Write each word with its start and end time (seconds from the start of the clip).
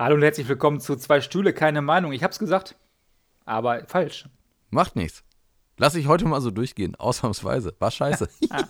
Hallo 0.00 0.14
und 0.14 0.22
herzlich 0.22 0.48
willkommen 0.48 0.80
zu 0.80 0.96
Zwei 0.96 1.20
Stühle, 1.20 1.52
keine 1.52 1.82
Meinung. 1.82 2.12
Ich 2.12 2.24
hab's 2.24 2.38
gesagt, 2.38 2.74
aber 3.44 3.84
falsch. 3.86 4.24
Macht 4.70 4.96
nichts. 4.96 5.24
Lass 5.76 5.94
ich 5.94 6.06
heute 6.06 6.24
mal 6.24 6.40
so 6.40 6.50
durchgehen, 6.50 6.94
ausnahmsweise. 6.94 7.74
War 7.80 7.90
scheiße. 7.90 8.26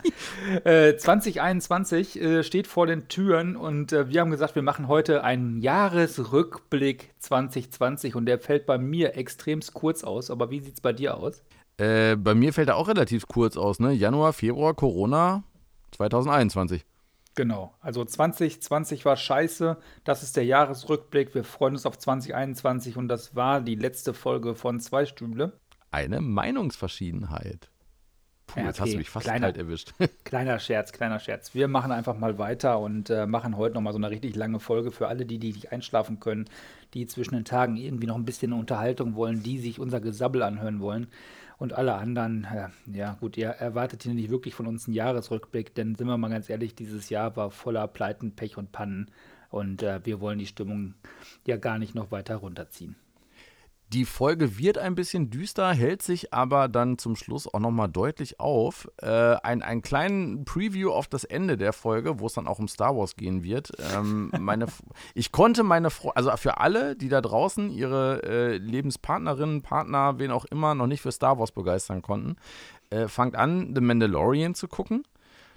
äh, 0.64 0.96
2021 0.96 2.20
äh, 2.20 2.42
steht 2.42 2.66
vor 2.66 2.88
den 2.88 3.06
Türen 3.06 3.54
und 3.54 3.92
äh, 3.92 4.08
wir 4.08 4.20
haben 4.20 4.32
gesagt, 4.32 4.56
wir 4.56 4.62
machen 4.62 4.88
heute 4.88 5.22
einen 5.22 5.60
Jahresrückblick 5.60 7.14
2020 7.20 8.16
und 8.16 8.26
der 8.26 8.40
fällt 8.40 8.66
bei 8.66 8.78
mir 8.78 9.16
extremst 9.16 9.72
kurz 9.72 10.02
aus. 10.02 10.32
Aber 10.32 10.50
wie 10.50 10.58
sieht's 10.58 10.80
bei 10.80 10.92
dir 10.92 11.16
aus? 11.16 11.44
Äh, 11.76 12.16
bei 12.16 12.34
mir 12.34 12.52
fällt 12.52 12.70
er 12.70 12.76
auch 12.76 12.88
relativ 12.88 13.28
kurz 13.28 13.56
aus, 13.56 13.78
ne? 13.78 13.92
Januar, 13.92 14.32
Februar, 14.32 14.74
Corona 14.74 15.44
2021. 15.92 16.84
Genau, 17.36 17.74
also 17.80 18.04
2020 18.04 19.04
war 19.04 19.16
scheiße. 19.16 19.76
Das 20.04 20.22
ist 20.22 20.36
der 20.36 20.44
Jahresrückblick. 20.44 21.34
Wir 21.34 21.44
freuen 21.44 21.74
uns 21.74 21.86
auf 21.86 21.96
2021 21.96 22.96
und 22.96 23.08
das 23.08 23.36
war 23.36 23.60
die 23.60 23.76
letzte 23.76 24.14
Folge 24.14 24.54
von 24.54 24.80
Zwei 24.80 25.06
Stühle. 25.06 25.52
Eine 25.92 26.20
Meinungsverschiedenheit. 26.20 27.70
Puh, 28.50 28.58
ja, 28.58 28.62
okay. 28.62 28.68
jetzt 28.68 28.80
hast 28.80 28.92
du 28.92 28.98
mich 28.98 29.10
fast 29.10 29.24
kleiner, 29.26 29.46
kalt 29.46 29.58
erwischt. 29.58 29.92
kleiner 30.24 30.58
Scherz, 30.58 30.92
kleiner 30.92 31.20
Scherz. 31.20 31.54
Wir 31.54 31.68
machen 31.68 31.92
einfach 31.92 32.16
mal 32.16 32.38
weiter 32.38 32.80
und 32.80 33.10
äh, 33.10 33.26
machen 33.26 33.56
heute 33.56 33.74
nochmal 33.74 33.92
so 33.92 33.98
eine 33.98 34.10
richtig 34.10 34.34
lange 34.34 34.58
Folge 34.58 34.90
für 34.90 35.06
alle, 35.06 35.24
die, 35.24 35.38
die 35.38 35.52
nicht 35.52 35.70
einschlafen 35.70 36.18
können, 36.18 36.50
die 36.94 37.06
zwischen 37.06 37.36
den 37.36 37.44
Tagen 37.44 37.76
irgendwie 37.76 38.06
noch 38.06 38.16
ein 38.16 38.24
bisschen 38.24 38.52
Unterhaltung 38.52 39.14
wollen, 39.14 39.42
die 39.42 39.58
sich 39.58 39.78
unser 39.78 40.00
Gesabbel 40.00 40.42
anhören 40.42 40.80
wollen. 40.80 41.06
Und 41.60 41.74
alle 41.74 41.92
anderen, 41.96 42.44
äh, 42.44 42.68
ja 42.90 43.18
gut, 43.20 43.36
ihr 43.36 43.48
erwartet 43.48 44.04
hier 44.04 44.14
nicht 44.14 44.30
wirklich 44.30 44.54
von 44.54 44.66
uns 44.66 44.86
einen 44.86 44.94
Jahresrückblick, 44.94 45.74
denn 45.74 45.94
sind 45.94 46.06
wir 46.06 46.16
mal 46.16 46.30
ganz 46.30 46.48
ehrlich, 46.48 46.74
dieses 46.74 47.10
Jahr 47.10 47.36
war 47.36 47.50
voller 47.50 47.86
Pleiten, 47.86 48.34
Pech 48.34 48.56
und 48.56 48.72
Pannen. 48.72 49.10
Und 49.50 49.82
äh, 49.82 50.00
wir 50.04 50.22
wollen 50.22 50.38
die 50.38 50.46
Stimmung 50.46 50.94
ja 51.46 51.58
gar 51.58 51.78
nicht 51.78 51.94
noch 51.94 52.10
weiter 52.10 52.36
runterziehen. 52.36 52.96
Die 53.92 54.04
Folge 54.04 54.56
wird 54.56 54.78
ein 54.78 54.94
bisschen 54.94 55.30
düster, 55.30 55.72
hält 55.72 56.00
sich 56.00 56.32
aber 56.32 56.68
dann 56.68 56.96
zum 56.96 57.16
Schluss 57.16 57.52
auch 57.52 57.58
nochmal 57.58 57.88
deutlich 57.88 58.38
auf. 58.38 58.88
Äh, 59.02 59.08
ein, 59.08 59.62
einen 59.62 59.82
kleinen 59.82 60.44
Preview 60.44 60.92
auf 60.92 61.08
das 61.08 61.24
Ende 61.24 61.56
der 61.56 61.72
Folge, 61.72 62.20
wo 62.20 62.26
es 62.26 62.34
dann 62.34 62.46
auch 62.46 62.60
um 62.60 62.68
Star 62.68 62.96
Wars 62.96 63.16
gehen 63.16 63.42
wird. 63.42 63.72
Ähm, 63.96 64.30
meine, 64.38 64.66
ich 65.14 65.32
konnte 65.32 65.64
meine, 65.64 65.90
Fre 65.90 66.14
also 66.14 66.30
für 66.36 66.58
alle, 66.58 66.94
die 66.94 67.08
da 67.08 67.20
draußen 67.20 67.68
ihre 67.72 68.22
äh, 68.22 68.56
Lebenspartnerinnen, 68.58 69.62
Partner, 69.62 70.20
wen 70.20 70.30
auch 70.30 70.44
immer, 70.44 70.76
noch 70.76 70.86
nicht 70.86 71.00
für 71.00 71.10
Star 71.10 71.40
Wars 71.40 71.50
begeistern 71.50 72.00
konnten, 72.00 72.36
äh, 72.90 73.08
fangt 73.08 73.34
an, 73.34 73.74
The 73.74 73.80
Mandalorian 73.80 74.54
zu 74.54 74.68
gucken 74.68 75.02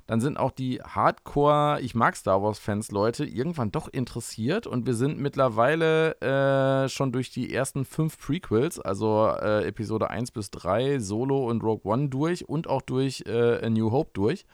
dann 0.08 0.20
sind 0.20 0.38
auch 0.38 0.52
die 0.52 0.82
Hardcore, 0.82 1.80
ich 1.82 1.96
mag 1.96 2.16
Star 2.16 2.42
Wars-Fans 2.44 2.92
Leute 2.92 3.26
irgendwann 3.26 3.72
doch 3.72 3.88
interessiert 3.88 4.68
und 4.68 4.86
wir 4.86 4.96
sind 4.96 5.20
mittlerweile 5.20 6.20
äh, 6.22 6.90
schon 6.90 7.12
durch 7.12 7.32
die 7.32 7.54
ersten 7.54 7.86
fünf 7.86 8.20
Prequels, 8.20 8.80
also 8.80 9.28
äh, 9.28 9.66
Episode 9.66 10.10
1 10.10 10.32
bis 10.32 10.52
3, 10.52 11.00
Solo 11.00 11.50
und 11.50 11.64
Rogue 11.64 11.90
One 11.92 12.10
durch 12.10 12.48
und 12.48 12.68
auch 12.68 12.82
durch 12.82 13.24
äh, 13.28 13.66
A 13.66 13.70
New 13.70 13.92
Hope 13.92 14.12
durch. 14.14 14.46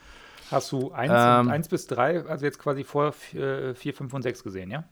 Hast 0.51 0.71
du 0.71 0.91
1, 0.91 1.11
ähm, 1.13 1.49
1 1.49 1.67
bis 1.67 1.87
3, 1.87 2.25
also 2.25 2.45
jetzt 2.45 2.59
quasi 2.59 2.83
vor 2.83 3.11
4, 3.11 3.75
5 3.75 4.13
und 4.13 4.21
6 4.21 4.43
gesehen, 4.43 4.71
ja? 4.71 4.83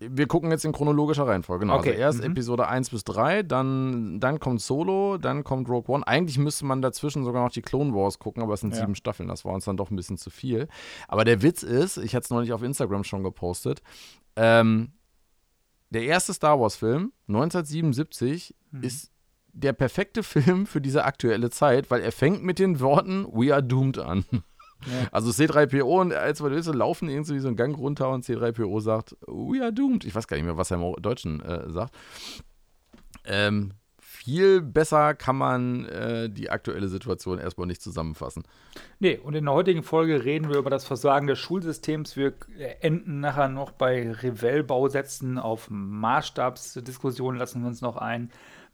Wir 0.00 0.26
gucken 0.26 0.50
jetzt 0.50 0.64
in 0.64 0.72
chronologischer 0.72 1.26
Reihenfolge. 1.26 1.66
Genau. 1.66 1.76
Also 1.76 1.90
okay. 1.90 2.02
Also 2.02 2.18
erst 2.18 2.18
mhm. 2.20 2.32
Episode 2.32 2.68
1 2.68 2.90
bis 2.90 3.04
3, 3.04 3.42
dann, 3.42 4.18
dann 4.18 4.40
kommt 4.40 4.62
Solo, 4.62 5.18
dann 5.18 5.44
kommt 5.44 5.68
Rogue 5.68 5.94
One. 5.94 6.06
Eigentlich 6.06 6.38
müsste 6.38 6.64
man 6.64 6.80
dazwischen 6.80 7.22
sogar 7.24 7.44
noch 7.44 7.52
die 7.52 7.62
Clone 7.62 7.94
Wars 7.94 8.18
gucken, 8.18 8.42
aber 8.42 8.54
es 8.54 8.60
sind 8.60 8.74
ja. 8.74 8.80
sieben 8.80 8.94
Staffeln. 8.94 9.28
Das 9.28 9.44
war 9.44 9.52
uns 9.52 9.66
dann 9.66 9.76
doch 9.76 9.90
ein 9.90 9.96
bisschen 9.96 10.16
zu 10.16 10.30
viel. 10.30 10.68
Aber 11.06 11.24
der 11.24 11.42
Witz 11.42 11.62
ist, 11.62 11.98
ich 11.98 12.14
hatte 12.14 12.24
es 12.24 12.30
neulich 12.30 12.52
auf 12.52 12.62
Instagram 12.62 13.04
schon 13.04 13.22
gepostet, 13.22 13.82
ähm, 14.36 14.92
der 15.90 16.04
erste 16.04 16.32
Star 16.32 16.58
Wars-Film, 16.58 17.12
1977, 17.28 18.54
mhm. 18.70 18.82
ist 18.82 19.10
der 19.52 19.72
perfekte 19.72 20.22
Film 20.22 20.66
für 20.66 20.80
diese 20.80 21.04
aktuelle 21.04 21.50
Zeit, 21.50 21.90
weil 21.90 22.00
er 22.00 22.12
fängt 22.12 22.42
mit 22.42 22.58
den 22.58 22.80
Worten 22.80 23.26
We 23.32 23.52
are 23.52 23.62
doomed 23.62 23.98
an. 23.98 24.24
Also 25.12 25.30
C3PO 25.30 26.00
und 26.00 26.12
als 26.12 26.42
wir 26.42 26.50
laufen 26.74 27.08
irgendwie 27.08 27.38
so 27.38 27.48
einen 27.48 27.56
Gang 27.56 27.76
runter 27.76 28.10
und 28.10 28.24
C3PO 28.24 28.80
sagt, 28.80 29.16
we 29.26 29.62
are 29.62 29.72
doomed. 29.72 30.04
Ich 30.04 30.14
weiß 30.14 30.26
gar 30.26 30.36
nicht 30.36 30.46
mehr, 30.46 30.56
was 30.56 30.70
er 30.70 30.82
im 30.82 31.02
Deutschen 31.02 31.40
äh, 31.40 31.70
sagt. 31.70 31.94
Ähm, 33.24 33.72
viel 34.22 34.60
besser 34.60 35.14
kann 35.14 35.36
man 35.36 35.86
äh, 35.86 36.28
die 36.28 36.50
aktuelle 36.50 36.88
Situation 36.88 37.38
erstmal 37.38 37.66
nicht 37.66 37.80
zusammenfassen. 37.80 38.42
Nee, 38.98 39.16
und 39.16 39.34
in 39.34 39.46
der 39.46 39.54
heutigen 39.54 39.82
Folge 39.82 40.24
reden 40.24 40.50
wir 40.50 40.58
über 40.58 40.68
das 40.68 40.84
Versagen 40.84 41.26
des 41.26 41.38
Schulsystems. 41.38 42.16
Wir 42.16 42.34
enden 42.80 43.20
nachher 43.20 43.48
noch 43.48 43.70
bei 43.70 44.12
Revell-Bausätzen 44.12 45.38
auf 45.38 45.68
Maßstabsdiskussionen, 45.70 47.38
lassen 47.38 47.62
wir 47.62 47.68
uns 47.68 47.80
noch 47.80 47.96
ein. 47.96 48.30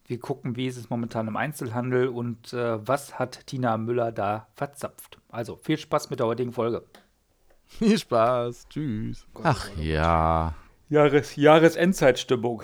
Wir 0.06 0.20
gucken, 0.20 0.54
wie 0.54 0.66
ist 0.66 0.76
es 0.76 0.88
momentan 0.88 1.26
im 1.26 1.36
Einzelhandel 1.36 2.08
und 2.08 2.52
äh, 2.52 2.86
was 2.86 3.18
hat 3.18 3.46
Tina 3.46 3.76
Müller 3.76 4.12
da 4.12 4.46
verzapft. 4.54 5.18
Also 5.28 5.56
viel 5.56 5.78
Spaß 5.78 6.10
mit 6.10 6.20
der 6.20 6.26
heutigen 6.26 6.52
Folge. 6.52 6.84
Viel 7.66 7.98
Spaß. 7.98 8.68
Tschüss. 8.68 9.26
Ach 9.42 9.68
ja. 9.76 10.54
Jahres, 10.88 11.34
Jahresendzeitstimmung. 11.34 12.62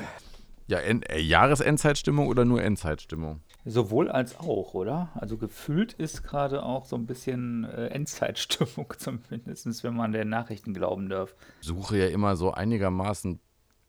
Ja, 0.68 0.78
en, 0.78 1.02
äh, 1.02 1.18
Jahresendzeitstimmung 1.18 2.28
oder 2.28 2.44
nur 2.44 2.62
Endzeitstimmung? 2.62 3.40
Sowohl 3.64 4.08
als 4.08 4.38
auch, 4.38 4.74
oder? 4.74 5.10
Also 5.14 5.36
gefühlt 5.36 5.92
ist 5.94 6.22
gerade 6.22 6.62
auch 6.62 6.84
so 6.84 6.94
ein 6.94 7.06
bisschen 7.06 7.64
äh, 7.64 7.88
Endzeitstimmung, 7.88 8.94
zumindest 8.98 9.82
wenn 9.82 9.94
man 9.94 10.12
den 10.12 10.28
Nachrichten 10.28 10.74
glauben 10.74 11.08
darf. 11.08 11.34
Suche 11.60 11.98
ja 11.98 12.06
immer 12.06 12.36
so 12.36 12.52
einigermaßen 12.52 13.40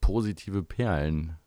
positive 0.02 0.64
Perlen. 0.64 1.38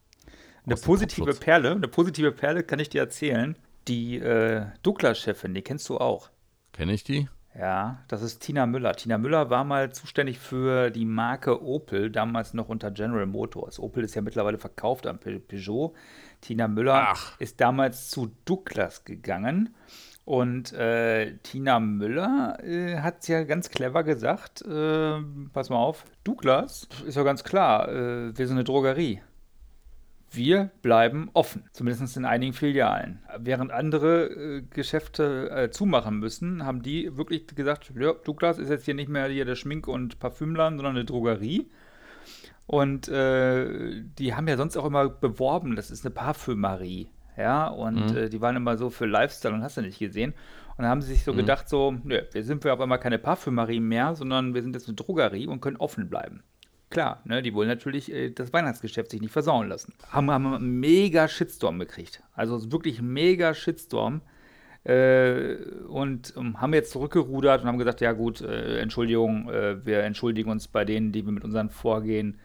Eine 0.67 0.77
positive 0.77 1.33
Perle, 1.35 1.73
eine 1.73 1.87
positive 1.87 2.33
Perle 2.33 2.65
kann 2.65 2.81
ich 2.81 2.89
dir 2.89 3.01
erzählen. 3.01 3.57
Die 3.87 4.19
äh, 4.19 4.67
Douglas-Chefin, 4.83 5.55
die 5.55 5.63
kennst 5.63 5.89
du 5.89 5.99
auch. 5.99 6.31
Kenne 6.73 6.93
ich 6.93 7.05
die? 7.05 7.29
Ja, 7.57 8.03
das 8.09 8.23
ist 8.23 8.41
Tina 8.41 8.67
Müller. 8.67 8.95
Tina 8.95 9.17
Müller 9.17 9.49
war 9.49 9.63
mal 9.63 9.93
zuständig 9.93 10.41
für 10.41 10.91
die 10.91 11.05
Marke 11.05 11.63
Opel, 11.63 12.11
damals 12.11 12.53
noch 12.53 12.69
unter 12.69 12.91
General 12.91 13.27
Motors. 13.27 13.79
Opel 13.79 14.03
ist 14.03 14.17
ja 14.17 14.23
mittlerweile 14.23 14.59
verkauft 14.59 15.07
an 15.07 15.21
Peugeot. 15.21 15.95
Tina 16.41 16.67
Müller 16.67 17.07
Ach. 17.11 17.41
ist 17.41 17.61
damals 17.61 18.11
zu 18.11 18.33
Douglas 18.45 19.05
gegangen. 19.05 19.75
Und 20.25 20.73
äh, 20.73 21.37
Tina 21.45 21.79
Müller 21.79 22.59
äh, 22.63 22.99
hat 22.99 23.27
ja 23.29 23.45
ganz 23.45 23.71
clever 23.71 24.03
gesagt: 24.03 24.63
äh, 24.63 25.21
Pass 25.53 25.71
mal 25.71 25.77
auf, 25.77 26.05
Douglas 26.25 26.89
ist 27.07 27.15
ja 27.15 27.23
ganz 27.23 27.45
klar, 27.45 27.89
äh, 27.89 28.37
wir 28.37 28.47
sind 28.49 28.57
eine 28.57 28.65
Drogerie 28.65 29.23
wir 30.37 30.71
bleiben 30.83 31.31
offen, 31.33 31.65
zumindest 31.73 32.17
in 32.17 32.25
einigen 32.25 32.53
Filialen. 32.53 33.21
Während 33.39 33.73
andere 33.73 34.27
äh, 34.27 34.63
Geschäfte 34.63 35.51
äh, 35.51 35.71
zumachen 35.71 36.19
müssen, 36.19 36.65
haben 36.65 36.83
die 36.83 37.17
wirklich 37.17 37.47
gesagt, 37.47 37.93
ja, 37.99 38.13
Douglas 38.13 38.59
ist 38.59 38.69
jetzt 38.69 38.85
hier 38.85 38.95
nicht 38.95 39.09
mehr 39.09 39.27
hier 39.27 39.45
der 39.45 39.57
Schmink- 39.57 39.89
und 39.89 40.19
Parfümladen, 40.19 40.79
sondern 40.79 40.97
eine 40.97 41.05
Drogerie. 41.05 41.69
Und 42.67 43.09
äh, 43.09 44.03
die 44.19 44.35
haben 44.35 44.49
ja 44.49 44.57
sonst 44.57 44.77
auch 44.77 44.85
immer 44.85 45.09
beworben, 45.09 45.77
das 45.77 45.91
ist 45.91 46.05
eine 46.05 46.15
Parfümerie. 46.15 47.09
Ja, 47.37 47.69
und 47.69 48.13
mhm. 48.13 48.17
Äh, 48.17 48.29
die 48.29 48.41
waren 48.41 48.57
immer 48.57 48.77
so 48.77 48.91
für 48.91 49.07
Lifestyle 49.07 49.55
und 49.55 49.63
hast 49.63 49.77
du 49.77 49.83
nicht 49.83 49.99
gesehen. 49.99 50.33
Und 50.77 50.83
dann 50.83 50.89
haben 50.89 51.03
sie 51.03 51.13
sich 51.13 51.25
so 51.25 51.33
mhm. 51.33 51.39
gedacht, 51.39 51.69
so, 51.69 51.95
nö, 52.03 52.23
wir 52.33 52.45
sind 52.45 52.65
wir 52.65 52.75
auf 52.75 52.81
einmal 52.81 52.99
keine 52.99 53.19
Parfümerie 53.19 53.81
mehr, 53.81 54.15
sondern 54.15 54.55
wir 54.55 54.63
sind 54.63 54.75
jetzt 54.75 54.89
eine 54.89 54.97
Drogerie 54.97 55.47
und 55.47 55.61
können 55.61 55.77
offen 55.77 56.09
bleiben. 56.09 56.43
Klar, 56.91 57.21
ne, 57.25 57.43
die 57.43 57.53
wollen 57.53 57.69
natürlich 57.69 58.13
äh, 58.13 58.31
das 58.31 58.53
Weihnachtsgeschäft 58.53 59.11
sich 59.11 59.21
nicht 59.21 59.33
versauen 59.33 59.69
lassen. 59.69 59.93
Haben, 60.11 60.31
haben 60.31 60.55
einen 60.55 60.81
mega 60.81 61.27
Shitstorm 61.29 61.79
gekriegt. 61.79 62.23
Also 62.35 62.71
wirklich 62.71 63.03
mega 63.03 63.55
Shitstorm. 63.55 64.23
Äh, 64.85 65.57
und 65.89 66.37
um, 66.37 66.47
ähm, 66.47 66.61
haben 66.61 66.73
jetzt 66.73 66.93
zurückgerudert 66.93 67.63
und 67.63 67.69
haben 67.69 67.79
gesagt, 67.79 68.01
ja 68.01 68.13
gut, 68.13 68.41
äh, 68.41 68.79
Entschuldigung, 68.79 69.51
äh, 69.51 69.85
wir 69.85 70.05
entschuldigen 70.05 70.49
uns 70.49 70.69
bei 70.69 70.85
denen, 70.85 71.11
die 71.11 71.27
wir 71.27 71.33
mit 71.33 71.45
unseren 71.45 71.71
Vorgehen 71.71 72.39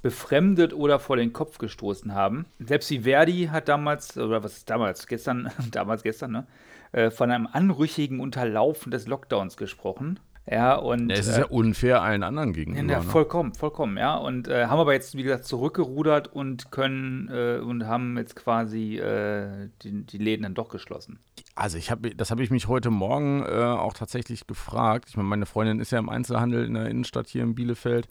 befremdet 0.00 0.72
oder 0.72 0.98
vor 0.98 1.16
den 1.16 1.34
Kopf 1.34 1.58
gestoßen 1.58 2.14
haben. 2.14 2.46
Selbst 2.58 2.88
die 2.88 3.00
Verdi 3.00 3.50
hat 3.52 3.68
damals, 3.68 4.16
oder 4.16 4.42
was 4.42 4.56
ist 4.56 4.70
damals, 4.70 5.06
gestern, 5.06 5.50
damals 5.70 6.02
gestern, 6.02 6.32
ne, 6.32 6.46
äh, 6.92 7.10
von 7.10 7.30
einem 7.30 7.46
anrüchigen 7.46 8.20
Unterlaufen 8.20 8.90
des 8.90 9.06
Lockdowns 9.06 9.58
gesprochen. 9.58 10.18
Ja, 10.50 10.74
und. 10.74 11.08
Ja, 11.10 11.16
es 11.16 11.28
ist 11.28 11.36
ja 11.36 11.44
äh, 11.44 11.48
unfair 11.48 12.02
allen 12.02 12.22
anderen 12.22 12.52
gegenüber. 12.52 12.92
Ja, 12.92 12.98
ne? 12.98 13.04
vollkommen, 13.04 13.54
vollkommen, 13.54 13.96
ja. 13.96 14.16
Und 14.16 14.48
äh, 14.48 14.66
haben 14.66 14.80
aber 14.80 14.92
jetzt, 14.92 15.16
wie 15.16 15.22
gesagt, 15.22 15.44
zurückgerudert 15.44 16.28
und 16.28 16.70
können 16.72 17.28
äh, 17.28 17.58
und 17.58 17.86
haben 17.86 18.18
jetzt 18.18 18.34
quasi 18.34 18.96
äh, 18.98 19.68
die, 19.82 20.04
die 20.04 20.18
Läden 20.18 20.42
dann 20.42 20.54
doch 20.54 20.68
geschlossen. 20.68 21.20
Also 21.54 21.78
ich 21.78 21.90
habe, 21.90 22.14
das 22.14 22.30
habe 22.30 22.42
ich 22.42 22.50
mich 22.50 22.66
heute 22.66 22.90
Morgen 22.90 23.44
äh, 23.44 23.52
auch 23.52 23.92
tatsächlich 23.92 24.46
gefragt. 24.46 25.06
Ich 25.10 25.16
meine, 25.16 25.28
meine 25.28 25.46
Freundin 25.46 25.78
ist 25.80 25.92
ja 25.92 25.98
im 25.98 26.08
Einzelhandel 26.08 26.64
in 26.64 26.74
der 26.74 26.86
Innenstadt 26.86 27.28
hier 27.28 27.42
in 27.42 27.54
Bielefeld. 27.54 28.08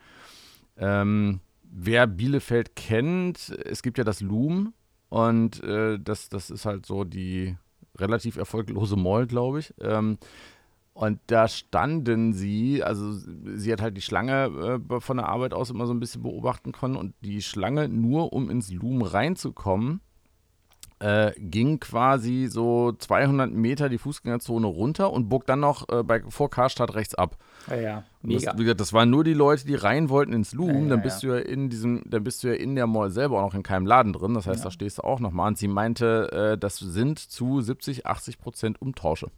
Ähm, 0.77 1.41
wer 1.63 2.07
Bielefeld 2.07 2.75
kennt, 2.75 3.49
es 3.65 3.81
gibt 3.81 3.97
ja 3.97 4.03
das 4.03 4.21
Loom 4.21 4.73
und 5.09 5.61
äh, 5.63 5.99
das, 5.99 6.29
das 6.29 6.49
ist 6.49 6.65
halt 6.65 6.85
so 6.85 7.03
die 7.03 7.57
relativ 7.97 8.37
erfolglose 8.37 8.95
Mall, 8.95 9.27
glaube 9.27 9.59
ich. 9.59 9.73
Ähm, 9.81 10.17
Und 11.01 11.19
da 11.25 11.47
standen 11.47 12.31
sie, 12.31 12.83
also 12.83 13.11
sie 13.11 13.73
hat 13.73 13.81
halt 13.81 13.97
die 13.97 14.03
Schlange 14.03 14.79
äh, 14.87 14.99
von 14.99 15.17
der 15.17 15.29
Arbeit 15.29 15.51
aus 15.51 15.71
immer 15.71 15.87
so 15.87 15.95
ein 15.95 15.99
bisschen 15.99 16.21
beobachten 16.21 16.73
können 16.73 16.95
und 16.95 17.15
die 17.21 17.41
Schlange 17.41 17.89
nur, 17.89 18.33
um 18.33 18.51
ins 18.51 18.71
Loom 18.71 19.01
reinzukommen, 19.01 20.01
äh, 20.99 21.31
ging 21.39 21.79
quasi 21.79 22.45
so 22.51 22.91
200 22.91 23.51
Meter 23.51 23.89
die 23.89 23.97
Fußgängerzone 23.97 24.67
runter 24.67 25.11
und 25.11 25.27
bog 25.27 25.47
dann 25.47 25.61
noch 25.61 25.89
äh, 25.89 26.03
bei, 26.03 26.21
vor 26.29 26.51
Karstadt 26.51 26.93
rechts 26.93 27.15
ab. 27.15 27.35
Ja, 27.67 27.75
ja. 27.77 28.03
Mega. 28.21 28.51
Das, 28.51 28.59
wie 28.59 28.63
gesagt, 28.65 28.81
das 28.81 28.93
waren 28.93 29.09
nur 29.09 29.23
die 29.23 29.33
Leute, 29.33 29.65
die 29.65 29.73
rein 29.73 30.07
wollten 30.09 30.33
ins 30.33 30.53
Loom. 30.53 30.69
Ja, 30.69 30.81
ja, 30.81 30.89
dann 30.89 31.01
bist 31.01 31.23
ja. 31.23 31.29
du 31.29 31.35
ja 31.35 31.41
in 31.41 31.71
diesem, 31.71 32.03
dann 32.05 32.23
bist 32.23 32.43
du 32.43 32.49
ja 32.49 32.53
in 32.53 32.75
der 32.75 32.85
Mall 32.85 33.09
selber 33.09 33.39
auch 33.39 33.47
noch 33.47 33.55
in 33.55 33.63
keinem 33.63 33.87
Laden 33.87 34.13
drin. 34.13 34.35
Das 34.35 34.45
heißt, 34.45 34.63
da 34.63 34.69
stehst 34.69 34.99
du 34.99 35.03
auch 35.03 35.19
nochmal. 35.19 35.47
Und 35.47 35.57
sie 35.57 35.67
meinte, 35.67 36.31
äh, 36.31 36.57
das 36.59 36.77
sind 36.77 37.17
zu 37.17 37.59
70, 37.59 38.05
80 38.05 38.37
Prozent 38.37 38.79
Umtausche. 38.79 39.31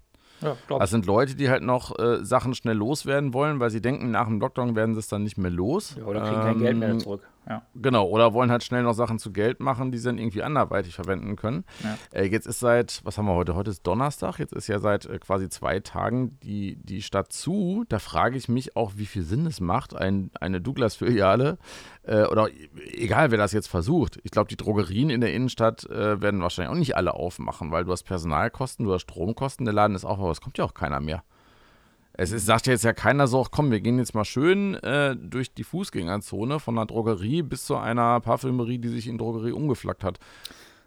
Ja, 0.44 0.80
das 0.80 0.90
sind 0.90 1.06
Leute, 1.06 1.36
die 1.36 1.50
halt 1.50 1.64
noch 1.64 1.98
äh, 1.98 2.24
Sachen 2.24 2.54
schnell 2.54 2.76
loswerden 2.76 3.34
wollen, 3.34 3.60
weil 3.60 3.70
sie 3.70 3.82
denken, 3.82 4.12
nach 4.12 4.28
dem 4.28 4.40
Lockdown 4.40 4.76
werden 4.76 4.96
sie 4.96 5.00
es 5.00 5.08
dann 5.08 5.24
nicht 5.24 5.38
mehr 5.38 5.52
los. 5.52 5.96
Ja, 5.98 6.06
oder 6.06 6.22
kriegen 6.22 6.36
ähm, 6.36 6.42
kein 6.42 6.60
Geld 6.60 6.78
mehr 6.78 6.90
ähm, 6.90 7.00
zurück. 7.00 7.22
Ja. 7.48 7.64
Genau, 7.76 8.08
oder 8.08 8.34
wollen 8.34 8.52
halt 8.52 8.64
schnell 8.64 8.84
noch 8.84 8.94
Sachen 8.94 9.20
zu 9.20 9.34
Geld 9.34 9.60
machen, 9.60 9.92
die 9.92 9.98
sie 9.98 10.08
dann 10.08 10.18
irgendwie 10.18 10.44
anderweitig 10.44 10.96
verwenden 10.96 11.36
können. 11.36 11.66
Ja. 11.84 11.98
Äh, 12.20 12.26
jetzt 12.26 12.48
ist 12.48 12.60
seit, 12.60 13.02
was 13.04 13.18
haben 13.18 13.26
wir 13.26 13.36
heute? 13.36 13.56
Heute 13.56 13.72
ist 13.72 13.86
Donnerstag, 13.86 14.40
jetzt 14.40 14.54
ist 14.54 14.68
ja 14.68 14.80
seit 14.80 15.06
äh, 15.06 15.20
quasi 15.20 15.50
zwei 15.50 15.80
Tagen 15.80 16.40
die, 16.42 16.78
die 16.78 17.02
Stadt 17.02 17.34
zu. 17.34 17.84
Da 17.90 18.00
frage 18.00 18.38
ich 18.38 18.48
mich 18.48 18.76
auch, 18.76 18.94
wie 18.96 19.06
viel 19.06 19.24
Sinn 19.24 19.46
es 19.46 19.60
macht, 19.60 19.96
ein, 19.96 20.32
eine 20.40 20.62
Douglas-Filiale 20.62 21.58
äh, 22.04 22.24
oder 22.24 22.48
egal 22.94 23.32
wer 23.32 23.38
das 23.38 23.52
jetzt 23.52 23.68
versucht. 23.68 24.20
Ich 24.24 24.32
glaube, 24.32 24.48
die 24.48 24.58
Drogerien 24.58 25.10
in 25.10 25.22
der 25.22 25.34
Innenstadt 25.34 25.86
äh, 25.90 26.22
werden 26.22 26.42
wahrscheinlich 26.42 26.72
auch 26.72 26.80
nicht 26.80 26.96
alle 26.96 27.14
aufmachen, 27.14 27.72
weil 27.72 27.84
du 27.84 27.92
hast 27.92 28.04
Personalkosten, 28.04 28.86
du 28.86 28.94
hast 28.94 29.02
Stromkosten, 29.02 29.66
der 29.66 29.74
Laden 29.74 29.96
ist 29.96 30.06
auch, 30.06 30.20
aber 30.20 30.32
es 30.32 30.42
kommt 30.42 30.58
ja 30.58 30.66
auch 30.66 30.74
keiner 30.74 31.00
mehr. 31.00 31.24
Es 32.16 32.32
ist, 32.32 32.46
sagt 32.46 32.68
ja 32.68 32.74
jetzt 32.74 32.84
ja 32.84 32.94
keiner 32.94 33.28
so, 33.28 33.46
komm, 33.50 33.72
wir 33.72 33.80
gehen 33.80 33.98
jetzt 33.98 34.14
mal 34.14 34.26
schön 34.26 34.76
äh, 34.76 35.16
durch 35.16 35.54
die 35.54 35.64
Fußgängerzone 35.64 36.60
von 36.60 36.78
einer 36.78 36.86
Drogerie 36.86 37.42
bis 37.42 37.66
zu 37.66 37.76
einer 37.76 38.20
Parfümerie, 38.20 38.78
die 38.78 38.90
sich 38.90 39.08
in 39.08 39.18
Drogerie 39.18 39.52
umgeflaggt 39.52 40.04
hat. 40.04 40.20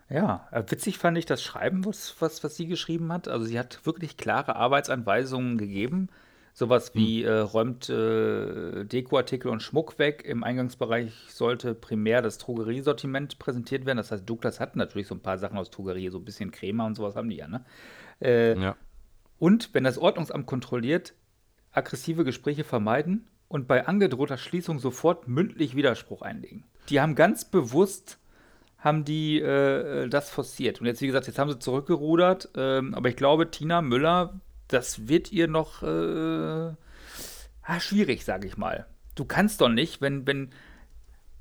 Ja, 0.08 0.46
äh, 0.52 0.62
witzig 0.68 0.98
fand 0.98 1.18
ich 1.18 1.26
das 1.26 1.42
Schreiben, 1.42 1.84
was, 1.84 2.14
was, 2.20 2.44
was 2.44 2.56
sie 2.56 2.66
geschrieben 2.66 3.12
hat. 3.12 3.26
Also 3.26 3.44
sie 3.44 3.58
hat 3.58 3.84
wirklich 3.84 4.16
klare 4.16 4.54
Arbeitsanweisungen 4.54 5.58
gegeben. 5.58 6.08
Sowas 6.52 6.94
wie 6.94 7.22
hm. 7.22 7.28
äh, 7.28 7.38
räumt 7.38 7.90
äh, 7.90 8.84
Dekoartikel 8.84 9.50
und 9.50 9.62
Schmuck 9.62 9.98
weg. 9.98 10.22
Im 10.24 10.44
Eingangsbereich 10.44 11.12
sollte 11.28 11.74
primär 11.74 12.22
das 12.22 12.38
Drogeriesortiment 12.38 13.40
präsentiert 13.40 13.84
werden. 13.84 13.98
Das 13.98 14.12
heißt, 14.12 14.26
Douglas 14.30 14.60
hat 14.60 14.76
natürlich 14.76 15.08
so 15.08 15.16
ein 15.16 15.20
paar 15.20 15.38
Sachen 15.38 15.58
aus 15.58 15.70
Drogerie, 15.70 16.08
so 16.08 16.18
ein 16.18 16.24
bisschen 16.24 16.52
Crema 16.52 16.86
und 16.86 16.94
sowas 16.94 17.16
haben 17.16 17.28
die 17.28 17.36
ja, 17.36 17.48
ne? 17.48 17.64
Äh, 18.22 18.58
ja. 18.58 18.76
Und, 19.38 19.70
wenn 19.72 19.84
das 19.84 19.98
Ordnungsamt 19.98 20.46
kontrolliert, 20.46 21.14
aggressive 21.72 22.24
Gespräche 22.24 22.64
vermeiden 22.64 23.28
und 23.48 23.68
bei 23.68 23.86
angedrohter 23.86 24.38
Schließung 24.38 24.78
sofort 24.78 25.28
mündlich 25.28 25.76
Widerspruch 25.76 26.22
einlegen. 26.22 26.64
Die 26.88 27.00
haben 27.00 27.14
ganz 27.14 27.44
bewusst 27.44 28.18
haben 28.78 29.04
die 29.04 29.40
äh, 29.40 30.08
das 30.08 30.30
forciert. 30.30 30.80
Und 30.80 30.86
jetzt, 30.86 31.00
wie 31.00 31.06
gesagt, 31.06 31.26
jetzt 31.26 31.38
haben 31.38 31.50
sie 31.50 31.58
zurückgerudert. 31.58 32.50
Ähm, 32.54 32.94
aber 32.94 33.08
ich 33.08 33.16
glaube, 33.16 33.50
Tina 33.50 33.82
Müller, 33.82 34.40
das 34.68 35.08
wird 35.08 35.32
ihr 35.32 35.48
noch 35.48 35.82
äh, 35.82 35.86
ah, 37.62 37.80
schwierig, 37.80 38.24
sage 38.24 38.46
ich 38.46 38.56
mal. 38.56 38.86
Du 39.16 39.24
kannst 39.24 39.60
doch 39.60 39.68
nicht, 39.68 40.00
wenn, 40.00 40.26
wenn 40.26 40.50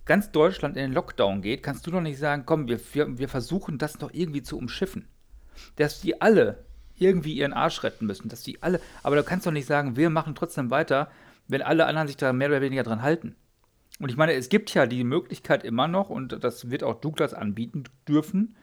ganz 0.06 0.31
Deutschland 0.31 0.75
in 0.75 0.83
den 0.83 0.94
Lockdown 0.94 1.42
geht, 1.42 1.62
kannst 1.62 1.86
du 1.86 1.92
doch 1.92 2.01
nicht 2.01 2.18
sagen, 2.18 2.44
komm, 2.45 2.68
wir, 2.68 2.80
wir, 2.94 3.19
wir 3.19 3.30
versuchen 3.30 3.77
das 3.77 4.00
noch 4.00 4.12
irgendwie 4.12 4.42
zu 4.42 4.57
umschiffen. 4.57 5.07
Dass 5.75 6.01
die 6.01 6.21
alle 6.21 6.65
irgendwie 6.97 7.33
ihren 7.33 7.53
Arsch 7.53 7.83
retten 7.83 8.06
müssen. 8.06 8.30
Dass 8.30 8.44
die 8.44 8.62
alle, 8.62 8.80
aber 9.03 9.15
du 9.15 9.24
kannst 9.24 9.45
doch 9.45 9.51
nicht 9.51 9.68
sagen, 9.68 9.95
wir 9.95 10.09
machen 10.09 10.36
trotzdem 10.36 10.71
weiter, 10.71 11.09
wenn 11.47 11.62
alle 11.62 11.86
anderen 11.86 12.07
sich 12.07 12.18
da 12.18 12.33
mehr 12.33 12.50
oder 12.50 12.62
weniger 12.62 12.83
dran 12.83 13.01
halten. 13.01 13.36
Und 14.00 14.09
ich 14.09 14.18
meine, 14.18 14.33
es 14.33 14.50
gibt 14.50 14.74
ja 14.74 14.86
die 14.86 15.03
Möglichkeit 15.03 15.63
immer 15.63 15.88
noch, 15.88 16.09
und 16.09 16.44
das 16.44 16.69
wird 16.69 16.83
auch 16.83 16.95
Douglas 16.95 17.33
anbieten 17.33 17.86
dürfen, 18.07 18.56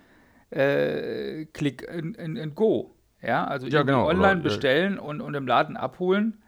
äh, 0.50 1.46
Click 1.46 1.88
and, 1.88 2.18
and, 2.18 2.38
and 2.38 2.54
Go. 2.54 2.94
Ja, 3.22 3.44
also 3.46 3.66
ja, 3.66 3.82
genau, 3.82 4.08
online 4.08 4.26
aber, 4.26 4.40
äh, 4.40 4.42
bestellen 4.42 4.98
und, 4.98 5.20
und 5.20 5.34
im 5.34 5.46
Laden 5.46 5.76
abholen. 5.76 6.42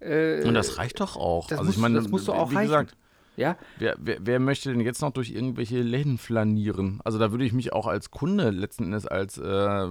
Äh, 0.00 0.42
und 0.42 0.54
das 0.54 0.76
reicht 0.76 1.00
doch 1.00 1.16
auch. 1.16 1.46
Das, 1.46 1.58
also 1.58 1.68
muss, 1.68 1.76
ich 1.76 1.80
meine, 1.80 1.94
das 1.94 2.08
musst 2.08 2.28
du 2.28 2.32
auch 2.32 2.50
wie 2.50 2.56
reichen. 2.56 2.68
Gesagt, 2.68 2.96
ja. 3.36 3.56
Wer, 3.78 3.96
wer, 3.98 4.18
wer, 4.20 4.38
möchte 4.38 4.70
denn 4.70 4.80
jetzt 4.80 5.02
noch 5.02 5.12
durch 5.12 5.30
irgendwelche 5.30 5.80
Läden 5.82 6.18
flanieren? 6.18 7.00
Also 7.04 7.18
da 7.18 7.30
würde 7.30 7.44
ich 7.44 7.52
mich 7.52 7.72
auch 7.72 7.86
als 7.86 8.10
Kunde 8.10 8.50
letzten 8.50 8.84
Endes 8.84 9.06
als, 9.06 9.38
äh, 9.38 9.86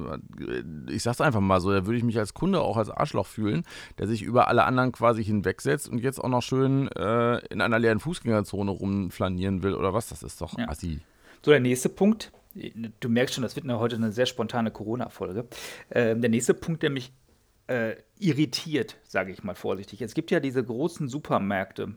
ich 0.89 1.03
sag's 1.03 1.21
einfach 1.21 1.41
mal 1.41 1.59
so, 1.59 1.71
da 1.71 1.85
würde 1.85 1.97
ich 1.97 2.03
mich 2.03 2.17
als 2.17 2.33
Kunde 2.33 2.61
auch 2.61 2.77
als 2.77 2.89
Arschloch 2.89 3.27
fühlen, 3.27 3.63
der 3.97 4.07
sich 4.07 4.21
über 4.21 4.47
alle 4.47 4.63
anderen 4.63 4.91
quasi 4.91 5.23
hinwegsetzt 5.23 5.89
und 5.89 5.99
jetzt 5.99 6.19
auch 6.19 6.29
noch 6.29 6.41
schön 6.41 6.87
äh, 6.91 7.39
in 7.47 7.61
einer 7.61 7.79
leeren 7.79 7.99
Fußgängerzone 7.99 8.71
rumflanieren 8.71 9.63
will 9.63 9.75
oder 9.75 9.93
was. 9.93 10.09
Das 10.09 10.23
ist 10.23 10.41
doch 10.41 10.57
ja. 10.57 10.69
assi. 10.69 10.99
So, 11.43 11.51
der 11.51 11.59
nächste 11.59 11.89
Punkt. 11.89 12.31
Du 12.99 13.09
merkst 13.09 13.33
schon, 13.33 13.41
das 13.41 13.55
wird 13.55 13.67
heute 13.67 13.95
eine 13.95 14.11
sehr 14.11 14.27
spontane 14.27 14.69
Corona-Folge. 14.69 15.47
Ähm, 15.89 16.21
der 16.21 16.29
nächste 16.29 16.53
Punkt, 16.53 16.83
der 16.83 16.91
mich 16.91 17.11
äh, 17.67 17.95
irritiert, 18.19 18.97
sage 19.03 19.31
ich 19.31 19.43
mal 19.43 19.55
vorsichtig. 19.55 20.01
Es 20.01 20.13
gibt 20.13 20.31
ja 20.31 20.39
diese 20.39 20.63
großen 20.63 21.07
Supermärkte, 21.07 21.95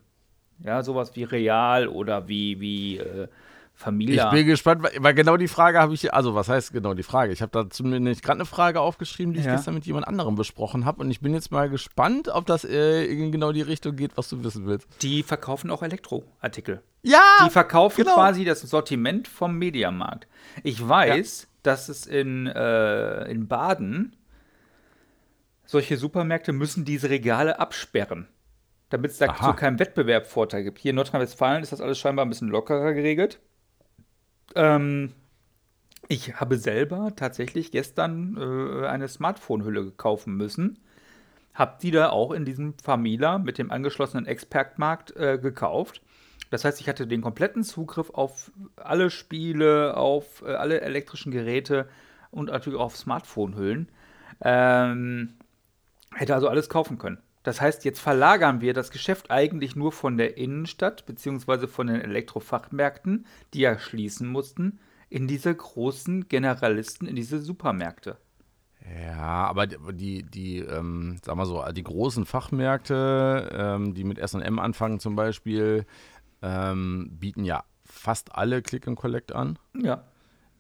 ja, 0.59 0.83
sowas 0.83 1.15
wie 1.15 1.25
Real 1.25 1.89
oder 1.89 2.29
wie, 2.29 2.61
wie 2.61 2.99
äh, 2.99 3.29
Familie. 3.77 4.25
Ich 4.25 4.31
bin 4.31 4.47
gespannt, 4.47 4.83
weil 4.99 5.13
genau 5.13 5.37
die 5.37 5.49
Frage 5.49 5.79
habe 5.79 5.93
ich, 5.93 6.13
also 6.13 6.35
was 6.35 6.49
heißt 6.49 6.73
genau 6.73 6.95
die 6.95 7.03
Frage? 7.03 7.33
Ich 7.33 7.43
habe 7.43 7.53
dazu 7.53 7.87
nämlich 7.87 8.23
gerade 8.23 8.39
eine 8.39 8.47
Frage 8.47 8.81
aufgeschrieben, 8.81 9.35
die 9.35 9.41
ich 9.41 9.47
ja. 9.47 9.55
gestern 9.55 9.75
mit 9.75 9.85
jemand 9.85 10.09
anderem 10.09 10.35
besprochen 10.35 10.87
habe 10.87 11.03
und 11.03 11.11
ich 11.11 11.21
bin 11.21 11.35
jetzt 11.35 11.53
mal 11.53 11.69
gespannt, 11.69 12.29
ob 12.29 12.47
das 12.47 12.65
äh, 12.65 13.05
in 13.05 13.31
genau 13.33 13.53
die 13.53 13.61
Richtung 13.61 13.95
geht, 13.95 14.17
was 14.17 14.31
du 14.31 14.43
wissen 14.43 14.67
willst. 14.67 14.89
Die 15.03 15.23
verkaufen 15.23 15.71
auch 15.71 15.83
Elektroartikel. 15.83 16.81
Ja! 17.03 17.21
Die 17.45 17.51
verkaufen 17.51 18.05
genau. 18.05 18.15
quasi 18.15 18.47
das 18.47 18.63
Sortiment 18.63 19.29
vom 19.29 19.59
Mediamarkt. 19.59 20.27
Ich 20.63 20.87
weiß, 20.87 21.43
ja. 21.43 21.49
dass 21.63 21.91
es 21.91 22.07
in, 22.07 22.47
äh, 22.47 23.31
in 23.31 23.47
Baden 23.47 24.17
solche 25.67 25.99
Supermärkte 25.99 26.53
müssen 26.53 26.87
diese 26.87 27.11
Regale 27.11 27.61
absperren 27.61 28.27
damit 28.89 29.11
es 29.11 29.19
da 29.19 29.27
Aha. 29.27 29.51
zu 29.51 29.57
keinem 29.57 29.79
Wettbewerbsvorteil 29.79 30.65
gibt. 30.65 30.79
Hier 30.79 30.91
in 30.91 30.97
Nordrhein-Westfalen 30.97 31.63
ist 31.63 31.73
das 31.73 31.81
alles 31.81 31.99
scheinbar 31.99 32.25
ein 32.25 32.29
bisschen 32.29 32.49
lockerer 32.49 32.93
geregelt. 32.93 33.41
Ähm, 34.55 35.13
ich 36.09 36.35
habe 36.37 36.57
selber 36.57 37.13
tatsächlich 37.17 37.73
gestern 37.73 38.37
äh, 38.37 38.87
eine 38.87 39.09
Smartphone-Hülle 39.09 39.91
kaufen 39.93 40.37
müssen. 40.37 40.79
Hab 41.53 41.81
die 41.81 41.91
da 41.91 42.11
auch 42.11 42.33
in 42.33 42.45
diesem 42.45 42.75
Famila 42.79 43.39
mit 43.39 43.59
dem 43.59 43.71
angeschlossenen 43.71 44.27
Expertmarkt 44.27 45.17
äh, 45.17 45.39
gekauft. 45.39 46.03
Das 46.51 46.65
heißt, 46.65 46.81
ich 46.81 46.89
hatte 46.89 47.07
den 47.09 47.23
kompletten 47.23 47.65
Zugriff 47.65 48.11
auf 48.11 48.53
alle 48.77 49.11
Spiele, 49.11 49.97
auf 49.97 50.43
äh, 50.47 50.55
alle 50.55 50.81
elektrischen 50.83 51.33
Geräte 51.33 51.89
und 52.31 52.51
natürlich 52.51 52.79
auch 52.79 52.85
auf 52.85 52.97
Smartphone-Hüllen. 52.97 53.89
Ähm, 54.43 55.35
hätte 56.15 56.35
also 56.35 56.49
alles 56.49 56.69
kaufen 56.69 56.99
können. 56.99 57.19
Das 57.47 57.61
heißt, 57.61 57.85
jetzt 57.85 58.01
verlagern 58.01 58.61
wir 58.61 58.75
das 58.75 58.91
Geschäft 58.91 59.31
eigentlich 59.31 59.77
nur 59.77 59.93
von 59.93 60.17
der 60.17 60.37
Innenstadt 60.37 61.07
bzw. 61.07 61.69
von 61.69 61.87
den 61.87 62.01
Elektrofachmärkten, 62.01 63.25
die 63.55 63.61
ja 63.61 63.79
schließen 63.79 64.27
mussten, 64.27 64.81
in 65.11 65.29
diese 65.29 65.55
großen 65.55 66.27
Generalisten, 66.27 67.07
in 67.07 67.15
diese 67.15 67.41
Supermärkte. 67.41 68.17
Ja, 69.01 69.47
aber 69.47 69.69
die, 69.69 70.25
die, 70.25 70.59
ähm, 70.59 71.19
sag 71.25 71.37
mal 71.37 71.47
so, 71.47 71.65
die 71.71 71.85
großen 71.85 72.27
Fachmärkte, 72.27 73.49
ähm, 73.53 73.95
die 73.95 74.03
mit 74.03 74.19
SM 74.19 74.59
anfangen 74.59 74.99
zum 74.99 75.15
Beispiel, 75.15 75.87
ähm, 76.43 77.11
bieten 77.13 77.45
ja 77.45 77.63
fast 77.85 78.35
alle 78.35 78.61
Click 78.61 78.89
and 78.89 78.99
Collect 78.99 79.31
an. 79.31 79.57
Ja. 79.81 80.03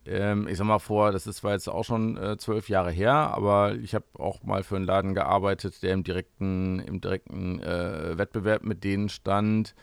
Ähm, 0.06 0.48
ich 0.48 0.56
sag 0.58 0.66
mal 0.66 0.78
vor, 0.78 1.12
das 1.12 1.26
ist 1.26 1.36
zwar 1.38 1.52
jetzt 1.52 1.68
auch 1.68 1.84
schon 1.84 2.16
äh, 2.16 2.36
zwölf 2.36 2.68
Jahre 2.68 2.90
her, 2.90 3.12
aber 3.12 3.74
ich 3.74 3.94
habe 3.94 4.04
auch 4.14 4.42
mal 4.42 4.62
für 4.62 4.76
einen 4.76 4.84
Laden 4.84 5.14
gearbeitet, 5.14 5.82
der 5.82 5.92
im 5.92 6.04
direkten, 6.04 6.78
im 6.80 7.00
direkten 7.00 7.60
äh, 7.60 8.16
Wettbewerb 8.16 8.62
mit 8.62 8.84
denen 8.84 9.08
stand. 9.08 9.74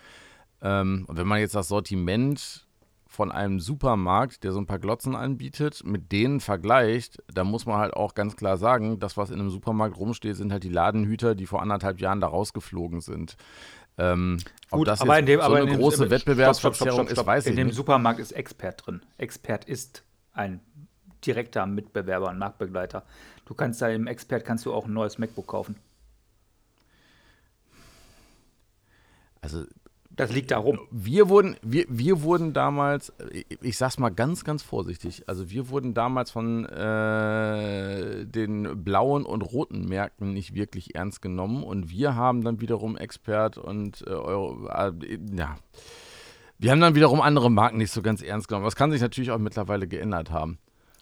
Ähm, 0.62 1.06
und 1.08 1.18
wenn 1.18 1.28
man 1.28 1.40
jetzt 1.40 1.56
das 1.56 1.68
Sortiment 1.68 2.68
von 3.08 3.32
einem 3.32 3.60
Supermarkt, 3.60 4.44
der 4.44 4.54
so 4.54 4.60
ein 4.60 4.66
paar 4.66 4.80
Glotzen 4.80 5.16
anbietet, 5.16 5.84
mit 5.86 6.12
denen 6.12 6.40
vergleicht, 6.40 7.22
dann 7.32 7.48
muss 7.48 7.66
man 7.66 7.78
halt 7.78 7.94
auch 7.94 8.16
ganz 8.16 8.36
klar 8.36 8.58
sagen, 8.58 9.00
das, 9.00 9.18
was 9.18 9.30
in 9.30 9.40
einem 9.40 9.52
Supermarkt 9.52 9.98
rumsteht, 9.98 10.36
sind 10.36 10.52
halt 10.52 10.64
die 10.64 10.70
Ladenhüter, 10.70 11.36
die 11.36 11.46
vor 11.46 11.62
anderthalb 11.62 12.00
Jahren 12.00 12.22
da 12.22 12.28
rausgeflogen 12.28 13.02
sind. 13.02 13.36
Ähm, 14.00 14.40
Gut, 14.72 14.88
das 14.88 15.02
aber 15.02 15.20
in 15.20 15.28
dem, 15.28 15.40
so 15.40 15.46
aber 15.46 15.58
eine 15.58 15.72
in 15.72 15.78
große 15.78 16.10
Wettbewerbsverzerrung 16.10 17.08
ist, 17.08 17.24
weiß 17.24 17.46
in 17.46 17.52
ich 17.52 17.56
nicht. 17.58 17.62
In 17.62 17.68
dem 17.70 17.74
Supermarkt 17.76 18.20
ist 18.20 18.32
Expert 18.32 18.88
drin. 18.88 19.02
Expert 19.18 19.66
ist 19.66 20.04
ein 20.34 20.60
direkter 21.26 21.66
Mitbewerber, 21.66 22.30
ein 22.30 22.38
Marktbegleiter. 22.38 23.04
Du 23.46 23.54
kannst 23.54 23.82
da 23.82 23.88
im 23.90 24.08
Expert 24.08 24.44
kannst 24.46 24.66
du 24.66 24.74
auch 24.74 24.86
ein 24.86 24.94
neues 24.94 25.18
MacBook 25.18 25.48
kaufen. 25.48 25.76
Also 29.42 29.66
Das 30.16 30.32
liegt 30.32 30.52
darum. 30.52 30.80
Wir 30.92 31.28
wurden, 31.28 31.56
wir, 31.64 31.86
wir 31.90 32.22
wurden 32.22 32.54
damals, 32.54 33.12
ich 33.62 33.78
sag's 33.78 33.98
mal 33.98 34.10
ganz, 34.10 34.44
ganz 34.44 34.62
vorsichtig, 34.62 35.24
also 35.28 35.50
wir 35.50 35.70
wurden 35.70 35.96
damals 35.96 36.30
von 36.30 36.66
äh, 36.66 38.26
den 38.26 38.84
blauen 38.84 39.26
und 39.26 39.42
roten 39.42 39.88
Märkten 39.88 40.34
nicht 40.34 40.54
wirklich 40.54 40.94
ernst 40.94 41.22
genommen 41.24 41.64
und 41.64 41.90
wir 41.90 42.16
haben 42.16 42.44
dann 42.44 42.62
wiederum 42.62 42.96
Expert 42.96 43.58
und 43.58 44.04
äh, 44.06 44.12
Euro, 44.12 44.68
äh, 44.68 44.94
ja, 45.36 45.56
wir 46.64 46.72
haben 46.72 46.82
dann 46.82 46.96
wiederum 46.96 47.22
andere 47.22 47.52
Marken 47.52 47.78
nicht 47.78 47.92
so 47.92 48.02
ganz 48.02 48.22
ernst 48.22 48.48
genommen. 48.48 48.66
Das 48.66 48.76
kann 48.76 48.92
sich 48.92 49.02
natürlich 49.02 49.32
auch 49.32 49.38
mittlerweile 49.38 49.88
geändert 49.88 50.32
haben. 50.32 50.60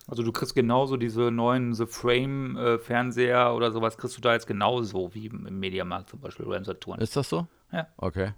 Also 0.08 0.24
du 0.24 0.32
kriegst 0.32 0.56
genauso 0.56 0.98
diese 0.98 1.32
neuen 1.32 1.74
The 1.74 1.86
Frame 1.86 2.58
äh, 2.58 2.78
Fernseher 2.80 3.54
oder 3.54 3.72
sowas 3.72 3.98
kriegst 3.98 4.18
du 4.18 4.22
da 4.22 4.34
jetzt 4.34 4.48
genauso 4.48 5.14
wie 5.14 5.28
im 5.28 5.60
Mediamarkt 5.60 6.10
zum 6.10 6.20
Beispiel 6.20 6.46
oder 6.46 6.58
im 6.58 6.66
Saturn. 6.66 7.00
Ist 7.00 7.16
das 7.16 7.30
so? 7.30 7.48
Ja. 7.72 7.88
Okay. 7.98 8.34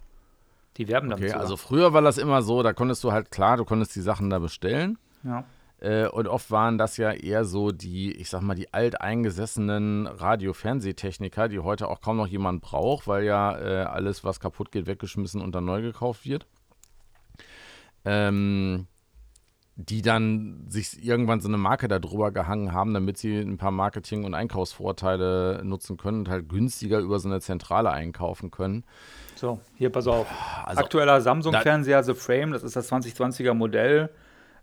Die 0.77 0.88
werben 0.88 1.10
damit. 1.10 1.24
Okay, 1.24 1.32
sogar. 1.32 1.42
also 1.42 1.58
früher 1.58 1.94
war 1.94 2.01
das 2.01 2.18
immer 2.18 2.42
so, 2.42 2.62
da 2.62 2.74
konntest 2.74 3.03
du 3.03 3.12
halt 3.12 3.32
klar, 3.32 3.58
du 3.58 3.65
konntest 3.65 3.96
die 3.96 4.01
Sachen 4.01 4.30
da 4.30 4.39
bestellen. 4.39 4.98
Ja. 5.24 5.46
Äh, 5.80 6.08
und 6.08 6.27
oft 6.27 6.51
waren 6.51 6.77
das 6.77 6.98
ja 6.98 7.12
eher 7.12 7.46
so 7.46 7.72
die, 7.72 8.12
ich 8.12 8.30
sag 8.30 8.42
mal, 8.42 8.56
die 8.56 8.74
alteingesessenen 8.74 10.08
Radio-Fernsehtechniker, 10.08 11.48
die 11.48 11.60
heute 11.60 11.89
auch 11.89 12.01
kaum 12.01 12.18
noch 12.18 12.27
jemand 12.27 12.62
braucht, 12.62 13.08
weil 13.08 13.24
ja 13.24 13.58
äh, 13.58 13.84
alles, 13.84 14.24
was 14.24 14.39
kaputt 14.39 14.72
geht, 14.72 14.88
weggeschmissen 14.88 15.42
und 15.42 15.53
dann 15.56 15.65
neu 15.65 15.82
gekauft 15.82 16.25
wird. 16.25 16.48
Ähm, 18.06 18.88
die 19.76 20.04
dann 20.04 20.66
sich 20.70 21.04
irgendwann 21.04 21.42
so 21.42 21.48
eine 21.48 21.58
Marke 21.58 21.88
da 21.88 21.98
drüber 21.98 22.32
gehangen 22.32 22.74
haben, 22.74 22.94
damit 22.94 23.18
sie 23.18 23.40
ein 23.40 23.58
paar 23.58 23.72
Marketing- 23.72 24.24
und 24.24 24.36
Einkaufsvorteile 24.36 25.62
nutzen 25.64 25.98
können 25.98 26.20
und 26.20 26.30
halt 26.30 26.48
günstiger 26.48 27.00
über 27.00 27.20
so 27.20 27.28
eine 27.28 27.42
Zentrale 27.42 27.90
einkaufen 27.90 28.52
können. 28.52 28.84
So, 29.36 29.60
hier 29.76 29.90
pass 29.90 30.06
auf. 30.08 30.28
Also, 30.64 30.80
Aktueller 30.80 31.22
Samsung-Fernseher 31.22 32.04
The 32.04 32.14
Frame, 32.14 32.52
das 32.52 32.62
ist 32.62 32.76
das 32.76 32.92
2020er 32.92 33.56
Modell. 33.56 34.12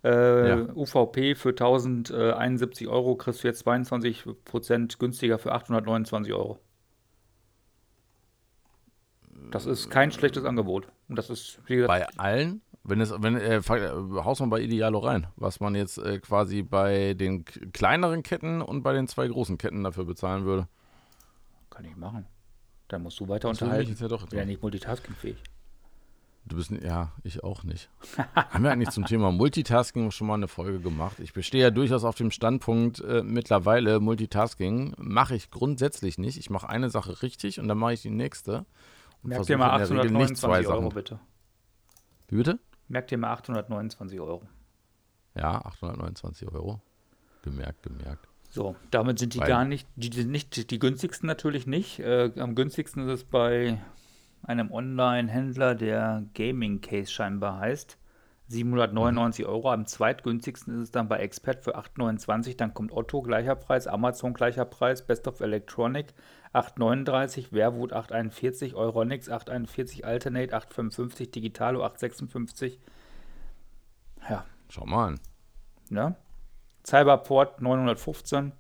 Äh, 0.04 0.48
ja. 0.48 0.56
UVP 0.74 1.34
für 1.34 1.50
1071 1.50 2.88
Euro 2.88 3.16
kriegst 3.16 3.42
du 3.42 3.48
jetzt 3.48 3.66
22% 3.66 4.98
günstiger 4.98 5.38
für 5.38 5.52
829 5.52 6.32
Euro. 6.32 6.60
Das 9.50 9.66
ist 9.66 9.90
kein 9.90 10.12
schlechtes 10.12 10.44
Angebot. 10.44 10.86
Und 11.08 11.16
das 11.16 11.28
ist, 11.28 11.58
wie 11.66 11.76
gesagt, 11.76 11.88
Bei 11.88 12.06
allen? 12.22 12.62
Wenn 12.82 13.00
es, 13.00 13.12
wenn, 13.18 13.36
äh, 13.36 13.60
haust 13.62 14.40
man 14.40 14.50
bei 14.50 14.60
Idealo 14.60 15.00
rein, 15.00 15.26
was 15.36 15.60
man 15.60 15.74
jetzt 15.74 15.98
äh, 15.98 16.18
quasi 16.18 16.62
bei 16.62 17.14
den 17.14 17.44
kleineren 17.44 18.22
Ketten 18.22 18.62
und 18.62 18.82
bei 18.82 18.94
den 18.94 19.06
zwei 19.06 19.28
großen 19.28 19.58
Ketten 19.58 19.84
dafür 19.84 20.04
bezahlen 20.04 20.44
würde. 20.44 20.66
Kann 21.68 21.84
ich 21.84 21.96
machen. 21.96 22.26
Dann 22.88 23.02
musst 23.02 23.20
du 23.20 23.28
weiter 23.28 23.48
das 23.48 23.60
unterhalten. 23.60 23.96
Ja, 23.98 24.08
doch, 24.08 24.32
ja 24.32 24.44
nicht 24.44 24.62
multitaskingfähig. 24.62 25.36
Du 26.46 26.56
bist, 26.56 26.70
ja, 26.70 27.12
ich 27.22 27.44
auch 27.44 27.64
nicht. 27.64 27.90
Haben 28.34 28.64
wir 28.64 28.72
eigentlich 28.72 28.90
zum 28.90 29.04
Thema 29.04 29.30
Multitasking 29.30 30.10
schon 30.10 30.26
mal 30.26 30.34
eine 30.34 30.48
Folge 30.48 30.80
gemacht? 30.80 31.20
Ich 31.20 31.32
bestehe 31.32 31.62
ja 31.62 31.70
durchaus 31.70 32.02
auf 32.02 32.16
dem 32.16 32.30
Standpunkt 32.30 33.00
äh, 33.00 33.22
mittlerweile, 33.22 34.00
Multitasking 34.00 34.94
mache 34.96 35.36
ich 35.36 35.50
grundsätzlich 35.50 36.18
nicht. 36.18 36.38
Ich 36.38 36.48
mache 36.48 36.68
eine 36.68 36.88
Sache 36.88 37.22
richtig 37.22 37.60
und 37.60 37.68
dann 37.68 37.78
mache 37.78 37.92
ich 37.92 38.02
die 38.02 38.10
nächste. 38.10 38.64
Merk 39.22 39.44
dir 39.46 39.58
mal 39.58 39.70
829 39.70 40.66
Euro, 40.68 40.88
bitte. 40.88 41.20
Wie 42.28 42.36
bitte? 42.36 42.58
Merk 42.90 43.06
dir 43.06 43.18
mal 43.18 43.30
829 43.30 44.18
Euro. 44.20 44.42
Ja, 45.36 45.64
829 45.64 46.48
Euro. 46.48 46.80
Gemerkt, 47.42 47.84
gemerkt. 47.84 48.26
So, 48.50 48.74
damit 48.90 49.20
sind 49.20 49.34
die 49.34 49.38
Weil, 49.38 49.46
gar 49.46 49.64
nicht, 49.64 49.86
die 49.94 50.10
sind 50.12 50.32
nicht 50.32 50.72
die 50.72 50.78
günstigsten 50.80 51.28
natürlich 51.28 51.68
nicht. 51.68 52.00
Äh, 52.00 52.32
am 52.36 52.56
günstigsten 52.56 53.08
ist 53.08 53.20
es 53.20 53.24
bei 53.24 53.78
einem 54.42 54.72
Online-Händler, 54.72 55.76
der 55.76 56.24
Gaming 56.34 56.80
Case 56.80 57.12
scheinbar 57.12 57.60
heißt. 57.60 57.96
799 58.48 59.44
mhm. 59.44 59.52
Euro. 59.52 59.70
Am 59.70 59.86
zweitgünstigsten 59.86 60.74
ist 60.74 60.80
es 60.80 60.90
dann 60.90 61.08
bei 61.08 61.18
Expert 61.18 61.62
für 61.62 61.76
829. 61.76 62.56
Dann 62.56 62.74
kommt 62.74 62.90
Otto 62.90 63.22
gleicher 63.22 63.54
Preis, 63.54 63.86
Amazon 63.86 64.34
gleicher 64.34 64.64
Preis, 64.64 65.06
Best 65.06 65.28
of 65.28 65.38
Electronic 65.38 66.12
839, 66.52 67.52
Werwut 67.52 67.92
841, 67.92 68.74
Euronix 68.74 69.28
841, 69.28 70.04
Alternate 70.04 70.52
855, 70.52 71.30
Digitalo 71.30 71.84
856. 71.84 72.78
Ja. 74.28 74.44
Schau 74.68 74.86
mal 74.86 75.08
an. 75.08 75.20
Ne? 75.90 76.16
Cyberport 76.84 77.60
915. 77.60 78.52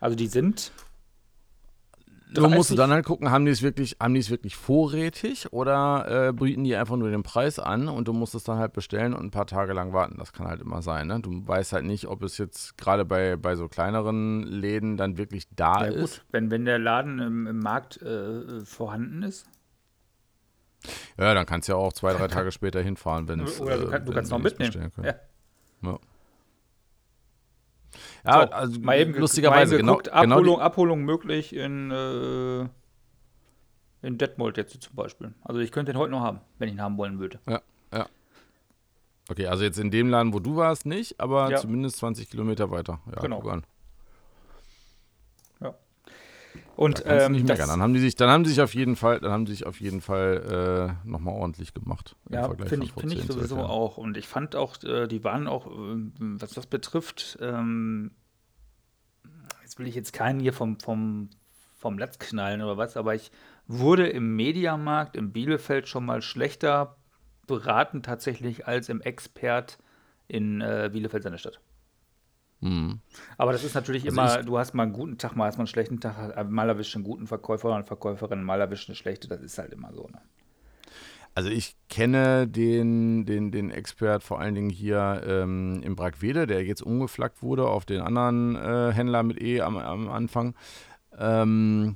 Also 0.00 0.16
die 0.16 0.28
sind 0.28 0.72
Du 2.32 2.48
musst 2.48 2.76
dann 2.78 2.90
halt 2.90 3.06
gucken, 3.06 3.30
haben 3.30 3.44
die 3.44 3.50
es 3.50 3.62
wirklich, 3.62 3.96
haben 4.00 4.14
die 4.14 4.20
es 4.20 4.30
wirklich 4.30 4.56
vorrätig 4.56 5.52
oder 5.52 6.28
äh, 6.28 6.32
bieten 6.32 6.64
die 6.64 6.76
einfach 6.76 6.96
nur 6.96 7.10
den 7.10 7.22
Preis 7.22 7.58
an 7.58 7.88
und 7.88 8.08
du 8.08 8.12
musst 8.12 8.34
es 8.34 8.44
dann 8.44 8.58
halt 8.58 8.72
bestellen 8.72 9.14
und 9.14 9.24
ein 9.24 9.30
paar 9.30 9.46
Tage 9.46 9.72
lang 9.72 9.92
warten. 9.92 10.16
Das 10.18 10.32
kann 10.32 10.46
halt 10.46 10.60
immer 10.60 10.82
sein. 10.82 11.06
Ne? 11.06 11.20
Du 11.20 11.46
weißt 11.46 11.72
halt 11.72 11.84
nicht, 11.84 12.06
ob 12.06 12.22
es 12.22 12.38
jetzt 12.38 12.76
gerade 12.76 13.04
bei, 13.04 13.36
bei 13.36 13.56
so 13.56 13.68
kleineren 13.68 14.42
Läden 14.42 14.96
dann 14.96 15.16
wirklich 15.16 15.48
da 15.54 15.86
ja, 15.86 15.92
ist. 15.92 16.18
Gut, 16.18 16.26
wenn, 16.30 16.50
wenn 16.50 16.64
der 16.64 16.78
Laden 16.78 17.18
im, 17.18 17.46
im 17.46 17.58
Markt 17.60 18.00
äh, 18.02 18.60
vorhanden 18.60 19.22
ist. 19.22 19.46
Ja, 21.18 21.34
dann 21.34 21.46
kannst 21.46 21.68
du 21.68 21.72
ja 21.72 21.78
auch 21.78 21.92
zwei, 21.92 22.12
drei 22.12 22.28
Tage 22.28 22.52
später 22.52 22.80
hinfahren, 22.80 23.28
wenn 23.28 23.40
es. 23.40 23.60
Oder 23.60 23.78
du, 23.78 23.88
kann, 23.88 24.04
du 24.04 24.12
kannst 24.12 24.30
noch 24.30 24.38
mitnehmen. 24.38 24.92
Ja. 25.02 25.14
ja. 25.82 25.98
Ja, 28.24 28.32
so, 28.32 28.52
also 28.52 28.80
mal 28.80 28.98
eben 28.98 29.14
lustigerweise 29.14 29.76
mal 29.76 29.82
geguckt, 29.82 30.04
genau, 30.06 30.16
Abholung, 30.16 30.54
genau 30.54 30.58
Abholung 30.58 31.04
möglich 31.04 31.54
in, 31.54 31.90
äh, 31.90 32.60
in 34.06 34.18
Detmold 34.18 34.56
jetzt 34.56 34.80
zum 34.82 34.94
Beispiel. 34.94 35.34
Also 35.42 35.60
ich 35.60 35.72
könnte 35.72 35.92
den 35.92 35.98
heute 35.98 36.12
noch 36.12 36.20
haben, 36.20 36.40
wenn 36.58 36.68
ich 36.68 36.74
ihn 36.74 36.80
haben 36.82 36.98
wollen 36.98 37.18
würde. 37.18 37.38
Ja, 37.48 37.60
ja. 37.92 38.06
Okay, 39.30 39.46
also 39.46 39.64
jetzt 39.64 39.78
in 39.78 39.90
dem 39.90 40.08
Laden, 40.08 40.32
wo 40.32 40.40
du 40.40 40.56
warst, 40.56 40.86
nicht, 40.86 41.20
aber 41.20 41.50
ja. 41.50 41.58
zumindest 41.58 41.98
20 41.98 42.30
Kilometer 42.30 42.70
weiter. 42.70 43.00
Ja, 43.14 43.20
genau. 43.20 43.42
Und 46.78 47.04
da 47.04 47.26
ähm, 47.26 47.32
nicht 47.32 47.48
meckern. 47.48 47.68
Dann 47.68 47.82
haben 47.82 47.92
die 47.92 47.98
sich, 47.98 48.14
dann 48.14 48.30
haben 48.30 48.44
die 48.44 48.50
sich 48.50 48.60
auf 48.60 48.72
jeden 48.72 48.94
Fall, 48.94 49.18
dann 49.18 49.32
haben 49.32 49.46
die 49.46 49.50
sich 49.50 49.66
auf 49.66 49.80
jeden 49.80 50.00
Fall 50.00 50.94
äh, 51.04 51.08
nochmal 51.08 51.34
ordentlich 51.34 51.74
gemacht. 51.74 52.14
Ja, 52.30 52.48
finde 52.54 52.86
ich, 52.86 52.92
find 52.92 53.12
ich 53.12 53.24
sowieso 53.24 53.56
Jahren. 53.56 53.68
auch. 53.68 53.96
Und 53.96 54.16
ich 54.16 54.28
fand 54.28 54.54
auch, 54.54 54.80
äh, 54.84 55.08
die 55.08 55.24
waren 55.24 55.48
auch, 55.48 55.66
äh, 55.66 55.96
was 56.18 56.52
das 56.52 56.68
betrifft, 56.68 57.36
ähm, 57.40 58.12
jetzt 59.64 59.80
will 59.80 59.88
ich 59.88 59.96
jetzt 59.96 60.12
keinen 60.12 60.38
hier 60.38 60.52
vom, 60.52 60.78
vom, 60.78 61.30
vom 61.74 61.98
Latz 61.98 62.20
knallen 62.20 62.62
oder 62.62 62.76
was, 62.76 62.96
aber 62.96 63.16
ich 63.16 63.32
wurde 63.66 64.06
im 64.06 64.36
Mediamarkt 64.36 65.16
in 65.16 65.32
Bielefeld 65.32 65.88
schon 65.88 66.06
mal 66.06 66.22
schlechter 66.22 66.96
beraten 67.48 68.04
tatsächlich 68.04 68.68
als 68.68 68.88
im 68.88 69.00
Expert 69.00 69.78
in 70.28 70.60
äh, 70.60 70.88
Bielefeld 70.92 71.24
seine 71.24 71.38
Stadt. 71.38 71.58
Mhm. 72.60 73.00
Aber 73.36 73.52
das 73.52 73.64
ist 73.64 73.74
natürlich 73.74 74.04
also 74.04 74.20
immer, 74.20 74.42
du 74.42 74.58
hast 74.58 74.74
mal 74.74 74.84
einen 74.84 74.92
guten 74.92 75.18
Tag, 75.18 75.36
mal 75.36 75.46
hast 75.46 75.56
mal 75.56 75.62
einen 75.62 75.68
schlechten 75.68 76.00
Tag, 76.00 76.50
mal 76.50 76.68
erwischt 76.68 76.94
einen 76.96 77.04
guten 77.04 77.26
Verkäufer 77.26 77.74
und 77.74 77.86
Verkäuferin, 77.86 78.42
mal 78.42 78.60
erwischt 78.60 78.88
eine 78.88 78.96
schlechte, 78.96 79.28
das 79.28 79.40
ist 79.40 79.58
halt 79.58 79.72
immer 79.72 79.92
so. 79.92 80.08
Ne? 80.08 80.20
Also 81.34 81.50
ich 81.50 81.76
kenne 81.88 82.48
den, 82.48 83.24
den, 83.24 83.52
den 83.52 83.70
Expert 83.70 84.24
vor 84.24 84.40
allen 84.40 84.56
Dingen 84.56 84.70
hier 84.70 85.22
ähm, 85.24 85.80
im 85.84 85.94
Brackwede, 85.94 86.48
der 86.48 86.64
jetzt 86.64 86.82
umgeflaggt 86.82 87.42
wurde 87.42 87.68
auf 87.68 87.84
den 87.84 88.00
anderen 88.00 88.56
äh, 88.56 88.92
Händler 88.92 89.22
mit 89.22 89.40
E 89.40 89.60
am, 89.60 89.76
am 89.76 90.08
Anfang. 90.08 90.56
Ähm, 91.16 91.94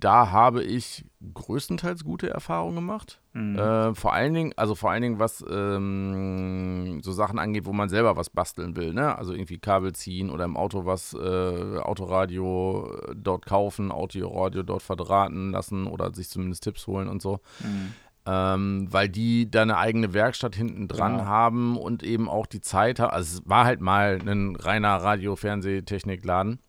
da 0.00 0.32
habe 0.32 0.64
ich 0.64 1.04
größtenteils 1.34 2.02
gute 2.02 2.30
Erfahrungen 2.30 2.74
gemacht. 2.74 3.21
Mhm. 3.34 3.58
Äh, 3.58 3.94
vor 3.94 4.12
allen 4.12 4.34
Dingen, 4.34 4.52
also 4.56 4.74
vor 4.74 4.90
allen 4.90 5.02
Dingen, 5.02 5.18
was 5.18 5.44
ähm, 5.48 7.00
so 7.02 7.12
Sachen 7.12 7.38
angeht, 7.38 7.64
wo 7.64 7.72
man 7.72 7.88
selber 7.88 8.16
was 8.16 8.28
basteln 8.28 8.76
will, 8.76 8.92
ne? 8.92 9.16
Also 9.16 9.32
irgendwie 9.32 9.58
Kabel 9.58 9.94
ziehen 9.94 10.30
oder 10.30 10.44
im 10.44 10.56
Auto 10.56 10.84
was, 10.84 11.14
äh, 11.14 11.78
Autoradio 11.78 12.90
äh, 13.08 13.14
dort 13.16 13.46
kaufen, 13.46 13.90
Autoradio 13.90 14.62
dort 14.62 14.82
verdrahten 14.82 15.50
lassen 15.50 15.86
oder 15.86 16.12
sich 16.12 16.28
zumindest 16.28 16.64
Tipps 16.64 16.86
holen 16.86 17.08
und 17.08 17.22
so. 17.22 17.40
Mhm. 17.60 17.94
Ähm, 18.24 18.86
weil 18.90 19.08
die 19.08 19.50
da 19.50 19.62
eine 19.62 19.78
eigene 19.78 20.12
Werkstatt 20.12 20.54
hinten 20.54 20.86
dran 20.86 21.18
genau. 21.18 21.24
haben 21.24 21.76
und 21.76 22.02
eben 22.02 22.28
auch 22.28 22.46
die 22.46 22.60
Zeit 22.60 23.00
haben. 23.00 23.10
Also 23.10 23.38
es 23.38 23.48
war 23.48 23.64
halt 23.64 23.80
mal 23.80 24.20
ein 24.24 24.54
reiner 24.56 24.96
Radio-Fernsehtechnikladen. 24.96 26.60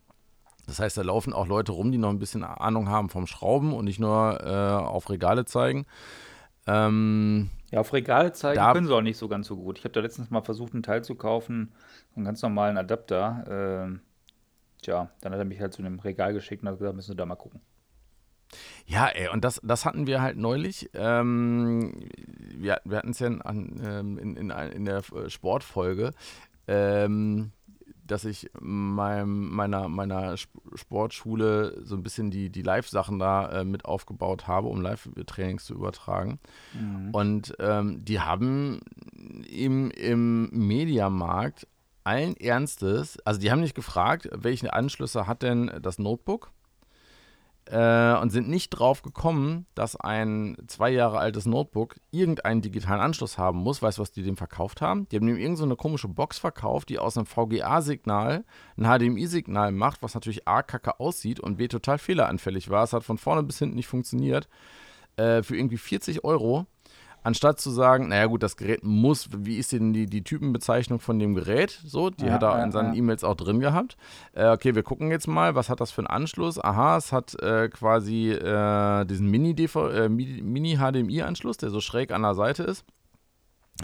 Das 0.65 0.79
heißt, 0.79 0.98
da 0.98 1.01
laufen 1.01 1.34
auch 1.34 1.46
Leute 1.46 1.74
rum, 1.74 1.91
die 1.91 1.98
noch 1.98 2.10
ein 2.10 2.20
bisschen 2.20 2.43
Ahnung 2.43 2.89
haben 2.89 3.10
vom 3.10 3.27
Schrauben 3.27 3.74
und 3.74 3.86
nicht 3.86 4.00
nur 4.00 4.39
äh, 4.43 4.84
auf 4.84 5.10
Regale 5.10 5.46
zeigen. 5.46 5.86
Ähm, 6.67 7.50
ja, 7.72 7.79
auf 7.79 7.91
Regale 7.91 8.32
zeigen 8.34 8.58
da, 8.58 8.74
können 8.74 8.88
sie 8.88 8.96
auch 8.96 9.01
nicht 9.01 9.17
so 9.17 9.27
ganz 9.27 9.48
so 9.48 9.58
gut. 9.58 9.79
Ich 9.79 9.84
habe 9.84 9.93
da 9.93 10.01
letztens 10.01 10.29
mal 10.29 10.41
versucht, 10.41 10.74
einen 10.74 10.84
Teil 10.84 11.03
zu 11.03 11.15
kaufen, 11.15 11.74
einen 12.15 12.25
ganz 12.25 12.41
normalen 12.41 12.77
Adapter. 12.77 13.89
Äh, 13.91 14.82
tja, 14.82 15.10
dann 15.22 15.34
hat 15.34 15.39
er 15.39 15.46
mich 15.46 15.60
halt 15.60 15.74
zu 15.74 15.82
einem 15.82 16.00
Regal 16.00 16.34
geschickt 16.34 16.62
und 16.62 16.70
hat 16.70 16.77
gesagt, 16.77 16.96
müssen 16.96 17.12
wir 17.12 17.17
da 17.17 17.25
mal 17.25 17.36
gucken. 17.36 17.62
Ja, 18.86 19.08
ey, 19.08 19.29
und 19.29 19.43
das, 19.43 19.60
das 19.63 19.86
hatten 19.86 20.08
wir 20.08 20.22
halt 20.22 20.38
neulich. 20.38 20.89
Ähm, 20.93 21.93
wir 22.38 22.79
wir 22.84 22.98
hatten 22.98 23.12
es 23.12 23.20
ja 23.20 23.27
in, 23.27 23.41
ähm, 23.84 24.17
in, 24.17 24.36
in, 24.36 24.50
in, 24.51 24.86
der 24.86 25.01
Sportfolge. 25.27 26.12
Ähm, 26.67 27.51
dass 28.05 28.25
ich 28.25 28.50
meinem, 28.60 29.50
meiner, 29.50 29.88
meiner 29.88 30.36
Sportschule 30.38 31.81
so 31.83 31.95
ein 31.95 32.03
bisschen 32.03 32.31
die, 32.31 32.50
die 32.50 32.62
Live-Sachen 32.62 33.19
da 33.19 33.50
äh, 33.50 33.65
mit 33.65 33.86
aufgebaut 33.86 34.48
habe, 34.48 34.67
um 34.67 34.81
Live-Trainings 34.81 35.65
zu 35.65 35.74
übertragen. 35.74 36.39
Mhm. 36.74 37.10
Und 37.12 37.55
ähm, 37.60 38.03
die 38.03 38.19
haben 38.19 38.81
im, 39.48 39.91
im 39.91 40.50
Mediamarkt 40.51 41.67
allen 42.03 42.36
Ernstes, 42.36 43.17
also 43.25 43.39
die 43.39 43.51
haben 43.51 43.62
nicht 43.62 43.75
gefragt, 43.75 44.29
welche 44.33 44.74
Anschlüsse 44.74 45.25
hat 45.27 45.41
denn 45.41 45.72
das 45.81 46.00
Notebook? 46.00 46.51
Äh, 47.72 48.17
und 48.17 48.29
sind 48.29 48.50
nicht 48.50 48.72
drauf 48.72 49.03
gekommen, 49.03 49.67
dass 49.74 49.96
ein 49.96 50.58
zwei 50.67 50.89
Jahre 50.89 51.20
altes 51.20 51.46
Notebook 51.46 51.96
irgendeinen 52.12 52.62
digitalen 52.62 53.00
Anschluss 53.00 53.38
haben 53.38 53.60
muss. 53.60 53.82
Weißt 53.82 53.98
du, 53.98 54.01
was 54.01 54.12
die 54.12 54.22
dem 54.22 54.36
verkauft 54.36 54.82
haben? 54.82 55.08
Die 55.10 55.15
haben 55.15 55.27
ihm 55.29 55.38
irgendeine 55.38 55.70
so 55.70 55.75
komische 55.77 56.10
Box 56.10 56.39
verkauft, 56.39 56.89
die 56.89 57.00
aus 57.00 57.17
einem 57.17 57.25
VGA-Signal 57.25 58.43
ein 58.77 58.84
HDMI-Signal 58.84 59.72
macht, 59.72 60.03
was 60.03 60.13
natürlich 60.13 60.46
A, 60.46 60.62
kacke 60.62 61.00
aussieht 61.00 61.39
und 61.39 61.55
B, 61.55 61.70
total 61.70 62.00
fehleranfällig 62.00 62.70
war. 62.70 62.84
Es 62.84 62.91
hat 62.91 63.05
von 63.05 63.17
vorne 63.17 63.43
bis 63.43 63.60
hinten 63.60 63.75
nicht 63.75 63.88
funktioniert. 63.88 64.50
Äh, 65.15 65.41
für 65.41 65.55
irgendwie 65.55 65.77
40 65.77 66.25
Euro 66.25 66.65
anstatt 67.24 67.60
zu 67.60 67.72
sagen, 67.72 68.10
naja 68.10 68.27
gut, 68.27 68.44
das 68.44 68.58
Gerät 68.58 68.84
muss, 68.84 69.30
wie 69.36 69.58
ist 69.58 69.72
denn 69.72 69.94
die, 69.94 70.06
die 70.06 70.24
Typenbezeichnung 70.24 71.00
von 71.00 71.18
dem 71.20 71.34
Gerät? 71.34 71.82
So, 71.86 72.10
die 72.10 72.25
ja, 72.25 72.34
hat 72.34 72.44
er 72.44 72.58
ja, 72.58 72.63
in 72.63 72.72
seinen 72.72 72.94
ja. 72.94 73.00
E-Mails 73.00 73.24
auch 73.24 73.36
drin 73.36 73.60
gehabt. 73.60 73.98
Äh, 74.34 74.50
okay, 74.50 74.75
wir 74.75 74.84
gucken 74.84 75.10
jetzt 75.12 75.27
mal, 75.27 75.56
was 75.56 75.70
hat 75.70 75.82
das 75.82 75.92
für 75.92 76.01
einen 76.01 76.08
Anschluss? 76.08 76.63
Aha, 76.63 76.98
es 76.98 77.12
hat 77.12 77.36
äh, 77.42 77.70
quasi 77.70 78.32
äh, 78.32 79.06
diesen 79.06 79.30
Mini-HDMI-Anschluss, 79.30 81.58
äh, 81.58 81.62
der 81.62 81.70
so 81.70 81.82
schräg 81.82 82.12
an 82.12 82.22
der 82.22 82.36
Seite 82.36 82.63
ist. 82.63 82.86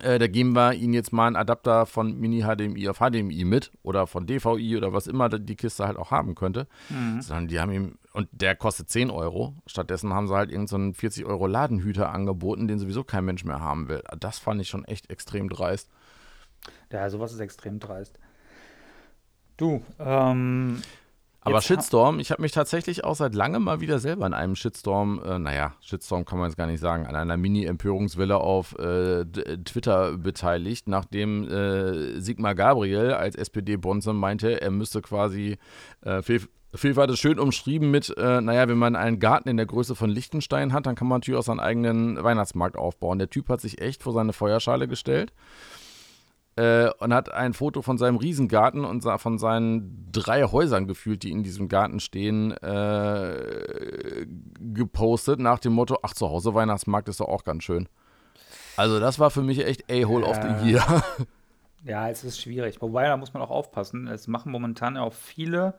Äh, 0.04 0.20
da 0.20 0.28
geben 0.28 0.56
wir 0.56 0.74
Ihnen 0.74 0.94
jetzt 0.94 1.12
mal 1.12 1.28
einen 1.28 1.36
Adapter 1.36 1.86
von 1.86 2.18
Mini-HDMI 2.20 2.90
auf 2.90 3.00
HDMI 3.00 3.44
mit 3.44 3.72
oder 3.82 4.06
von 4.06 4.28
DVI 4.28 4.78
oder 4.78 4.94
was 4.94 5.08
immer 5.08 5.30
die 5.30 5.56
Kiste 5.56 5.88
halt 5.88 5.98
auch 5.98 6.12
haben 6.12 6.36
könnte. 6.36 6.68
Mhm. 6.90 7.22
Sondern 7.22 7.48
die 7.48 7.60
haben 7.60 7.72
ihm, 7.72 7.98
und 8.20 8.28
der 8.34 8.54
kostet 8.54 8.90
10 8.90 9.12
Euro. 9.12 9.56
Stattdessen 9.66 10.14
haben 10.14 10.28
sie 10.28 10.36
halt 10.36 10.52
irgendeinen 10.52 10.94
so 10.94 11.00
40 11.00 11.26
Euro 11.26 11.48
Ladenhüter 11.48 12.12
angeboten, 12.12 12.68
den 12.68 12.78
sowieso 12.78 13.06
kein 13.06 13.24
Mensch 13.24 13.46
mehr 13.46 13.62
haben 13.62 13.88
will. 13.88 14.04
Das 14.20 14.40
fand 14.40 14.60
ich 14.60 14.68
schon 14.68 14.84
echt 14.84 15.10
extrem 15.10 15.48
dreist. 15.48 15.90
Ja, 16.92 17.10
sowas 17.10 17.32
ist 17.32 17.40
extrem 17.40 17.80
dreist. 17.80 18.20
Du, 19.56 19.82
ähm, 20.00 20.82
aber 21.42 21.62
Shitstorm, 21.62 22.20
ich 22.20 22.32
habe 22.32 22.42
mich 22.42 22.52
tatsächlich 22.52 23.06
auch 23.06 23.16
seit 23.16 23.34
langem 23.34 23.64
mal 23.64 23.80
wieder 23.80 24.00
selber 24.00 24.28
in 24.28 24.34
einem 24.34 24.58
Shitstorm, 24.58 25.22
äh, 25.24 25.40
naja, 25.40 25.76
Shitstorm 25.80 26.26
kann 26.26 26.40
man 26.40 26.50
jetzt 26.50 26.58
gar 26.58 26.68
nicht 26.68 26.82
sagen, 26.82 27.06
an 27.06 27.16
einer 27.16 27.38
Mini-Empörungswelle 27.38 28.38
auf 28.38 28.78
äh, 28.78 29.24
Twitter 29.64 30.18
beteiligt, 30.18 30.90
nachdem 30.90 31.48
äh, 31.48 32.20
Sigmar 32.20 32.56
Gabriel 32.56 33.14
als 33.14 33.36
SPD-Bonze 33.36 34.12
meinte, 34.12 34.62
er 34.62 34.72
müsste 34.72 35.02
quasi 35.02 35.58
äh, 36.02 36.22
Fehlfahrt 36.74 37.10
hat 37.10 37.14
es 37.16 37.20
schön 37.20 37.40
umschrieben 37.40 37.90
mit, 37.90 38.16
äh, 38.16 38.42
naja, 38.42 38.68
wenn 38.68 38.78
man 38.78 38.96
einen 38.96 39.20
Garten 39.20 39.50
in 39.50 39.58
der 39.58 39.66
Größe 39.66 39.96
von 39.96 40.10
Liechtenstein 40.10 40.72
hat, 40.72 40.86
dann 40.86 40.96
kann 40.96 41.08
man 41.08 41.18
natürlich 41.18 41.40
auch 41.40 41.44
seinen 41.44 41.60
eigenen 41.60 42.24
Weihnachtsmarkt 42.24 42.78
aufbauen. 42.78 43.18
Der 43.18 43.30
Typ 43.30 43.50
hat 43.50 43.60
sich 43.60 43.82
echt 43.82 44.04
vor 44.04 44.14
seine 44.14 44.34
Feuerschale 44.34 44.88
gestellt 44.88 45.34
äh, 46.58 46.90
und 47.00 47.12
hat 47.12 47.32
ein 47.32 47.54
Foto 47.54 47.82
von 47.82 47.98
seinem 47.98 48.18
Riesengarten 48.18 48.86
und 48.86 49.02
von 49.02 49.40
seinen 49.40 50.12
drei 50.12 50.44
Häusern 50.44 50.88
gefühlt, 50.88 51.24
die 51.24 51.32
in 51.32 51.42
diesem 51.42 51.70
Garten 51.70 52.00
stehen, 52.00 52.52
äh, 52.58 54.28
gepostet 54.60 55.40
nach 55.40 55.58
dem 55.58 55.74
Motto, 55.74 55.98
ach, 56.04 56.14
zu 56.14 56.30
Hause 56.30 56.54
Weihnachtsmarkt 56.54 57.10
ist 57.10 57.20
doch 57.20 57.30
auch 57.30 57.44
ganz 57.46 57.64
schön. 57.64 57.90
Also 58.78 59.00
das 59.00 59.18
war 59.18 59.32
für 59.32 59.42
mich 59.42 59.66
echt 59.66 59.92
A-Hole 59.92 60.26
of 60.26 60.38
the 60.38 60.70
Year. 60.70 61.04
Ja, 61.86 62.10
es 62.10 62.26
ist 62.26 62.42
schwierig. 62.42 62.82
Wobei, 62.82 63.08
da 63.08 63.16
muss 63.16 63.34
man 63.34 63.42
auch 63.42 63.50
aufpassen. 63.50 64.08
Es 64.08 64.28
machen 64.28 64.52
momentan 64.52 64.98
auch 64.98 65.14
viele 65.14 65.76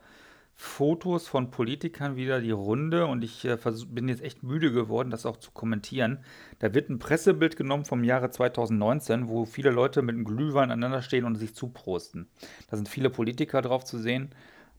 Fotos 0.63 1.27
von 1.27 1.49
Politikern 1.49 2.15
wieder 2.15 2.39
die 2.39 2.51
Runde 2.51 3.07
und 3.07 3.23
ich 3.23 3.45
äh, 3.45 3.57
bin 3.87 4.07
jetzt 4.07 4.21
echt 4.21 4.43
müde 4.43 4.71
geworden, 4.71 5.09
das 5.09 5.25
auch 5.25 5.37
zu 5.37 5.49
kommentieren. 5.49 6.19
Da 6.59 6.75
wird 6.75 6.87
ein 6.87 6.99
Pressebild 6.99 7.55
genommen 7.55 7.83
vom 7.83 8.03
Jahre 8.03 8.29
2019, 8.29 9.27
wo 9.27 9.45
viele 9.45 9.71
Leute 9.71 10.03
mit 10.03 10.13
einem 10.13 10.23
Glühwein 10.23 10.69
aneinander 10.69 11.01
stehen 11.01 11.25
und 11.25 11.33
sich 11.33 11.55
zuprosten. 11.55 12.27
Da 12.69 12.77
sind 12.77 12.87
viele 12.87 13.09
Politiker 13.09 13.63
drauf 13.63 13.85
zu 13.85 13.97
sehen. 13.97 14.29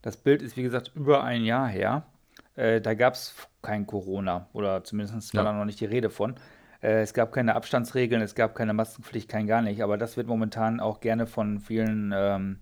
Das 0.03 0.17
Bild 0.17 0.41
ist, 0.43 0.57
wie 0.57 0.63
gesagt, 0.63 0.93
über 0.95 1.25
ein 1.25 1.45
Jahr 1.45 1.67
her. 1.67 2.07
Äh, 2.55 2.81
da 2.81 2.95
gab 2.95 3.15
es 3.15 3.35
kein 3.61 3.85
Corona 3.85 4.47
oder 4.53 4.85
zumindest 4.85 5.35
war 5.35 5.45
ja. 5.45 5.51
da 5.51 5.59
noch 5.59 5.65
nicht 5.65 5.81
die 5.81 5.87
Rede 5.87 6.11
von. 6.11 6.37
Äh, 6.81 7.03
es 7.03 7.13
gab 7.13 7.33
keine 7.33 7.57
Abstandsregeln, 7.57 8.23
es 8.23 8.37
gab 8.37 8.55
keine 8.55 8.73
Maskenpflicht, 8.73 9.29
kein 9.29 9.49
gar 9.49 9.63
nicht. 9.63 9.83
Aber 9.83 9.99
das 9.99 10.17
wird 10.17 10.29
momentan 10.29 10.79
auch 10.79 11.01
gerne 11.01 11.27
von 11.27 11.59
vielen 11.59 12.15
ähm, 12.15 12.61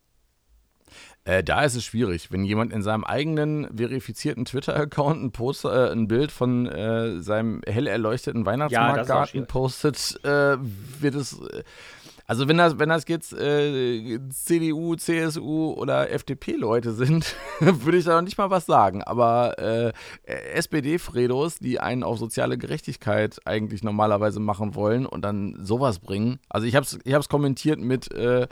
Äh, 1.24 1.42
da 1.42 1.62
ist 1.62 1.74
es 1.74 1.85
schwierig, 1.85 2.30
wenn 2.30 2.44
jemand 2.44 2.72
in 2.72 2.83
seinem 2.83 3.04
eigenen 3.04 3.74
verifizierten 3.74 4.44
Twitter-Account 4.44 5.38
ein, 5.40 5.70
äh, 5.70 5.90
ein 5.90 6.07
Bild 6.07 6.30
von 6.30 6.66
äh, 6.66 7.20
seinem 7.20 7.62
hell 7.66 7.87
erleuchteten 7.87 8.44
Weihnachtsmarktgarten 8.44 9.40
ja, 9.40 9.46
postet, 9.46 10.20
äh, 10.22 10.57
wird 11.00 11.14
es 11.14 11.40
äh, 11.40 11.62
also 12.26 12.48
wenn 12.48 12.56
das, 12.56 12.78
wenn 12.78 12.88
das 12.88 13.04
jetzt 13.06 13.34
äh, 13.34 14.18
CDU, 14.30 14.96
CSU 14.96 15.74
oder 15.76 16.10
FDP-Leute 16.10 16.92
sind, 16.92 17.37
würde 17.60 17.98
ich 17.98 18.04
da 18.04 18.14
noch 18.16 18.22
nicht 18.22 18.38
mal 18.38 18.50
was 18.50 18.64
sagen. 18.64 19.02
Aber 19.02 19.58
äh, 19.58 19.92
SPD-Fredos, 20.24 21.58
die 21.58 21.80
einen 21.80 22.02
auf 22.02 22.18
soziale 22.18 22.56
Gerechtigkeit 22.56 23.40
eigentlich 23.44 23.82
normalerweise 23.82 24.40
machen 24.40 24.74
wollen 24.74 25.04
und 25.04 25.22
dann 25.22 25.58
sowas 25.62 25.98
bringen. 25.98 26.38
Also 26.48 26.66
ich 26.66 26.76
habe 26.76 26.84
es 26.84 26.98
ich 27.04 27.28
kommentiert 27.28 27.78
mit, 27.78 28.10
äh, 28.12 28.46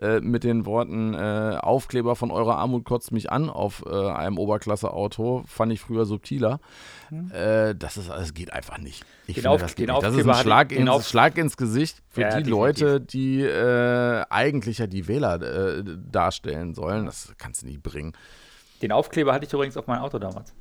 äh, 0.00 0.20
mit 0.20 0.44
den 0.44 0.64
Worten 0.64 1.12
äh, 1.14 1.58
Aufkleber 1.60 2.16
von 2.16 2.30
eurer 2.30 2.56
Armut 2.56 2.84
kotzt 2.84 3.12
mich 3.12 3.30
an 3.30 3.50
auf 3.50 3.84
äh, 3.86 4.10
einem 4.10 4.38
Oberklasse-Auto. 4.38 5.44
Fand 5.46 5.72
ich 5.72 5.80
früher 5.80 6.06
subtiler. 6.06 6.60
Mhm. 7.10 7.30
das 7.78 7.96
ist, 7.96 8.10
das 8.10 8.34
geht 8.34 8.52
einfach 8.52 8.76
nicht. 8.76 9.02
Ich 9.26 9.36
den 9.36 9.42
finde, 9.42 9.50
auf, 9.50 9.62
das, 9.62 9.74
geht 9.74 9.88
nicht. 9.88 10.02
das 10.02 10.14
ist 10.14 10.28
ein 10.28 10.34
Schlag, 10.34 10.72
ins, 10.72 11.08
Schlag 11.08 11.38
ins 11.38 11.56
Gesicht 11.56 12.02
für 12.10 12.22
ja, 12.22 12.28
die 12.28 12.44
definitiv. 12.44 12.50
Leute, 12.50 13.00
die 13.00 13.42
äh, 13.42 14.24
eigentlich 14.30 14.78
ja 14.78 14.86
die 14.86 15.08
Wähler 15.08 15.40
äh, 15.42 15.82
darstellen 16.10 16.74
sollen. 16.74 17.06
Das 17.06 17.32
kannst 17.38 17.62
du 17.62 17.66
nicht 17.66 17.82
bringen. 17.82 18.12
Den 18.82 18.92
Aufkleber 18.92 19.32
hatte 19.32 19.44
ich 19.46 19.52
übrigens 19.52 19.76
auf 19.76 19.86
mein 19.86 19.98
Auto 19.98 20.18
damals. 20.18 20.54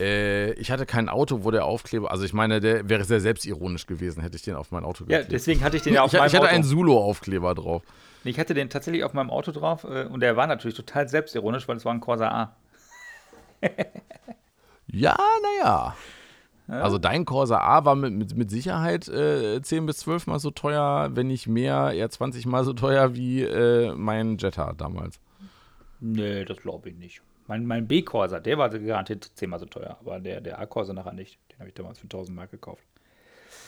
Äh, 0.00 0.52
ich 0.52 0.70
hatte 0.70 0.86
kein 0.86 1.08
Auto, 1.08 1.42
wo 1.44 1.50
der 1.50 1.64
Aufkleber, 1.64 2.10
also 2.10 2.24
ich 2.24 2.32
meine, 2.32 2.60
der 2.60 2.88
wäre 2.88 3.04
sehr 3.04 3.20
selbstironisch 3.20 3.86
gewesen, 3.86 4.22
hätte 4.22 4.36
ich 4.36 4.42
den 4.42 4.54
auf 4.54 4.70
mein 4.70 4.84
Auto 4.84 5.04
geklebt. 5.04 5.24
Ja, 5.24 5.28
deswegen 5.28 5.62
hatte 5.62 5.76
ich 5.76 5.82
den 5.82 5.94
ja 5.94 6.02
auf 6.04 6.12
ich, 6.12 6.18
meinem 6.18 6.28
Ich 6.28 6.34
hatte 6.34 6.44
Auto. 6.46 6.54
einen 6.54 6.64
Zulu-Aufkleber 6.64 7.54
drauf. 7.54 7.82
Ich 8.24 8.38
hatte 8.38 8.54
den 8.54 8.70
tatsächlich 8.70 9.04
auf 9.04 9.12
meinem 9.14 9.30
Auto 9.30 9.50
drauf 9.52 9.84
äh, 9.84 10.04
und 10.04 10.20
der 10.20 10.36
war 10.36 10.46
natürlich 10.46 10.76
total 10.76 11.08
selbstironisch, 11.08 11.66
weil 11.66 11.76
es 11.76 11.84
war 11.84 11.92
ein 11.92 12.00
Corsa 12.00 12.28
A. 12.28 12.56
ja, 14.86 15.16
naja. 15.42 15.96
Also 16.68 16.98
dein 16.98 17.24
Corsa 17.24 17.58
A 17.58 17.84
war 17.86 17.94
mit, 17.94 18.12
mit, 18.12 18.36
mit 18.36 18.50
Sicherheit 18.50 19.08
äh, 19.08 19.60
10 19.62 19.86
bis 19.86 19.98
12 19.98 20.26
Mal 20.26 20.38
so 20.38 20.50
teuer, 20.50 21.10
wenn 21.12 21.26
nicht 21.26 21.46
mehr, 21.46 21.92
eher 21.92 22.10
20 22.10 22.44
Mal 22.46 22.64
so 22.64 22.74
teuer 22.74 23.14
wie 23.14 23.42
äh, 23.42 23.94
mein 23.94 24.36
Jetta 24.36 24.74
damals. 24.74 25.18
Nee, 26.00 26.44
das 26.44 26.58
glaube 26.58 26.90
ich 26.90 26.96
nicht. 26.96 27.22
Mein, 27.46 27.64
mein 27.64 27.88
B-Corsa, 27.88 28.40
der 28.40 28.58
war 28.58 28.68
garantiert 28.68 29.30
10 29.34 29.48
Mal 29.48 29.58
so 29.58 29.64
teuer, 29.64 29.96
aber 30.00 30.20
der, 30.20 30.42
der 30.42 30.58
A-Corsa 30.58 30.92
nachher 30.92 31.14
nicht. 31.14 31.38
Den 31.50 31.60
habe 31.60 31.68
ich 31.68 31.74
damals 31.74 31.98
für 31.98 32.04
1000 32.04 32.36
Mark 32.36 32.50
gekauft. 32.50 32.84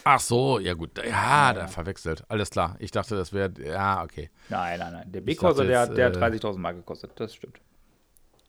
Ach 0.05 0.21
so, 0.21 0.59
ja 0.59 0.75
gut. 0.75 0.99
Ja, 0.99 1.05
ja, 1.05 1.53
da 1.55 1.67
verwechselt. 1.67 2.25
Alles 2.29 2.51
klar. 2.51 2.77
Ich 2.79 2.91
dachte, 2.91 3.17
das 3.17 3.33
wäre, 3.33 3.51
ja, 3.65 4.03
okay. 4.03 4.31
Nein, 4.51 4.79
nein, 4.79 4.93
nein. 4.93 5.13
Der 5.13 5.23
B-Corsa, 5.23 5.65
der, 5.65 5.87
der 5.87 6.07
hat 6.07 6.17
30.000 6.17 6.55
äh, 6.55 6.59
Mark 6.59 6.77
gekostet. 6.77 7.13
Das 7.17 7.35
stimmt. 7.35 7.61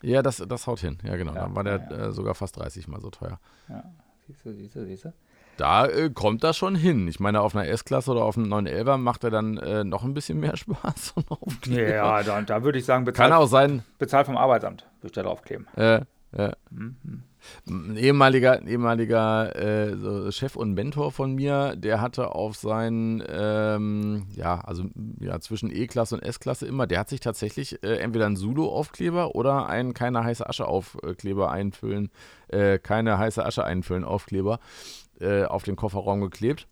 Ja, 0.02 0.22
das, 0.22 0.38
das 0.38 0.68
haut 0.68 0.80
hin. 0.80 0.98
Ja, 1.04 1.16
genau. 1.16 1.34
Ja, 1.34 1.42
Dann 1.42 1.56
war 1.56 1.64
der 1.64 1.88
ja, 1.90 2.08
äh, 2.08 2.12
sogar 2.12 2.36
fast 2.36 2.58
30 2.58 2.88
Mal 2.88 3.00
so 3.00 3.10
teuer. 3.10 3.40
Ja. 3.70 3.84
Siehst 4.32 4.46
du, 4.46 4.54
siehst 4.54 4.76
du, 4.76 4.86
siehst 4.86 5.06
du? 5.06 5.14
Da 5.58 5.86
äh, 5.86 6.10
kommt 6.10 6.44
das 6.44 6.56
schon 6.56 6.76
hin. 6.76 7.08
Ich 7.10 7.20
meine, 7.20 7.42
auf 7.42 7.54
einer 7.56 7.68
S-Klasse 7.68 8.12
oder 8.12 8.24
auf 8.24 8.38
einem 8.38 8.52
911er 8.52 8.98
macht 8.98 9.26
er 9.26 9.30
dann 9.30 9.58
äh, 9.58 9.84
noch 9.84 10.04
ein 10.06 10.14
bisschen 10.14 10.40
mehr 10.40 10.56
Spaß. 10.58 11.16
ja, 11.68 12.24
da, 12.24 12.42
da 12.42 12.64
würde 12.64 12.80
ich 12.80 12.86
sagen, 12.86 13.04
bezahlt, 13.04 13.30
Kann 13.32 13.38
auch 13.38 13.48
sein. 13.48 13.84
bezahlt 14.00 14.26
vom 14.28 14.38
Arbeitsamt, 14.38 14.88
würde 15.02 15.08
ich 15.08 15.12
da 15.12 15.24
draufkleben. 15.24 15.68
Äh, 15.76 16.02
ja. 16.38 16.54
Mhm. 16.70 17.24
Ein 17.68 17.98
ehemaliger, 17.98 18.62
ehemaliger 18.66 19.56
äh, 19.56 19.98
so 19.98 20.32
Chef 20.32 20.56
und 20.56 20.74
Mentor 20.74 21.12
von 21.12 21.34
mir, 21.34 21.76
der 21.76 22.02
hatte 22.02 22.36
auf 22.36 22.56
seinen, 22.56 23.24
ähm, 23.28 24.28
ja, 24.36 24.60
also 24.62 24.86
ja, 25.20 25.40
zwischen 25.40 25.70
E-Klasse 25.70 26.16
und 26.16 26.24
S-Klasse 26.24 26.68
immer, 26.68 26.88
der 26.88 27.00
hat 27.00 27.10
sich 27.10 27.20
tatsächlich 27.20 27.84
äh, 27.84 27.98
entweder 27.98 28.26
einen 28.26 28.36
Solo-Aufkleber 28.36 29.36
oder 29.36 29.68
einen 29.68 29.94
keine 29.94 30.24
heiße 30.24 30.48
Asche-Aufkleber 30.48 31.52
einfüllen, 31.52 32.10
äh, 32.48 32.80
keine 32.80 33.18
heiße 33.18 33.46
Asche 33.46 33.64
einfüllen 33.64 34.04
Aufkleber 34.04 34.60
äh, 35.20 35.44
auf 35.44 35.64
den 35.64 35.76
Kofferraum 35.76 36.22
geklebt 36.22 36.68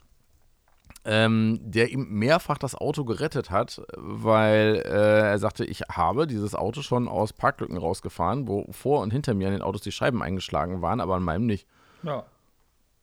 ähm, 1.11 1.59
der 1.63 1.89
ihm 1.89 2.07
mehrfach 2.07 2.59
das 2.59 2.75
Auto 2.75 3.03
gerettet 3.03 3.49
hat, 3.49 3.81
weil 3.97 4.83
äh, 4.85 5.29
er 5.31 5.39
sagte, 5.39 5.65
ich 5.65 5.81
habe 5.89 6.27
dieses 6.27 6.53
Auto 6.53 6.83
schon 6.83 7.07
aus 7.07 7.33
Parklücken 7.33 7.77
rausgefahren, 7.77 8.47
wo 8.47 8.71
vor 8.71 9.01
und 9.01 9.09
hinter 9.09 9.33
mir 9.33 9.47
an 9.47 9.53
den 9.53 9.63
Autos 9.63 9.81
die 9.81 9.91
Scheiben 9.91 10.21
eingeschlagen 10.21 10.83
waren, 10.83 11.01
aber 11.01 11.15
an 11.15 11.23
meinem 11.23 11.47
nicht. 11.47 11.67
Ja. 12.03 12.25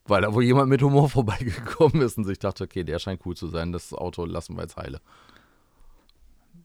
Weil 0.04 0.22
da 0.22 0.32
wohl 0.32 0.44
jemand 0.44 0.68
mit 0.68 0.82
Humor 0.82 1.08
vorbeigekommen 1.10 2.00
ist 2.00 2.16
und 2.16 2.22
sich 2.22 2.38
dachte, 2.38 2.62
okay, 2.62 2.84
der 2.84 3.00
scheint 3.00 3.22
cool 3.26 3.36
zu 3.36 3.48
sein, 3.48 3.72
das 3.72 3.92
Auto 3.92 4.24
lassen 4.24 4.54
wir 4.54 4.62
jetzt 4.62 4.76
heile. 4.76 5.00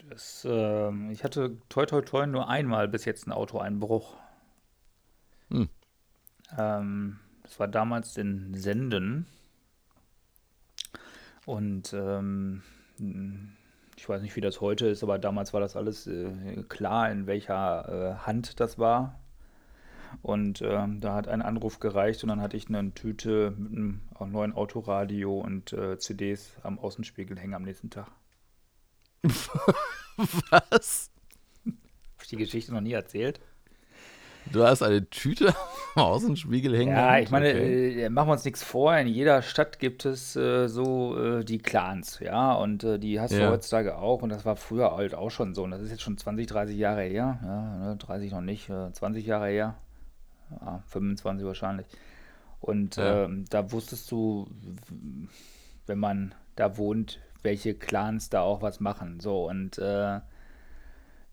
Das, 0.09 0.45
äh, 0.47 1.11
ich 1.11 1.23
hatte 1.23 1.57
toi 1.69 1.87
toi 1.87 2.01
toi 2.01 2.27
nur 2.27 2.49
einmal 2.49 2.87
bis 2.87 3.05
jetzt 3.05 3.25
einen 3.25 3.33
Autoeinbruch. 3.33 4.15
Hm. 5.49 5.69
Ähm, 6.55 7.19
das 7.41 7.59
war 7.59 7.67
damals 7.67 8.15
in 8.15 8.53
Senden 8.53 9.25
und 11.45 11.93
ähm, 11.93 12.61
ich 13.95 14.07
weiß 14.07 14.21
nicht, 14.21 14.35
wie 14.35 14.41
das 14.41 14.61
heute 14.61 14.87
ist, 14.87 15.03
aber 15.03 15.19
damals 15.19 15.53
war 15.53 15.61
das 15.61 15.75
alles 15.75 16.07
äh, 16.07 16.63
klar, 16.69 17.11
in 17.11 17.27
welcher 17.27 17.87
äh, 17.87 18.25
Hand 18.25 18.59
das 18.59 18.77
war. 18.79 19.19
Und 20.21 20.61
ähm, 20.61 20.99
da 20.99 21.15
hat 21.15 21.27
ein 21.27 21.41
Anruf 21.41 21.79
gereicht 21.79 22.23
und 22.23 22.29
dann 22.29 22.41
hatte 22.41 22.57
ich 22.57 22.67
eine 22.67 22.93
Tüte 22.93 23.51
mit 23.57 23.71
einem 24.19 24.31
neuen 24.31 24.53
Autoradio 24.53 25.39
und 25.39 25.71
äh, 25.73 25.97
CDs 25.97 26.53
am 26.63 26.79
Außenspiegel 26.79 27.39
hängen 27.39 27.53
am 27.53 27.63
nächsten 27.63 27.89
Tag. 27.89 28.11
Was? 30.49 31.11
Habe 31.65 32.23
ich 32.23 32.27
die 32.27 32.37
Geschichte 32.37 32.73
noch 32.73 32.81
nie 32.81 32.93
erzählt? 32.93 33.39
Du 34.51 34.63
hast 34.63 34.81
eine 34.81 35.09
Tüte 35.09 35.53
am 35.95 36.03
Außenspiegel 36.03 36.77
hängen. 36.77 36.93
Ja, 36.95 37.19
ich 37.19 37.29
meine, 37.29 37.49
okay. 37.49 38.03
äh, 38.03 38.09
machen 38.09 38.29
wir 38.29 38.33
uns 38.33 38.45
nichts 38.45 38.63
vor. 38.63 38.95
In 38.97 39.07
jeder 39.07 39.41
Stadt 39.41 39.79
gibt 39.79 40.05
es 40.05 40.35
äh, 40.35 40.67
so 40.67 41.17
äh, 41.17 41.43
die 41.43 41.59
Clans, 41.59 42.19
ja, 42.19 42.53
und 42.53 42.83
äh, 42.83 42.99
die 42.99 43.19
hast 43.19 43.31
ja. 43.31 43.39
du 43.39 43.51
heutzutage 43.51 43.97
auch. 43.97 44.21
Und 44.21 44.29
das 44.29 44.45
war 44.45 44.55
früher 44.55 44.95
halt 44.95 45.13
auch 45.13 45.29
schon 45.29 45.53
so. 45.53 45.63
Und 45.63 45.71
das 45.71 45.81
ist 45.81 45.91
jetzt 45.91 46.01
schon 46.01 46.17
20, 46.17 46.47
30 46.47 46.77
Jahre 46.77 47.03
her. 47.03 47.39
Ja, 47.43 47.77
ne, 47.77 47.95
30 47.97 48.31
noch 48.31 48.41
nicht, 48.41 48.65
20 48.93 49.23
äh, 49.23 49.27
Jahre 49.27 49.47
her. 49.47 49.75
Ja, 50.49 50.83
25 50.87 51.45
wahrscheinlich. 51.45 51.87
Und 52.59 52.97
ja. 52.97 53.23
Ähm, 53.23 53.45
da 53.49 53.71
wusstest 53.71 54.11
du, 54.11 54.47
wenn 55.87 55.99
man 55.99 56.35
da 56.55 56.77
wohnt, 56.77 57.19
welche 57.41 57.73
Clans 57.73 58.29
da 58.29 58.41
auch 58.41 58.61
was 58.61 58.79
machen. 58.79 59.19
So, 59.19 59.49
und 59.49 59.77
äh, 59.77 60.19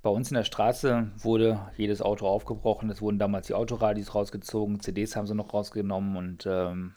bei 0.08 0.14
uns 0.14 0.30
in 0.30 0.36
der 0.36 0.44
Straße 0.44 1.10
wurde 1.18 1.60
jedes 1.76 2.00
Auto 2.00 2.26
aufgebrochen. 2.26 2.88
Es 2.88 3.02
wurden 3.02 3.18
damals 3.18 3.48
die 3.48 3.52
Autoradios 3.52 4.14
rausgezogen, 4.14 4.80
CDs 4.80 5.14
haben 5.14 5.26
sie 5.26 5.34
noch 5.34 5.52
rausgenommen 5.52 6.16
und 6.16 6.46
ähm, 6.46 6.94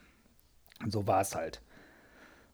so 0.87 1.07
war 1.07 1.19
es 1.19 1.35
halt. 1.35 1.61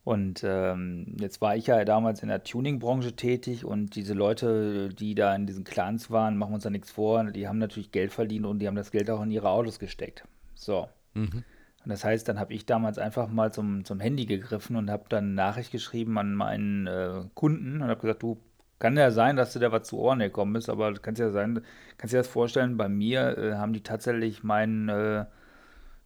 Und 0.02 0.42
ähm, 0.42 1.14
jetzt 1.20 1.40
war 1.40 1.54
ich 1.54 1.68
ja 1.68 1.84
damals 1.84 2.24
in 2.24 2.28
der 2.28 2.42
Tuning-Branche 2.42 3.14
tätig 3.14 3.64
und 3.64 3.94
diese 3.94 4.14
Leute, 4.14 4.88
die 4.88 5.14
da 5.14 5.32
in 5.32 5.46
diesen 5.46 5.62
Clans 5.62 6.10
waren, 6.10 6.36
machen 6.36 6.54
uns 6.54 6.64
da 6.64 6.70
nichts 6.70 6.90
vor, 6.90 7.22
die 7.22 7.46
haben 7.46 7.58
natürlich 7.58 7.92
Geld 7.92 8.12
verdient 8.12 8.44
und 8.44 8.58
die 8.58 8.66
haben 8.66 8.74
das 8.74 8.90
Geld 8.90 9.08
auch 9.10 9.22
in 9.22 9.30
ihre 9.30 9.50
Autos 9.50 9.78
gesteckt. 9.78 10.24
So. 10.56 10.88
Mhm. 11.14 11.44
Und 11.84 11.90
das 11.92 12.02
heißt, 12.02 12.26
dann 12.26 12.40
habe 12.40 12.52
ich 12.52 12.66
damals 12.66 12.98
einfach 12.98 13.28
mal 13.28 13.52
zum, 13.52 13.84
zum 13.84 14.00
Handy 14.00 14.26
gegriffen 14.26 14.74
und 14.74 14.90
habe 14.90 15.04
dann 15.08 15.26
eine 15.26 15.34
Nachricht 15.34 15.70
geschrieben 15.70 16.18
an 16.18 16.34
meinen 16.34 16.88
äh, 16.88 17.22
Kunden 17.34 17.80
und 17.80 17.88
habe 17.88 18.00
gesagt, 18.00 18.24
du, 18.24 18.40
kann 18.78 18.96
ja 18.96 19.10
sein, 19.10 19.36
dass 19.36 19.52
du 19.52 19.58
da 19.58 19.72
was 19.72 19.88
zu 19.88 19.98
Ohren 19.98 20.20
gekommen 20.20 20.52
bist, 20.52 20.68
aber 20.68 20.92
kannst 20.94 21.20
ja 21.20 21.30
sein, 21.30 21.62
kannst 21.96 22.12
dir 22.12 22.18
das 22.18 22.28
vorstellen, 22.28 22.76
bei 22.76 22.88
mir 22.88 23.36
äh, 23.36 23.54
haben 23.54 23.72
die 23.72 23.82
tatsächlich 23.82 24.42
meinen 24.44 24.88
äh, 24.88 25.24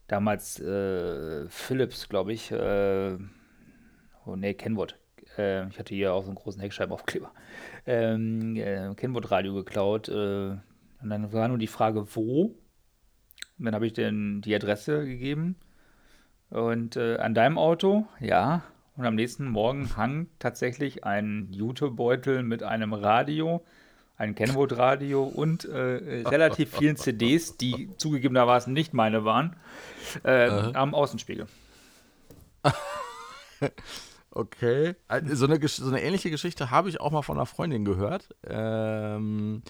damals 0.09 0.61
äh, 0.61 1.49
Philips, 1.49 2.09
glaube 2.09 2.33
ich, 2.33 2.51
äh, 2.51 3.19
oh 4.27 4.37
nee, 4.37 4.55
Kenwood. 4.55 4.99
Äh, 5.37 5.69
ich 5.69 5.79
hatte 5.79 5.95
hier 5.95 6.15
auch 6.15 6.23
so 6.23 6.29
einen 6.29 6.37
großen 6.37 6.61
Heckscheibenaufkleber. 6.61 7.33
Ähm, 7.87 8.57
äh, 8.57 8.95
Kenwood 8.95 9.31
Radio 9.31 9.55
geklaut. 9.55 10.09
und 10.09 10.61
dann 11.03 11.33
war 11.33 11.49
nur 11.49 11.59
die 11.59 11.67
Frage, 11.67 12.07
wo? 12.15 12.55
Und 13.59 13.65
dann 13.65 13.75
habe 13.75 13.87
ich 13.87 13.93
den 13.93 14.41
die 14.41 14.55
Adresse 14.55 15.05
gegeben. 15.05 15.57
Und 16.51 16.99
an 16.99 17.33
deinem 17.33 17.57
Auto, 17.57 18.07
ja, 18.21 18.63
und 18.97 19.07
am 19.07 19.15
nächsten 19.15 19.49
Morgen 19.49 19.97
hang 19.97 20.27
tatsächlich 20.39 21.05
ein 21.05 21.49
Jutebeutel 21.51 22.43
mit 22.43 22.63
einem 22.63 22.93
Radio, 22.93 23.65
ein 24.17 24.35
Kenwood-Radio 24.35 25.25
und 25.25 25.65
äh, 25.65 26.23
relativ 26.27 26.77
vielen 26.77 26.97
CDs, 26.97 27.57
die 27.57 27.91
zugegebenermaßen 27.97 28.73
nicht 28.73 28.95
meine 28.95 29.25
waren, 29.25 29.57
äh, 30.25 30.49
am 30.49 30.95
Außenspiegel. 30.95 31.47
Okay. 34.35 34.95
Also, 35.09 35.35
so 35.35 35.45
eine, 35.47 35.69
so 35.69 35.89
eine 35.89 36.03
ähnliche 36.03 36.31
Geschichte 36.31 36.71
habe 36.71 36.89
ich 36.89 37.01
auch 37.01 37.11
mal 37.11 37.23
von 37.23 37.37
einer 37.37 37.47
Freundin 37.47 37.85
gehört. 37.85 38.35
Ähm, 38.49 39.63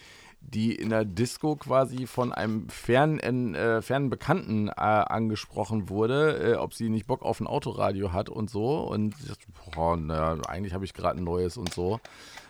die 0.42 0.74
in 0.74 0.90
der 0.90 1.04
Disco 1.04 1.56
quasi 1.56 2.06
von 2.06 2.32
einem 2.32 2.68
fernen, 2.68 3.54
äh, 3.54 3.80
fernen 3.80 4.10
Bekannten 4.10 4.68
äh, 4.68 4.72
angesprochen 4.72 5.88
wurde, 5.88 6.52
äh, 6.52 6.56
ob 6.56 6.74
sie 6.74 6.88
nicht 6.88 7.06
Bock 7.06 7.22
auf 7.22 7.40
ein 7.40 7.46
Autoradio 7.46 8.12
hat 8.12 8.28
und 8.28 8.50
so. 8.50 8.80
Und 8.80 9.14
ich 9.20 9.28
dachte, 9.28 9.46
boah, 9.74 9.96
naja, 9.96 10.38
eigentlich 10.46 10.74
habe 10.74 10.84
ich 10.84 10.94
gerade 10.94 11.18
ein 11.18 11.24
neues 11.24 11.56
und 11.56 11.72
so. 11.72 12.00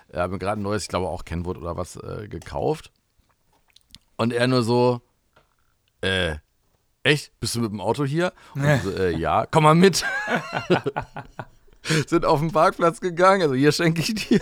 Ich 0.09 0.19
habe 0.19 0.33
mir 0.33 0.39
gerade 0.39 0.61
ein 0.61 0.65
neues, 0.65 0.83
ich 0.83 0.89
glaube 0.89 1.09
auch 1.09 1.25
Kenwood 1.25 1.59
oder 1.59 1.77
was, 1.77 1.97
äh, 1.97 2.29
gekauft. 2.29 2.91
Und 4.17 4.33
er 4.33 4.47
nur 4.47 4.63
so, 4.63 5.01
äh, 6.01 6.37
echt? 7.03 7.39
Bist 7.41 7.55
du 7.55 7.61
mit 7.61 7.73
dem 7.73 7.81
Auto 7.81 8.05
hier? 8.05 8.33
Und 8.55 8.83
so, 8.83 8.91
äh, 8.91 9.11
ja, 9.17 9.47
komm 9.47 9.65
mal 9.65 9.75
mit. 9.75 10.05
Sind 12.07 12.25
auf 12.25 12.41
den 12.41 12.53
Parkplatz 12.53 13.01
gegangen, 13.01 13.43
also 13.43 13.55
hier 13.55 13.73
schenke 13.73 14.01
ich 14.01 14.15
dir. 14.15 14.41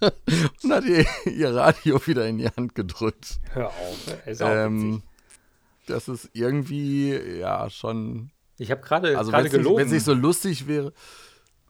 und 0.62 0.72
hat 0.72 0.84
ihr, 0.84 1.04
ihr 1.26 1.54
Radio 1.54 2.04
wieder 2.06 2.26
in 2.26 2.38
die 2.38 2.48
Hand 2.48 2.74
gedrückt. 2.74 3.38
Hör 3.52 3.68
auf, 3.68 4.26
ist 4.26 4.42
auch 4.42 4.48
ähm, 4.48 5.02
Das 5.86 6.08
ist 6.08 6.30
irgendwie, 6.32 7.14
ja, 7.38 7.70
schon. 7.70 8.30
Ich 8.58 8.70
habe 8.70 8.80
gerade 8.80 9.16
also 9.16 9.32
gelogen. 9.32 9.78
Wenn 9.78 9.86
es 9.86 9.92
nicht 9.92 10.04
so 10.04 10.14
lustig 10.14 10.66
wäre. 10.66 10.92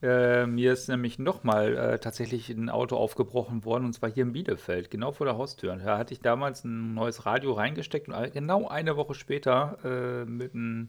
Äh, 0.03 0.47
mir 0.47 0.73
ist 0.73 0.89
nämlich 0.89 1.19
nochmal 1.19 1.77
äh, 1.77 1.99
tatsächlich 1.99 2.51
ein 2.51 2.69
Auto 2.69 2.97
aufgebrochen 2.97 3.65
worden 3.65 3.87
und 3.87 3.93
zwar 3.95 4.11
hier 4.11 4.25
in 4.25 4.33
Bielefeld, 4.33 4.91
genau 4.91 5.11
vor 5.13 5.27
der 5.27 5.39
Haustür. 5.39 5.73
Und 5.73 5.85
da 5.85 5.97
hatte 5.97 6.13
ich 6.13 6.21
damals 6.21 6.65
ein 6.65 6.95
neues 6.95 7.25
Radio 7.25 7.55
reingesteckt 7.55 8.09
und 8.09 8.33
genau 8.33 8.69
eine 8.69 8.97
Woche 8.97 9.15
später 9.15 9.79
äh, 9.85 10.25
mit 10.27 10.55
einem, 10.55 10.89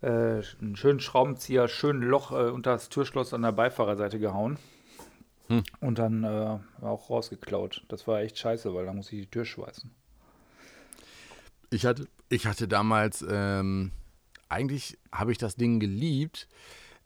äh, 0.00 0.42
schönen 0.74 1.00
Schraubenzieher, 1.00 1.66
schönen 1.66 2.02
Loch 2.02 2.30
äh, 2.30 2.50
unter 2.50 2.72
das 2.72 2.88
Türschloss 2.88 3.34
an 3.34 3.42
der 3.42 3.52
Beifahrerseite 3.52 4.20
gehauen. 4.20 4.58
Hm. 5.48 5.62
Und 5.80 5.98
dann 5.98 6.24
äh, 6.24 6.58
auch 6.82 7.10
rausgeklaut. 7.10 7.84
Das 7.88 8.06
war 8.06 8.20
echt 8.20 8.38
scheiße, 8.38 8.74
weil 8.74 8.86
da 8.86 8.92
muss 8.92 9.12
ich 9.12 9.20
die 9.20 9.30
Tür 9.30 9.44
schweißen. 9.44 9.90
Ich 11.70 11.84
hatte, 11.86 12.06
ich 12.28 12.46
hatte 12.46 12.68
damals, 12.68 13.24
ähm, 13.28 13.92
eigentlich 14.48 14.98
habe 15.12 15.32
ich 15.32 15.38
das 15.38 15.56
Ding 15.56 15.80
geliebt. 15.80 16.48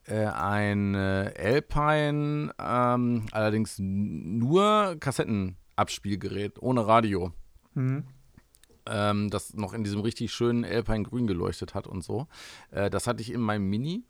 Äh, 0.04 0.26
ein 0.26 0.94
äh, 0.96 1.32
Alpine, 1.38 2.52
ähm, 2.58 3.26
allerdings 3.30 3.76
nur 3.78 4.96
Kassettenabspielgerät, 4.98 6.60
ohne 6.60 6.86
Radio. 6.86 7.32
Mhm. 7.74 8.04
Ähm, 8.86 9.30
das 9.30 9.54
noch 9.54 9.74
in 9.74 9.84
diesem 9.84 10.00
richtig 10.00 10.32
schönen 10.32 10.64
Alpine 10.64 11.04
Grün 11.04 11.28
geleuchtet 11.28 11.74
hat 11.74 11.86
und 11.86 12.02
so. 12.02 12.26
Äh, 12.72 12.90
das 12.90 13.06
hatte 13.06 13.22
ich 13.22 13.32
in 13.32 13.40
meinem 13.40 13.70
Mini. 13.70 14.04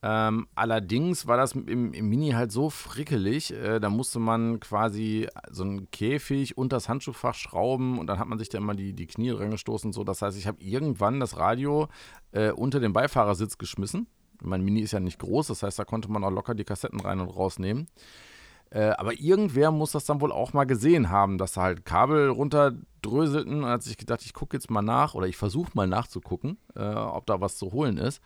Ähm, 0.00 0.46
allerdings 0.54 1.26
war 1.26 1.36
das 1.36 1.52
im, 1.52 1.92
im, 1.92 2.08
Mini 2.08 2.30
halt 2.30 2.52
so 2.52 2.70
frickelig, 2.70 3.52
äh, 3.52 3.80
da 3.80 3.90
musste 3.90 4.20
man 4.20 4.60
quasi 4.60 5.28
so 5.50 5.64
einen 5.64 5.90
Käfig 5.90 6.56
unter 6.56 6.76
das 6.76 6.88
Handschuhfach 6.88 7.34
schrauben 7.34 7.98
und 7.98 8.06
dann 8.06 8.20
hat 8.20 8.28
man 8.28 8.38
sich 8.38 8.48
da 8.48 8.58
immer 8.58 8.74
die, 8.74 8.92
die 8.92 9.08
Knie 9.08 9.30
reingestoßen. 9.30 9.92
So. 9.92 10.04
Das 10.04 10.22
heißt, 10.22 10.38
ich 10.38 10.46
habe 10.46 10.62
irgendwann 10.62 11.18
das 11.18 11.36
Radio 11.36 11.88
äh, 12.30 12.52
unter 12.52 12.78
den 12.78 12.92
Beifahrersitz 12.92 13.58
geschmissen. 13.58 14.06
Mein 14.40 14.62
Mini 14.62 14.80
ist 14.80 14.92
ja 14.92 15.00
nicht 15.00 15.18
groß, 15.18 15.48
das 15.48 15.64
heißt, 15.64 15.80
da 15.80 15.84
konnte 15.84 16.08
man 16.12 16.22
auch 16.22 16.30
locker 16.30 16.54
die 16.54 16.64
Kassetten 16.64 17.00
rein 17.00 17.18
und 17.18 17.28
rausnehmen. 17.28 17.88
Äh, 18.70 18.90
aber 18.90 19.18
irgendwer 19.18 19.72
muss 19.72 19.92
das 19.92 20.04
dann 20.04 20.20
wohl 20.20 20.30
auch 20.30 20.52
mal 20.52 20.64
gesehen 20.64 21.10
haben, 21.10 21.38
dass 21.38 21.54
da 21.54 21.62
halt 21.62 21.84
Kabel 21.84 22.28
runterdröselten 22.28 23.64
und 23.64 23.68
hat 23.68 23.82
sich 23.82 23.96
gedacht, 23.96 24.22
ich 24.22 24.34
gucke 24.34 24.56
jetzt 24.56 24.70
mal 24.70 24.82
nach 24.82 25.14
oder 25.14 25.26
ich 25.26 25.36
versuche 25.36 25.72
mal 25.74 25.88
nachzugucken, 25.88 26.58
äh, 26.76 26.82
ob 26.82 27.26
da 27.26 27.40
was 27.40 27.56
zu 27.56 27.72
holen 27.72 27.96
ist. 27.96 28.22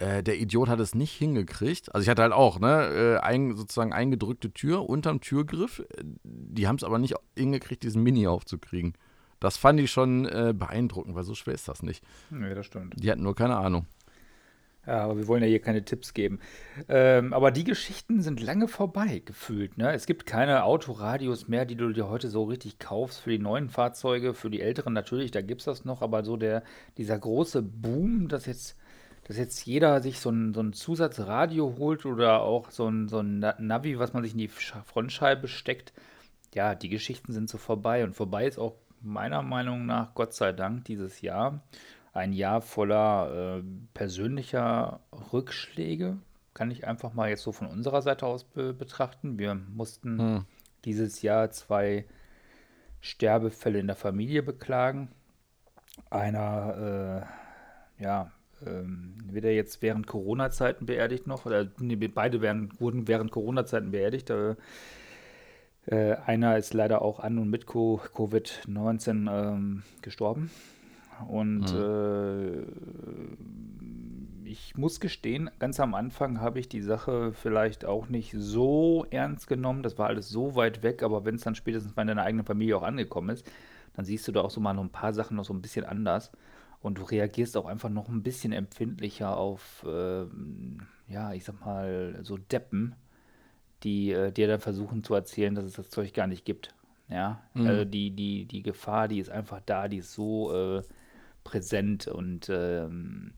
Äh, 0.00 0.22
der 0.22 0.38
Idiot 0.38 0.68
hat 0.68 0.80
es 0.80 0.94
nicht 0.94 1.12
hingekriegt. 1.12 1.94
Also 1.94 2.02
ich 2.02 2.08
hatte 2.08 2.22
halt 2.22 2.32
auch, 2.32 2.58
ne, 2.58 3.18
äh, 3.18 3.18
ein, 3.18 3.54
sozusagen 3.54 3.92
eingedrückte 3.92 4.50
Tür 4.50 4.88
unterm 4.88 5.20
Türgriff. 5.20 5.84
Die 6.24 6.66
haben 6.66 6.76
es 6.76 6.84
aber 6.84 6.98
nicht 6.98 7.14
hingekriegt, 7.36 7.82
diesen 7.82 8.02
Mini 8.02 8.26
aufzukriegen. 8.26 8.94
Das 9.40 9.58
fand 9.58 9.78
ich 9.78 9.90
schon 9.90 10.26
äh, 10.26 10.54
beeindruckend, 10.56 11.14
weil 11.14 11.24
so 11.24 11.34
schwer 11.34 11.54
ist 11.54 11.68
das 11.68 11.82
nicht. 11.82 12.02
Nee, 12.30 12.54
das 12.54 12.66
stimmt. 12.66 12.94
Die 12.96 13.10
hatten 13.10 13.22
nur 13.22 13.34
keine 13.34 13.56
Ahnung. 13.56 13.86
Ja, 14.86 15.04
aber 15.04 15.18
wir 15.18 15.28
wollen 15.28 15.42
ja 15.42 15.48
hier 15.48 15.60
keine 15.60 15.84
Tipps 15.84 16.14
geben. 16.14 16.40
Ähm, 16.88 17.34
aber 17.34 17.50
die 17.50 17.64
Geschichten 17.64 18.22
sind 18.22 18.40
lange 18.40 18.66
vorbei, 18.66 19.20
gefühlt. 19.24 19.76
Ne? 19.76 19.92
Es 19.92 20.06
gibt 20.06 20.24
keine 20.24 20.64
Autoradios 20.64 21.48
mehr, 21.48 21.66
die 21.66 21.76
du 21.76 21.92
dir 21.92 22.08
heute 22.08 22.30
so 22.30 22.44
richtig 22.44 22.78
kaufst 22.78 23.20
für 23.20 23.30
die 23.30 23.38
neuen 23.38 23.68
Fahrzeuge, 23.68 24.32
für 24.32 24.48
die 24.48 24.62
älteren 24.62 24.94
natürlich, 24.94 25.30
da 25.30 25.42
gibt 25.42 25.60
es 25.60 25.66
das 25.66 25.84
noch, 25.84 26.00
aber 26.00 26.24
so 26.24 26.38
der, 26.38 26.62
dieser 26.96 27.18
große 27.18 27.62
Boom, 27.62 28.28
dass 28.28 28.46
jetzt, 28.46 28.76
dass 29.30 29.38
jetzt 29.38 29.64
jeder 29.64 30.00
sich 30.00 30.18
so 30.18 30.28
ein, 30.30 30.54
so 30.54 30.60
ein 30.60 30.72
Zusatzradio 30.72 31.76
holt 31.78 32.04
oder 32.04 32.42
auch 32.42 32.72
so 32.72 32.88
ein, 32.88 33.08
so 33.08 33.20
ein 33.20 33.38
Navi, 33.58 33.96
was 33.96 34.12
man 34.12 34.24
sich 34.24 34.32
in 34.32 34.38
die 34.38 34.48
Frontscheibe 34.48 35.46
steckt, 35.46 35.92
ja, 36.52 36.74
die 36.74 36.88
Geschichten 36.88 37.32
sind 37.32 37.48
so 37.48 37.56
vorbei. 37.56 38.02
Und 38.02 38.16
vorbei 38.16 38.48
ist 38.48 38.58
auch 38.58 38.74
meiner 39.00 39.42
Meinung 39.42 39.86
nach, 39.86 40.14
Gott 40.14 40.34
sei 40.34 40.50
Dank, 40.50 40.84
dieses 40.86 41.20
Jahr 41.20 41.62
ein 42.12 42.32
Jahr 42.32 42.60
voller 42.60 43.58
äh, 43.60 43.62
persönlicher 43.94 44.98
Rückschläge. 45.32 46.16
Kann 46.52 46.72
ich 46.72 46.88
einfach 46.88 47.14
mal 47.14 47.28
jetzt 47.28 47.42
so 47.42 47.52
von 47.52 47.68
unserer 47.68 48.02
Seite 48.02 48.26
aus 48.26 48.42
be 48.42 48.74
betrachten. 48.74 49.38
Wir 49.38 49.54
mussten 49.54 50.18
hm. 50.18 50.44
dieses 50.84 51.22
Jahr 51.22 51.52
zwei 51.52 52.04
Sterbefälle 53.00 53.78
in 53.78 53.86
der 53.86 53.94
Familie 53.94 54.42
beklagen. 54.42 55.12
Einer, 56.10 57.28
äh, 57.96 58.02
ja, 58.02 58.32
ähm, 58.66 59.14
wird 59.30 59.44
er 59.44 59.54
jetzt 59.54 59.82
während 59.82 60.06
Corona-Zeiten 60.06 60.86
beerdigt 60.86 61.26
noch, 61.26 61.46
oder 61.46 61.68
nee, 61.78 61.96
beide 61.96 62.40
werden, 62.40 62.70
wurden 62.78 63.08
während 63.08 63.30
Corona-Zeiten 63.30 63.90
beerdigt. 63.90 64.30
Äh, 64.30 64.56
einer 66.26 66.56
ist 66.58 66.74
leider 66.74 67.02
auch 67.02 67.20
an 67.20 67.38
und 67.38 67.50
mit 67.50 67.64
Covid-19 67.66 69.30
ähm, 69.30 69.82
gestorben. 70.02 70.50
Und 71.28 71.72
mhm. 71.72 72.66
äh, 74.46 74.50
ich 74.50 74.76
muss 74.76 75.00
gestehen, 75.00 75.50
ganz 75.58 75.80
am 75.80 75.94
Anfang 75.94 76.40
habe 76.40 76.58
ich 76.58 76.68
die 76.68 76.82
Sache 76.82 77.32
vielleicht 77.32 77.84
auch 77.84 78.08
nicht 78.08 78.34
so 78.36 79.06
ernst 79.10 79.46
genommen. 79.46 79.82
Das 79.82 79.98
war 79.98 80.08
alles 80.08 80.28
so 80.28 80.54
weit 80.56 80.82
weg, 80.82 81.02
aber 81.02 81.24
wenn 81.24 81.36
es 81.36 81.42
dann 81.42 81.54
spätestens 81.54 81.92
bei 81.92 82.04
deiner 82.04 82.24
eigenen 82.24 82.44
Familie 82.44 82.76
auch 82.76 82.82
angekommen 82.82 83.30
ist, 83.30 83.50
dann 83.94 84.04
siehst 84.04 84.26
du 84.28 84.32
da 84.32 84.40
auch 84.40 84.50
so 84.50 84.60
mal 84.60 84.74
noch 84.74 84.82
ein 84.82 84.90
paar 84.90 85.12
Sachen 85.12 85.36
noch 85.36 85.44
so 85.44 85.54
ein 85.54 85.62
bisschen 85.62 85.84
anders. 85.84 86.32
Und 86.80 86.98
du 86.98 87.02
reagierst 87.02 87.56
auch 87.56 87.66
einfach 87.66 87.90
noch 87.90 88.08
ein 88.08 88.22
bisschen 88.22 88.52
empfindlicher 88.52 89.36
auf, 89.36 89.84
äh, 89.86 90.24
ja, 91.08 91.32
ich 91.34 91.44
sag 91.44 91.60
mal, 91.64 92.18
so 92.22 92.38
Deppen, 92.38 92.94
die 93.82 94.12
äh, 94.12 94.32
dir 94.32 94.48
dann 94.48 94.60
versuchen 94.60 95.04
zu 95.04 95.14
erzählen, 95.14 95.54
dass 95.54 95.64
es 95.64 95.74
das 95.74 95.90
Zeug 95.90 96.14
gar 96.14 96.26
nicht 96.26 96.44
gibt. 96.44 96.74
Ja, 97.08 97.42
mhm. 97.54 97.66
also 97.66 97.84
die, 97.84 98.10
die, 98.12 98.44
die 98.46 98.62
Gefahr, 98.62 99.08
die 99.08 99.18
ist 99.18 99.30
einfach 99.30 99.60
da, 99.66 99.88
die 99.88 99.98
ist 99.98 100.12
so 100.12 100.54
äh, 100.54 100.82
präsent 101.42 102.06
und 102.06 102.48
ähm, 102.48 103.32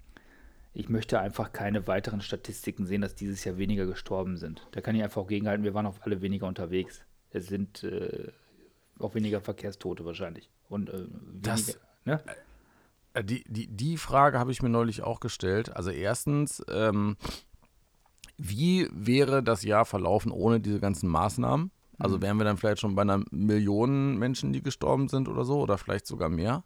ich 0.75 0.89
möchte 0.89 1.19
einfach 1.21 1.53
keine 1.53 1.87
weiteren 1.87 2.21
Statistiken 2.21 2.87
sehen, 2.87 3.01
dass 3.01 3.15
dieses 3.15 3.45
Jahr 3.45 3.59
weniger 3.59 3.87
gestorben 3.87 4.37
sind. 4.37 4.67
Da 4.73 4.81
kann 4.81 4.95
ich 4.95 5.03
einfach 5.03 5.23
auch 5.23 5.29
gegenhalten, 5.29 5.65
wir 5.65 5.75
waren 5.75 5.87
auch 5.87 6.01
alle 6.03 6.23
weniger 6.23 6.47
unterwegs. 6.47 7.03
Es 7.31 7.47
sind 7.47 7.83
äh, 7.83 8.31
auch 8.99 9.15
weniger 9.15 9.41
Verkehrstote 9.41 10.05
wahrscheinlich. 10.05 10.51
Und 10.69 10.91
äh, 10.91 10.93
weniger, 10.93 11.09
das, 11.43 11.81
ne? 12.05 12.21
Äh, 13.15 13.25
die, 13.25 13.45
die, 13.49 13.69
die 13.69 13.97
Frage 13.97 14.39
habe 14.39 14.53
ich 14.53 14.63
mir 14.63 14.69
neulich 14.69 15.03
auch 15.03 15.21
gestellt. 15.21 15.75
Also 15.75 15.91
erstens, 15.91 16.63
ähm, 16.71 17.17
wie 18.37 18.89
wäre 18.93 19.43
das 19.43 19.63
Jahr 19.63 19.85
verlaufen 19.85 20.33
ohne 20.33 20.61
diese 20.61 20.81
ganzen 20.81 21.09
Maßnahmen? 21.09 21.71
Also 21.99 22.17
mhm. 22.17 22.23
wären 22.23 22.37
wir 22.39 22.45
dann 22.45 22.57
vielleicht 22.57 22.81
schon 22.81 22.95
bei 22.95 23.03
einer 23.03 23.23
Million 23.31 24.19
Menschen, 24.19 24.53
die 24.53 24.63
gestorben 24.63 25.09
sind 25.09 25.29
oder 25.29 25.45
so, 25.45 25.61
oder 25.61 25.79
vielleicht 25.79 26.07
sogar 26.07 26.29
mehr? 26.29 26.65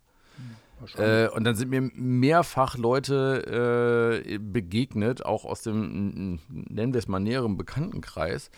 Äh, 0.99 1.29
und 1.29 1.45
dann 1.45 1.57
sind 1.57 1.71
mir 1.71 1.81
mehrfach 1.95 2.77
Leute 2.77 4.23
äh, 4.27 4.39
begegnet, 4.39 5.25
auch 5.25 5.45
aus 5.45 5.63
dem, 5.63 6.39
nennen 6.49 6.93
wir 6.93 6.99
es 6.99 7.09
mal, 7.09 7.19
näheren 7.19 7.57
Bekanntenkreis, 7.57 8.51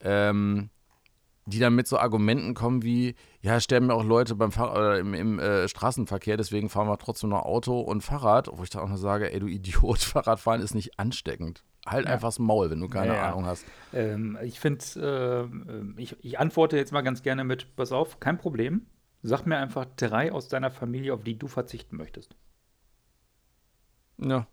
ähm, 0.00 0.70
die 1.46 1.58
dann 1.58 1.74
mit 1.74 1.86
so 1.86 1.98
Argumenten 1.98 2.54
kommen 2.54 2.82
wie, 2.82 3.14
ja, 3.40 3.60
sterben 3.60 3.88
ja 3.88 3.94
auch 3.94 4.04
Leute 4.04 4.34
beim 4.34 4.52
Fahr 4.52 4.98
im, 4.98 5.14
im 5.14 5.38
äh, 5.38 5.68
Straßenverkehr, 5.68 6.36
deswegen 6.36 6.70
fahren 6.70 6.88
wir 6.88 6.98
trotzdem 6.98 7.30
noch 7.30 7.42
Auto 7.42 7.80
und 7.80 8.02
Fahrrad, 8.02 8.48
wo 8.52 8.62
ich 8.62 8.70
dann 8.70 8.82
auch 8.82 8.88
noch 8.88 8.96
sage, 8.96 9.32
ey, 9.32 9.40
du 9.40 9.46
Idiot, 9.46 9.98
Fahrradfahren 10.00 10.62
ist 10.62 10.74
nicht 10.74 10.98
ansteckend. 10.98 11.62
Halt 11.86 12.06
ja. 12.06 12.14
einfach 12.14 12.28
das 12.28 12.38
Maul, 12.38 12.70
wenn 12.70 12.80
du 12.80 12.88
keine 12.88 13.08
ja, 13.08 13.14
ja. 13.14 13.28
Ahnung 13.30 13.44
hast. 13.44 13.66
Ähm, 13.92 14.38
ich 14.42 14.58
finde, 14.58 15.50
äh, 15.98 16.00
ich, 16.00 16.16
ich 16.24 16.38
antworte 16.38 16.78
jetzt 16.78 16.92
mal 16.92 17.02
ganz 17.02 17.22
gerne 17.22 17.44
mit, 17.44 17.76
pass 17.76 17.92
auf, 17.92 18.20
kein 18.20 18.38
Problem. 18.38 18.86
Sag 19.22 19.46
mir 19.46 19.58
einfach 19.58 19.86
drei 19.96 20.32
aus 20.32 20.48
deiner 20.48 20.70
Familie, 20.70 21.12
auf 21.12 21.24
die 21.24 21.38
du 21.38 21.46
verzichten 21.46 21.96
möchtest. 21.96 22.36
Ja. 24.18 24.46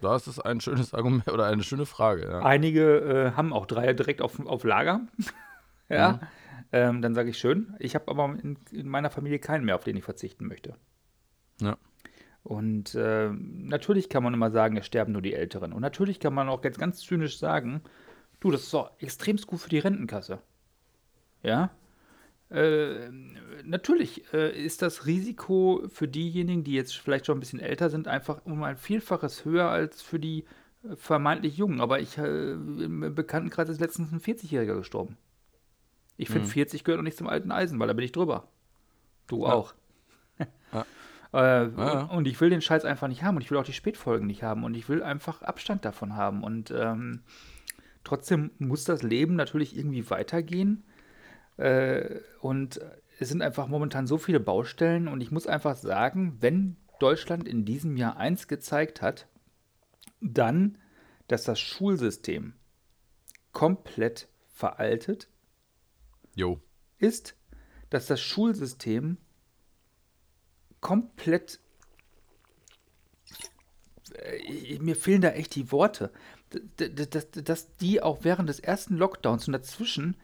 Da 0.00 0.16
ist 0.16 0.40
ein 0.40 0.60
schönes 0.60 0.94
Argument 0.94 1.28
oder 1.28 1.46
eine 1.46 1.62
schöne 1.62 1.86
Frage. 1.86 2.28
Ja. 2.28 2.40
Einige 2.40 2.98
äh, 3.00 3.36
haben 3.36 3.52
auch 3.52 3.66
drei 3.66 3.92
direkt 3.92 4.22
auf, 4.22 4.44
auf 4.44 4.64
Lager. 4.64 5.02
ja. 5.90 6.12
Mhm. 6.12 6.26
Ähm, 6.72 7.02
dann 7.02 7.14
sage 7.14 7.30
ich 7.30 7.38
schön. 7.38 7.74
Ich 7.78 7.94
habe 7.94 8.08
aber 8.08 8.36
in, 8.42 8.56
in, 8.70 8.88
meiner 8.88 9.10
Familie 9.10 9.40
keinen 9.40 9.64
mehr, 9.64 9.74
auf 9.74 9.84
den 9.84 9.96
ich 9.96 10.04
verzichten 10.04 10.46
möchte. 10.46 10.76
Ja. 11.60 11.76
Und 12.42 12.94
äh, 12.94 13.30
natürlich 13.30 14.08
kann 14.08 14.22
man 14.22 14.34
immer 14.34 14.50
sagen, 14.50 14.76
es 14.76 14.86
sterben 14.86 15.12
nur 15.12 15.22
die 15.22 15.34
Älteren. 15.34 15.72
Und 15.72 15.82
natürlich 15.82 16.20
kann 16.20 16.32
man 16.32 16.48
auch 16.48 16.64
jetzt 16.64 16.78
ganz 16.78 17.00
zynisch 17.00 17.38
sagen, 17.38 17.82
du, 18.38 18.50
das 18.50 18.62
ist 18.62 18.74
doch 18.74 18.92
extrem 18.98 19.36
gut 19.36 19.60
für 19.60 19.68
die 19.68 19.78
Rentenkasse. 19.78 20.38
Ja. 21.42 21.70
Äh, 22.50 23.10
natürlich 23.64 24.32
äh, 24.32 24.50
ist 24.50 24.82
das 24.82 25.06
Risiko 25.06 25.82
für 25.88 26.08
diejenigen, 26.08 26.64
die 26.64 26.72
jetzt 26.72 26.96
vielleicht 26.96 27.26
schon 27.26 27.36
ein 27.36 27.40
bisschen 27.40 27.60
älter 27.60 27.90
sind, 27.90 28.08
einfach 28.08 28.44
um 28.44 28.62
ein 28.62 28.76
Vielfaches 28.76 29.44
höher 29.44 29.68
als 29.68 30.02
für 30.02 30.18
die 30.18 30.44
äh, 30.82 30.96
vermeintlich 30.96 31.56
Jungen. 31.56 31.80
Aber 31.80 32.00
ich, 32.00 32.16
äh, 32.16 32.52
im 32.52 33.14
Bekanntenkreis 33.14 33.68
ist 33.68 33.80
letztens 33.80 34.12
ein 34.12 34.20
40-Jähriger 34.20 34.76
gestorben. 34.76 35.16
Ich 36.20 36.28
finde, 36.28 36.46
mhm. 36.46 36.52
40 36.52 36.84
gehört 36.84 36.98
noch 36.98 37.04
nicht 37.04 37.16
zum 37.16 37.28
alten 37.28 37.50
Eisen, 37.50 37.78
weil 37.78 37.88
da 37.88 37.94
bin 37.94 38.04
ich 38.04 38.12
drüber. 38.12 38.48
Du 39.26 39.44
ja. 39.44 39.52
auch. 39.52 39.74
ja. 40.72 40.86
Äh, 41.32 41.68
ja. 41.68 42.00
Und 42.06 42.26
ich 42.26 42.40
will 42.40 42.50
den 42.50 42.60
Scheiß 42.60 42.84
einfach 42.84 43.06
nicht 43.06 43.22
haben 43.22 43.36
und 43.36 43.42
ich 43.42 43.52
will 43.52 43.58
auch 43.58 43.64
die 43.64 43.72
Spätfolgen 43.72 44.26
nicht 44.26 44.42
haben 44.42 44.64
und 44.64 44.74
ich 44.74 44.88
will 44.88 45.00
einfach 45.00 45.42
Abstand 45.42 45.84
davon 45.84 46.16
haben. 46.16 46.42
Und 46.42 46.72
ähm, 46.76 47.20
trotzdem 48.02 48.50
muss 48.58 48.82
das 48.82 49.04
Leben 49.04 49.36
natürlich 49.36 49.76
irgendwie 49.76 50.10
weitergehen. 50.10 50.82
Äh, 51.56 52.18
und 52.40 52.80
es 53.20 53.28
sind 53.28 53.42
einfach 53.42 53.68
momentan 53.68 54.08
so 54.08 54.18
viele 54.18 54.40
Baustellen 54.40 55.06
und 55.06 55.20
ich 55.20 55.30
muss 55.30 55.46
einfach 55.46 55.76
sagen, 55.76 56.36
wenn 56.40 56.76
Deutschland 56.98 57.46
in 57.46 57.64
diesem 57.64 57.96
Jahr 57.96 58.16
eins 58.16 58.48
gezeigt 58.48 59.00
hat, 59.00 59.28
dann, 60.20 60.78
dass 61.28 61.44
das 61.44 61.60
Schulsystem 61.60 62.54
komplett 63.52 64.26
veraltet 64.52 65.29
jo. 66.34 66.60
ist, 66.98 67.36
dass 67.90 68.06
das 68.06 68.20
Schulsystem 68.20 69.16
komplett 70.80 71.60
äh, 74.14 74.78
mir 74.78 74.96
fehlen 74.96 75.20
da 75.20 75.30
echt 75.30 75.54
die 75.54 75.72
Worte, 75.72 76.10
dass, 76.76 77.30
dass 77.30 77.76
die 77.76 78.02
auch 78.02 78.18
während 78.22 78.48
des 78.48 78.60
ersten 78.60 78.96
Lockdowns 78.96 79.46
und 79.46 79.52
dazwischen 79.52 80.16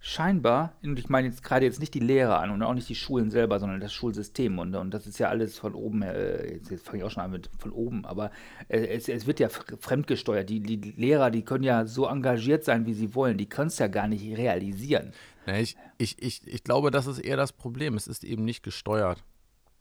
scheinbar, 0.00 0.74
und 0.82 0.98
ich 0.98 1.08
meine 1.08 1.26
jetzt 1.26 1.42
gerade 1.42 1.64
jetzt 1.66 1.80
nicht 1.80 1.94
die 1.94 2.00
Lehrer 2.00 2.38
an 2.38 2.50
und 2.50 2.62
auch 2.62 2.74
nicht 2.74 2.88
die 2.88 2.94
Schulen 2.94 3.30
selber, 3.30 3.58
sondern 3.58 3.80
das 3.80 3.92
Schulsystem 3.92 4.58
und, 4.58 4.74
und 4.74 4.92
das 4.92 5.06
ist 5.06 5.18
ja 5.18 5.28
alles 5.28 5.58
von 5.58 5.74
oben, 5.74 6.02
äh, 6.02 6.54
jetzt, 6.54 6.70
jetzt 6.70 6.86
fange 6.86 6.98
ich 6.98 7.04
auch 7.04 7.10
schon 7.10 7.22
an 7.22 7.32
mit 7.32 7.50
von 7.58 7.72
oben, 7.72 8.04
aber 8.06 8.30
äh, 8.68 8.86
es, 8.86 9.08
es 9.08 9.26
wird 9.26 9.40
ja 9.40 9.48
fremdgesteuert. 9.48 10.48
Die, 10.48 10.60
die 10.60 10.76
Lehrer, 10.92 11.30
die 11.30 11.42
können 11.42 11.64
ja 11.64 11.84
so 11.84 12.06
engagiert 12.06 12.64
sein, 12.64 12.86
wie 12.86 12.94
sie 12.94 13.14
wollen, 13.14 13.38
die 13.38 13.48
können 13.48 13.68
es 13.68 13.78
ja 13.78 13.88
gar 13.88 14.06
nicht 14.06 14.36
realisieren. 14.36 15.12
Ja, 15.48 15.56
ich, 15.56 15.76
ich, 15.96 16.22
ich, 16.22 16.46
ich 16.46 16.64
glaube, 16.64 16.90
das 16.90 17.06
ist 17.06 17.18
eher 17.18 17.36
das 17.36 17.52
Problem. 17.52 17.94
Es 17.94 18.06
ist 18.06 18.24
eben 18.24 18.44
nicht 18.44 18.62
gesteuert. 18.62 19.24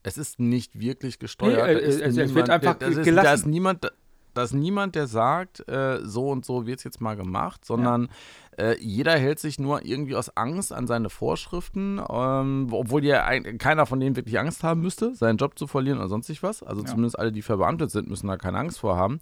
Es 0.04 0.18
ist 0.18 0.40
nicht 0.40 0.80
wirklich 0.80 1.20
gesteuert. 1.20 1.68
Nee, 1.68 1.74
äh, 1.74 1.80
es, 1.80 1.98
niemand, 1.98 2.18
es, 2.18 2.36
wird 2.36 2.50
einfach 2.50 2.80
ist, 2.80 3.06
Da 3.06 3.34
ist 3.34 3.46
niemand, 3.46 3.92
da 4.34 4.44
ist 4.44 4.54
niemand, 4.54 4.96
der 4.96 5.08
sagt, 5.08 5.68
äh, 5.68 6.00
so 6.04 6.30
und 6.30 6.46
so 6.46 6.66
wird 6.68 6.78
es 6.80 6.84
jetzt 6.84 7.02
mal 7.02 7.16
gemacht, 7.16 7.66
sondern 7.66 8.10
ja. 8.58 8.66
äh, 8.66 8.78
jeder 8.80 9.18
hält 9.18 9.40
sich 9.40 9.60
nur 9.60 9.84
irgendwie 9.84 10.16
aus 10.16 10.36
Angst 10.38 10.72
an 10.72 10.88
seine 10.88 11.10
Vorschriften, 11.10 12.00
ähm, 12.10 12.68
obwohl 12.72 13.04
ja 13.04 13.26
ein, 13.26 13.58
keiner 13.58 13.86
von 13.86 14.00
denen 14.00 14.16
wirklich 14.16 14.40
Angst 14.40 14.64
haben 14.64 14.82
müsste, 14.82 15.16
seinen 15.16 15.38
Job 15.38 15.58
zu 15.58 15.66
verlieren 15.68 15.98
oder 15.98 16.08
sonst 16.08 16.32
was. 16.44 16.62
Also 16.62 16.82
ja. 16.82 16.88
zumindest 16.88 17.18
alle, 17.18 17.32
die 17.32 17.42
verbeamtet 17.42 17.92
sind, 17.92 18.08
müssen 18.08 18.28
da 18.28 18.38
keine 18.38 18.60
Angst 18.60 18.80
vor 18.80 18.96
haben. 18.96 19.20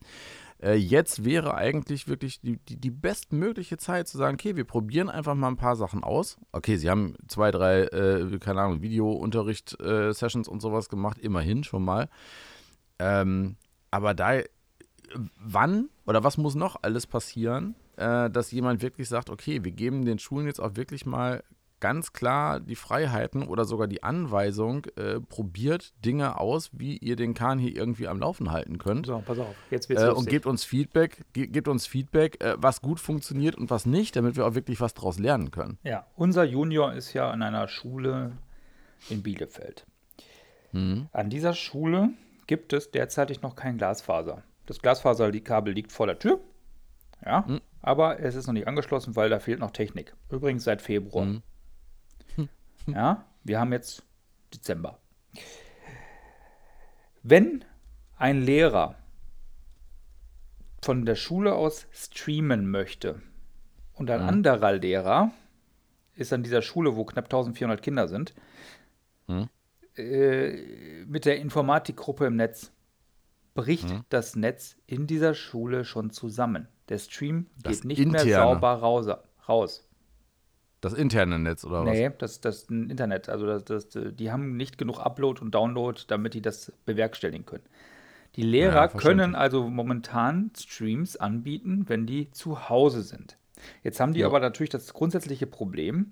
Äh, 0.62 0.76
jetzt 0.76 1.26
wäre 1.26 1.56
eigentlich 1.56 2.08
wirklich 2.08 2.40
die, 2.40 2.58
die, 2.58 2.78
die, 2.78 2.92
bestmögliche 2.92 3.78
Zeit 3.78 4.08
zu 4.08 4.18
sagen, 4.18 4.36
okay, 4.36 4.56
wir 4.56 4.64
probieren 4.64 5.10
einfach 5.10 5.36
mal 5.36 5.50
ein 5.50 5.58
paar 5.58 5.76
Sachen 5.76 6.04
aus. 6.04 6.38
Okay, 6.52 6.78
sie 6.78 6.90
haben 6.90 7.16
zwei, 7.28 7.52
drei, 7.52 7.82
äh, 7.84 8.40
keine 8.40 8.62
Ahnung, 8.62 8.82
Videounterricht-Sessions 8.82 10.48
äh, 10.48 10.52
und 10.52 10.62
sowas 10.62 10.90
gemacht, 10.90 11.18
immerhin 11.18 11.64
schon 11.64 11.84
mal. 11.84 12.10
Ähm, 13.00 13.58
aber 13.92 14.14
da 14.14 14.42
wann 15.40 15.90
oder 16.06 16.24
was 16.24 16.38
muss 16.38 16.56
noch 16.56 16.78
alles 16.82 17.08
passieren, 17.08 17.76
äh, 17.98 18.30
dass 18.30 18.52
jemand 18.52 18.82
wirklich 18.82 19.08
sagt, 19.08 19.30
okay, 19.30 19.64
wir 19.64 19.72
geben 19.72 20.06
den 20.06 20.20
Schulen 20.20 20.48
jetzt 20.48 20.60
auch 20.60 20.76
wirklich 20.76 21.06
mal 21.06 21.44
ganz 21.80 22.14
klar 22.14 22.60
die 22.60 22.76
Freiheiten 22.76 23.44
oder 23.44 23.66
sogar 23.66 23.88
die 23.88 24.04
Anweisung, 24.04 24.86
äh, 24.96 25.20
probiert 25.20 25.94
Dinge 26.04 26.40
aus, 26.40 26.72
wie 26.74 26.98
ihr 26.98 27.16
den 27.16 27.34
Kahn 27.34 27.60
hier 27.60 27.76
irgendwie 27.76 28.08
am 28.08 28.20
Laufen 28.20 28.52
halten 28.52 28.78
könnt. 28.78 29.06
So, 29.06 29.22
pass 29.26 29.40
auf, 29.40 29.56
jetzt 29.70 29.90
wird's 29.90 30.02
äh, 30.02 30.10
Und 30.10 30.28
gebt 30.28 30.46
uns 30.46 30.64
Feedback, 30.64 31.26
ge 31.34 31.48
gebt 31.48 31.68
uns 31.68 31.86
Feedback, 31.86 32.44
äh, 32.44 32.56
was 32.58 32.82
gut 32.82 33.00
funktioniert 33.00 33.56
und 33.56 33.70
was 33.70 33.86
nicht, 33.86 34.16
damit 34.16 34.36
wir 34.36 34.46
auch 34.46 34.56
wirklich 34.56 34.82
was 34.82 34.94
daraus 34.94 35.20
lernen 35.20 35.52
können. 35.52 35.78
Ja, 35.84 36.06
unser 36.16 36.44
Junior 36.44 36.94
ist 36.94 37.14
ja 37.14 37.30
an 37.30 37.42
einer 37.42 37.68
Schule 37.68 38.32
in 39.10 39.22
Bielefeld. 39.22 39.86
Mhm. 40.72 41.08
An 41.12 41.30
dieser 41.30 41.54
Schule 41.54 42.10
gibt 42.48 42.74
es 42.74 42.92
derzeitig 42.92 43.42
noch 43.42 43.56
kein 43.56 43.78
Glasfaser. 43.78 44.44
Das 44.66 44.82
Glasfaserkabel 44.82 45.74
liegt 45.74 45.92
vor 45.92 46.08
der 46.08 46.20
Tür. 46.20 46.40
Ja, 47.26 47.46
mhm. 47.48 47.62
aber 47.82 48.20
es 48.20 48.36
ist 48.36 48.48
noch 48.48 48.54
nicht 48.54 48.68
angeschlossen, 48.68 49.16
weil 49.16 49.30
da 49.30 49.40
fehlt 49.40 49.60
noch 49.60 49.72
Technik. 49.72 50.16
Übrigens 50.30 50.64
seit 50.64 50.82
Februar. 50.82 51.26
Mhm. 51.26 51.44
Ja, 52.88 53.26
wir 53.44 53.60
haben 53.60 53.72
jetzt 53.74 54.04
Dezember. 54.54 55.00
Wenn 57.24 57.66
ein 58.18 58.42
Lehrer 58.42 58.96
von 60.82 61.06
der 61.06 61.16
Schule 61.16 61.56
aus 61.56 61.88
streamen 61.92 62.70
möchte 62.70 63.22
und 63.94 64.12
ein 64.12 64.22
mhm. 64.22 64.30
anderer 64.30 64.74
Lehrer 64.74 65.32
ist 66.14 66.32
an 66.32 66.44
dieser 66.44 66.62
Schule, 66.62 66.96
wo 66.96 67.04
knapp 67.06 67.26
1400 67.26 67.82
Kinder 67.82 68.08
sind, 68.08 68.34
mhm. 69.28 69.50
äh, 69.98 71.04
mit 71.06 71.26
der 71.26 71.40
Informatikgruppe 71.40 72.28
im 72.28 72.36
Netz, 72.36 72.72
bricht 73.56 73.90
mhm. 73.90 74.06
das 74.10 74.36
Netz 74.36 74.78
in 74.86 75.08
dieser 75.08 75.34
Schule 75.34 75.86
schon 75.86 76.12
zusammen. 76.12 76.68
Der 76.90 77.00
Stream 77.00 77.48
das 77.58 77.78
geht 77.82 77.86
nicht 77.86 78.00
interne. 78.00 78.26
mehr 78.26 78.36
sauber 78.36 78.74
raus. 79.48 79.85
Das 80.82 80.94
interne 80.94 81.40
Netz 81.40 81.66
oder 81.66 81.86
was? 81.86 81.92
Nee, 81.92 82.12
das, 82.18 82.42
das 82.42 82.64
Internet. 82.64 83.30
Also 83.30 83.46
das, 83.46 83.66
das, 83.66 83.88
die 83.94 84.32
haben 84.32 84.56
nicht 84.58 84.78
genug 84.78 85.00
Upload 85.00 85.42
und 85.42 85.56
Download, 85.56 86.00
damit 86.08 86.34
die 86.34 86.42
das 86.42 86.72
bewerkstelligen 86.86 87.46
können. 87.46 87.64
Die 88.36 88.44
Lehrer 88.44 88.82
ja, 88.82 88.88
können 88.88 89.34
also 89.34 89.70
momentan 89.70 90.52
Streams 90.58 91.16
anbieten, 91.16 91.86
wenn 91.88 92.06
die 92.06 92.32
zu 92.32 92.70
Hause 92.70 93.02
sind. 93.02 93.38
Jetzt 93.84 94.00
haben 94.00 94.14
die 94.14 94.20
ja. 94.20 94.28
aber 94.28 94.40
natürlich 94.40 94.70
das 94.70 94.94
grundsätzliche 94.94 95.48
Problem, 95.48 96.12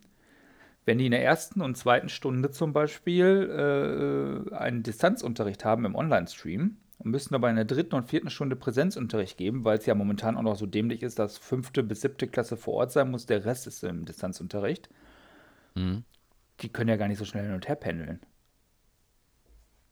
wenn 0.85 0.97
die 0.97 1.05
in 1.05 1.11
der 1.11 1.23
ersten 1.23 1.61
und 1.61 1.77
zweiten 1.77 2.09
Stunde 2.09 2.51
zum 2.51 2.73
Beispiel 2.73 4.47
äh, 4.51 4.55
einen 4.55 4.83
Distanzunterricht 4.83 5.65
haben 5.65 5.85
im 5.85 5.95
Online-Stream, 5.95 6.77
und 7.03 7.11
müssen 7.11 7.35
aber 7.35 7.49
in 7.49 7.55
der 7.55 7.65
dritten 7.65 7.95
und 7.95 8.09
vierten 8.09 8.29
Stunde 8.29 8.55
Präsenzunterricht 8.55 9.37
geben, 9.37 9.65
weil 9.65 9.77
es 9.77 9.85
ja 9.85 9.95
momentan 9.95 10.37
auch 10.37 10.41
noch 10.41 10.55
so 10.55 10.65
dämlich 10.65 11.03
ist, 11.03 11.19
dass 11.19 11.37
fünfte 11.37 11.83
bis 11.83 12.01
siebte 12.01 12.27
Klasse 12.27 12.57
vor 12.57 12.75
Ort 12.75 12.91
sein 12.91 13.11
muss, 13.11 13.25
der 13.25 13.45
Rest 13.45 13.67
ist 13.67 13.83
im 13.83 14.05
Distanzunterricht. 14.05 14.89
Mhm. 15.75 16.03
Die 16.61 16.69
können 16.69 16.89
ja 16.89 16.97
gar 16.97 17.07
nicht 17.07 17.17
so 17.17 17.25
schnell 17.25 17.45
hin 17.45 17.53
und 17.53 17.67
her 17.67 17.75
pendeln. 17.75 18.19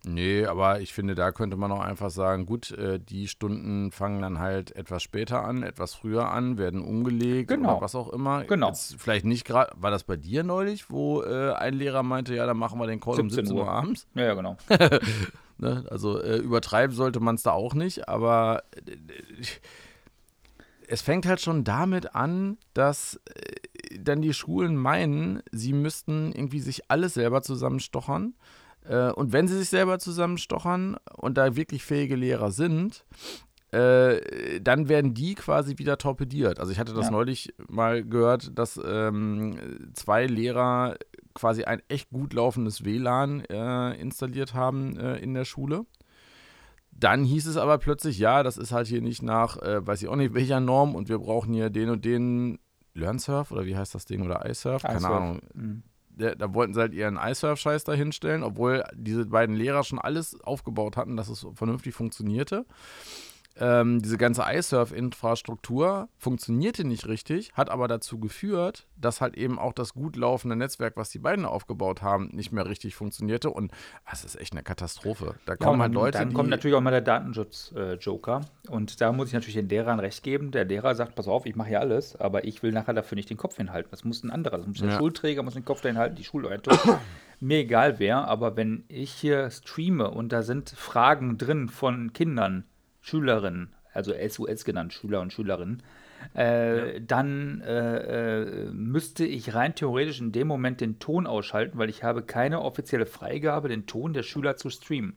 Nee, 0.04 0.46
aber 0.46 0.82
ich 0.82 0.94
finde, 0.94 1.14
da 1.14 1.32
könnte 1.32 1.58
man 1.58 1.72
auch 1.72 1.82
einfach 1.82 2.10
sagen, 2.10 2.48
gut, 2.48 2.72
äh, 2.72 3.00
die 3.00 3.28
Stunden 3.28 3.92
fangen 3.92 4.20
dann 4.22 4.40
halt 4.40 4.76
etwas 4.76 5.04
später 5.04 5.44
an, 5.44 5.62
etwas 5.62 5.94
früher 5.94 6.32
an, 6.32 6.58
werden 6.58 6.82
umgelegt 6.82 7.50
genau. 7.50 7.74
oder 7.74 7.82
was 7.82 7.94
auch 7.94 8.10
immer. 8.10 8.44
Genau. 8.46 8.70
Jetzt 8.70 8.96
vielleicht 8.98 9.26
nicht 9.26 9.46
gerade, 9.46 9.72
war 9.76 9.92
das 9.92 10.04
bei 10.04 10.16
dir 10.16 10.44
neulich, 10.44 10.90
wo 10.90 11.22
äh, 11.22 11.54
ein 11.54 11.76
Lehrer 11.76 12.02
meinte, 12.02 12.34
ja, 12.34 12.48
dann 12.48 12.58
machen 12.58 12.80
wir 12.80 12.88
den 12.88 13.00
Call 13.00 13.16
17 13.16 13.26
um 13.26 13.30
17 13.30 13.58
Uhr 13.58 13.68
abends? 13.68 14.08
Ja, 14.16 14.24
ja, 14.24 14.34
genau. 14.34 14.58
Ne? 15.62 15.86
Also 15.90 16.22
äh, 16.22 16.38
übertreiben 16.38 16.96
sollte 16.96 17.20
man 17.20 17.36
es 17.36 17.44
da 17.44 17.52
auch 17.52 17.74
nicht, 17.76 18.10
aber 18.10 18.64
äh, 18.86 18.96
es 20.88 21.02
fängt 21.02 21.26
halt 21.26 21.40
schon 21.40 21.64
damit 21.64 22.16
an, 22.16 22.58
dass 22.74 23.22
äh, 23.26 23.98
dann 24.00 24.22
die 24.22 24.34
Schulen 24.34 24.76
meinen, 24.76 25.42
sie 25.52 25.72
müssten 25.72 26.32
irgendwie 26.34 26.60
sich 26.60 26.90
alles 26.90 27.14
selber 27.14 27.44
zusammenstochern. 27.44 28.34
Äh, 28.84 29.12
und 29.12 29.32
wenn 29.32 29.48
sie 29.48 29.58
sich 29.58 29.70
selber 29.70 30.00
zusammenstochern 30.00 30.98
und 31.16 31.38
da 31.38 31.56
wirklich 31.56 31.84
fähige 31.84 32.16
Lehrer 32.16 32.52
sind, 32.52 33.06
äh, 33.72 34.60
dann 34.60 34.90
werden 34.90 35.14
die 35.14 35.36
quasi 35.36 35.78
wieder 35.78 35.98
torpediert. 35.98 36.60
Also 36.60 36.72
ich 36.72 36.80
hatte 36.80 36.94
das 36.94 37.06
ja. 37.06 37.12
neulich 37.12 37.54
mal 37.70 38.04
gehört, 38.04 38.58
dass 38.58 38.80
ähm, 38.84 39.92
zwei 39.94 40.26
Lehrer 40.26 40.98
quasi 41.34 41.64
ein 41.64 41.82
echt 41.88 42.10
gut 42.10 42.34
laufendes 42.34 42.84
WLAN 42.84 43.46
äh, 43.46 43.94
installiert 43.94 44.54
haben 44.54 44.98
äh, 45.00 45.18
in 45.20 45.34
der 45.34 45.46
Schule. 45.46 45.86
Dann 46.92 47.24
hieß 47.24 47.48
es 47.48 47.56
aber 47.56 47.78
plötzlich, 47.78 48.20
ja, 48.20 48.44
das 48.44 48.58
ist 48.58 48.74
halt 48.74 48.88
hier 48.88 49.02
nicht 49.02 49.22
nach, 49.22 49.58
äh, 49.58 49.86
weiß 49.88 50.02
ich 50.02 50.10
auch 50.10 50.18
nicht, 50.18 50.34
welcher 50.34 50.60
Norm 50.60 50.94
und 50.94 51.08
wir 51.08 51.20
brauchen 51.20 51.54
hier 51.54 51.70
den 51.70 51.90
und 51.90 52.04
den 52.04 52.60
LearnSurf 52.94 53.52
oder 53.52 53.66
wie 53.66 53.78
heißt 53.78 53.96
das 53.96 54.04
Ding 54.04 54.22
oder 54.22 54.46
iSurf, 54.50 54.84
keine 54.84 54.98
iSurf. 54.98 55.12
Ahnung. 55.12 55.42
Mhm. 55.54 55.84
Da, 56.10 56.36
da, 56.36 56.54
wollten 56.54 56.74
sie 56.74 56.82
halt 56.82 56.94
ihren 56.94 57.18
iSurf-Scheiß 57.18 57.86
da 57.86 57.94
hinstellen, 57.94 58.44
obwohl 58.44 58.84
diese 58.94 59.26
beiden 59.26 59.56
Lehrer 59.56 59.86
schon 59.86 59.98
alles 59.98 60.40
aufgebaut 60.42 60.98
hatten, 60.98 61.16
dass 61.16 61.30
es 61.30 61.48
vernünftig 61.56 61.96
funktionierte 61.96 62.66
ähm, 63.60 64.02
diese 64.02 64.18
ganze 64.18 64.44
iSurf-Infrastruktur 64.48 66.10
funktionierte 66.18 66.84
nicht 66.86 67.08
richtig, 67.08 67.52
hat 67.54 67.70
aber 67.70 67.88
dazu 67.88 68.20
geführt, 68.20 68.88
dass 68.96 69.20
halt 69.20 69.36
eben 69.36 69.60
auch 69.60 69.74
das 69.74 69.94
gut 69.94 70.16
laufende 70.16 70.56
Netzwerk, 70.56 70.96
was 70.96 71.10
die 71.10 71.20
beiden 71.20 71.46
aufgebaut 71.46 72.02
haben, 72.02 72.30
nicht 72.32 72.52
mehr 72.52 72.66
richtig 72.66 72.96
funktionierte. 72.96 73.50
Und 73.50 73.72
das 74.10 74.24
ist 74.24 74.40
echt 74.40 74.54
eine 74.54 74.64
Katastrophe. 74.64 75.36
Da 75.46 75.56
kommen 75.56 75.80
ja, 75.80 75.84
halt 75.84 75.94
Leute. 75.94 76.18
Dann 76.18 76.34
kommt 76.34 76.50
natürlich 76.50 76.76
auch 76.76 76.82
mal 76.82 76.92
der 76.92 77.02
Datenschutz-Joker. 77.02 78.42
und 78.70 79.02
da 79.02 79.12
muss 79.12 79.28
ich 79.28 79.34
natürlich 79.34 79.56
den 79.56 79.70
Lehrern 79.70 80.00
recht 80.00 80.24
geben. 80.24 80.52
Der 80.52 80.66
Lehrer 80.66 80.96
sagt: 80.96 81.16
Pass 81.16 81.28
auf, 81.28 81.46
ich 81.46 81.56
mache 81.56 81.70
hier 81.70 81.82
alles, 81.82 82.16
aber 82.16 82.46
ich 82.46 82.64
will 82.64 82.72
nachher 82.72 82.94
dafür 82.94 83.16
nicht 83.16 83.30
den 83.30 83.38
Kopf 83.38 83.58
hinhalten. 83.58 83.92
Das 83.92 84.06
muss 84.06 84.24
ein 84.24 84.32
anderer. 84.32 84.58
Das 84.58 84.68
muss 84.68 84.78
der 84.78 84.90
ja. 84.90 84.98
Schulträger, 84.98 85.44
muss 85.44 85.56
den 85.56 85.66
Kopf 85.66 85.82
dahin 85.82 85.98
halten, 85.98 86.16
die 86.16 86.24
Schulleitung. 86.24 86.78
Mir 87.44 87.58
egal 87.58 87.98
wer, 87.98 88.28
aber 88.28 88.56
wenn 88.56 88.86
ich 88.88 89.12
hier 89.12 89.50
streame 89.50 90.12
und 90.12 90.32
da 90.32 90.44
sind 90.44 90.70
Fragen 90.70 91.40
drin 91.40 91.70
von 91.70 92.14
Kindern, 92.14 92.66
Schülerinnen, 93.02 93.70
also 93.94 94.14
SUS 94.28 94.64
genannt, 94.64 94.94
Schüler 94.94 95.22
und 95.22 95.34
Schülerinnen, 95.34 95.84
äh, 96.36 96.94
ja. 96.94 97.00
dann 97.00 97.62
äh, 97.62 98.42
äh, 98.42 98.72
müsste 98.72 99.26
ich 99.26 99.54
rein 99.54 99.76
theoretisch 99.76 100.22
in 100.22 100.32
dem 100.32 100.48
Moment 100.48 100.82
den 100.82 101.00
Ton 101.00 101.28
ausschalten, 101.28 101.78
weil 101.78 101.90
ich 101.90 102.04
habe 102.04 102.22
keine 102.24 102.62
offizielle 102.62 103.06
Freigabe, 103.06 103.70
den 103.70 103.88
Ton 103.88 104.14
der 104.14 104.24
Schüler 104.24 104.56
zu 104.56 104.70
streamen. 104.70 105.16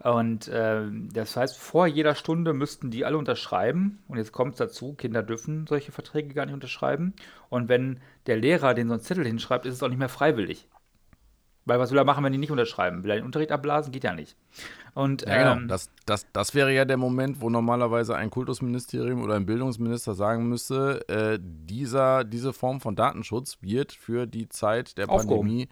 Und 0.00 0.48
äh, 0.48 0.82
das 1.12 1.36
heißt, 1.36 1.56
vor 1.56 1.86
jeder 1.86 2.14
Stunde 2.14 2.52
müssten 2.52 2.90
die 2.90 3.04
alle 3.04 3.16
unterschreiben. 3.16 4.00
Und 4.08 4.18
jetzt 4.18 4.32
kommt 4.32 4.52
es 4.54 4.58
dazu, 4.58 4.94
Kinder 4.94 5.22
dürfen 5.22 5.66
solche 5.66 5.92
Verträge 5.92 6.34
gar 6.34 6.46
nicht 6.46 6.54
unterschreiben. 6.54 7.14
Und 7.48 7.68
wenn 7.68 8.00
der 8.26 8.36
Lehrer 8.36 8.74
den 8.74 8.88
so 8.88 8.94
einen 8.94 9.02
Zettel 9.02 9.26
hinschreibt, 9.26 9.66
ist 9.66 9.74
es 9.74 9.82
auch 9.82 9.88
nicht 9.88 9.98
mehr 9.98 10.08
freiwillig. 10.08 10.68
Weil 11.66 11.78
was 11.78 11.90
will 11.90 11.98
er 11.98 12.04
machen, 12.04 12.22
wenn 12.24 12.32
die 12.32 12.38
nicht 12.38 12.50
unterschreiben? 12.50 13.04
Will 13.04 13.10
er 13.10 13.16
den 13.16 13.24
Unterricht 13.24 13.50
abblasen? 13.50 13.90
Geht 13.90 14.04
ja 14.04 14.12
nicht. 14.12 14.36
Und, 14.94 15.22
ja, 15.22 15.38
genau. 15.38 15.52
Ähm, 15.62 15.68
das, 15.68 15.90
das, 16.04 16.26
das 16.32 16.54
wäre 16.54 16.72
ja 16.72 16.84
der 16.84 16.98
Moment, 16.98 17.40
wo 17.40 17.48
normalerweise 17.48 18.16
ein 18.16 18.30
Kultusministerium 18.30 19.22
oder 19.22 19.34
ein 19.34 19.46
Bildungsminister 19.46 20.14
sagen 20.14 20.48
müsste, 20.48 21.08
äh, 21.08 21.38
dieser, 21.40 22.24
diese 22.24 22.52
Form 22.52 22.80
von 22.80 22.96
Datenschutz 22.96 23.58
wird 23.62 23.92
für 23.92 24.26
die 24.26 24.48
Zeit 24.48 24.98
der 24.98 25.08
aufgehoben. 25.08 25.48
Pandemie 25.48 25.68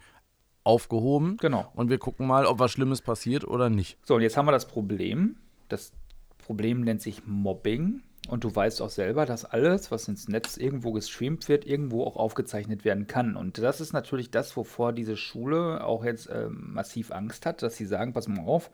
aufgehoben. 0.63 1.37
Genau. 1.37 1.71
Und 1.75 1.89
wir 1.89 1.99
gucken 1.99 2.25
mal, 2.25 2.45
ob 2.45 2.59
was 2.59 2.71
Schlimmes 2.71 3.01
passiert 3.01 3.45
oder 3.45 3.69
nicht. 3.69 3.97
So, 4.03 4.15
und 4.15 4.21
jetzt 4.21 4.37
haben 4.37 4.47
wir 4.47 4.51
das 4.51 4.67
Problem. 4.67 5.35
Das 5.69 5.91
Problem 6.37 6.81
nennt 6.81 7.01
sich 7.01 7.25
Mobbing. 7.25 8.01
Und 8.29 8.45
du 8.45 8.55
weißt 8.55 8.81
auch 8.81 8.89
selber, 8.89 9.25
dass 9.25 9.43
alles, 9.43 9.91
was 9.91 10.07
ins 10.07 10.29
Netz 10.29 10.55
irgendwo 10.55 10.93
gestreamt 10.93 11.49
wird, 11.49 11.65
irgendwo 11.65 12.05
auch 12.05 12.15
aufgezeichnet 12.15 12.85
werden 12.85 13.05
kann. 13.05 13.35
Und 13.35 13.57
das 13.57 13.81
ist 13.81 13.91
natürlich 13.91 14.31
das, 14.31 14.55
wovor 14.55 14.93
diese 14.93 15.17
Schule 15.17 15.83
auch 15.83 16.05
jetzt 16.05 16.27
äh, 16.27 16.47
massiv 16.49 17.11
Angst 17.11 17.45
hat, 17.45 17.61
dass 17.61 17.75
sie 17.75 17.85
sagen, 17.85 18.13
pass 18.13 18.29
mal 18.29 18.45
auf, 18.45 18.71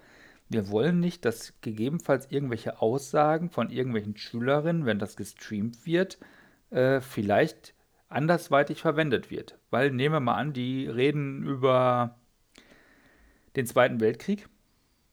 wir 0.49 0.69
wollen 0.69 0.99
nicht, 0.99 1.25
dass 1.25 1.53
gegebenenfalls 1.61 2.31
irgendwelche 2.31 2.81
Aussagen 2.81 3.49
von 3.49 3.69
irgendwelchen 3.69 4.17
Schülerinnen, 4.17 4.85
wenn 4.85 4.99
das 4.99 5.15
gestreamt 5.15 5.85
wird, 5.85 6.19
äh, 6.69 7.01
vielleicht 7.01 7.73
andersweitig 8.07 8.81
verwendet 8.81 9.31
wird. 9.31 9.57
Weil 9.69 9.91
nehmen 9.91 10.13
wir 10.13 10.19
mal 10.19 10.35
an, 10.35 10.53
die 10.53 10.87
reden 10.87 11.43
über 11.43 12.19
den 13.55 13.65
Zweiten 13.65 13.99
Weltkrieg 13.99 14.47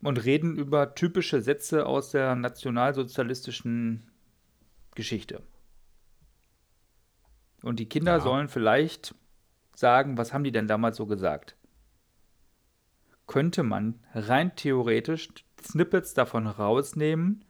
und 0.02 0.24
reden 0.24 0.56
über 0.56 0.94
typische 0.94 1.40
Sätze 1.40 1.86
aus 1.86 2.10
der 2.10 2.34
nationalsozialistischen 2.34 4.10
Geschichte. 4.96 5.42
Und 7.62 7.78
die 7.78 7.88
Kinder 7.88 8.12
ja. 8.12 8.20
sollen 8.20 8.48
vielleicht 8.48 9.14
sagen, 9.74 10.18
was 10.18 10.32
haben 10.32 10.44
die 10.44 10.52
denn 10.52 10.66
damals 10.66 10.96
so 10.96 11.06
gesagt? 11.06 11.56
Könnte 13.26 13.62
man 13.62 14.00
rein 14.14 14.54
theoretisch 14.56 15.28
Snippets 15.62 16.14
davon 16.14 16.46
rausnehmen 16.46 17.44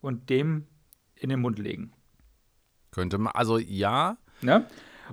und 0.00 0.30
dem 0.30 0.66
in 1.14 1.28
den 1.28 1.40
Mund 1.40 1.58
legen? 1.58 1.92
Könnte 2.90 3.18
man, 3.18 3.32
also 3.34 3.58
ja. 3.58 4.16
Ne? 4.40 4.66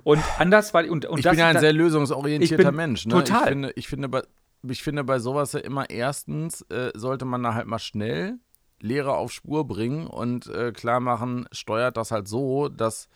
Und 0.04 0.22
anders 0.38 0.72
war 0.74 0.88
und, 0.88 1.06
und 1.06 1.18
ich 1.18 1.24
bin 1.24 1.38
ja 1.38 1.48
ein 1.48 1.58
sehr 1.58 1.72
lösungsorientierter 1.72 2.72
Mensch. 2.72 3.06
Ne? 3.06 3.14
Total. 3.14 3.42
Ich 3.42 3.48
finde, 3.48 3.72
ich 3.76 3.88
finde, 3.88 4.08
bei, 4.08 4.22
ich 4.68 4.82
finde 4.82 5.04
bei 5.04 5.18
sowas 5.18 5.52
ja 5.52 5.60
immer 5.60 5.88
erstens 5.90 6.62
äh, 6.70 6.92
sollte 6.94 7.24
man 7.24 7.42
da 7.42 7.54
halt 7.54 7.66
mal 7.66 7.78
schnell 7.78 8.38
Lehrer 8.86 9.16
auf 9.16 9.32
Spur 9.32 9.66
bringen 9.66 10.06
und 10.06 10.46
äh, 10.46 10.72
klar 10.72 11.00
machen, 11.00 11.46
steuert 11.52 11.96
das 11.96 12.10
halt 12.10 12.28
so, 12.28 12.68
dass 12.68 13.08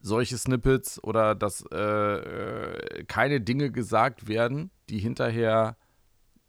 solche 0.00 0.36
Snippets 0.36 1.02
oder 1.02 1.34
dass 1.34 1.64
äh, 1.72 1.78
äh, 1.78 3.04
keine 3.04 3.40
Dinge 3.40 3.70
gesagt 3.70 4.28
werden, 4.28 4.70
die 4.90 4.98
hinterher 4.98 5.76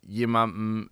jemandem 0.02 0.90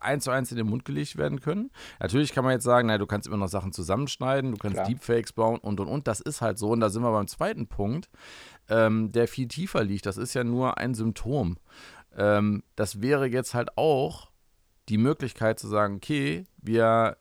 eins 0.00 0.24
zu 0.24 0.30
eins 0.30 0.50
in 0.50 0.56
den 0.56 0.66
Mund 0.66 0.84
gelegt 0.84 1.16
werden 1.16 1.40
können. 1.40 1.70
Natürlich 1.98 2.32
kann 2.32 2.44
man 2.44 2.52
jetzt 2.52 2.64
sagen, 2.64 2.88
naja, 2.88 2.98
du 2.98 3.06
kannst 3.06 3.26
immer 3.26 3.36
noch 3.36 3.48
Sachen 3.48 3.72
zusammenschneiden, 3.72 4.52
du 4.52 4.58
kannst 4.58 4.76
Klar. 4.76 4.86
Deepfakes 4.86 5.32
bauen 5.32 5.58
und 5.58 5.80
und 5.80 5.88
und. 5.88 6.06
Das 6.06 6.20
ist 6.20 6.40
halt 6.40 6.58
so. 6.58 6.70
Und 6.70 6.80
da 6.80 6.90
sind 6.90 7.02
wir 7.02 7.10
beim 7.10 7.26
zweiten 7.26 7.66
Punkt, 7.66 8.10
ähm, 8.68 9.12
der 9.12 9.28
viel 9.28 9.48
tiefer 9.48 9.82
liegt. 9.82 10.06
Das 10.06 10.16
ist 10.16 10.34
ja 10.34 10.44
nur 10.44 10.78
ein 10.78 10.94
Symptom. 10.94 11.56
Ähm, 12.16 12.62
das 12.76 13.00
wäre 13.00 13.26
jetzt 13.26 13.54
halt 13.54 13.76
auch 13.76 14.30
die 14.88 14.98
Möglichkeit 14.98 15.58
zu 15.58 15.68
sagen, 15.68 15.96
okay, 15.96 16.44
wir 16.58 17.16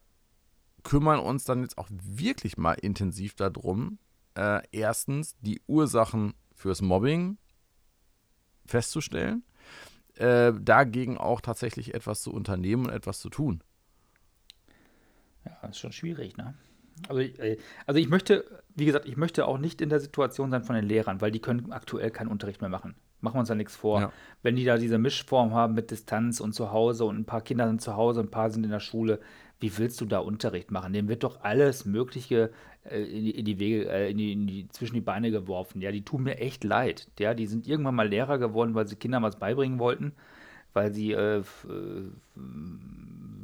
kümmern 0.83 1.19
uns 1.19 1.45
dann 1.45 1.61
jetzt 1.61 1.77
auch 1.77 1.87
wirklich 1.89 2.57
mal 2.57 2.73
intensiv 2.73 3.35
darum, 3.35 3.99
äh, 4.35 4.61
erstens 4.71 5.35
die 5.39 5.61
Ursachen 5.67 6.33
fürs 6.53 6.81
Mobbing 6.81 7.37
festzustellen 8.65 9.43
äh, 10.15 10.53
dagegen 10.53 11.17
auch 11.17 11.41
tatsächlich 11.41 11.93
etwas 11.93 12.21
zu 12.21 12.31
unternehmen 12.31 12.85
und 12.85 12.91
etwas 12.91 13.19
zu 13.19 13.29
tun. 13.29 13.63
Ja, 15.45 15.69
ist 15.69 15.79
schon 15.79 15.91
schwierig, 15.91 16.37
ne? 16.37 16.53
Also 17.07 17.21
äh, 17.21 17.57
also 17.85 17.99
ich 17.99 18.09
möchte, 18.09 18.45
wie 18.75 18.85
gesagt, 18.85 19.07
ich 19.07 19.17
möchte 19.17 19.47
auch 19.47 19.57
nicht 19.57 19.81
in 19.81 19.89
der 19.89 19.99
Situation 19.99 20.51
sein 20.51 20.63
von 20.63 20.75
den 20.75 20.85
Lehrern, 20.85 21.21
weil 21.21 21.31
die 21.31 21.39
können 21.39 21.71
aktuell 21.71 22.11
keinen 22.11 22.27
Unterricht 22.27 22.61
mehr 22.61 22.69
machen. 22.69 22.95
Machen 23.23 23.35
wir 23.35 23.39
uns 23.39 23.47
da 23.47 23.55
nichts 23.55 23.75
vor. 23.75 24.01
Ja. 24.01 24.11
Wenn 24.41 24.57
die 24.57 24.65
da 24.65 24.77
diese 24.77 24.97
Mischform 24.97 25.53
haben 25.53 25.73
mit 25.73 25.91
Distanz 25.91 26.41
und 26.41 26.53
zu 26.53 26.71
Hause 26.71 27.05
und 27.05 27.17
ein 27.17 27.25
paar 27.25 27.41
Kinder 27.41 27.67
sind 27.67 27.81
zu 27.81 27.95
Hause, 27.95 28.19
ein 28.19 28.29
paar 28.29 28.49
sind 28.49 28.65
in 28.65 28.69
der 28.69 28.81
Schule, 28.81 29.19
wie 29.61 29.77
willst 29.77 30.01
du 30.01 30.05
da 30.05 30.19
Unterricht 30.19 30.71
machen? 30.71 30.91
Dem 30.91 31.07
wird 31.07 31.23
doch 31.23 31.41
alles 31.41 31.85
Mögliche 31.85 32.51
äh, 32.83 33.01
in, 33.01 33.23
die, 33.23 33.31
in, 33.31 33.45
die, 33.45 33.59
Wege, 33.59 33.89
äh, 33.89 34.11
in, 34.11 34.17
die, 34.17 34.33
in 34.33 34.45
die, 34.45 34.67
zwischen 34.67 34.95
die 34.95 35.01
Beine 35.01 35.31
geworfen. 35.31 35.79
Ja, 35.79 35.93
die 35.93 36.03
tun 36.03 36.23
mir 36.23 36.37
echt 36.39 36.65
leid. 36.65 37.07
Ja, 37.17 37.33
die 37.33 37.45
sind 37.45 37.65
irgendwann 37.65 37.95
mal 37.95 38.09
Lehrer 38.09 38.37
geworden, 38.39 38.75
weil 38.75 38.87
sie 38.87 38.97
Kindern 38.97 39.23
was 39.23 39.39
beibringen 39.39 39.79
wollten, 39.79 40.11
weil 40.73 40.93
sie 40.93 41.13
äh, 41.13 41.39
äh 41.39 41.43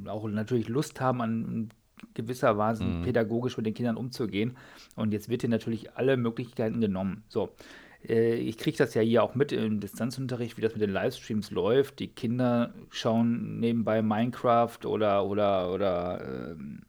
auch 0.07 0.27
natürlich 0.27 0.67
Lust 0.67 0.99
haben, 0.99 1.21
an 1.21 1.69
gewisser 2.15 2.57
Weise 2.57 2.83
mhm. 2.83 3.03
pädagogisch 3.03 3.55
mit 3.57 3.65
den 3.65 3.73
Kindern 3.73 3.95
umzugehen. 3.95 4.57
Und 4.95 5.13
jetzt 5.13 5.29
wird 5.29 5.43
ihnen 5.43 5.51
natürlich 5.51 5.95
alle 5.95 6.17
Möglichkeiten 6.17 6.81
genommen. 6.81 7.23
So. 7.29 7.49
Äh, 8.07 8.35
ich 8.35 8.57
kriege 8.57 8.77
das 8.77 8.93
ja 8.93 9.01
hier 9.01 9.23
auch 9.23 9.35
mit 9.35 9.51
im 9.51 9.79
Distanzunterricht, 9.79 10.57
wie 10.57 10.61
das 10.61 10.73
mit 10.73 10.81
den 10.81 10.91
Livestreams 10.91 11.51
läuft. 11.51 11.99
Die 11.99 12.07
Kinder 12.07 12.73
schauen 12.89 13.59
nebenbei 13.59 14.01
Minecraft 14.01 14.85
oder, 14.85 15.25
oder, 15.25 15.71
oder 15.71 16.51
ähm, 16.51 16.83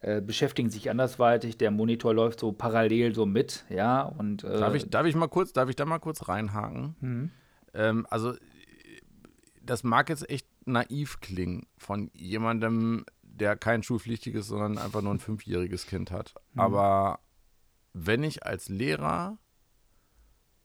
äh, 0.00 0.20
beschäftigen 0.20 0.70
sich 0.70 0.90
andersweitig. 0.90 1.56
Der 1.56 1.70
Monitor 1.70 2.14
läuft 2.14 2.40
so 2.40 2.52
parallel 2.52 3.14
so 3.14 3.26
mit, 3.26 3.64
ja. 3.68 4.02
Und, 4.02 4.44
äh, 4.44 4.58
darf, 4.58 4.74
ich, 4.74 4.90
darf 4.90 5.06
ich 5.06 5.14
mal 5.14 5.28
kurz, 5.28 5.52
darf 5.52 5.68
ich 5.68 5.76
da 5.76 5.84
mal 5.84 5.98
kurz 5.98 6.28
reinhaken? 6.28 6.96
Mhm. 7.00 7.30
Ähm, 7.72 8.06
also, 8.10 8.34
das 9.62 9.82
mag 9.82 10.10
jetzt 10.10 10.28
echt 10.28 10.46
naiv 10.66 11.20
klingen 11.20 11.66
von 11.78 12.10
jemandem, 12.14 13.06
der 13.22 13.56
kein 13.56 13.82
schulpflichtiges, 13.82 14.46
sondern 14.46 14.78
einfach 14.78 15.02
nur 15.02 15.14
ein 15.14 15.20
fünfjähriges 15.20 15.86
Kind 15.86 16.10
hat. 16.10 16.34
Mhm. 16.52 16.60
Aber 16.60 17.20
wenn 17.94 18.22
ich 18.24 18.44
als 18.44 18.68
Lehrer 18.68 19.38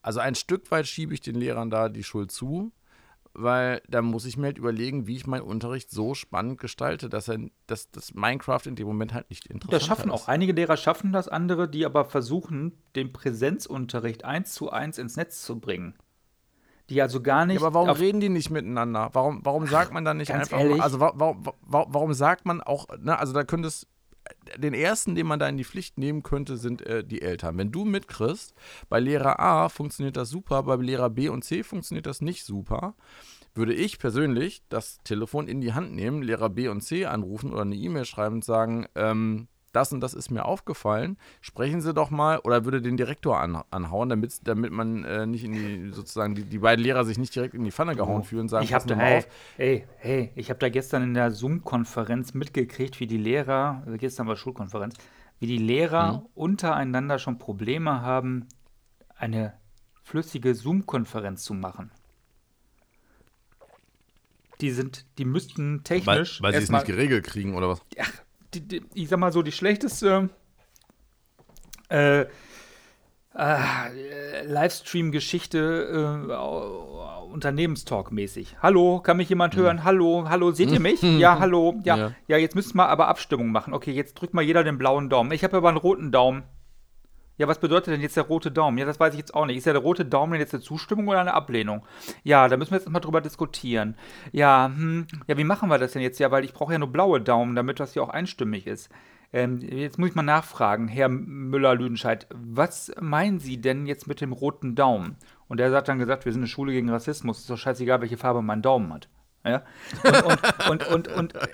also 0.09 0.21
ein 0.21 0.33
Stück 0.33 0.71
weit 0.71 0.87
schiebe 0.87 1.13
ich 1.13 1.21
den 1.21 1.35
Lehrern 1.35 1.69
da 1.69 1.87
die 1.87 2.03
Schuld 2.03 2.31
zu, 2.31 2.71
weil 3.35 3.79
da 3.87 4.01
muss 4.01 4.25
ich 4.25 4.37
mir 4.37 4.47
halt 4.47 4.57
überlegen, 4.57 5.05
wie 5.05 5.15
ich 5.15 5.27
meinen 5.27 5.43
Unterricht 5.43 5.91
so 5.91 6.15
spannend 6.15 6.59
gestalte, 6.59 7.09
dass, 7.09 7.27
er, 7.27 7.37
dass 7.67 7.91
das 7.91 8.15
Minecraft 8.15 8.61
in 8.65 8.75
dem 8.75 8.87
Moment 8.87 9.13
halt 9.13 9.29
nicht 9.29 9.45
interessant 9.45 9.71
ist. 9.71 9.81
Das 9.81 9.85
schaffen 9.87 10.09
auch. 10.09 10.27
Einige 10.27 10.53
Lehrer 10.53 10.77
schaffen 10.77 11.13
das, 11.13 11.27
andere, 11.27 11.69
die 11.69 11.85
aber 11.85 12.05
versuchen, 12.05 12.81
den 12.95 13.13
Präsenzunterricht 13.13 14.25
eins 14.25 14.55
zu 14.55 14.71
eins 14.71 14.97
ins 14.97 15.15
Netz 15.15 15.43
zu 15.43 15.59
bringen. 15.59 15.93
Die 16.89 16.99
also 17.03 17.21
gar 17.21 17.45
nicht. 17.45 17.61
Ja, 17.61 17.67
aber 17.67 17.75
warum 17.75 17.91
reden 17.91 18.19
die 18.19 18.29
nicht 18.29 18.49
miteinander? 18.49 19.11
Warum, 19.13 19.41
warum 19.43 19.67
sagt 19.67 19.93
man 19.93 20.05
dann 20.05 20.17
nicht 20.17 20.29
Ganz 20.29 20.51
einfach 20.51 20.59
ehrlich? 20.59 20.81
also 20.81 20.99
warum, 20.99 21.45
warum, 21.61 21.93
warum 21.93 22.13
sagt 22.15 22.47
man 22.47 22.61
auch, 22.61 22.87
ne, 22.97 23.19
also 23.19 23.31
da 23.31 23.43
könnte 23.43 23.67
es 23.67 23.85
den 24.57 24.73
ersten, 24.73 25.15
den 25.15 25.27
man 25.27 25.39
da 25.39 25.47
in 25.47 25.57
die 25.57 25.63
Pflicht 25.63 25.97
nehmen 25.97 26.23
könnte, 26.23 26.57
sind 26.57 26.81
äh, 26.81 27.03
die 27.03 27.21
Eltern. 27.21 27.57
Wenn 27.57 27.71
du 27.71 27.85
mitkriegst, 27.85 28.53
bei 28.89 28.99
Lehrer 28.99 29.39
A 29.39 29.69
funktioniert 29.69 30.17
das 30.17 30.29
super, 30.29 30.63
bei 30.63 30.75
Lehrer 30.75 31.09
B 31.09 31.29
und 31.29 31.43
C 31.43 31.63
funktioniert 31.63 32.05
das 32.05 32.21
nicht 32.21 32.45
super, 32.45 32.95
würde 33.53 33.73
ich 33.73 33.99
persönlich 33.99 34.63
das 34.69 34.99
Telefon 35.03 35.47
in 35.47 35.61
die 35.61 35.73
Hand 35.73 35.93
nehmen, 35.93 36.21
Lehrer 36.21 36.49
B 36.49 36.67
und 36.67 36.81
C 36.81 37.05
anrufen 37.05 37.51
oder 37.51 37.61
eine 37.61 37.75
E-Mail 37.75 38.05
schreiben 38.05 38.35
und 38.35 38.45
sagen, 38.45 38.87
ähm, 38.95 39.47
das 39.71 39.93
und 39.93 40.01
das 40.01 40.13
ist 40.13 40.31
mir 40.31 40.45
aufgefallen, 40.45 41.17
sprechen 41.41 41.81
Sie 41.81 41.93
doch 41.93 42.09
mal 42.09 42.39
oder 42.39 42.65
würde 42.65 42.81
den 42.81 42.97
Direktor 42.97 43.39
an, 43.39 43.61
anhauen, 43.69 44.09
damit, 44.09 44.47
damit 44.47 44.71
man 44.71 45.03
äh, 45.03 45.25
nicht 45.25 45.43
in 45.43 45.53
die, 45.53 45.91
sozusagen, 45.91 46.35
die, 46.35 46.43
die 46.43 46.59
beiden 46.59 46.83
Lehrer 46.83 47.05
sich 47.05 47.17
nicht 47.17 47.35
direkt 47.35 47.53
in 47.53 47.63
die 47.63 47.71
Pfanne 47.71 47.95
gehauen 47.95 48.23
fühlen 48.23 48.41
und 48.41 48.49
sagen, 48.49 48.63
ich 48.63 48.73
habe 48.73 48.87
da, 48.87 48.95
hey, 48.95 49.25
hey, 49.57 49.87
hey, 49.97 50.31
ich 50.35 50.49
habe 50.49 50.59
da 50.59 50.69
gestern 50.69 51.03
in 51.03 51.13
der 51.13 51.31
Zoom-Konferenz 51.31 52.33
mitgekriegt, 52.33 52.99
wie 52.99 53.07
die 53.07 53.17
Lehrer, 53.17 53.83
also 53.85 53.97
gestern 53.97 54.27
war 54.27 54.35
Schulkonferenz, 54.35 54.95
wie 55.39 55.47
die 55.47 55.57
Lehrer 55.57 56.13
mhm. 56.13 56.25
untereinander 56.35 57.19
schon 57.19 57.37
Probleme 57.37 58.01
haben, 58.01 58.47
eine 59.15 59.53
flüssige 60.03 60.55
Zoom-Konferenz 60.55 61.43
zu 61.43 61.53
machen. 61.53 61.91
Die 64.61 64.71
sind, 64.71 65.05
die 65.17 65.25
müssten 65.25 65.83
technisch. 65.83 66.41
Weil, 66.41 66.53
weil 66.53 66.59
sie 66.59 66.65
es 66.65 66.71
nicht 66.71 66.85
geregelt 66.85 67.25
kriegen, 67.25 67.55
oder 67.55 67.69
was? 67.69 67.81
Ja, 67.95 68.03
die, 68.53 68.67
die, 68.67 68.81
ich 68.93 69.09
sag 69.09 69.19
mal 69.19 69.31
so, 69.31 69.41
die 69.41 69.51
schlechteste 69.51 70.29
äh, 71.89 72.25
äh, 73.35 74.45
Livestream-Geschichte 74.45 76.27
äh, 76.29 76.33
Unternehmenstalk-mäßig. 77.31 78.57
Hallo, 78.61 79.01
kann 79.01 79.17
mich 79.17 79.29
jemand 79.29 79.55
hören? 79.55 79.77
Mhm. 79.77 79.83
Hallo, 79.83 80.29
hallo, 80.29 80.51
seht 80.51 80.71
ihr 80.71 80.79
mich? 80.79 81.01
ja, 81.19 81.39
hallo. 81.39 81.79
Ja, 81.83 81.97
ja, 81.97 82.11
ja, 82.27 82.37
jetzt 82.37 82.55
müsst 82.55 82.73
ihr 82.73 82.77
mal 82.77 82.87
aber 82.87 83.07
Abstimmung 83.07 83.51
machen. 83.51 83.73
Okay, 83.73 83.91
jetzt 83.91 84.15
drückt 84.15 84.33
mal 84.33 84.41
jeder 84.41 84.63
den 84.63 84.77
blauen 84.77 85.09
Daumen. 85.09 85.31
Ich 85.31 85.43
habe 85.43 85.57
aber 85.57 85.69
einen 85.69 85.77
roten 85.77 86.11
Daumen. 86.11 86.43
Ja, 87.39 87.47
was 87.47 87.59
bedeutet 87.59 87.93
denn 87.93 88.01
jetzt 88.01 88.17
der 88.17 88.25
rote 88.25 88.51
Daumen? 88.51 88.77
Ja, 88.77 88.85
das 88.85 88.99
weiß 88.99 89.13
ich 89.13 89.19
jetzt 89.19 89.33
auch 89.33 89.45
nicht. 89.45 89.55
Ist 89.55 89.65
ja 89.65 89.71
der 89.71 89.81
rote 89.81 90.03
Daumen 90.03 90.37
jetzt 90.37 90.53
eine 90.53 90.61
Zustimmung 90.61 91.07
oder 91.07 91.21
eine 91.21 91.33
Ablehnung? 91.33 91.85
Ja, 92.23 92.49
da 92.49 92.57
müssen 92.57 92.71
wir 92.71 92.79
jetzt 92.79 92.89
mal 92.89 92.99
drüber 92.99 93.21
diskutieren. 93.21 93.95
Ja, 94.33 94.69
hm, 94.75 95.07
ja, 95.25 95.37
wie 95.37 95.45
machen 95.45 95.69
wir 95.69 95.77
das 95.77 95.93
denn 95.93 96.01
jetzt? 96.01 96.19
Ja, 96.19 96.31
weil 96.31 96.43
ich 96.43 96.53
brauche 96.53 96.73
ja 96.73 96.79
nur 96.79 96.91
blaue 96.91 97.21
Daumen, 97.21 97.55
damit 97.55 97.79
das 97.79 97.95
ja 97.95 98.01
auch 98.01 98.09
einstimmig 98.09 98.67
ist. 98.67 98.89
Ähm, 99.31 99.59
jetzt 99.61 99.97
muss 99.97 100.09
ich 100.09 100.15
mal 100.15 100.21
nachfragen, 100.21 100.89
Herr 100.89 101.07
Müller-Lüdenscheid, 101.07 102.27
was 102.33 102.91
meinen 102.99 103.39
Sie 103.39 103.61
denn 103.61 103.85
jetzt 103.85 104.05
mit 104.05 104.19
dem 104.19 104.33
roten 104.33 104.75
Daumen? 104.75 105.15
Und 105.47 105.61
er 105.61 105.71
hat 105.71 105.87
dann 105.87 105.97
gesagt, 105.97 106.25
wir 106.25 106.33
sind 106.33 106.41
eine 106.41 106.47
Schule 106.49 106.73
gegen 106.73 106.89
Rassismus. 106.89 107.39
Ist 107.39 107.49
doch 107.49 107.57
scheißegal, 107.57 108.01
welche 108.01 108.17
Farbe 108.17 108.41
mein 108.41 108.61
Daumen 108.61 108.91
hat. 108.91 109.07
Ja? 109.45 109.63
Und, 110.03 110.69
und, 110.69 110.87
und, 110.87 111.07
und, 111.07 111.07
und 111.07 111.35
äh, 111.35 111.45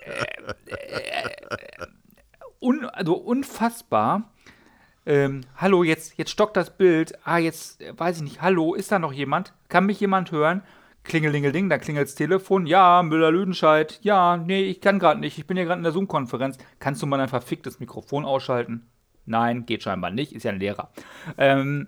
äh, 0.66 1.88
un, 2.60 2.86
also 2.86 3.14
unfassbar 3.14 4.32
ähm, 5.06 5.41
hallo, 5.58 5.84
jetzt, 5.84 6.18
jetzt 6.18 6.32
stockt 6.32 6.58
das 6.58 6.76
Bild. 6.76 7.14
Ah, 7.24 7.38
jetzt 7.38 7.82
äh, 7.82 7.97
weiß 7.97 8.18
ich 8.18 8.24
nicht. 8.24 8.41
Hallo, 8.41 8.74
ist 8.74 8.91
da 8.91 8.99
noch 8.99 9.14
jemand? 9.14 9.53
Kann 9.70 9.86
mich 9.86 9.99
jemand 9.99 10.32
hören? 10.32 10.64
Klingelingeling, 11.03 11.70
da 11.70 11.78
klingelt 11.78 12.08
das 12.08 12.16
Telefon. 12.16 12.66
Ja, 12.66 13.03
Müller-Lüdenscheid. 13.03 13.99
Ja, 14.01 14.38
nee, 14.38 14.64
ich 14.64 14.82
kann 14.82 14.97
gerade 14.97 15.20
nicht. 15.20 15.38
Ich 15.38 15.45
bin 15.45 15.56
ja 15.56 15.64
gerade 15.64 15.78
in 15.78 15.84
der 15.84 15.91
Zoom-Konferenz. 15.91 16.58
Kannst 16.80 17.01
du 17.01 17.06
mal 17.06 17.20
ein 17.20 17.30
verficktes 17.30 17.80
Mikrofon 17.80 18.26
ausschalten? 18.26 18.88
Nein, 19.26 19.66
geht 19.66 19.84
scheinbar 19.84 20.10
nicht. 20.10 20.34
Ist 20.34 20.43
ja 20.43 20.51
ein 20.51 20.60
Lehrer. 20.60 20.89
Ähm, 21.38 21.88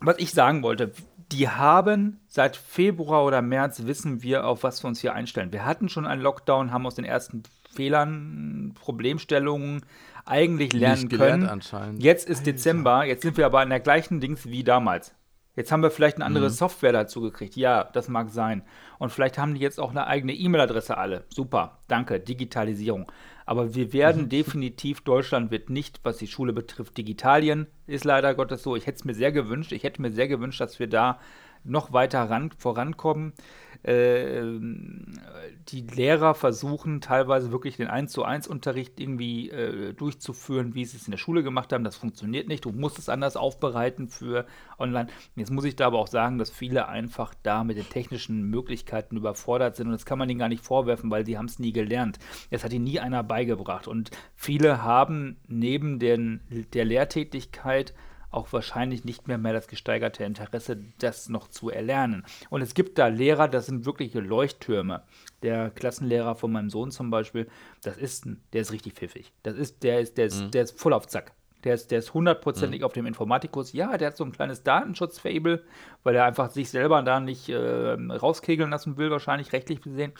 was 0.00 0.18
ich 0.18 0.32
sagen 0.32 0.62
wollte, 0.62 0.92
die 1.32 1.48
haben 1.48 2.20
seit 2.26 2.56
Februar 2.56 3.24
oder 3.24 3.42
März 3.42 3.86
wissen 3.86 4.22
wir, 4.22 4.46
auf 4.46 4.62
was 4.62 4.82
wir 4.82 4.88
uns 4.88 5.00
hier 5.00 5.14
einstellen. 5.14 5.52
Wir 5.52 5.64
hatten 5.64 5.88
schon 5.88 6.06
einen 6.06 6.22
Lockdown, 6.22 6.72
haben 6.72 6.86
aus 6.86 6.94
den 6.96 7.04
ersten 7.04 7.42
Fehlern, 7.74 8.74
Problemstellungen 8.80 9.84
eigentlich 10.26 10.72
lernen 10.72 11.08
können. 11.08 11.60
Jetzt 11.98 12.28
ist 12.28 12.40
Alter. 12.40 12.52
Dezember, 12.52 13.04
jetzt 13.04 13.22
sind 13.22 13.36
wir 13.36 13.46
aber 13.46 13.62
in 13.62 13.70
der 13.70 13.80
gleichen 13.80 14.20
Dings 14.20 14.46
wie 14.46 14.64
damals. 14.64 15.14
Jetzt 15.56 15.72
haben 15.72 15.82
wir 15.82 15.90
vielleicht 15.90 16.16
eine 16.16 16.26
andere 16.26 16.50
mhm. 16.50 16.52
Software 16.52 16.92
dazu 16.92 17.22
gekriegt. 17.22 17.56
Ja, 17.56 17.84
das 17.84 18.08
mag 18.08 18.28
sein. 18.28 18.62
Und 18.98 19.10
vielleicht 19.10 19.38
haben 19.38 19.54
die 19.54 19.60
jetzt 19.60 19.80
auch 19.80 19.90
eine 19.90 20.06
eigene 20.06 20.34
E-Mail-Adresse 20.34 20.98
alle. 20.98 21.24
Super, 21.30 21.78
danke, 21.88 22.20
Digitalisierung. 22.20 23.10
Aber 23.46 23.74
wir 23.74 23.94
werden 23.94 24.24
mhm. 24.24 24.28
definitiv, 24.30 25.00
Deutschland 25.00 25.50
wird 25.50 25.70
nicht, 25.70 26.00
was 26.02 26.18
die 26.18 26.26
Schule 26.26 26.52
betrifft, 26.52 26.98
Digitalien 26.98 27.68
ist 27.86 28.04
leider 28.04 28.34
Gottes 28.34 28.62
so. 28.62 28.76
Ich 28.76 28.86
hätte 28.86 28.96
es 28.96 29.04
mir 29.04 29.14
sehr 29.14 29.32
gewünscht. 29.32 29.72
Ich 29.72 29.82
hätte 29.82 30.02
mir 30.02 30.12
sehr 30.12 30.28
gewünscht, 30.28 30.60
dass 30.60 30.78
wir 30.78 30.88
da 30.88 31.20
noch 31.64 31.92
weiter 31.92 32.28
ran, 32.28 32.50
vorankommen. 32.58 33.32
Äh, 33.86 34.42
die 35.68 35.82
Lehrer 35.82 36.34
versuchen 36.34 37.00
teilweise 37.00 37.52
wirklich 37.52 37.76
den 37.76 37.86
1 37.86 38.10
zu 38.10 38.24
1 38.24 38.48
Unterricht 38.48 38.98
irgendwie 38.98 39.50
äh, 39.50 39.92
durchzuführen, 39.94 40.74
wie 40.74 40.84
sie 40.84 40.96
es 40.96 41.06
in 41.06 41.12
der 41.12 41.18
Schule 41.18 41.44
gemacht 41.44 41.72
haben. 41.72 41.84
Das 41.84 41.94
funktioniert 41.94 42.48
nicht. 42.48 42.64
Du 42.64 42.72
musst 42.72 42.98
es 42.98 43.08
anders 43.08 43.36
aufbereiten 43.36 44.08
für 44.08 44.44
online. 44.78 45.08
Jetzt 45.36 45.52
muss 45.52 45.64
ich 45.64 45.76
da 45.76 45.86
aber 45.86 46.00
auch 46.00 46.08
sagen, 46.08 46.38
dass 46.38 46.50
viele 46.50 46.88
einfach 46.88 47.32
da 47.44 47.62
mit 47.62 47.76
den 47.76 47.88
technischen 47.88 48.50
Möglichkeiten 48.50 49.16
überfordert 49.16 49.76
sind. 49.76 49.86
Und 49.86 49.92
das 49.92 50.04
kann 50.04 50.18
man 50.18 50.28
ihnen 50.28 50.40
gar 50.40 50.48
nicht 50.48 50.64
vorwerfen, 50.64 51.08
weil 51.12 51.24
sie 51.24 51.38
haben 51.38 51.46
es 51.46 51.60
nie 51.60 51.72
gelernt. 51.72 52.18
Es 52.50 52.64
hat 52.64 52.72
ihnen 52.72 52.84
nie 52.84 52.98
einer 52.98 53.22
beigebracht. 53.22 53.86
Und 53.86 54.10
viele 54.34 54.82
haben 54.82 55.36
neben 55.46 56.00
den, 56.00 56.40
der 56.72 56.84
Lehrtätigkeit 56.84 57.94
auch 58.36 58.52
wahrscheinlich 58.52 59.04
nicht 59.04 59.26
mehr 59.26 59.38
mehr 59.38 59.54
das 59.54 59.66
gesteigerte 59.66 60.22
Interesse, 60.22 60.78
das 60.98 61.28
noch 61.28 61.48
zu 61.48 61.70
erlernen. 61.70 62.24
Und 62.50 62.60
es 62.60 62.74
gibt 62.74 62.98
da 62.98 63.08
Lehrer, 63.08 63.48
das 63.48 63.66
sind 63.66 63.86
wirkliche 63.86 64.20
Leuchttürme. 64.20 65.02
Der 65.42 65.70
Klassenlehrer 65.70 66.36
von 66.36 66.52
meinem 66.52 66.68
Sohn 66.70 66.90
zum 66.90 67.10
Beispiel, 67.10 67.48
das 67.82 67.96
ist 67.96 68.26
ein, 68.26 68.42
der 68.52 68.60
ist 68.60 68.72
richtig 68.72 68.92
pfiffig. 68.92 69.32
Das 69.42 69.56
ist, 69.56 69.82
der 69.82 70.00
ist, 70.00 70.18
der 70.18 70.26
ist, 70.26 70.42
mhm. 70.42 70.50
der 70.50 70.64
ist 70.64 70.78
voll 70.78 70.92
auf 70.92 71.06
Zack. 71.06 71.32
Der 71.64 71.74
ist, 71.74 71.90
der 71.90 71.98
ist 71.98 72.12
hundertprozentig 72.12 72.80
mhm. 72.80 72.86
auf 72.86 72.92
dem 72.92 73.06
Informatikkurs. 73.06 73.72
Ja, 73.72 73.96
der 73.96 74.08
hat 74.08 74.16
so 74.16 74.24
ein 74.24 74.32
kleines 74.32 74.62
Datenschutz-Fable, 74.62 75.64
weil 76.02 76.14
er 76.14 76.26
einfach 76.26 76.50
sich 76.50 76.70
selber 76.70 77.02
da 77.02 77.18
nicht 77.18 77.48
äh, 77.48 77.92
rauskegeln 77.94 78.70
lassen 78.70 78.98
will, 78.98 79.10
wahrscheinlich 79.10 79.52
rechtlich 79.52 79.80
gesehen. 79.80 80.12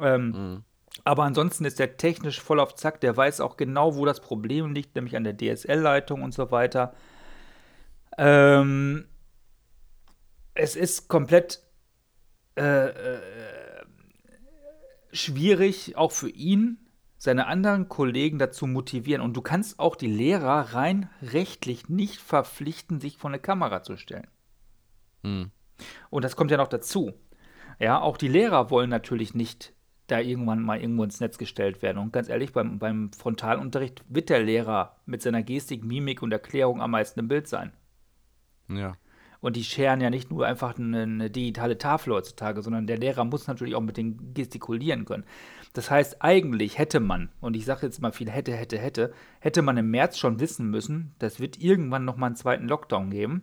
Ähm, 0.00 0.30
mhm. 0.30 0.62
Aber 1.04 1.24
ansonsten 1.24 1.64
ist 1.64 1.78
der 1.78 1.96
technisch 1.96 2.40
voll 2.40 2.60
auf 2.60 2.74
Zack. 2.76 3.00
Der 3.00 3.16
weiß 3.16 3.40
auch 3.40 3.56
genau, 3.56 3.96
wo 3.96 4.04
das 4.04 4.20
Problem 4.20 4.72
liegt, 4.72 4.94
nämlich 4.94 5.16
an 5.16 5.24
der 5.24 5.36
DSL-Leitung 5.36 6.22
und 6.22 6.32
so 6.32 6.50
weiter. 6.50 6.94
Ähm, 8.18 9.06
es 10.54 10.76
ist 10.76 11.08
komplett 11.08 11.62
äh, 12.56 12.88
äh, 12.88 13.20
schwierig, 15.12 15.96
auch 15.96 16.12
für 16.12 16.28
ihn, 16.28 16.78
seine 17.16 17.46
anderen 17.46 17.88
Kollegen 17.88 18.38
dazu 18.38 18.66
motivieren. 18.66 19.22
Und 19.22 19.36
du 19.36 19.42
kannst 19.42 19.78
auch 19.78 19.96
die 19.96 20.08
Lehrer 20.08 20.74
rein 20.74 21.08
rechtlich 21.22 21.88
nicht 21.88 22.20
verpflichten, 22.20 23.00
sich 23.00 23.18
vor 23.18 23.30
eine 23.30 23.38
Kamera 23.38 23.82
zu 23.82 23.96
stellen. 23.96 24.26
Mhm. 25.22 25.50
Und 26.10 26.24
das 26.24 26.36
kommt 26.36 26.50
ja 26.50 26.56
noch 26.56 26.68
dazu. 26.68 27.12
Ja, 27.78 28.00
auch 28.00 28.16
die 28.16 28.28
Lehrer 28.28 28.70
wollen 28.70 28.90
natürlich 28.90 29.34
nicht 29.34 29.72
da 30.08 30.18
irgendwann 30.20 30.62
mal 30.62 30.80
irgendwo 30.80 31.04
ins 31.04 31.20
Netz 31.20 31.38
gestellt 31.38 31.82
werden. 31.82 31.98
Und 31.98 32.12
ganz 32.12 32.28
ehrlich, 32.28 32.52
beim, 32.52 32.78
beim 32.78 33.12
Frontalunterricht 33.12 34.02
wird 34.08 34.30
der 34.30 34.40
Lehrer 34.40 34.96
mit 35.06 35.22
seiner 35.22 35.42
Gestik, 35.42 35.84
Mimik 35.84 36.22
und 36.22 36.32
Erklärung 36.32 36.80
am 36.80 36.92
meisten 36.92 37.20
im 37.20 37.28
Bild 37.28 37.46
sein. 37.46 37.72
Ja. 38.68 38.94
Und 39.40 39.54
die 39.56 39.64
scheren 39.64 40.00
ja 40.00 40.10
nicht 40.10 40.30
nur 40.30 40.46
einfach 40.46 40.78
eine, 40.78 41.30
digitale 41.30 41.78
Tafel 41.78 42.12
heutzutage, 42.12 42.60
sondern 42.62 42.86
der 42.88 42.98
Lehrer 42.98 43.24
muss 43.24 43.46
natürlich 43.46 43.76
auch 43.76 43.80
mit 43.80 43.96
den 43.96 44.34
gestikulieren 44.34 45.04
können. 45.04 45.24
Das 45.74 45.90
heißt, 45.90 46.22
eigentlich 46.22 46.78
hätte 46.78 46.98
man, 46.98 47.28
und 47.40 47.54
ich 47.54 47.64
sage 47.64 47.86
jetzt 47.86 48.00
mal 48.00 48.10
viel 48.10 48.30
hätte, 48.30 48.52
hätte, 48.52 48.78
hätte, 48.78 49.12
hätte 49.38 49.62
man 49.62 49.76
im 49.76 49.90
März 49.90 50.18
schon 50.18 50.40
wissen 50.40 50.70
müssen, 50.70 51.14
das 51.20 51.38
wird 51.38 51.58
irgendwann 51.58 52.04
nochmal 52.04 52.28
einen 52.28 52.36
zweiten 52.36 52.66
Lockdown 52.66 53.10
geben. 53.10 53.42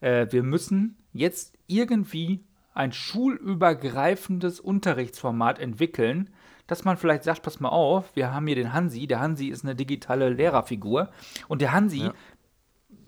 Äh, 0.00 0.28
wir 0.30 0.44
müssen 0.44 0.96
jetzt 1.12 1.58
irgendwie 1.66 2.44
ein 2.74 2.92
schulübergreifendes 2.92 4.60
Unterrichtsformat 4.60 5.58
entwickeln, 5.58 6.30
dass 6.68 6.84
man 6.84 6.96
vielleicht 6.96 7.24
sagt, 7.24 7.42
pass 7.42 7.58
mal 7.58 7.70
auf, 7.70 8.14
wir 8.14 8.32
haben 8.32 8.46
hier 8.46 8.54
den 8.54 8.72
Hansi, 8.72 9.08
der 9.08 9.18
Hansi 9.18 9.48
ist 9.48 9.64
eine 9.64 9.74
digitale 9.74 10.28
Lehrerfigur 10.28 11.10
und 11.48 11.60
der 11.60 11.72
Hansi 11.72 12.02
ja. 12.04 12.14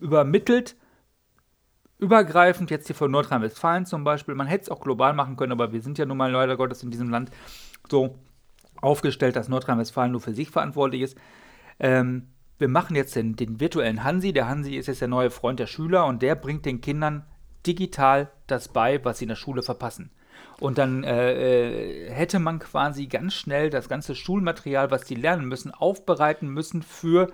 übermittelt 0.01 0.77
übergreifend, 2.01 2.71
jetzt 2.71 2.87
hier 2.87 2.97
von 2.97 3.11
Nordrhein-Westfalen 3.11 3.87
zum 3.87 4.05
Beispiel, 4.05 4.35
man 4.35 4.47
hätte 4.47 4.65
es 4.65 4.69
auch 4.71 4.81
global 4.81 5.13
machen 5.13 5.37
können, 5.37 5.53
aber 5.53 5.73
wir 5.73 5.83
sind 5.83 5.99
ja 5.99 6.07
nun 6.07 6.17
mal 6.17 6.31
leider 6.31 6.57
Gottes 6.57 6.83
in 6.83 6.91
diesem 6.91 7.11
Land 7.11 7.31
so 7.89 8.17
aufgestellt, 8.81 9.37
dass 9.37 9.49
Nordrhein-Westfalen 9.49 10.13
nur 10.13 10.21
für 10.21 10.35
sich 10.35 10.51
verantwortlich 10.51 11.03
ist. 11.03 11.19
Ähm, 11.79 12.29
wir 12.59 12.69
machen 12.69 12.97
jetzt 12.97 13.17
den, 13.17 13.37
den 13.37 13.61
virtuellen 13.61 14.05
Hansi. 14.05 14.33
Der 14.33 14.49
Hansi 14.49 14.77
ist 14.77 14.87
jetzt 14.87 15.01
der 15.01 15.09
neue 15.09 15.31
Freund 15.31 15.61
der 15.61 15.67
Schüler 15.67 16.07
und 16.07 16.23
der 16.23 16.35
bringt 16.35 16.67
den 16.67 16.81
Kindern 16.81 17.25
digital 17.67 18.31
das 18.47 18.69
bei, 18.69 19.05
was 19.05 19.19
sie 19.19 19.25
in 19.25 19.31
der 19.31 19.37
Schule 19.37 19.63
verpassen. 19.63 20.11
Und 20.59 20.79
dann 20.79 21.05
äh, 21.05 22.09
äh 22.09 22.11
hätte 22.11 22.39
man 22.39 22.59
quasi 22.59 23.07
ganz 23.07 23.35
schnell 23.35 23.71
das 23.71 23.89
ganze 23.89 24.15
Schulmaterial, 24.15 24.91
was 24.91 25.05
die 25.05 25.15
lernen 25.15 25.47
müssen, 25.47 25.71
aufbereiten 25.71 26.49
müssen 26.49 26.83
für 26.83 27.31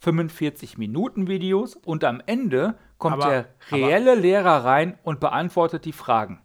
45 0.00 0.78
Minuten 0.78 1.26
Videos 1.26 1.74
und 1.74 2.04
am 2.04 2.22
Ende 2.26 2.76
kommt 2.98 3.14
aber, 3.14 3.28
der 3.28 3.46
reelle 3.70 4.12
aber, 4.12 4.20
Lehrer 4.20 4.64
rein 4.64 4.98
und 5.02 5.20
beantwortet 5.20 5.84
die 5.84 5.92
Fragen. 5.92 6.40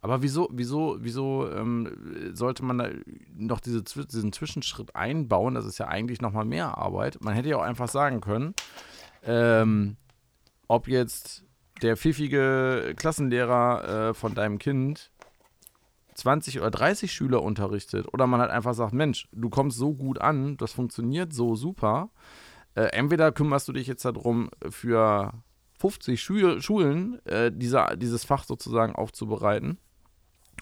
Aber 0.00 0.22
wieso, 0.22 0.48
wieso, 0.52 0.98
wieso 1.00 1.50
ähm, 1.50 2.30
sollte 2.32 2.64
man 2.64 2.78
da 2.78 2.88
noch 3.34 3.58
diese, 3.58 3.82
diesen 3.82 4.32
Zwischenschritt 4.32 4.94
einbauen? 4.94 5.54
Das 5.54 5.66
ist 5.66 5.78
ja 5.78 5.88
eigentlich 5.88 6.20
nochmal 6.20 6.44
mehr 6.44 6.78
Arbeit. 6.78 7.18
Man 7.20 7.34
hätte 7.34 7.48
ja 7.48 7.56
auch 7.56 7.62
einfach 7.62 7.88
sagen 7.88 8.20
können, 8.20 8.54
ähm, 9.24 9.96
ob 10.68 10.86
jetzt 10.86 11.44
der 11.82 11.96
pfiffige 11.96 12.94
Klassenlehrer 12.96 14.10
äh, 14.10 14.14
von 14.14 14.34
deinem 14.34 14.58
Kind 14.58 15.10
20 16.14 16.60
oder 16.60 16.70
30 16.70 17.12
Schüler 17.12 17.42
unterrichtet 17.42 18.06
oder 18.12 18.26
man 18.26 18.40
halt 18.40 18.50
einfach 18.50 18.74
sagt, 18.74 18.92
Mensch, 18.92 19.28
du 19.32 19.50
kommst 19.50 19.76
so 19.76 19.92
gut 19.92 20.20
an, 20.20 20.56
das 20.56 20.72
funktioniert 20.72 21.32
so 21.32 21.54
super, 21.56 22.10
äh, 22.74 22.84
entweder 22.92 23.32
kümmerst 23.32 23.68
du 23.68 23.72
dich 23.72 23.86
jetzt 23.86 24.04
darum, 24.04 24.50
für 24.70 25.32
50 25.78 26.20
Schu 26.20 26.60
Schulen 26.60 27.24
äh, 27.26 27.50
dieser, 27.52 27.96
dieses 27.96 28.24
Fach 28.24 28.44
sozusagen 28.44 28.94
aufzubereiten 28.94 29.78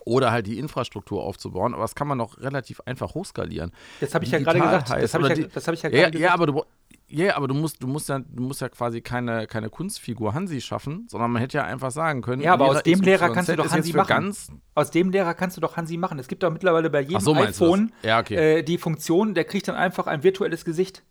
oder 0.05 0.33
halt 0.33 0.47
die 0.47 0.59
Infrastruktur 0.59 1.23
aufzubauen, 1.23 1.73
aber 1.73 1.83
das 1.83 1.95
kann 1.95 2.09
man 2.09 2.19
doch 2.19 2.39
relativ 2.39 2.81
einfach 2.81 3.15
hochskalieren. 3.15 3.73
Das 4.01 4.15
habe 4.15 4.25
ich 4.25 4.31
ja 4.31 4.39
gerade 4.39 4.61
gesagt. 4.61 4.91
Das 4.91 5.15
habe 5.15 5.33
ich, 5.33 5.39
ja, 5.39 5.47
hab 5.67 5.73
ich 5.75 5.83
ja, 5.83 5.91
ja, 5.91 6.09
ja, 6.09 6.35
aber 6.35 6.47
du, 6.47 6.63
ja, 7.09 7.37
aber 7.37 7.49
du 7.49 7.55
musst, 7.55 7.83
du 7.83 7.87
musst 7.87 8.09
ja, 8.09 8.19
du 8.19 8.43
musst 8.43 8.61
ja 8.61 8.69
quasi 8.69 9.01
keine, 9.01 9.47
keine 9.47 9.71
Kunstfigur 9.71 10.35
Hansi 10.35 10.61
schaffen, 10.61 11.07
sondern 11.09 11.31
man 11.31 11.41
hätte 11.41 11.59
ja 11.59 11.65
einfach 11.65 11.91
sagen 11.91 12.23
können. 12.23 12.43
Ja, 12.43 12.55
aber 12.55 12.67
aus 12.67 12.83
dem 12.83 13.01
Lehrer 13.01 13.33
kannst 13.33 13.49
du 13.51 13.57
doch 13.57 13.71
Hansi 13.71 13.93
machen. 13.93 14.35
aus 14.75 14.91
dem 14.91 15.11
Lehrer 15.11 15.35
kannst 15.35 15.57
du 15.57 15.61
doch 15.61 15.77
Hansi 15.77 15.97
machen. 15.97 16.19
Es 16.19 16.29
gibt 16.29 16.43
doch 16.43 16.51
mittlerweile 16.51 16.91
bei 16.91 17.03
jedem 17.03 17.21
so, 17.21 17.35
iPhone 17.35 17.93
ja, 18.03 18.21
okay. 18.21 18.59
äh, 18.59 18.63
die 18.63 18.79
Funktion, 18.79 19.35
der 19.35 19.45
kriegt 19.45 19.69
dann 19.69 19.77
einfach 19.77 20.07
ein 20.07 20.23
virtuelles 20.23 20.65
Gesicht. 20.65 21.03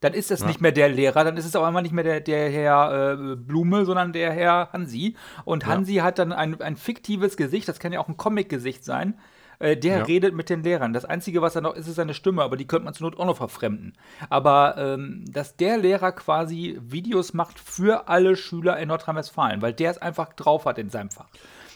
Dann 0.00 0.14
ist 0.14 0.30
es 0.30 0.40
ja. 0.40 0.46
nicht 0.46 0.60
mehr 0.60 0.72
der 0.72 0.88
Lehrer, 0.88 1.24
dann 1.24 1.36
ist 1.36 1.44
es 1.44 1.54
auch 1.56 1.64
einmal 1.64 1.82
nicht 1.82 1.92
mehr 1.92 2.04
der, 2.04 2.20
der 2.20 2.50
Herr 2.50 3.12
äh, 3.12 3.36
Blume, 3.36 3.84
sondern 3.84 4.12
der 4.12 4.32
Herr 4.32 4.72
Hansi. 4.72 5.14
Und 5.44 5.66
Hansi 5.66 5.94
ja. 5.94 6.04
hat 6.04 6.18
dann 6.18 6.32
ein, 6.32 6.60
ein 6.60 6.76
fiktives 6.76 7.36
Gesicht, 7.36 7.68
das 7.68 7.78
kann 7.78 7.92
ja 7.92 8.00
auch 8.00 8.08
ein 8.08 8.16
Comic-Gesicht 8.16 8.84
sein. 8.84 9.18
Äh, 9.60 9.76
der 9.76 9.98
ja. 9.98 10.04
redet 10.04 10.34
mit 10.34 10.48
den 10.48 10.62
Lehrern. 10.62 10.94
Das 10.94 11.04
Einzige, 11.04 11.42
was 11.42 11.54
er 11.54 11.60
noch 11.60 11.74
ist, 11.74 11.86
ist 11.86 11.96
seine 11.96 12.14
Stimme, 12.14 12.42
aber 12.42 12.56
die 12.56 12.66
könnte 12.66 12.86
man 12.86 12.94
zur 12.94 13.10
Not 13.10 13.20
auch 13.20 13.26
noch 13.26 13.36
verfremden. 13.36 13.92
Aber 14.30 14.76
ähm, 14.78 15.24
dass 15.30 15.56
der 15.56 15.76
Lehrer 15.76 16.12
quasi 16.12 16.78
Videos 16.80 17.34
macht 17.34 17.60
für 17.60 18.08
alle 18.08 18.36
Schüler 18.36 18.78
in 18.78 18.88
Nordrhein-Westfalen, 18.88 19.60
weil 19.60 19.74
der 19.74 19.90
es 19.90 19.98
einfach 19.98 20.32
drauf 20.32 20.64
hat 20.64 20.78
in 20.78 20.88
seinem 20.88 21.10
Fach. 21.10 21.28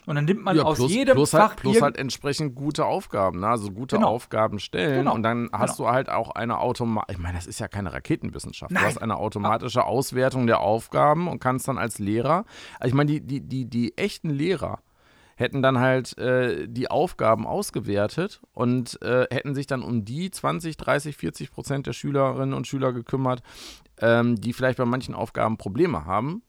Und 0.06 0.16
dann 0.16 0.24
nimmt 0.26 0.42
man 0.42 0.56
ja, 0.56 0.64
aus 0.64 0.78
plus, 0.78 0.92
jedem 0.92 1.14
plus 1.14 1.30
Fach. 1.30 1.50
Halt, 1.50 1.60
plus 1.60 1.80
halt 1.80 1.96
entsprechend 1.96 2.54
gute 2.54 2.84
Aufgaben, 2.84 3.40
ne? 3.40 3.48
also 3.48 3.70
gute 3.70 3.96
genau. 3.96 4.08
Aufgaben 4.08 4.58
stellen. 4.58 4.98
Genau. 4.98 5.14
Und 5.14 5.22
dann 5.22 5.48
hast 5.52 5.76
genau. 5.76 5.88
du 5.88 5.94
halt 5.94 6.10
auch 6.10 6.30
eine 6.30 6.58
automatische, 6.58 7.16
ich 7.16 7.22
meine, 7.22 7.38
das 7.38 7.46
ist 7.46 7.58
ja 7.58 7.68
keine 7.68 7.92
Raketenwissenschaft. 7.92 8.70
Nein. 8.70 8.82
Du 8.82 8.88
hast 8.88 8.98
eine 8.98 9.16
automatische 9.16 9.84
Auswertung 9.84 10.46
der 10.46 10.60
Aufgaben 10.60 11.28
und 11.28 11.40
kannst 11.40 11.68
dann 11.68 11.78
als 11.78 11.98
Lehrer, 11.98 12.44
also 12.78 12.88
ich 12.88 12.94
meine, 12.94 13.10
die, 13.10 13.20
die, 13.20 13.40
die, 13.40 13.64
die 13.64 13.96
echten 13.96 14.30
Lehrer, 14.30 14.80
hätten 15.36 15.62
dann 15.62 15.80
halt 15.80 16.16
äh, 16.18 16.68
die 16.68 16.90
Aufgaben 16.90 17.46
ausgewertet 17.46 18.40
und 18.52 19.02
äh, 19.02 19.26
hätten 19.32 19.54
sich 19.54 19.66
dann 19.66 19.82
um 19.82 20.04
die 20.04 20.30
20, 20.30 20.76
30, 20.76 21.16
40 21.16 21.50
Prozent 21.50 21.86
der 21.86 21.92
Schülerinnen 21.92 22.54
und 22.54 22.68
Schüler 22.68 22.92
gekümmert, 22.92 23.42
ähm, 24.00 24.40
die 24.40 24.52
vielleicht 24.52 24.78
bei 24.78 24.84
manchen 24.84 25.14
Aufgaben 25.14 25.56
Probleme 25.56 26.04
haben 26.04 26.42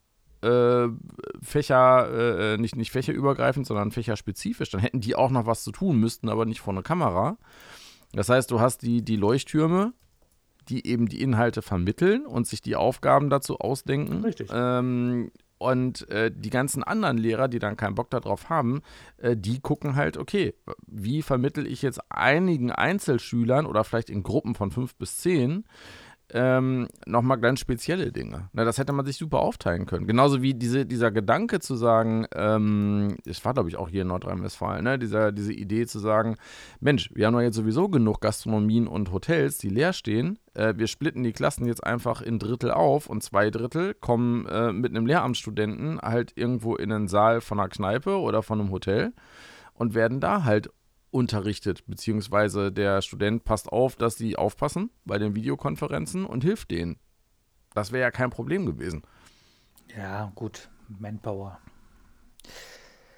äh, 0.46 0.90
Fächer, 1.42 2.10
äh, 2.12 2.54
äh, 2.54 2.58
nicht, 2.58 2.76
nicht 2.76 2.92
fächerübergreifend, 2.92 3.66
sondern 3.66 3.92
fächerspezifisch, 3.92 4.70
dann 4.70 4.82
hätten 4.82 5.02
die 5.02 5.16
auch 5.16 5.32
noch 5.32 5.46
was 5.46 5.64
zu 5.64 5.72
tun, 5.72 6.00
müssten 6.00 6.30
aber 6.30 6.46
nicht 6.46 6.62
vor 6.62 6.74
einer 6.74 6.84
Kamera. 6.84 7.38
Das 8.14 8.30
heißt, 8.30 8.52
du 8.52 8.60
hast 8.60 8.82
die, 8.82 9.04
die 9.04 9.18
Leuchttürme, 9.18 9.94
die 10.70 10.88
eben 10.88 11.08
die 11.08 11.22
Inhalte 11.22 11.62
vermitteln 11.62 12.26
und 12.26 12.48
sich 12.48 12.62
die 12.62 12.76
Aufgaben 12.76 13.30
dazu 13.30 13.60
ausdenken. 13.60 14.24
Richtig. 14.24 14.50
Ähm, 14.54 15.32
und 15.58 16.10
äh, 16.10 16.32
die 16.36 16.50
ganzen 16.50 16.84
anderen 16.84 17.18
Lehrer, 17.18 17.48
die 17.48 17.60
dann 17.60 17.78
keinen 17.78 17.96
Bock 17.96 18.10
darauf 18.10 18.50
haben, 18.50 18.82
äh, 19.18 19.38
die 19.38 19.60
gucken 19.62 19.96
halt, 19.96 20.18
okay, 20.18 20.54
wie 20.86 21.22
vermittel 21.22 21.66
ich 21.66 21.82
jetzt 21.82 22.00
einigen 22.10 22.72
Einzelschülern 22.72 23.66
oder 23.66 23.84
vielleicht 23.84 24.10
in 24.10 24.24
Gruppen 24.24 24.56
von 24.56 24.72
fünf 24.72 24.96
bis 24.96 25.18
zehn 25.18 25.66
ähm, 26.34 26.88
nochmal 27.06 27.40
ganz 27.40 27.60
spezielle 27.60 28.12
Dinge. 28.12 28.50
Na, 28.54 28.64
das 28.64 28.78
hätte 28.78 28.94
man 28.94 29.06
sich 29.06 29.18
super 29.18 29.40
aufteilen 29.40 29.86
können. 29.86 30.08
Genauso 30.08 30.42
wie 30.42 30.54
diese, 30.54 30.86
dieser 30.86 31.12
Gedanke 31.12 31.60
zu 31.60 31.76
sagen, 31.76 32.26
ähm, 32.34 33.18
das 33.26 33.44
war 33.46 33.54
glaube 33.54 33.70
ich 33.70 33.78
auch 33.78 33.90
hier 33.90 34.02
in 34.02 34.08
Nordrhein-Westfalen, 34.08 34.84
ne? 34.84 34.98
Dieser, 34.98 35.32
diese 35.32 35.54
Idee 35.54 35.86
zu 35.86 36.00
sagen, 36.00 36.36
Mensch, 36.80 37.10
wir 37.14 37.28
haben 37.28 37.34
doch 37.34 37.42
jetzt 37.42 37.56
sowieso 37.56 37.90
genug 37.90 38.22
Gastronomien 38.22 38.88
und 38.88 39.12
Hotels, 39.12 39.58
die 39.58 39.70
leer 39.70 39.94
stehen. 39.94 40.40
Äh, 40.54 40.74
wir 40.78 40.88
splitten 40.88 41.24
die 41.24 41.34
Klassen 41.34 41.66
jetzt 41.66 41.84
einfach 41.84 42.22
in 42.22 42.40
Drittel 42.40 42.72
auf 42.72 43.08
und 43.08 43.22
zwei 43.22 43.50
Drittel 43.52 43.94
kommen 43.94 44.46
äh, 44.48 44.72
mit 44.72 44.92
einem 44.92 45.06
Lehramtsstudenten 45.06 46.00
halt 46.02 46.34
irgendwo 46.36 46.76
in 46.76 46.92
einen 46.92 47.08
Saal 47.08 47.42
von 47.42 47.60
einer 47.60 47.70
Kneipe 47.70 48.20
oder 48.20 48.42
von 48.42 48.60
einem 48.60 48.72
Hotel 48.72 49.14
und 49.74 49.94
werden 49.94 50.20
da 50.20 50.44
halt 50.44 50.70
unterrichtet, 51.16 51.88
beziehungsweise 51.88 52.74
der 52.74 53.02
Student 53.02 53.46
passt 53.46 53.72
auf, 53.72 53.96
dass 53.96 54.18
sie 54.18 54.36
aufpassen 54.36 54.92
bei 55.06 55.18
den 55.18 55.34
Videokonferenzen 55.34 56.26
und 56.26 56.44
hilft 56.44 56.72
denen. 56.72 56.98
Das 57.74 57.94
wäre 57.94 58.04
ja 58.04 58.12
kein 58.12 58.30
Problem 58.30 58.66
gewesen. 58.66 59.04
Ja, 59.96 60.32
gut, 60.36 60.70
Manpower. 60.90 61.58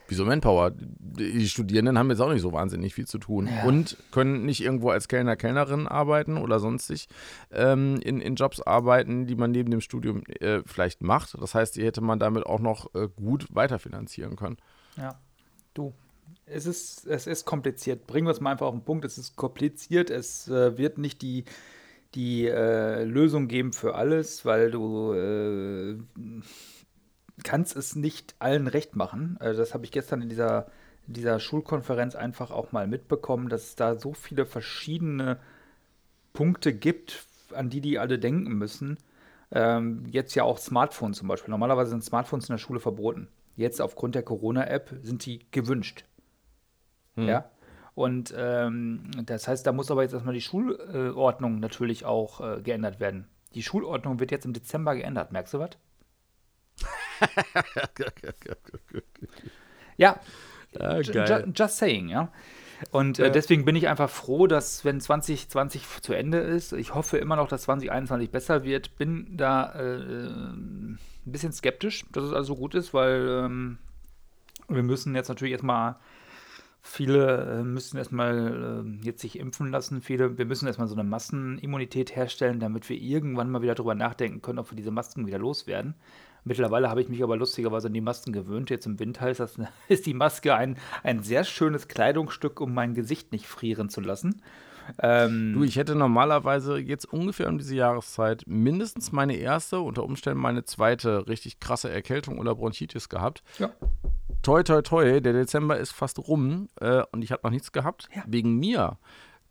Wieso 0.07 0.25
Manpower? 0.25 0.71
Die 0.75 1.49
Studierenden 1.49 1.97
haben 1.97 2.09
jetzt 2.11 2.21
auch 2.21 2.31
nicht 2.31 2.43
so 2.43 2.53
wahnsinnig 2.53 2.93
viel 2.93 3.07
zu 3.07 3.17
tun 3.17 3.47
ja. 3.47 3.63
und 3.63 3.97
können 4.11 4.45
nicht 4.45 4.61
irgendwo 4.61 4.91
als 4.91 5.07
Kellner, 5.07 5.35
Kellnerin 5.35 5.87
arbeiten 5.87 6.37
oder 6.37 6.59
sonstig 6.59 7.09
ähm, 7.51 7.99
in, 8.03 8.21
in 8.21 8.35
Jobs 8.35 8.61
arbeiten, 8.61 9.25
die 9.25 9.35
man 9.35 9.51
neben 9.51 9.71
dem 9.71 9.81
Studium 9.81 10.23
äh, 10.39 10.61
vielleicht 10.65 11.01
macht. 11.01 11.35
Das 11.41 11.55
heißt, 11.55 11.75
die 11.75 11.83
hätte 11.83 12.01
man 12.01 12.19
damit 12.19 12.45
auch 12.45 12.59
noch 12.59 12.93
äh, 12.93 13.09
gut 13.13 13.47
weiterfinanzieren 13.49 14.35
können. 14.35 14.57
Ja, 14.97 15.19
du. 15.73 15.93
Es 16.45 16.65
ist, 16.65 17.05
es 17.05 17.27
ist 17.27 17.45
kompliziert. 17.45 18.07
Bringen 18.07 18.27
wir 18.27 18.31
es 18.31 18.39
mal 18.39 18.51
einfach 18.51 18.67
auf 18.67 18.73
den 18.73 18.83
Punkt. 18.83 19.05
Es 19.05 19.17
ist 19.17 19.35
kompliziert. 19.35 20.09
Es 20.09 20.47
äh, 20.47 20.77
wird 20.77 20.97
nicht 20.97 21.21
die, 21.21 21.45
die 22.15 22.47
äh, 22.47 23.03
Lösung 23.03 23.47
geben 23.47 23.73
für 23.73 23.95
alles, 23.95 24.45
weil 24.45 24.71
du 24.71 25.13
äh, 25.13 25.97
kannst 27.43 27.75
es 27.75 27.95
nicht 27.95 28.35
allen 28.39 28.67
recht 28.67 28.95
machen. 28.95 29.37
Also 29.39 29.59
das 29.59 29.73
habe 29.73 29.85
ich 29.85 29.91
gestern 29.91 30.21
in 30.21 30.29
dieser, 30.29 30.67
in 31.07 31.13
dieser 31.13 31.39
Schulkonferenz 31.39 32.15
einfach 32.15 32.51
auch 32.51 32.71
mal 32.71 32.87
mitbekommen, 32.87 33.49
dass 33.49 33.63
es 33.63 33.75
da 33.75 33.95
so 33.99 34.13
viele 34.13 34.45
verschiedene 34.45 35.39
Punkte 36.33 36.73
gibt, 36.73 37.25
an 37.53 37.69
die 37.69 37.81
die 37.81 37.99
alle 37.99 38.19
denken 38.19 38.53
müssen. 38.53 38.97
Ähm, 39.51 40.05
jetzt 40.11 40.35
ja 40.35 40.43
auch 40.43 40.57
Smartphones 40.57 41.17
zum 41.17 41.27
Beispiel. 41.27 41.51
Normalerweise 41.51 41.91
sind 41.91 42.03
Smartphones 42.03 42.49
in 42.49 42.53
der 42.53 42.59
Schule 42.59 42.79
verboten. 42.79 43.27
Jetzt 43.55 43.81
aufgrund 43.81 44.15
der 44.15 44.23
Corona-App 44.23 44.99
sind 45.01 45.25
die 45.25 45.39
gewünscht. 45.51 46.05
Hm. 47.17 47.27
Ja. 47.27 47.49
Und 47.95 48.33
ähm, 48.37 49.09
das 49.25 49.47
heißt, 49.47 49.65
da 49.65 49.71
muss 49.71 49.89
aber 49.89 50.03
jetzt 50.03 50.13
erstmal 50.13 50.35
die 50.35 50.41
Schulordnung 50.41 51.59
natürlich 51.59 52.05
auch 52.05 52.41
äh, 52.41 52.61
geändert 52.61 52.99
werden. 52.99 53.27
Die 53.55 53.63
Schulordnung 53.63 54.19
wird 54.19 54.31
jetzt 54.31 54.45
im 54.45 54.53
Dezember 54.53 54.95
geändert, 54.95 55.31
merkst 55.31 55.55
du 55.55 55.59
was? 55.59 55.71
ja, 59.97 60.19
ah, 60.79 60.99
ju 60.99 61.23
just 61.55 61.77
saying, 61.77 62.09
ja. 62.09 62.31
Und 62.91 63.17
äh, 63.17 63.31
deswegen 63.31 63.65
bin 63.65 63.75
ich 63.75 63.87
einfach 63.87 64.09
froh, 64.09 64.45
dass 64.45 64.85
wenn 64.85 65.01
2020 65.01 66.03
zu 66.03 66.13
Ende 66.13 66.37
ist, 66.37 66.73
ich 66.73 66.93
hoffe 66.93 67.17
immer 67.17 67.35
noch, 67.35 67.47
dass 67.47 67.63
2021 67.63 68.29
besser 68.29 68.63
wird, 68.63 68.95
bin 68.97 69.35
da 69.35 69.73
äh, 69.73 70.27
ein 70.27 70.99
bisschen 71.25 71.51
skeptisch, 71.51 72.05
dass 72.11 72.25
es 72.25 72.33
also 72.33 72.55
gut 72.55 72.75
ist, 72.75 72.93
weil 72.93 73.27
ähm, 73.27 73.79
wir 74.67 74.83
müssen 74.83 75.15
jetzt 75.15 75.29
natürlich 75.29 75.53
erstmal 75.53 75.95
Viele 76.89 77.59
äh, 77.59 77.63
müssen 77.63 77.97
erstmal 77.97 78.85
äh, 78.85 79.05
jetzt 79.05 79.21
sich 79.21 79.37
impfen 79.37 79.71
lassen. 79.71 80.01
Viele, 80.01 80.37
wir 80.37 80.45
müssen 80.45 80.67
erstmal 80.67 80.87
so 80.87 80.95
eine 80.95 81.03
Massenimmunität 81.03 82.15
herstellen, 82.15 82.61
damit 82.61 82.87
wir 82.87 82.97
irgendwann 82.97 83.51
mal 83.51 83.61
wieder 83.61 83.75
darüber 83.75 83.93
nachdenken 83.93 84.41
können, 84.41 84.57
ob 84.57 84.71
wir 84.71 84.77
diese 84.77 84.89
Masken 84.89 85.27
wieder 85.27 85.37
loswerden. 85.37 85.95
Mittlerweile 86.45 86.89
habe 86.89 87.01
ich 87.01 87.09
mich 87.09 87.21
aber 87.21 87.35
lustigerweise 87.35 87.87
an 87.87 87.93
die 87.93 87.99
Masken 87.99 88.31
gewöhnt. 88.31 88.69
Jetzt 88.69 88.85
im 88.85 88.99
Winter 88.99 89.29
ist, 89.29 89.41
das, 89.41 89.59
ist 89.89 90.05
die 90.05 90.13
Maske 90.13 90.55
ein, 90.55 90.77
ein 91.03 91.23
sehr 91.23 91.43
schönes 91.43 91.89
Kleidungsstück, 91.89 92.61
um 92.61 92.73
mein 92.73 92.93
Gesicht 92.93 93.33
nicht 93.33 93.47
frieren 93.47 93.89
zu 93.89 93.99
lassen. 93.99 94.41
Ähm, 94.99 95.53
du, 95.53 95.63
ich 95.63 95.75
hätte 95.75 95.95
normalerweise 95.95 96.77
jetzt 96.77 97.05
ungefähr 97.05 97.47
um 97.47 97.57
diese 97.57 97.75
Jahreszeit 97.75 98.43
mindestens 98.47 99.11
meine 99.11 99.35
erste, 99.35 99.79
unter 99.79 100.03
Umständen 100.03 100.39
meine 100.39 100.63
zweite 100.63 101.27
richtig 101.27 101.59
krasse 101.59 101.89
Erkältung 101.89 102.39
oder 102.39 102.55
Bronchitis 102.55 103.09
gehabt. 103.09 103.43
Ja. 103.59 103.71
Toi, 104.43 104.63
toi, 104.63 104.81
toi, 104.81 105.19
der 105.19 105.33
Dezember 105.33 105.77
ist 105.77 105.91
fast 105.91 106.19
rum 106.19 106.69
äh, 106.79 107.03
und 107.11 107.23
ich 107.23 107.31
habe 107.31 107.41
noch 107.43 107.51
nichts 107.51 107.71
gehabt. 107.71 108.07
Ja. 108.15 108.23
Wegen 108.27 108.57
mir 108.57 108.97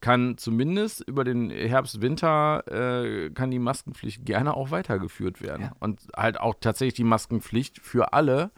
kann 0.01 0.37
zumindest 0.39 1.01
über 1.07 1.25
den 1.25 1.51
Herbst, 1.51 2.01
Winter, 2.01 2.65
äh, 2.69 3.31
kann 3.31 3.51
die 3.51 3.59
Maskenpflicht 3.59 4.25
gerne 4.25 4.55
auch 4.55 4.71
weitergeführt 4.71 5.43
werden. 5.43 5.63
Ja. 5.63 5.73
Und 5.81 6.01
halt 6.17 6.39
auch 6.39 6.55
tatsächlich 6.61 6.95
die 6.95 7.05
Maskenpflicht 7.05 7.81
für 7.81 8.13
alle, 8.13 8.51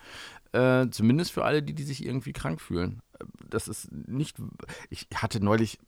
äh, 0.53 0.89
zumindest 0.91 1.33
für 1.33 1.45
alle, 1.45 1.63
die, 1.63 1.75
die 1.75 1.85
sich 1.85 2.05
irgendwie 2.05 2.33
krank 2.33 2.61
fühlen. 2.61 3.03
Das 3.49 3.69
ist 3.69 3.91
nicht, 3.93 4.37
ich 4.91 5.09
hatte 5.15 5.43
neulich 5.43 5.79
äh, 5.79 5.88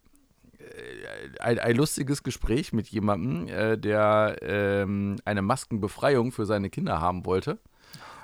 ein, 1.40 1.58
ein 1.58 1.76
lustiges 1.76 2.22
Gespräch 2.22 2.72
mit 2.72 2.88
jemandem, 2.88 3.48
äh, 3.48 3.76
der 3.78 4.36
ähm, 4.42 5.16
eine 5.24 5.42
Maskenbefreiung 5.42 6.32
für 6.32 6.46
seine 6.46 6.70
Kinder 6.70 7.00
haben 7.00 7.24
wollte. 7.26 7.58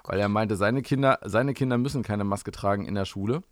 Weil 0.05 0.21
er 0.21 0.29
meinte, 0.29 0.57
seine 0.57 0.83
Kinder, 0.83 1.19
seine 1.25 1.53
Kinder 1.53 1.79
müssen 1.79 2.03
keine 2.03 2.25
Maske 2.25 2.53
tragen 2.53 2.87
in 2.87 2.95
der 2.95 3.07
Schule 3.07 3.43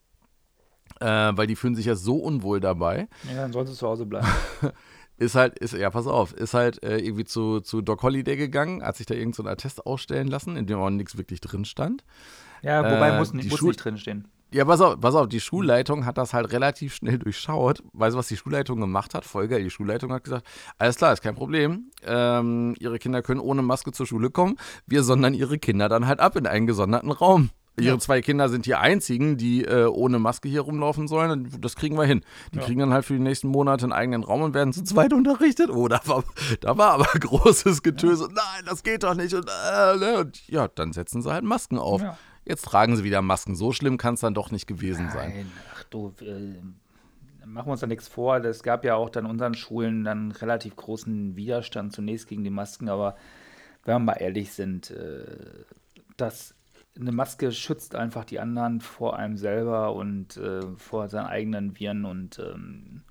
äh, 1.01 1.07
weil 1.07 1.47
die 1.47 1.57
fühlen 1.57 1.75
sich 1.75 1.87
ja 1.87 1.97
so 1.97 2.17
unwohl 2.17 2.61
dabei. 2.61 3.09
Ja, 3.29 3.43
dann 3.43 3.53
sollen 3.53 3.67
sie 3.67 3.75
zu 3.75 3.87
Hause 3.87 4.07
bleiben. 4.07 4.27
ist 5.17 5.35
halt, 5.35 5.59
ist, 5.59 5.75
ja, 5.75 5.91
pass 5.91 6.07
auf, 6.07 6.33
ist 6.33 6.55
halt 6.55 6.83
äh, 6.83 6.99
irgendwie 6.99 7.25
zu, 7.25 7.61
zu 7.61 7.83
Doc 7.83 8.03
Holiday 8.03 8.37
gegangen, 8.37 8.83
hat 8.83 8.97
sich 8.97 9.07
da 9.07 9.15
irgendein 9.15 9.45
so 9.45 9.51
Attest 9.51 9.87
ausstellen 9.87 10.29
lassen, 10.29 10.57
in 10.57 10.67
dem 10.67 10.79
auch 10.79 10.91
nichts 10.91 11.17
wirklich 11.17 11.41
drin 11.41 11.65
stand. 11.65 12.05
Ja, 12.63 12.81
wobei 12.85 13.11
äh, 13.11 13.19
muss, 13.19 13.33
nicht, 13.33 13.51
muss 13.51 13.63
nicht 13.63 13.85
drin 13.85 13.99
stehen. 13.99 14.29
Ja, 14.55 14.65
pass 14.65 14.81
auf, 14.81 15.01
pass 15.01 15.17
auf, 15.17 15.27
die 15.27 15.41
Schulleitung 15.41 16.07
hat 16.07 16.17
das 16.17 16.33
halt 16.33 16.53
relativ 16.53 16.95
schnell 16.95 17.19
durchschaut. 17.19 17.83
Weißt 17.93 18.15
du, 18.15 18.19
was 18.19 18.29
die 18.29 18.37
Schulleitung 18.37 18.79
gemacht 18.79 19.13
hat? 19.13 19.25
Folge, 19.25 19.61
die 19.61 19.69
Schulleitung 19.69 20.13
hat 20.13 20.23
gesagt, 20.23 20.47
alles 20.79 20.95
klar, 20.95 21.13
ist 21.13 21.23
kein 21.23 21.35
Problem. 21.35 21.91
Ähm, 22.07 22.77
ihre 22.79 23.01
Kinder 23.01 23.21
können 23.21 23.41
ohne 23.41 23.63
Maske 23.63 23.91
zur 23.91 24.07
Schule 24.07 24.31
kommen. 24.31 24.55
Wir 24.87 25.03
sondern 25.03 25.35
ihre 25.35 25.59
Kinder 25.59 25.89
dann 25.89 26.07
halt 26.07 26.21
ab 26.21 26.37
in 26.37 26.47
einen 26.47 26.69
gesonderten 26.69 27.11
Raum. 27.11 27.51
Ihre 27.77 27.95
ja. 27.95 27.99
zwei 27.99 28.21
Kinder 28.21 28.49
sind 28.49 28.67
die 28.67 28.77
einzigen, 28.77 29.37
die 29.37 29.65
äh, 29.65 29.87
ohne 29.87 30.21
Maske 30.21 30.49
hier 30.49 30.61
rumlaufen 30.61 31.09
sollen. 31.09 31.51
Das 31.61 31.75
kriegen 31.75 31.99
wir 31.99 32.05
hin. 32.05 32.23
Die 32.53 32.59
ja. 32.59 32.65
kriegen 32.65 32.79
dann 32.79 32.93
halt 32.93 33.05
für 33.05 33.15
die 33.15 33.19
nächsten 33.19 33.49
Monate 33.49 33.87
einen 33.87 33.93
eigenen 33.93 34.23
Raum 34.23 34.43
und 34.43 34.55
werden 34.55 34.73
zu 34.73 34.85
zweit 34.85 35.13
unterrichtet. 35.13 35.69
Oh, 35.71 35.89
da 35.89 36.01
war, 36.05 36.23
da 36.61 36.79
war 36.79 36.93
aber 36.93 37.07
großes 37.19 37.83
Getöse. 37.83 38.29
Ja. 38.29 38.35
Nein, 38.35 38.65
das 38.67 38.85
geht 38.85 39.03
doch 39.03 39.17
nicht. 39.17 39.35
Und, 39.35 39.49
äh, 39.49 39.97
ne? 39.97 40.19
und, 40.19 40.47
ja, 40.47 40.69
dann 40.69 40.93
setzen 40.93 41.23
sie 41.23 41.33
halt 41.33 41.43
Masken 41.43 41.79
auf. 41.79 42.01
Jetzt 42.45 42.67
tragen 42.67 42.97
sie 42.97 43.05
wieder 43.05 43.23
Masken. 43.23 43.55
So 43.55 43.73
schlimm 43.73 43.97
kann 43.97 44.15
es 44.15 44.21
dann 44.21 44.35
doch 44.35 44.51
nicht 44.51 44.67
gewesen 44.67 45.07
Nein. 45.07 45.15
sein. 45.15 45.53
Ach 45.75 45.85
du, 45.85 46.15
äh, 46.21 47.47
machen 47.47 47.69
wir 47.69 47.73
uns 47.73 47.81
da 47.81 47.87
nichts 47.87 48.09
vor. 48.09 48.37
Es 48.45 48.63
gab 48.63 48.85
ja 48.85 48.97
auch 48.97 49.11
dann 49.11 49.27
unseren 49.27 49.55
Schulen 49.55 50.05
dann 50.05 50.33
relativ 50.33 50.77
großen 50.77 51.37
Widerstand 51.37 51.93
zunächst 51.93 52.29
gegen 52.29 52.45
die 52.45 52.51
Masken. 52.51 52.89
Aber 52.89 53.17
wenn 53.85 53.95
wir 53.95 53.99
mal 54.01 54.15
ehrlich 54.15 54.53
sind, 54.53 54.91
äh, 54.91 55.25
das 56.17 56.55
eine 56.99 57.13
Maske 57.13 57.51
schützt 57.53 57.95
einfach 57.95 58.25
die 58.25 58.39
anderen 58.39 58.81
vor 58.81 59.17
einem 59.17 59.37
selber 59.37 59.95
und 59.95 60.37
äh, 60.37 60.63
vor 60.77 61.09
seinen 61.09 61.27
eigenen 61.27 61.79
Viren 61.79 62.05
und 62.05 62.39
ähm, 62.39 63.03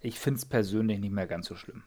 ich 0.00 0.18
finde 0.18 0.38
es 0.38 0.46
persönlich 0.46 1.00
nicht 1.00 1.12
mehr 1.12 1.26
ganz 1.26 1.46
so 1.46 1.54
schlimm. 1.54 1.82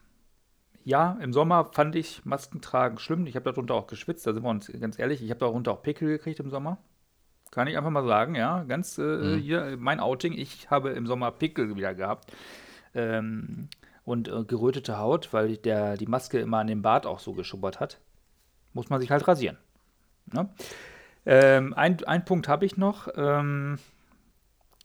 Ja, 0.84 1.18
im 1.22 1.32
Sommer 1.32 1.64
fand 1.72 1.96
ich 1.96 2.24
Maskentragen 2.24 2.98
schlimm. 2.98 3.26
Ich 3.26 3.36
habe 3.36 3.50
darunter 3.50 3.74
auch 3.74 3.86
geschwitzt, 3.86 4.26
da 4.26 4.34
sind 4.34 4.42
wir 4.42 4.50
uns 4.50 4.70
ganz 4.80 4.98
ehrlich. 4.98 5.22
Ich 5.22 5.30
habe 5.30 5.40
darunter 5.40 5.72
auch 5.72 5.82
Pickel 5.82 6.08
gekriegt 6.08 6.40
im 6.40 6.50
Sommer. 6.50 6.78
Kann 7.50 7.68
ich 7.68 7.78
einfach 7.78 7.90
mal 7.90 8.06
sagen, 8.06 8.34
ja. 8.34 8.64
Ganz 8.64 8.98
äh, 8.98 9.02
mhm. 9.02 9.38
hier 9.38 9.76
mein 9.78 9.98
Outing. 9.98 10.34
Ich 10.34 10.70
habe 10.70 10.90
im 10.90 11.06
Sommer 11.06 11.30
Pickel 11.30 11.74
wieder 11.74 11.94
gehabt. 11.94 12.32
Ähm, 12.94 13.68
und 14.04 14.28
äh, 14.28 14.44
gerötete 14.44 14.98
Haut, 14.98 15.32
weil 15.32 15.56
der, 15.56 15.96
die 15.96 16.06
Maske 16.06 16.38
immer 16.38 16.58
an 16.58 16.66
dem 16.66 16.82
Bart 16.82 17.06
auch 17.06 17.18
so 17.18 17.32
geschubbert 17.32 17.80
hat. 17.80 17.98
Muss 18.74 18.90
man 18.90 19.00
sich 19.00 19.10
halt 19.10 19.26
rasieren. 19.26 19.56
Ne? 20.26 20.50
Ähm, 21.24 21.72
ein, 21.74 22.04
ein 22.04 22.24
Punkt 22.26 22.48
habe 22.48 22.66
ich 22.66 22.76
noch, 22.76 23.08
ähm, 23.16 23.78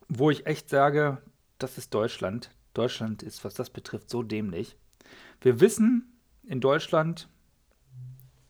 wo 0.08 0.30
ich 0.30 0.46
echt 0.46 0.70
sage, 0.70 1.18
das 1.58 1.78
ist 1.78 1.94
Deutschland. 1.94 2.52
Deutschland 2.74 3.24
ist, 3.24 3.44
was 3.44 3.56
das 3.56 3.70
betrifft, 3.70 4.10
so 4.10 4.24
dämlich. 4.24 4.78
Wir 5.42 5.60
wissen, 5.60 6.20
in 6.44 6.60
Deutschland 6.60 7.30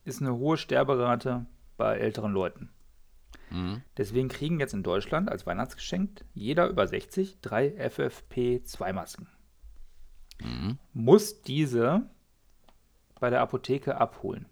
ist 0.04 0.20
eine 0.20 0.34
hohe 0.34 0.56
Sterberate 0.56 1.46
bei 1.76 1.98
älteren 1.98 2.32
Leuten. 2.32 2.70
Mhm. 3.50 3.82
Deswegen 3.96 4.28
kriegen 4.28 4.60
jetzt 4.60 4.74
in 4.74 4.82
Deutschland 4.82 5.28
als 5.28 5.46
Weihnachtsgeschenk 5.46 6.24
jeder 6.34 6.68
über 6.68 6.86
60 6.86 7.40
drei 7.40 7.68
FFP2-Masken. 7.68 9.28
Mhm. 10.42 10.78
Muss 10.92 11.42
diese 11.42 12.08
bei 13.18 13.30
der 13.30 13.40
Apotheke 13.40 14.00
abholen. 14.00 14.46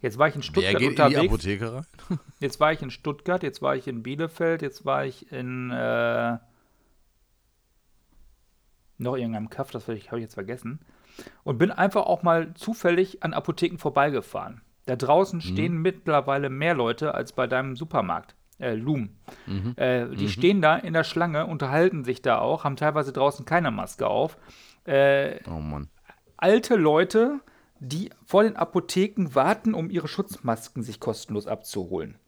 Jetzt 0.00 0.18
war 0.18 0.28
ich 0.28 0.34
in 0.34 0.42
Stuttgart 0.42 0.74
Wer 0.74 0.80
geht 0.80 0.90
unterwegs. 0.90 1.16
In 1.16 1.22
die 1.22 1.28
Apotheke 1.28 1.72
rein? 1.72 1.86
jetzt 2.40 2.60
war 2.60 2.72
ich 2.72 2.82
in 2.82 2.90
Stuttgart, 2.90 3.42
jetzt 3.42 3.62
war 3.62 3.76
ich 3.76 3.86
in 3.86 4.02
Bielefeld, 4.02 4.62
jetzt 4.62 4.84
war 4.84 5.06
ich 5.06 5.30
in 5.32 5.70
äh, 5.70 6.38
noch 8.98 9.16
irgendeinem 9.16 9.48
Kaff, 9.48 9.70
das 9.70 9.88
habe 9.88 9.96
ich, 9.96 10.10
jetzt 10.10 10.34
vergessen. 10.34 10.80
Und 11.44 11.58
bin 11.58 11.70
einfach 11.70 12.06
auch 12.06 12.22
mal 12.22 12.54
zufällig 12.54 13.22
an 13.22 13.34
Apotheken 13.34 13.78
vorbeigefahren. 13.78 14.62
Da 14.86 14.96
draußen 14.96 15.38
mhm. 15.38 15.42
stehen 15.42 15.76
mittlerweile 15.82 16.50
mehr 16.50 16.74
Leute 16.74 17.14
als 17.14 17.32
bei 17.32 17.46
deinem 17.46 17.76
Supermarkt. 17.76 18.34
Äh, 18.58 18.74
Loom. 18.74 19.10
Mhm. 19.46 19.74
Äh, 19.76 20.08
die 20.08 20.24
mhm. 20.24 20.28
stehen 20.28 20.62
da 20.62 20.76
in 20.76 20.92
der 20.92 21.04
Schlange, 21.04 21.46
unterhalten 21.46 22.04
sich 22.04 22.22
da 22.22 22.38
auch, 22.38 22.64
haben 22.64 22.76
teilweise 22.76 23.12
draußen 23.12 23.44
keine 23.44 23.70
Maske 23.70 24.06
auf. 24.06 24.36
Äh, 24.84 25.38
oh 25.48 25.60
Mann. 25.60 25.88
Alte 26.36 26.76
Leute, 26.76 27.40
die 27.78 28.10
vor 28.24 28.42
den 28.42 28.56
Apotheken 28.56 29.34
warten, 29.34 29.74
um 29.74 29.90
ihre 29.90 30.08
Schutzmasken 30.08 30.82
sich 30.82 31.00
kostenlos 31.00 31.46
abzuholen. 31.46 32.18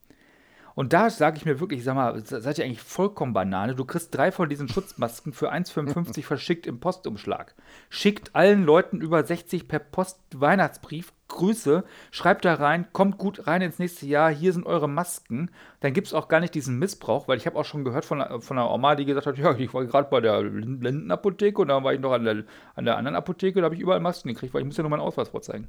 Und 0.75 0.93
da 0.93 1.11
sage 1.11 1.37
ich 1.37 1.45
mir 1.45 1.61
wirklich, 1.61 1.85
sag 1.85 1.95
mal, 1.95 2.20
seid 2.25 2.59
ihr 2.59 2.64
eigentlich 2.64 2.83
vollkommen 2.83 3.33
Banane? 3.33 3.75
Du 3.75 3.85
kriegst 3.85 4.14
drei 4.14 4.33
von 4.33 4.49
diesen 4.49 4.68
Schutzmasken 4.68 5.33
für 5.33 5.53
1,55 5.53 6.23
verschickt 6.25 6.66
im 6.66 6.81
Postumschlag. 6.81 7.55
Schickt 7.91 8.35
allen 8.35 8.64
Leuten 8.64 9.01
über 9.01 9.23
60 9.23 9.68
per 9.68 9.79
Post 9.79 10.18
Weihnachtsbrief. 10.35 11.12
Grüße, 11.29 11.85
schreibt 12.11 12.45
da 12.45 12.55
rein, 12.55 12.87
kommt 12.93 13.16
gut 13.16 13.47
rein 13.47 13.62
ins 13.62 13.79
nächste 13.79 14.05
Jahr, 14.05 14.31
hier 14.31 14.53
sind 14.53 14.66
eure 14.66 14.87
Masken. 14.87 15.51
Dann 15.81 15.95
gibt 15.95 16.09
es 16.09 16.12
auch 16.12 16.29
gar 16.29 16.41
nicht 16.41 16.55
diesen 16.55 16.79
Missbrauch, 16.79 17.27
weil 17.27 17.39
ich 17.39 17.47
habe 17.47 17.59
auch 17.59 17.64
schon 17.64 17.85
gehört 17.85 18.05
von, 18.05 18.23
von 18.43 18.59
einer 18.59 18.70
Oma, 18.70 18.97
die 18.97 19.07
gesagt 19.07 19.27
hat, 19.27 19.39
ja, 19.39 19.55
ich 19.57 19.73
war 19.73 19.85
gerade 19.87 20.11
bei 20.11 20.20
der 20.20 20.43
Lindenapotheke 20.43 21.62
und 21.62 21.68
dann 21.68 21.85
war 21.85 21.95
ich 21.95 22.01
noch 22.01 22.12
an 22.12 22.25
der, 22.25 22.45
an 22.75 22.85
der 22.85 22.99
anderen 22.99 23.16
Apotheke, 23.16 23.61
da 23.61 23.64
habe 23.64 23.75
ich 23.75 23.81
überall 23.81 24.01
Masken 24.01 24.29
gekriegt, 24.29 24.53
weil 24.53 24.61
ich 24.61 24.66
muss 24.66 24.77
ja 24.77 24.83
nur 24.83 24.91
meinen 24.91 25.01
Ausweis 25.01 25.31
vorzeigen. 25.31 25.68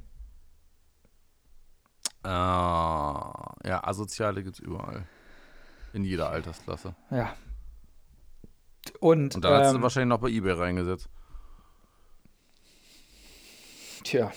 Ah, 2.24 3.54
ja, 3.64 3.84
Asoziale 3.84 4.42
gibt 4.42 4.56
es 4.56 4.60
überall. 4.60 5.06
In 5.92 6.04
jeder 6.04 6.30
Altersklasse. 6.30 6.94
Ja. 7.10 7.34
Und, 9.00 9.34
Und 9.34 9.44
da 9.44 9.58
ähm, 9.58 9.64
hast 9.64 9.74
du 9.74 9.82
wahrscheinlich 9.82 10.08
noch 10.08 10.20
bei 10.20 10.28
eBay 10.28 10.52
reingesetzt. 10.52 11.08
Tja. 14.02 14.32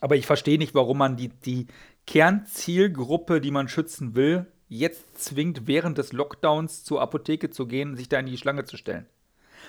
Aber 0.00 0.16
ich 0.16 0.26
verstehe 0.26 0.58
nicht, 0.58 0.74
warum 0.74 0.98
man 0.98 1.16
die, 1.16 1.28
die 1.28 1.66
Kernzielgruppe, 2.06 3.40
die 3.40 3.50
man 3.50 3.68
schützen 3.68 4.14
will, 4.14 4.46
jetzt 4.68 5.22
zwingt, 5.22 5.66
während 5.66 5.98
des 5.98 6.12
Lockdowns 6.12 6.84
zur 6.84 7.00
Apotheke 7.02 7.50
zu 7.50 7.66
gehen, 7.66 7.96
sich 7.96 8.08
da 8.08 8.18
in 8.18 8.26
die 8.26 8.38
Schlange 8.38 8.64
zu 8.64 8.76
stellen. 8.76 9.06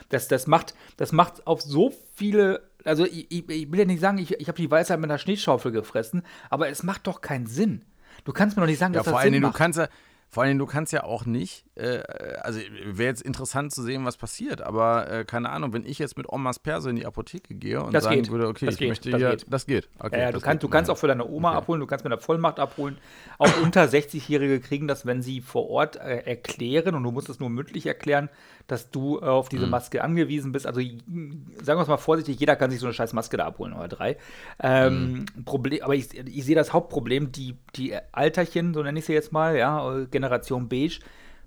Das, 0.09 0.27
das, 0.27 0.47
macht, 0.47 0.73
das 0.97 1.11
macht 1.11 1.47
auf 1.47 1.61
so 1.61 1.93
viele 2.15 2.61
also 2.83 3.05
ich, 3.05 3.31
ich, 3.31 3.49
ich, 3.49 3.71
will 3.71 3.79
ja 3.79 3.85
nicht 3.85 4.01
sagen, 4.01 4.17
ich, 4.17 4.31
ich 4.39 4.47
habe 4.47 4.57
die 4.57 4.69
Weisheit 4.69 4.99
mit 4.99 5.09
einer 5.09 5.19
Schneeschaufel 5.19 5.71
gefressen, 5.71 6.23
aber 6.49 6.69
es 6.69 6.83
macht 6.83 7.07
doch 7.07 7.21
keinen 7.21 7.45
Sinn. 7.45 7.85
Du 8.23 8.33
kannst 8.33 8.57
mir 8.57 8.61
doch 8.61 8.67
nicht 8.67 8.79
sagen, 8.79 8.93
ja, 8.93 9.03
dass 9.03 9.11
das 9.11 9.21
Sinn 9.21 9.33
Dingen, 9.33 9.43
macht. 9.43 9.55
Du 9.55 9.57
kannst 9.57 9.79
ja, 9.79 9.87
vor 10.29 10.43
allem, 10.43 10.57
du 10.57 10.65
kannst 10.65 10.93
ja 10.93 11.03
auch 11.03 11.25
nicht, 11.25 11.65
äh, 11.81 12.03
also 12.41 12.59
wäre 12.85 13.09
jetzt 13.09 13.23
interessant 13.23 13.73
zu 13.73 13.81
sehen, 13.81 14.05
was 14.05 14.15
passiert, 14.15 14.61
aber 14.61 15.09
äh, 15.09 15.25
keine 15.25 15.49
Ahnung, 15.49 15.73
wenn 15.73 15.83
ich 15.83 15.97
jetzt 15.99 16.15
mit 16.15 16.29
Omas 16.29 16.59
Perso 16.59 16.89
in 16.89 16.95
die 16.95 17.05
Apotheke 17.05 17.55
gehe 17.55 17.81
und 17.81 17.93
das 17.93 18.03
sagen 18.03 18.17
geht. 18.17 18.31
würde, 18.31 18.47
okay, 18.47 18.65
das 18.65 18.75
ich 18.75 18.79
geht. 18.79 18.89
möchte 18.89 19.09
das 19.09 19.19
hier, 19.19 19.29
geht. 19.31 19.45
das 19.49 19.65
geht. 19.65 19.89
Okay, 19.97 20.17
ja, 20.17 20.25
ja, 20.25 20.31
du, 20.31 20.39
kannst, 20.39 20.63
du 20.63 20.69
kannst 20.69 20.91
auch 20.91 20.97
für 20.97 21.07
deine 21.07 21.27
Oma 21.27 21.49
okay. 21.49 21.57
abholen, 21.57 21.79
du 21.79 21.87
kannst 21.87 22.05
mit 22.05 22.13
einer 22.13 22.21
Vollmacht 22.21 22.59
abholen. 22.59 22.97
Auch 23.39 23.51
unter 23.63 23.83
60-Jährige 23.83 24.59
kriegen 24.59 24.87
das, 24.87 25.05
wenn 25.05 25.23
sie 25.23 25.41
vor 25.41 25.69
Ort 25.69 25.95
äh, 25.95 26.17
erklären, 26.17 26.93
und 26.93 27.03
du 27.03 27.11
musst 27.11 27.29
es 27.29 27.39
nur 27.39 27.49
mündlich 27.49 27.87
erklären, 27.87 28.29
dass 28.67 28.91
du 28.91 29.19
äh, 29.19 29.23
auf 29.23 29.49
diese 29.49 29.65
mhm. 29.65 29.71
Maske 29.71 30.03
angewiesen 30.03 30.51
bist. 30.51 30.67
Also 30.67 30.81
sagen 30.81 31.79
wir 31.79 31.81
es 31.81 31.87
mal 31.87 31.97
vorsichtig, 31.97 32.39
jeder 32.39 32.55
kann 32.55 32.69
sich 32.69 32.79
so 32.79 32.85
eine 32.85 32.93
scheiß 32.93 33.13
Maske 33.13 33.37
da 33.37 33.45
abholen 33.45 33.73
oder 33.73 33.87
drei. 33.87 34.17
Ähm, 34.61 35.25
mhm. 35.35 35.45
Problem, 35.45 35.83
aber 35.83 35.95
ich, 35.95 36.13
ich 36.13 36.45
sehe 36.45 36.55
das 36.55 36.73
Hauptproblem, 36.73 37.31
die, 37.31 37.57
die 37.75 37.95
Alterchen, 38.11 38.73
so 38.73 38.83
nenne 38.83 38.99
ich 38.99 39.05
sie 39.05 39.13
jetzt 39.13 39.31
mal, 39.31 39.57
ja, 39.57 40.05
Generation 40.11 40.69
Beige, 40.69 40.99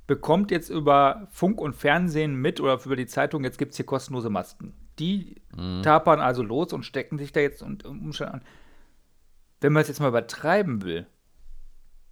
bekommt 0.07 0.51
jetzt 0.51 0.69
über 0.69 1.29
Funk 1.31 1.61
und 1.61 1.75
Fernsehen 1.75 2.35
mit 2.35 2.61
oder 2.61 2.79
über 2.85 2.97
die 2.97 3.07
Zeitung, 3.07 3.45
jetzt 3.45 3.59
gibt 3.59 3.73
es 3.73 3.77
hier 3.77 3.87
kostenlose 3.87 4.31
Masken. 4.31 4.75
Die 4.99 5.43
mhm. 5.57 5.83
tapern 5.83 6.21
also 6.21 6.43
los 6.43 6.73
und 6.73 6.85
stecken 6.85 7.19
sich 7.19 7.33
da 7.33 7.41
jetzt 7.41 7.63
und 7.63 7.85
Umständen 7.85 8.35
an. 8.35 8.43
Wenn 9.61 9.73
man 9.73 9.83
es 9.83 9.89
jetzt 9.89 10.01
mal 10.01 10.09
übertreiben 10.09 10.83
will, 10.83 11.07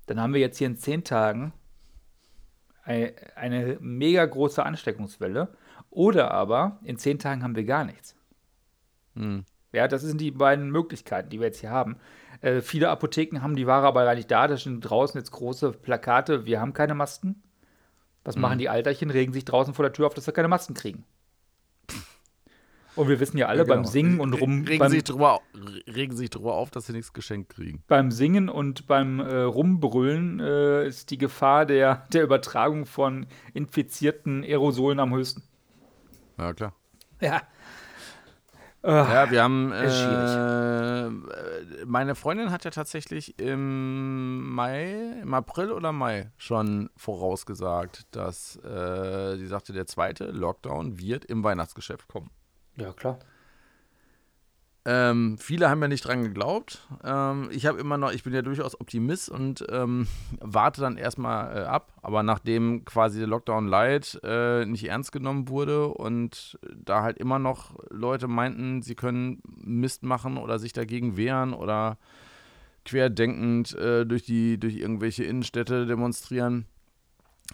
dann 0.06 0.20
haben 0.20 0.34
wir 0.34 0.40
jetzt 0.40 0.58
hier 0.58 0.66
in 0.66 0.76
zehn 0.76 1.04
Tagen 1.04 1.52
eine, 2.82 3.14
eine 3.36 3.76
mega 3.80 4.24
große 4.24 4.64
Ansteckungswelle. 4.64 5.48
Oder 5.90 6.30
aber 6.30 6.78
in 6.82 6.96
zehn 6.96 7.18
Tagen 7.18 7.42
haben 7.42 7.54
wir 7.54 7.64
gar 7.64 7.84
nichts. 7.84 8.16
Mhm. 9.14 9.44
Ja, 9.72 9.88
das 9.88 10.02
sind 10.02 10.20
die 10.20 10.30
beiden 10.30 10.70
Möglichkeiten, 10.70 11.30
die 11.30 11.38
wir 11.38 11.46
jetzt 11.46 11.60
hier 11.60 11.70
haben. 11.70 11.96
Äh, 12.40 12.60
viele 12.60 12.88
Apotheken 12.88 13.40
haben 13.42 13.56
die 13.56 13.66
Ware 13.66 13.86
aber 13.86 14.04
gar 14.04 14.14
nicht 14.14 14.30
da. 14.30 14.48
Da 14.48 14.56
sind 14.56 14.80
draußen 14.80 15.18
jetzt 15.18 15.30
große 15.30 15.72
Plakate. 15.72 16.46
Wir 16.46 16.60
haben 16.60 16.72
keine 16.72 16.94
Masken. 16.94 17.42
Was 18.24 18.36
mhm. 18.36 18.42
machen 18.42 18.58
die 18.58 18.68
Alterchen? 18.68 19.10
Regen 19.10 19.32
sich 19.32 19.44
draußen 19.44 19.74
vor 19.74 19.84
der 19.84 19.92
Tür 19.92 20.06
auf, 20.06 20.14
dass 20.14 20.26
wir 20.26 20.34
keine 20.34 20.48
Masken 20.48 20.74
kriegen. 20.74 21.04
Und 22.94 23.08
wir 23.08 23.20
wissen 23.20 23.38
ja 23.38 23.46
alle, 23.46 23.60
ja, 23.60 23.64
genau. 23.64 23.76
beim 23.76 23.84
Singen 23.86 24.20
und 24.20 24.34
rum. 24.34 24.64
Regen, 24.64 24.78
beim, 24.78 24.90
sich 24.90 25.04
drüber, 25.04 25.40
regen 25.86 26.14
sich 26.14 26.28
drüber 26.28 26.54
auf, 26.54 26.70
dass 26.70 26.86
sie 26.86 26.92
nichts 26.92 27.12
geschenkt 27.12 27.54
kriegen. 27.54 27.82
Beim 27.88 28.10
Singen 28.10 28.50
und 28.50 28.86
beim 28.86 29.18
äh, 29.18 29.42
Rumbrüllen 29.42 30.40
äh, 30.40 30.86
ist 30.86 31.10
die 31.10 31.16
Gefahr 31.16 31.64
der, 31.64 32.06
der 32.12 32.22
Übertragung 32.22 32.84
von 32.84 33.26
infizierten 33.54 34.42
Aerosolen 34.44 35.00
am 35.00 35.14
höchsten. 35.14 35.42
Ja, 36.38 36.52
klar. 36.52 36.74
Ja. 37.20 37.42
Ja, 38.84 39.30
wir 39.30 39.42
haben. 39.42 39.72
Äh, 39.72 41.10
meine 41.86 42.14
Freundin 42.14 42.50
hat 42.50 42.64
ja 42.64 42.70
tatsächlich 42.70 43.38
im 43.38 44.52
Mai, 44.54 45.20
im 45.22 45.34
April 45.34 45.70
oder 45.70 45.92
Mai 45.92 46.30
schon 46.36 46.90
vorausgesagt, 46.96 48.06
dass 48.10 48.56
äh, 48.56 49.36
sie 49.36 49.46
sagte, 49.46 49.72
der 49.72 49.86
zweite 49.86 50.24
Lockdown 50.24 50.98
wird 50.98 51.24
im 51.24 51.44
Weihnachtsgeschäft 51.44 52.08
kommen. 52.08 52.30
Ja, 52.76 52.92
klar. 52.92 53.18
Ähm, 54.84 55.38
viele 55.38 55.70
haben 55.70 55.80
ja 55.80 55.86
nicht 55.86 56.04
dran 56.04 56.24
geglaubt. 56.24 56.88
Ähm, 57.04 57.48
ich 57.52 57.66
habe 57.66 57.78
immer 57.78 57.98
noch, 57.98 58.12
ich 58.12 58.24
bin 58.24 58.34
ja 58.34 58.42
durchaus 58.42 58.80
Optimist 58.80 59.28
und 59.28 59.64
ähm, 59.70 60.08
warte 60.40 60.80
dann 60.80 60.96
erstmal 60.96 61.56
äh, 61.56 61.60
ab. 61.66 61.92
Aber 62.02 62.24
nachdem 62.24 62.84
quasi 62.84 63.20
der 63.20 63.28
Lockdown 63.28 63.68
Light 63.68 64.18
äh, 64.24 64.66
nicht 64.66 64.84
ernst 64.88 65.12
genommen 65.12 65.48
wurde 65.48 65.86
und 65.86 66.58
da 66.74 67.02
halt 67.02 67.18
immer 67.18 67.38
noch 67.38 67.76
Leute 67.90 68.26
meinten, 68.26 68.82
sie 68.82 68.96
können 68.96 69.40
Mist 69.44 70.02
machen 70.02 70.36
oder 70.36 70.58
sich 70.58 70.72
dagegen 70.72 71.16
wehren 71.16 71.54
oder 71.54 71.96
querdenkend 72.84 73.74
äh, 73.76 74.04
durch, 74.04 74.24
die, 74.24 74.58
durch 74.58 74.76
irgendwelche 74.76 75.22
Innenstädte 75.22 75.86
demonstrieren, 75.86 76.66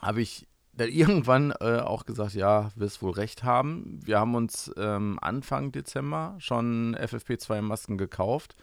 habe 0.00 0.22
ich 0.22 0.46
dann 0.78 0.88
irgendwann 0.88 1.52
äh, 1.60 1.80
auch 1.80 2.06
gesagt, 2.06 2.34
ja, 2.34 2.70
wirst 2.76 3.02
wohl 3.02 3.12
recht 3.12 3.42
haben. 3.42 4.00
Wir 4.04 4.20
haben 4.20 4.34
uns 4.34 4.72
ähm, 4.76 5.18
Anfang 5.20 5.72
Dezember 5.72 6.36
schon 6.38 6.96
FFP2-Masken 6.96 7.98
gekauft. 7.98 8.56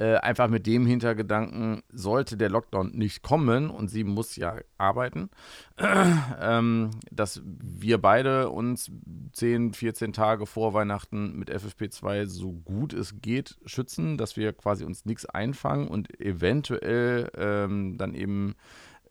Äh, 0.00 0.14
einfach 0.18 0.46
mit 0.46 0.68
dem 0.68 0.86
Hintergedanken, 0.86 1.82
sollte 1.92 2.36
der 2.36 2.50
Lockdown 2.50 2.92
nicht 2.92 3.22
kommen 3.22 3.68
und 3.68 3.88
sie 3.88 4.04
muss 4.04 4.36
ja 4.36 4.58
arbeiten, 4.76 5.28
ähm, 6.40 6.90
dass 7.10 7.42
wir 7.44 7.98
beide 7.98 8.50
uns 8.50 8.92
10, 9.32 9.72
14 9.72 10.12
Tage 10.12 10.46
vor 10.46 10.72
Weihnachten 10.72 11.36
mit 11.36 11.50
FFP2 11.50 12.26
so 12.26 12.52
gut 12.52 12.92
es 12.92 13.20
geht 13.20 13.58
schützen, 13.64 14.18
dass 14.18 14.36
wir 14.36 14.52
quasi 14.52 14.84
uns 14.84 15.04
nichts 15.04 15.26
einfangen 15.26 15.88
und 15.88 16.20
eventuell 16.20 17.28
ähm, 17.36 17.98
dann 17.98 18.14
eben 18.14 18.54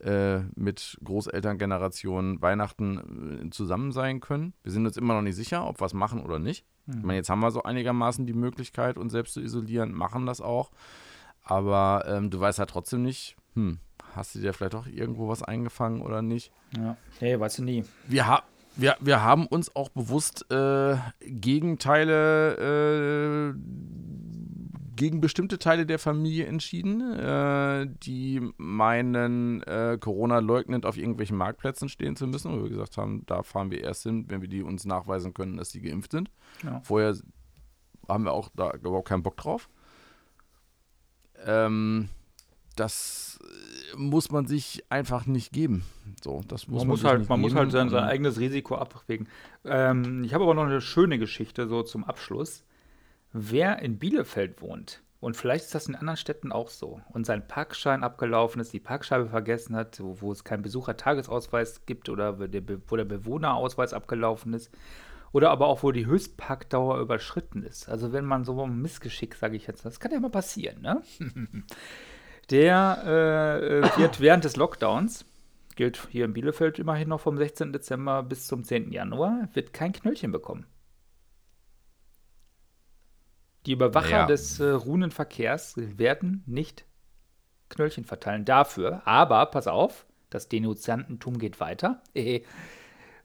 äh, 0.00 0.40
mit 0.54 0.98
Großelterngenerationen 1.04 2.40
Weihnachten 2.40 3.46
äh, 3.46 3.50
zusammen 3.50 3.92
sein 3.92 4.20
können. 4.20 4.54
Wir 4.62 4.72
sind 4.72 4.86
uns 4.86 4.96
immer 4.96 5.14
noch 5.14 5.22
nicht 5.22 5.36
sicher, 5.36 5.66
ob 5.66 5.80
wir 5.80 5.86
es 5.86 5.94
machen 5.94 6.22
oder 6.22 6.38
nicht. 6.38 6.64
Mhm. 6.86 6.98
Ich 6.98 7.04
meine, 7.04 7.16
jetzt 7.18 7.30
haben 7.30 7.40
wir 7.40 7.50
so 7.50 7.62
einigermaßen 7.62 8.26
die 8.26 8.34
Möglichkeit, 8.34 8.96
uns 8.96 9.12
selbst 9.12 9.34
zu 9.34 9.40
isolieren, 9.40 9.92
machen 9.92 10.26
das 10.26 10.40
auch. 10.40 10.70
Aber 11.42 12.04
ähm, 12.06 12.30
du 12.30 12.38
weißt 12.38 12.58
halt 12.58 12.70
trotzdem 12.70 13.02
nicht, 13.02 13.36
hm, 13.54 13.78
hast 14.14 14.34
du 14.34 14.40
dir 14.40 14.52
vielleicht 14.52 14.74
auch 14.74 14.86
irgendwo 14.86 15.28
was 15.28 15.42
eingefangen 15.42 16.02
oder 16.02 16.22
nicht? 16.22 16.52
Ja, 16.76 16.96
nee, 17.20 17.38
weißt 17.38 17.58
du 17.58 17.64
nie. 17.64 17.84
Wir, 18.06 18.26
ha 18.26 18.42
wir, 18.76 18.96
wir 19.00 19.22
haben 19.22 19.46
uns 19.46 19.74
auch 19.74 19.88
bewusst 19.88 20.50
äh, 20.52 20.96
Gegenteile 21.20 22.54
äh, 23.50 23.54
gegen 24.98 25.20
bestimmte 25.20 25.60
Teile 25.60 25.86
der 25.86 26.00
Familie 26.00 26.46
entschieden, 26.46 27.00
äh, 27.00 27.86
die 28.02 28.42
meinen, 28.56 29.62
äh, 29.62 29.96
Corona 29.98 30.40
leugnend 30.40 30.84
auf 30.84 30.96
irgendwelchen 30.96 31.36
Marktplätzen 31.36 31.88
stehen 31.88 32.16
zu 32.16 32.26
müssen, 32.26 32.52
wo 32.52 32.64
wir 32.64 32.68
gesagt 32.68 32.98
haben, 32.98 33.22
da 33.26 33.44
fahren 33.44 33.70
wir 33.70 33.82
erst 33.82 34.02
hin, 34.02 34.26
wenn 34.28 34.42
wir 34.42 34.48
die 34.48 34.62
uns 34.62 34.84
nachweisen 34.84 35.34
können, 35.34 35.56
dass 35.56 35.70
sie 35.70 35.80
geimpft 35.80 36.10
sind. 36.10 36.30
Ja. 36.64 36.80
Vorher 36.80 37.16
haben 38.08 38.24
wir 38.24 38.32
auch 38.32 38.50
da 38.56 38.72
überhaupt 38.72 39.08
keinen 39.08 39.22
Bock 39.22 39.36
drauf. 39.36 39.70
Ähm, 41.46 42.08
das 42.74 43.38
muss 43.96 44.32
man 44.32 44.46
sich 44.46 44.84
einfach 44.88 45.26
nicht 45.26 45.52
geben. 45.52 45.84
So, 46.24 46.42
das 46.48 46.66
muss 46.66 46.80
man, 46.80 46.88
man 46.88 46.96
muss 46.96 47.04
halt, 47.04 47.28
man 47.28 47.40
muss 47.40 47.54
halt 47.54 47.70
sein, 47.70 47.88
sein 47.88 48.02
eigenes 48.02 48.40
Risiko 48.40 48.74
abwägen. 48.74 49.28
Ähm, 49.64 50.24
ich 50.24 50.34
habe 50.34 50.42
aber 50.42 50.54
noch 50.54 50.64
eine 50.64 50.80
schöne 50.80 51.20
Geschichte 51.20 51.68
so 51.68 51.84
zum 51.84 52.02
Abschluss. 52.02 52.64
Wer 53.32 53.80
in 53.80 53.98
Bielefeld 53.98 54.62
wohnt, 54.62 55.02
und 55.20 55.36
vielleicht 55.36 55.64
ist 55.64 55.74
das 55.74 55.88
in 55.88 55.96
anderen 55.96 56.16
Städten 56.16 56.52
auch 56.52 56.68
so, 56.68 57.00
und 57.10 57.26
sein 57.26 57.46
Parkschein 57.46 58.04
abgelaufen 58.04 58.60
ist, 58.60 58.72
die 58.72 58.80
Parkscheibe 58.80 59.28
vergessen 59.28 59.74
hat, 59.74 60.00
wo, 60.00 60.20
wo 60.20 60.32
es 60.32 60.44
keinen 60.44 60.62
Besuchertagesausweis 60.62 61.84
gibt 61.86 62.08
oder 62.08 62.38
wo 62.38 62.46
der, 62.46 62.62
wo 62.86 62.96
der 62.96 63.04
Bewohnerausweis 63.04 63.92
abgelaufen 63.92 64.54
ist, 64.54 64.70
oder 65.32 65.50
aber 65.50 65.66
auch, 65.66 65.82
wo 65.82 65.92
die 65.92 66.06
Höchstparkdauer 66.06 67.00
überschritten 67.00 67.62
ist. 67.62 67.88
Also 67.88 68.12
wenn 68.12 68.24
man 68.24 68.44
so 68.44 68.62
ein 68.64 68.80
Missgeschick, 68.80 69.34
sage 69.34 69.56
ich 69.56 69.66
jetzt, 69.66 69.84
das 69.84 70.00
kann 70.00 70.12
ja 70.12 70.20
mal 70.20 70.30
passieren, 70.30 70.80
ne? 70.80 71.02
Der 72.50 73.02
äh, 73.04 73.78
äh, 73.80 73.98
wird 73.98 74.20
während 74.20 74.44
des 74.44 74.56
Lockdowns, 74.56 75.26
gilt 75.76 76.08
hier 76.10 76.24
in 76.24 76.32
Bielefeld 76.32 76.78
immerhin 76.78 77.08
noch 77.08 77.20
vom 77.20 77.36
16. 77.36 77.74
Dezember 77.74 78.22
bis 78.22 78.46
zum 78.46 78.64
10. 78.64 78.90
Januar, 78.90 79.48
wird 79.52 79.74
kein 79.74 79.92
Knöllchen 79.92 80.32
bekommen. 80.32 80.64
Die 83.66 83.72
Überwacher 83.72 84.10
ja. 84.10 84.26
des 84.26 84.60
äh, 84.60 84.70
Runenverkehrs 84.70 85.74
werden 85.76 86.42
nicht 86.46 86.84
Knöllchen 87.68 88.04
verteilen 88.04 88.44
dafür. 88.44 89.02
Aber, 89.04 89.46
pass 89.46 89.66
auf, 89.66 90.06
Das 90.30 90.48
Denunziantentum 90.48 91.38
geht 91.38 91.60
weiter. 91.60 92.02
Äh, 92.14 92.42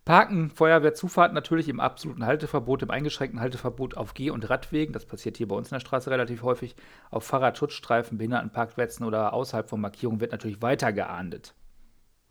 Parken, 0.06 0.50
Feuerwehr, 0.50 0.94
Zufahrt 0.94 1.34
natürlich 1.34 1.70
im 1.70 1.80
absoluten 1.80 2.26
Halteverbot, 2.26 2.84
im 2.84 2.92
eingeschränkten 2.92 3.40
Halteverbot 3.40 3.96
auf 3.96 4.14
Geh- 4.14 4.32
und 4.32 4.50
Radwegen. 4.50 4.92
Das 4.92 5.06
passiert 5.06 5.38
hier 5.38 5.48
bei 5.48 5.56
uns 5.56 5.70
in 5.70 5.76
der 5.76 5.80
Straße 5.80 6.12
relativ 6.12 6.44
häufig. 6.44 6.76
Auf 7.10 7.24
Fahrradschutzstreifen, 7.26 8.18
Behindertenparkplätzen 8.18 9.06
oder 9.06 9.34
außerhalb 9.34 9.70
von 9.70 9.80
Markierungen 9.80 10.20
wird 10.20 10.34
natürlich 10.34 10.62
weiter 10.62 10.92
geahndet. 10.92 11.56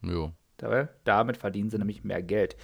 Jo. 0.02 0.32
Damit 1.04 1.36
verdienen 1.36 1.70
sie 1.70 1.78
nämlich 1.78 2.04
mehr 2.04 2.22
Geld. 2.22 2.56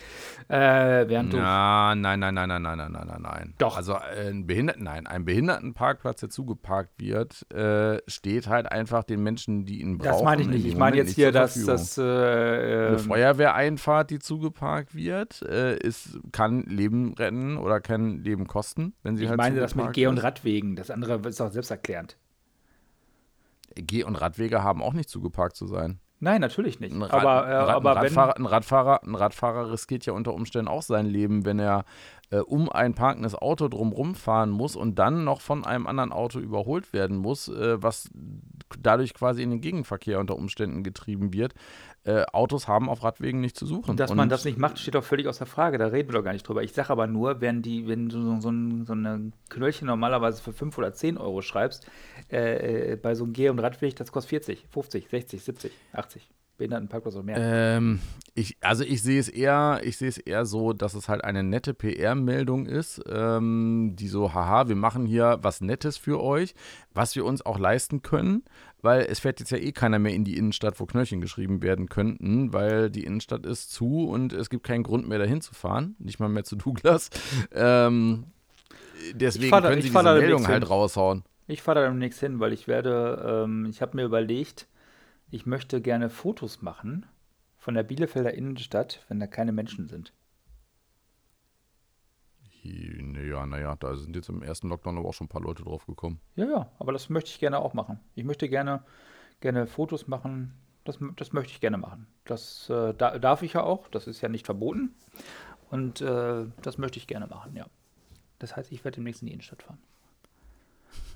Äh, 0.48 1.08
während 1.08 1.32
Na, 1.32 1.94
nein, 1.94 2.20
nein, 2.20 2.34
nein, 2.34 2.48
nein, 2.48 2.62
nein, 2.62 2.76
nein, 2.78 2.92
nein, 2.92 3.06
nein, 3.06 3.22
nein. 3.22 3.54
Doch. 3.58 3.76
Also 3.76 3.94
ein 3.94 4.46
Behinderten, 4.46 4.84
nein, 4.84 5.06
ein 5.06 5.24
Behindertenparkplatz, 5.24 6.20
der 6.20 6.30
zugeparkt 6.30 7.00
wird, 7.00 7.50
äh, 7.52 8.00
steht 8.06 8.46
halt 8.46 8.70
einfach 8.70 9.04
den 9.04 9.22
Menschen, 9.22 9.64
die 9.64 9.80
ihn 9.80 9.98
brauchen. 9.98 10.12
Das 10.12 10.22
meine 10.22 10.42
ich 10.42 10.48
nicht. 10.48 10.66
Ich 10.66 10.76
meine 10.76 10.96
jetzt 10.96 11.14
hier, 11.14 11.32
dass 11.32 11.54
das. 11.64 11.98
Äh, 11.98 12.02
Eine 12.02 12.88
ähm, 12.92 12.98
Feuerwehreinfahrt, 12.98 14.10
die 14.10 14.18
zugeparkt 14.18 14.94
wird, 14.94 15.42
äh, 15.42 15.76
ist, 15.78 16.18
kann 16.32 16.62
Leben 16.62 17.14
retten 17.14 17.56
oder 17.56 17.80
kann 17.80 18.22
Leben 18.22 18.46
kosten, 18.46 18.94
wenn 19.02 19.16
sie 19.16 19.24
ich 19.24 19.30
halt 19.30 19.38
Ich 19.38 19.44
meine 19.44 19.60
das 19.60 19.74
mit 19.74 19.92
Geh- 19.92 20.06
und 20.06 20.18
Radwegen. 20.18 20.76
Das 20.76 20.90
andere 20.90 21.26
ist 21.28 21.40
auch 21.40 21.50
selbsterklärend. 21.50 22.16
Geh- 23.74 24.04
und 24.04 24.16
Radwege 24.16 24.62
haben 24.62 24.82
auch 24.82 24.92
nicht 24.92 25.08
zugeparkt 25.08 25.56
zu 25.56 25.66
sein. 25.66 26.00
Nein, 26.20 26.40
natürlich 26.40 26.80
nicht. 26.80 26.92
Ein, 26.92 27.02
Rad, 27.02 27.12
aber, 27.12 27.48
äh, 27.48 27.54
ein, 27.54 27.64
Rad, 27.64 27.76
ein, 27.76 27.86
Radfahrer, 27.86 28.36
ein, 28.36 28.46
Radfahrer, 28.46 29.02
ein 29.04 29.14
Radfahrer 29.14 29.72
riskiert 29.72 30.04
ja 30.06 30.12
unter 30.12 30.34
Umständen 30.34 30.68
auch 30.68 30.82
sein 30.82 31.06
Leben, 31.06 31.44
wenn 31.44 31.58
er 31.58 31.84
äh, 32.30 32.38
um 32.38 32.70
ein 32.70 32.94
parkendes 32.94 33.34
Auto 33.34 33.68
drumherum 33.68 34.14
fahren 34.14 34.50
muss 34.50 34.76
und 34.76 34.98
dann 34.98 35.24
noch 35.24 35.40
von 35.40 35.64
einem 35.64 35.86
anderen 35.86 36.12
Auto 36.12 36.38
überholt 36.38 36.92
werden 36.92 37.16
muss, 37.16 37.48
äh, 37.48 37.82
was 37.82 38.10
dadurch 38.80 39.14
quasi 39.14 39.42
in 39.42 39.50
den 39.50 39.60
Gegenverkehr 39.60 40.20
unter 40.20 40.36
Umständen 40.36 40.82
getrieben 40.82 41.32
wird. 41.32 41.54
Äh, 42.04 42.24
Autos 42.32 42.68
haben 42.68 42.88
auf 42.88 43.02
Radwegen 43.02 43.40
nicht 43.40 43.56
zu 43.56 43.66
suchen. 43.66 43.96
Dass 43.96 44.10
und 44.10 44.16
man 44.16 44.28
das 44.28 44.44
nicht 44.44 44.58
macht, 44.58 44.78
steht 44.78 44.94
doch 44.94 45.04
völlig 45.04 45.26
außer 45.26 45.46
Frage. 45.46 45.78
Da 45.78 45.86
reden 45.86 46.08
wir 46.08 46.18
doch 46.18 46.24
gar 46.24 46.32
nicht 46.32 46.46
drüber. 46.46 46.62
Ich 46.62 46.72
sage 46.72 46.90
aber 46.90 47.06
nur, 47.06 47.40
wenn, 47.40 47.62
die, 47.62 47.86
wenn 47.88 48.08
du 48.08 48.22
so, 48.22 48.40
so, 48.40 48.50
ein, 48.50 48.86
so 48.86 48.92
eine 48.92 49.32
Knöllchen 49.48 49.86
normalerweise 49.86 50.42
für 50.42 50.52
5 50.52 50.78
oder 50.78 50.92
10 50.92 51.18
Euro 51.18 51.42
schreibst, 51.42 51.86
äh, 52.30 52.92
äh, 52.92 52.96
bei 52.96 53.14
so 53.14 53.24
einem 53.24 53.32
Geh- 53.32 53.48
und 53.48 53.58
Radweg, 53.58 53.96
das 53.96 54.12
kostet 54.12 54.30
40, 54.30 54.66
50, 54.70 55.08
60, 55.08 55.42
70, 55.42 55.72
80. 55.92 56.28
Behindertenparkplatz 56.58 57.14
oder 57.14 57.24
mehr? 57.24 57.36
Ähm, 57.38 58.00
ich, 58.34 58.56
also 58.60 58.84
ich 58.84 59.02
sehe 59.02 59.18
es 59.18 59.28
eher, 59.28 59.80
ich 59.82 59.96
sehe 59.96 60.08
es 60.08 60.18
eher 60.18 60.44
so, 60.44 60.72
dass 60.72 60.94
es 60.94 61.08
halt 61.08 61.24
eine 61.24 61.42
nette 61.42 61.72
PR-Meldung 61.72 62.66
ist, 62.66 63.02
ähm, 63.08 63.94
die 63.96 64.08
so, 64.08 64.34
haha, 64.34 64.68
wir 64.68 64.76
machen 64.76 65.06
hier 65.06 65.38
was 65.40 65.60
Nettes 65.60 65.96
für 65.96 66.22
euch, 66.22 66.54
was 66.92 67.16
wir 67.16 67.24
uns 67.24 67.44
auch 67.44 67.58
leisten 67.58 68.02
können, 68.02 68.44
weil 68.82 69.06
es 69.08 69.20
fährt 69.20 69.40
jetzt 69.40 69.50
ja 69.50 69.58
eh 69.58 69.72
keiner 69.72 69.98
mehr 69.98 70.12
in 70.12 70.24
die 70.24 70.36
Innenstadt, 70.36 70.78
wo 70.78 70.86
Knöllchen 70.86 71.20
geschrieben 71.20 71.62
werden 71.62 71.88
könnten, 71.88 72.52
weil 72.52 72.90
die 72.90 73.04
Innenstadt 73.04 73.46
ist 73.46 73.72
zu 73.72 74.08
und 74.08 74.32
es 74.32 74.50
gibt 74.50 74.64
keinen 74.64 74.82
Grund 74.82 75.08
mehr 75.08 75.18
dahin 75.18 75.40
zu 75.40 75.54
fahren, 75.54 75.96
nicht 75.98 76.20
mal 76.20 76.28
mehr 76.28 76.44
zu 76.44 76.56
Douglas. 76.56 77.10
Ähm, 77.52 78.24
deswegen 79.14 79.50
da, 79.50 79.60
können 79.62 79.82
sie 79.82 79.88
diese 79.88 80.02
Meldung 80.02 80.46
halt 80.46 80.68
raushauen. 80.68 81.24
Ich 81.46 81.62
fahre 81.62 81.80
da 81.80 81.86
demnächst 81.88 82.20
hin, 82.20 82.40
weil 82.40 82.52
ich 82.52 82.68
werde, 82.68 83.44
ähm, 83.46 83.66
ich 83.70 83.80
habe 83.80 83.96
mir 83.96 84.04
überlegt, 84.04 84.68
ich 85.30 85.46
möchte 85.46 85.80
gerne 85.80 86.10
Fotos 86.10 86.62
machen 86.62 87.06
von 87.56 87.74
der 87.74 87.82
Bielefelder 87.82 88.34
Innenstadt, 88.34 89.04
wenn 89.08 89.20
da 89.20 89.26
keine 89.26 89.52
Menschen 89.52 89.88
sind. 89.88 90.12
Ja, 92.62 93.46
naja, 93.46 93.76
da 93.76 93.94
sind 93.96 94.16
jetzt 94.16 94.28
im 94.28 94.42
ersten 94.42 94.68
Lockdown 94.68 94.98
aber 94.98 95.08
auch 95.08 95.14
schon 95.14 95.26
ein 95.26 95.30
paar 95.30 95.42
Leute 95.42 95.62
drauf 95.62 95.86
gekommen. 95.86 96.20
Ja, 96.36 96.46
ja, 96.46 96.72
aber 96.78 96.92
das 96.92 97.08
möchte 97.08 97.30
ich 97.30 97.38
gerne 97.38 97.58
auch 97.58 97.74
machen. 97.74 98.00
Ich 98.14 98.24
möchte 98.24 98.48
gerne, 98.48 98.82
gerne 99.40 99.66
Fotos 99.66 100.08
machen. 100.08 100.54
Das, 100.84 100.98
das 101.16 101.32
möchte 101.32 101.52
ich 101.52 101.60
gerne 101.60 101.78
machen. 101.78 102.06
Das 102.24 102.68
äh, 102.70 102.94
da, 102.94 103.18
darf 103.18 103.42
ich 103.42 103.54
ja 103.54 103.62
auch. 103.62 103.88
Das 103.88 104.06
ist 104.06 104.20
ja 104.20 104.28
nicht 104.28 104.46
verboten. 104.46 104.94
Und 105.70 106.00
äh, 106.00 106.46
das 106.62 106.78
möchte 106.78 106.98
ich 106.98 107.06
gerne 107.06 107.26
machen, 107.26 107.54
ja. 107.54 107.66
Das 108.38 108.56
heißt, 108.56 108.72
ich 108.72 108.84
werde 108.84 108.96
demnächst 108.96 109.22
in 109.22 109.26
die 109.26 109.32
Innenstadt 109.34 109.62
fahren. 109.62 109.78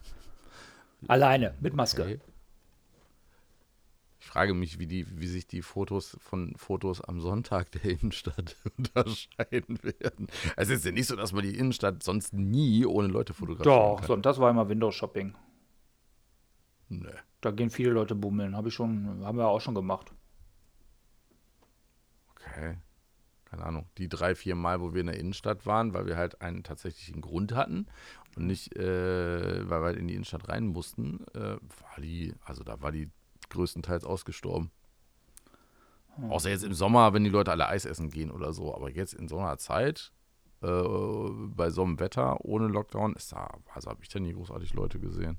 Alleine, 1.08 1.54
mit 1.60 1.74
Maske. 1.74 2.02
Okay. 2.02 2.20
Ich 4.32 4.34
frage 4.34 4.54
mich, 4.54 4.78
wie, 4.78 4.86
die, 4.86 5.06
wie 5.20 5.26
sich 5.26 5.46
die 5.46 5.60
Fotos 5.60 6.16
von 6.18 6.54
Fotos 6.56 7.02
am 7.02 7.20
Sonntag 7.20 7.70
der 7.72 7.84
Innenstadt 7.84 8.56
unterscheiden 8.78 9.78
werden. 9.82 10.28
Es 10.56 10.70
ist 10.70 10.86
ja 10.86 10.90
nicht 10.90 11.08
so, 11.08 11.16
dass 11.16 11.34
man 11.34 11.42
die 11.42 11.54
Innenstadt 11.54 12.02
sonst 12.02 12.32
nie 12.32 12.86
ohne 12.86 13.08
Leute 13.08 13.34
fotografieren 13.34 13.98
Doch. 13.98 14.06
Doch, 14.06 14.22
das 14.22 14.40
war 14.40 14.48
immer 14.48 14.70
Windows-Shopping. 14.70 15.34
Nee. 16.88 17.08
Da 17.42 17.50
gehen 17.50 17.68
viele 17.68 17.90
Leute 17.90 18.14
bummeln. 18.14 18.56
Habe 18.56 18.68
ich 18.68 18.74
schon, 18.74 19.22
haben 19.22 19.36
wir 19.36 19.48
auch 19.48 19.60
schon 19.60 19.74
gemacht. 19.74 20.14
Okay. 22.30 22.78
Keine 23.44 23.64
Ahnung. 23.66 23.84
Die 23.98 24.08
drei, 24.08 24.34
vier 24.34 24.54
Mal, 24.54 24.80
wo 24.80 24.94
wir 24.94 25.02
in 25.02 25.08
der 25.08 25.18
Innenstadt 25.18 25.66
waren, 25.66 25.92
weil 25.92 26.06
wir 26.06 26.16
halt 26.16 26.40
einen 26.40 26.62
tatsächlichen 26.62 27.20
Grund 27.20 27.54
hatten 27.54 27.86
und 28.34 28.46
nicht, 28.46 28.74
äh, 28.76 29.68
weil 29.68 29.82
wir 29.82 29.86
halt 29.88 29.98
in 29.98 30.08
die 30.08 30.14
Innenstadt 30.14 30.48
rein 30.48 30.68
mussten, 30.68 31.26
äh, 31.34 31.58
war 31.58 32.00
die, 32.00 32.32
also 32.46 32.64
da 32.64 32.80
war 32.80 32.92
die 32.92 33.10
größtenteils 33.52 34.04
ausgestorben. 34.04 34.70
Hm. 36.16 36.30
Außer 36.30 36.50
jetzt 36.50 36.64
im 36.64 36.74
Sommer, 36.74 37.12
wenn 37.12 37.24
die 37.24 37.30
Leute 37.30 37.50
alle 37.50 37.68
Eis 37.68 37.84
essen 37.84 38.10
gehen 38.10 38.30
oder 38.30 38.52
so. 38.52 38.74
Aber 38.74 38.90
jetzt 38.90 39.14
in 39.14 39.28
so 39.28 39.38
einer 39.38 39.58
Zeit, 39.58 40.12
äh, 40.62 40.82
bei 41.54 41.70
so 41.70 41.82
einem 41.82 41.98
Wetter, 42.00 42.44
ohne 42.44 42.68
Lockdown, 42.68 43.14
ist 43.14 43.32
da, 43.32 43.48
also 43.74 43.90
habe 43.90 44.00
ich 44.02 44.08
da 44.08 44.20
nie 44.20 44.32
großartig 44.32 44.74
Leute 44.74 44.98
gesehen. 44.98 45.38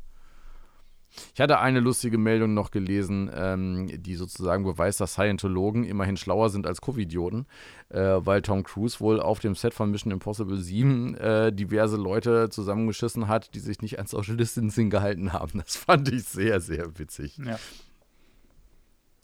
Ich 1.33 1.41
hatte 1.41 1.59
eine 1.59 1.79
lustige 1.79 2.17
Meldung 2.17 2.53
noch 2.53 2.71
gelesen, 2.71 3.29
ähm, 3.33 3.87
die 4.01 4.15
sozusagen 4.15 4.63
beweist, 4.63 4.99
dass 4.99 5.13
Scientologen 5.13 5.83
immerhin 5.83 6.17
schlauer 6.17 6.49
sind 6.49 6.65
als 6.65 6.81
Covidioten, 6.81 7.45
äh, 7.89 7.99
weil 7.99 8.41
Tom 8.41 8.63
Cruise 8.63 8.99
wohl 8.99 9.19
auf 9.19 9.39
dem 9.39 9.55
Set 9.55 9.73
von 9.73 9.91
Mission 9.91 10.11
Impossible 10.11 10.57
7 10.57 11.15
äh, 11.15 11.53
diverse 11.53 11.97
Leute 11.97 12.49
zusammengeschissen 12.49 13.27
hat, 13.27 13.53
die 13.53 13.59
sich 13.59 13.81
nicht 13.81 13.99
an 13.99 14.07
Social 14.07 14.37
Distancing 14.37 14.89
gehalten 14.89 15.33
haben. 15.33 15.59
Das 15.59 15.75
fand 15.75 16.11
ich 16.11 16.23
sehr, 16.23 16.59
sehr 16.61 16.97
witzig. 16.97 17.37
Ja. 17.37 17.59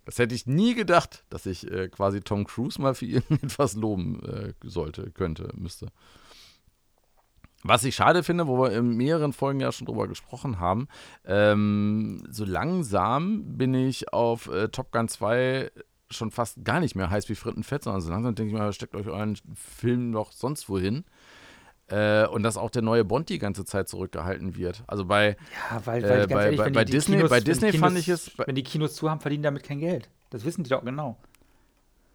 Das 0.10 0.18
hätte 0.18 0.34
ich 0.34 0.48
nie 0.48 0.74
gedacht, 0.74 1.24
dass 1.30 1.46
ich 1.46 1.70
äh, 1.70 1.88
quasi 1.88 2.22
Tom 2.22 2.44
Cruise 2.44 2.82
mal 2.82 2.96
für 2.96 3.06
irgendetwas 3.06 3.76
loben 3.76 4.20
äh, 4.24 4.54
sollte, 4.64 5.12
könnte, 5.12 5.52
müsste. 5.56 5.90
Was 7.62 7.84
ich 7.84 7.94
schade 7.94 8.24
finde, 8.24 8.48
wo 8.48 8.60
wir 8.60 8.72
in 8.72 8.98
mehreren 8.98 9.34
Folgen 9.34 9.60
ja 9.60 9.72
schon 9.72 9.86
drüber 9.86 10.08
gesprochen 10.08 10.60
haben, 10.60 10.88
ähm, 11.26 12.24
so 12.28 12.44
langsam 12.44 13.56
bin 13.56 13.76
ich 13.76 14.12
auf 14.12 14.48
äh, 14.48 14.70
Top 14.70 14.92
Gun 14.92 15.10
2 15.10 15.70
schon 16.10 16.32
fast 16.32 16.64
gar 16.64 16.80
nicht 16.80 16.96
mehr 16.96 17.12
heiß 17.12 17.30
wie 17.30 17.36
Frittenfett, 17.36 17.84
sondern 17.84 18.02
so 18.02 18.10
langsam 18.10 18.34
denke 18.34 18.52
ich 18.52 18.60
mal, 18.60 18.74
steckt 18.74 18.96
euch 18.96 19.06
euren 19.06 19.38
Film 19.54 20.10
noch 20.10 20.32
sonst 20.32 20.70
wohin. 20.70 21.06
Äh, 21.92 22.28
und 22.28 22.44
dass 22.44 22.58
auch 22.58 22.70
der 22.70 22.82
neue 22.82 23.04
Bond 23.04 23.30
die 23.30 23.40
ganze 23.40 23.66
Zeit 23.66 23.90
zurückgehalten 23.90 24.56
wird. 24.56 24.84
Also 24.88 25.06
bei, 25.06 25.38
ja, 25.72 25.82
weil, 25.86 26.04
weil, 26.04 26.22
äh, 26.22 26.28
bei, 26.28 26.44
ehrlich, 26.46 26.60
bei, 26.60 26.70
bei 26.70 26.86
Disney, 26.86 27.18
Kinos, 27.18 27.30
bei 27.30 27.40
Disney 27.40 27.72
Kinos, 27.72 27.88
fand 27.88 27.98
ich 27.98 28.08
es. 28.10 28.32
Wenn 28.38 28.56
die 28.56 28.64
Kinos 28.64 28.96
zu 28.96 29.10
haben, 29.10 29.20
verdienen 29.20 29.44
damit 29.44 29.64
kein 29.64 29.80
Geld. 29.80 30.10
Das 30.30 30.46
wissen 30.46 30.64
die 30.64 30.70
doch 30.70 30.84
genau. 30.84 31.18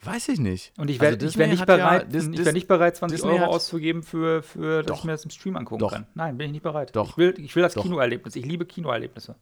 Weiß 0.05 0.29
ich 0.29 0.39
nicht. 0.39 0.73
Und 0.77 0.91
ich 0.91 1.01
wäre 1.01 1.15
also 1.15 1.39
wär 1.39 1.47
nicht, 1.47 1.65
bereit, 1.65 2.13
ja, 2.13 2.21
ich 2.21 2.45
wär 2.45 2.53
nicht 2.53 2.69
bereit, 2.69 2.97
20 2.97 3.17
Disney 3.17 3.33
Euro 3.33 3.47
auszugeben, 3.47 4.03
für, 4.03 4.43
für 4.43 4.83
dass 4.83 4.87
doch. 4.87 4.99
ich 4.99 5.05
mir 5.05 5.13
das 5.13 5.25
im 5.25 5.31
Stream 5.31 5.57
angucken 5.57 5.81
doch. 5.81 5.93
kann. 5.93 6.07
Nein, 6.15 6.37
bin 6.37 6.47
ich 6.47 6.53
nicht 6.53 6.63
bereit. 6.63 6.95
Doch. 6.95 7.11
Ich 7.11 7.17
will, 7.17 7.35
ich 7.39 7.57
will 7.57 7.63
das 7.63 7.75
doch. 7.75 7.83
Kinoerlebnis. 7.83 8.37
Ich 8.37 8.45
liebe 8.45 8.67
Kinoerlebnisse. 8.67 9.37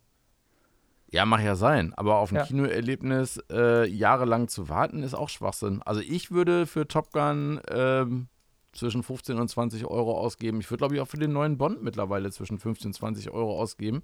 Ja, 1.11 1.27
mag 1.27 1.43
ja 1.43 1.57
sein. 1.57 1.93
Aber 1.95 2.17
auf 2.17 2.31
ein 2.33 2.37
ja. 2.37 2.45
Kinoerlebnis 2.45 3.43
äh, 3.51 3.87
jahrelang 3.89 4.49
zu 4.49 4.69
warten, 4.69 5.03
ist 5.03 5.15
auch 5.15 5.29
Schwachsinn. 5.29 5.83
Also 5.85 6.01
ich 6.01 6.31
würde 6.31 6.67
für 6.67 6.87
Top 6.87 7.13
Gun 7.13 7.61
ähm, 7.69 8.29
zwischen 8.73 9.03
15 9.03 9.39
und 9.39 9.49
20 9.49 9.87
Euro 9.87 10.19
ausgeben. 10.19 10.61
Ich 10.61 10.71
würde, 10.71 10.79
glaube 10.79 10.95
ich, 10.95 11.01
auch 11.01 11.09
für 11.09 11.19
den 11.19 11.33
neuen 11.33 11.59
Bond 11.59 11.83
mittlerweile 11.83 12.31
zwischen 12.31 12.59
15 12.59 12.89
und 12.89 12.95
20 12.95 13.31
Euro 13.31 13.61
ausgeben. 13.61 14.03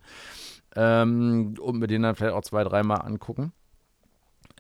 Ähm, 0.77 1.55
und 1.61 1.79
mir 1.79 1.87
den 1.87 2.03
dann 2.03 2.15
vielleicht 2.15 2.35
auch 2.35 2.43
zwei, 2.43 2.65
dreimal 2.65 3.03
angucken. 3.03 3.53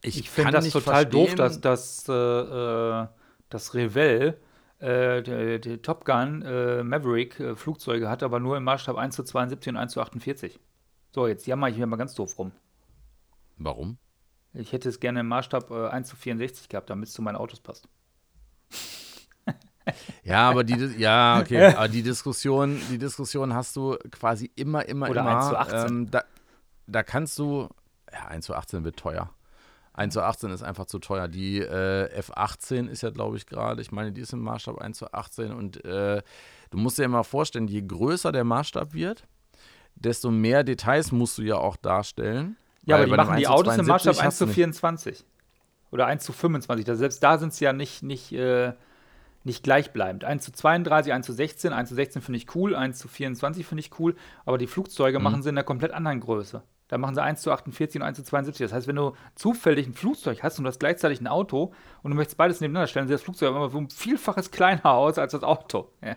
Ich, 0.03 0.19
ich 0.19 0.31
finde 0.31 0.53
das 0.53 0.71
total 0.71 1.03
verstehen. 1.03 1.11
doof, 1.11 1.35
dass, 1.35 1.61
dass, 1.61 2.09
äh, 2.09 2.13
äh 2.13 3.07
das 3.51 3.75
Revell 3.75 4.39
äh, 4.79 5.23
der, 5.23 5.59
der, 5.59 5.83
Top 5.83 6.05
Gun 6.05 6.43
äh, 6.43 6.83
Maverick 6.83 7.41
äh, 7.41 7.57
Flugzeuge 7.57 8.09
hat, 8.09 8.23
aber 8.23 8.41
nur 8.41 8.57
im 8.57 8.65
Maßstab 8.65 8.97
1 8.97 9.17
zu 9.17 9.25
72 9.25 9.71
und 9.71 9.77
1 9.77 9.93
zu 9.93 10.01
48. 10.01 10.61
So, 11.15 11.27
jetzt 11.27 11.47
jammer 11.47 11.69
ich 11.69 11.79
mir 11.79 11.87
mal 11.87 11.97
ganz 11.97 12.15
doof 12.15 12.39
rum. 12.39 12.53
Warum? 13.57 13.99
Ich 14.53 14.73
hätte 14.73 14.89
es 14.89 15.01
gerne 15.01 15.21
im 15.21 15.29
Maßstab 15.29 15.71
1 15.71 16.07
äh, 16.07 16.11
zu 16.11 16.17
64 16.17 16.69
gehabt, 16.69 16.91
damit 16.91 17.09
es 17.09 17.15
zu 17.15 17.23
meinen 17.23 17.37
Autos 17.37 17.61
passt. 17.61 17.89
Ja, 20.25 20.49
aber 20.51 20.65
die, 20.65 20.75
ja, 20.99 21.41
okay, 21.41 21.67
aber 21.77 21.89
die 21.89 22.03
Diskussion, 22.03 22.81
die 22.91 22.99
Diskussion 22.99 23.55
hast 23.55 23.77
du 23.77 23.97
quasi 24.11 24.51
immer, 24.57 24.87
immer, 24.87 25.09
Oder 25.11 25.21
immer. 25.23 25.37
1 25.37 25.49
zu 25.49 25.57
18. 25.57 25.89
Ähm, 25.89 26.11
da, 26.11 26.25
da 26.87 27.03
kannst 27.03 27.39
du, 27.39 27.69
ja, 28.13 28.27
1 28.27 28.47
zu 28.47 28.55
18 28.55 28.85
wird 28.85 28.97
teuer. 28.97 29.31
1 29.99 30.15
zu 30.15 30.23
18 30.23 30.51
ist 30.51 30.63
einfach 30.63 30.87
zu 30.87 31.01
teuer. 31.01 31.27
Die 31.27 31.59
äh, 31.59 32.21
F18 32.21 32.89
ist 32.89 33.03
ja, 33.03 33.11
glaube 33.11 33.37
ich, 33.37 33.47
gerade, 33.47 33.83
ich 33.83 33.91
meine, 33.91 34.13
die 34.13 34.21
ist 34.21 34.33
im 34.33 34.41
Maßstab 34.41 34.79
1 34.79 34.99
zu 34.99 35.13
18 35.13 35.53
und 35.53 35.85
äh, 35.85 36.23
du 36.71 36.79
musst 36.79 36.99
dir 36.99 37.09
mal 37.09 37.25
vorstellen, 37.25 37.67
je 37.67 37.83
größer 37.83 38.31
der 38.31 38.45
Maßstab 38.45 38.95
wird, 38.95 39.25
desto 39.97 40.31
mehr 40.31 40.63
Details 40.63 41.11
musst 41.11 41.39
du 41.39 41.43
ja 41.43 41.57
auch 41.57 41.77
darstellen. 41.77 42.57
Ja, 42.85 42.97
aber 42.97 43.07
die 43.07 43.13
machen 43.13 43.37
die 43.39 43.49
Autos 43.49 43.77
im 43.77 43.87
Maßstab 43.87 44.19
1 44.19 44.39
zu 44.39 44.47
24. 44.47 45.25
Oder 45.91 46.07
1 46.07 46.23
zu 46.23 46.33
25. 46.33 46.89
Also 46.89 46.99
selbst 47.01 47.23
da 47.23 47.39
sind 47.39 47.53
es 47.53 47.61
ja 47.61 47.73
nicht, 47.73 48.03
nicht, 48.05 48.33
äh, 48.33 48.75
nicht 49.49 49.65
gleichbleibend. 49.65 50.25
1 50.25 50.45
zu 50.45 50.53
32, 50.53 51.13
1 51.13 51.27
zu 51.27 51.33
16, 51.33 51.73
1 51.73 51.89
zu 51.89 51.95
16 51.97 52.23
finde 52.23 52.39
ich 52.39 52.55
cool, 52.55 52.77
1 52.77 52.99
zu 52.99 53.09
24 53.09 53.67
finde 53.67 53.81
ich 53.81 53.99
cool, 53.99 54.15
aber 54.45 54.59
die 54.59 54.69
Flugzeuge 54.69 55.19
mhm. 55.19 55.25
machen 55.25 55.43
sie 55.43 55.49
in 55.49 55.57
einer 55.57 55.65
komplett 55.65 55.93
anderen 55.93 56.21
Größe. 56.21 56.63
Da 56.89 56.97
machen 56.97 57.15
sie 57.15 57.23
1 57.23 57.43
zu 57.43 57.53
48 57.53 58.01
und 58.01 58.07
1 58.07 58.17
zu 58.17 58.25
72. 58.25 58.65
Das 58.65 58.73
heißt, 58.73 58.87
wenn 58.87 58.97
du 58.97 59.13
zufällig 59.35 59.87
ein 59.87 59.93
Flugzeug 59.93 60.43
hast 60.43 60.59
und 60.59 60.65
du 60.65 60.69
hast 60.69 60.79
gleichzeitig 60.79 61.21
ein 61.21 61.27
Auto 61.27 61.75
und 62.03 62.11
du 62.11 62.17
möchtest 62.17 62.39
beides 62.39 62.61
nebeneinander 62.61 62.87
stellen, 62.87 63.09
sieht 63.09 63.15
das 63.15 63.23
Flugzeug 63.23 63.55
aber 63.55 63.75
um 63.75 63.91
Vielfaches 63.91 64.51
kleiner 64.51 64.87
aus 64.87 65.19
als 65.19 65.33
das 65.33 65.43
Auto. 65.43 65.91
Ja. 66.03 66.17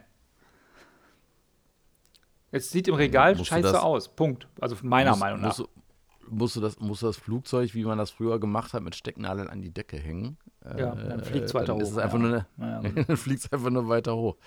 Es 2.52 2.70
sieht 2.70 2.88
im 2.88 2.96
Regal 2.96 3.38
scheiße 3.44 3.82
aus. 3.82 4.10
Punkt. 4.10 4.48
Also 4.60 4.76
meiner 4.82 5.12
musst, 5.12 5.22
Meinung 5.22 5.42
nach. 5.42 5.58
Musst, 5.58 5.70
musst, 6.32 6.56
du 6.56 6.62
das, 6.62 6.80
musst 6.80 7.02
du 7.02 7.08
das 7.08 7.18
Flugzeug, 7.18 7.74
wie 7.74 7.84
man 7.84 7.98
das 7.98 8.12
früher 8.12 8.40
gemacht 8.40 8.74
hat, 8.74 8.84
mit 8.84 8.96
Stecknadeln 8.96 9.50
an 9.50 9.62
die 9.62 9.72
Decke 9.72 9.98
hängen? 9.98 10.38
Ja, 10.64 10.94
dann 10.94 11.24
fliegt 11.24 11.46
es 11.46 11.54
weiter 11.56 11.74
hoch. 11.74 11.98
Ja. 11.98 12.18
nur 12.18 12.28
eine, 12.28 12.46
ja, 12.60 12.80
genau. 12.82 13.04
dann 13.08 13.18
fliegt 13.18 13.46
es 13.46 13.52
einfach 13.52 13.72
nur 13.72 13.90
weiter 13.90 14.16
hoch. 14.16 14.38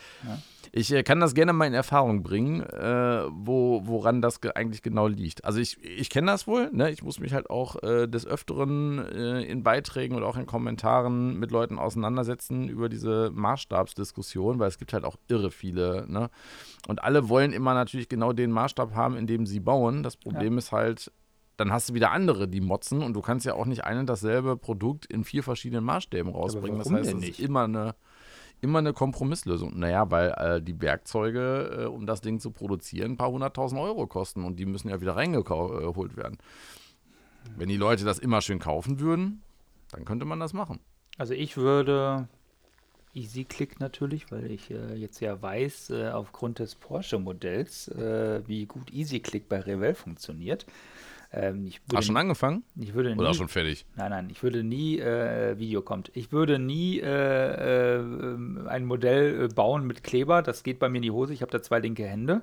Ich 0.71 0.93
äh, 0.93 1.03
kann 1.03 1.21
das 1.21 1.35
gerne 1.35 1.53
mal 1.53 1.67
in 1.67 1.75
Erfahrung 1.75 2.23
bringen, 2.23 2.61
äh, 2.63 3.25
wo, 3.31 3.83
woran 3.85 4.23
das 4.23 4.41
ge 4.41 4.53
eigentlich 4.55 4.83
genau 4.83 5.09
liegt. 5.09 5.45
Also 5.45 5.59
ich, 5.59 5.83
ich 5.83 6.11
kenne 6.11 6.29
das 6.29 6.47
wohl, 6.47 6.71
ne? 6.73 6.91
ich 6.91 7.03
muss 7.03 7.19
mich 7.19 7.33
halt 7.33 7.51
auch 7.51 7.83
äh, 7.83 8.07
des 8.07 8.27
Öfteren 8.27 8.99
äh, 8.99 9.43
in 9.43 9.65
Beiträgen 9.65 10.17
oder 10.17 10.27
auch 10.27 10.37
in 10.37 10.47
Kommentaren 10.47 11.39
mit 11.39 11.51
Leuten 11.51 11.79
auseinandersetzen 11.79 12.69
über 12.69 12.89
diese 12.89 13.31
Maßstabsdiskussion, 13.35 14.59
weil 14.61 14.69
es 14.69 14.79
gibt 14.79 14.93
halt 14.93 15.05
auch 15.05 15.17
irre 15.27 15.51
viele. 15.51 16.07
Ne? 16.09 16.31
Und 16.87 17.03
alle 17.03 17.29
wollen 17.29 17.53
immer 17.53 17.75
natürlich 17.75 18.09
genau 18.09 18.33
den 18.33 18.53
Maßstab 18.53 18.95
haben, 18.95 19.17
in 19.17 19.27
dem 19.27 19.47
sie 19.47 19.61
bauen. 19.61 20.05
Das 20.05 20.17
Problem 20.17 20.59
ist 20.59 20.71
halt, 20.71 21.11
dann 21.57 21.73
hast 21.73 21.91
du 21.91 21.95
wieder 21.95 22.11
andere, 22.11 22.49
die 22.49 22.61
motzen 22.61 23.03
und 23.03 23.15
du 23.15 23.21
kannst 23.21 23.47
ja 23.47 23.55
auch 23.55 23.67
nicht 23.67 23.85
ein 23.85 23.99
und 23.99 24.07
dasselbe 24.07 24.57
Produkt 24.57 25.07
in 25.07 25.25
vier 25.25 25.43
verschiedenen 25.43 25.85
Maßstäben 25.85 26.33
rausbringen. 26.33 26.79
Das 26.79 26.91
heißt, 26.91 27.13
es 27.15 27.29
ist 27.29 27.41
immer 27.41 27.65
eine, 27.65 27.95
immer 28.61 28.81
eine 28.81 28.93
Kompromisslösung. 28.93 29.79
Naja, 29.79 30.11
weil 30.11 30.31
äh, 30.37 30.63
die 30.63 30.81
Werkzeuge, 30.81 31.83
äh, 31.83 31.85
um 31.87 32.07
das 32.07 32.21
Ding 32.21 32.41
zu 32.41 32.51
produzieren, 32.51 33.13
ein 33.13 33.17
paar 33.17 33.31
hunderttausend 33.31 33.81
Euro 33.81 34.07
kosten 34.07 34.45
und 34.45 34.59
die 34.59 34.67
müssen 34.67 34.89
ja 34.89 35.01
wieder 35.01 35.17
reingeholt 35.17 36.17
werden. 36.17 36.39
Wenn 37.57 37.69
die 37.69 37.77
Leute 37.77 38.05
das 38.05 38.19
immer 38.19 38.41
schön 38.41 38.59
kaufen 38.59 39.01
würden, 39.01 39.43
dann 39.93 40.05
könnte 40.05 40.25
man 40.25 40.41
das 40.41 40.53
machen. 40.53 40.81
Also 41.19 41.35
ich 41.35 41.57
würde 41.57 42.27
EasyClick 43.15 43.81
natürlich, 43.81 44.31
weil 44.33 44.51
ich 44.51 44.71
äh, 44.71 44.95
jetzt 44.95 45.21
ja 45.21 45.41
weiß, 45.41 45.91
äh, 45.91 46.09
aufgrund 46.09 46.59
des 46.59 46.75
Porsche-Modells, 46.75 47.89
äh, 47.89 48.43
wie 48.47 48.67
gut 48.67 48.93
EasyClick 48.93 49.49
bei 49.49 49.61
Revell 49.61 49.95
funktioniert. 49.95 50.67
Ähm, 51.37 51.69
Hast 51.93 52.03
du 52.05 52.07
schon 52.07 52.17
angefangen? 52.17 52.63
Ich 52.77 52.95
würde 52.95 53.13
nie, 53.13 53.21
Oder 53.21 53.35
schon 53.35 53.49
fertig? 53.49 53.85
Nein, 53.97 54.11
nein, 54.11 54.29
ich 54.31 54.43
würde 54.45 54.63
nie, 54.63 55.01
äh, 55.01 55.59
Video 55.59 55.83
kommt, 55.83 56.13
ich 56.15 56.31
würde 56.31 56.61
nie 56.61 57.01
äh, 57.01 57.97
äh, 57.97 58.39
ein 58.69 58.85
Modell 58.85 59.45
äh, 59.45 59.49
bauen 59.49 59.85
mit 59.85 60.05
Kleber. 60.05 60.43
Das 60.43 60.63
geht 60.63 60.79
bei 60.79 60.89
mir 60.89 60.99
in 60.99 61.03
die 61.03 61.11
Hose. 61.11 61.33
Ich 61.33 61.43
habe 61.43 61.51
da 61.51 61.61
zwei 61.61 61.81
linke 61.81 62.07
Hände. 62.07 62.43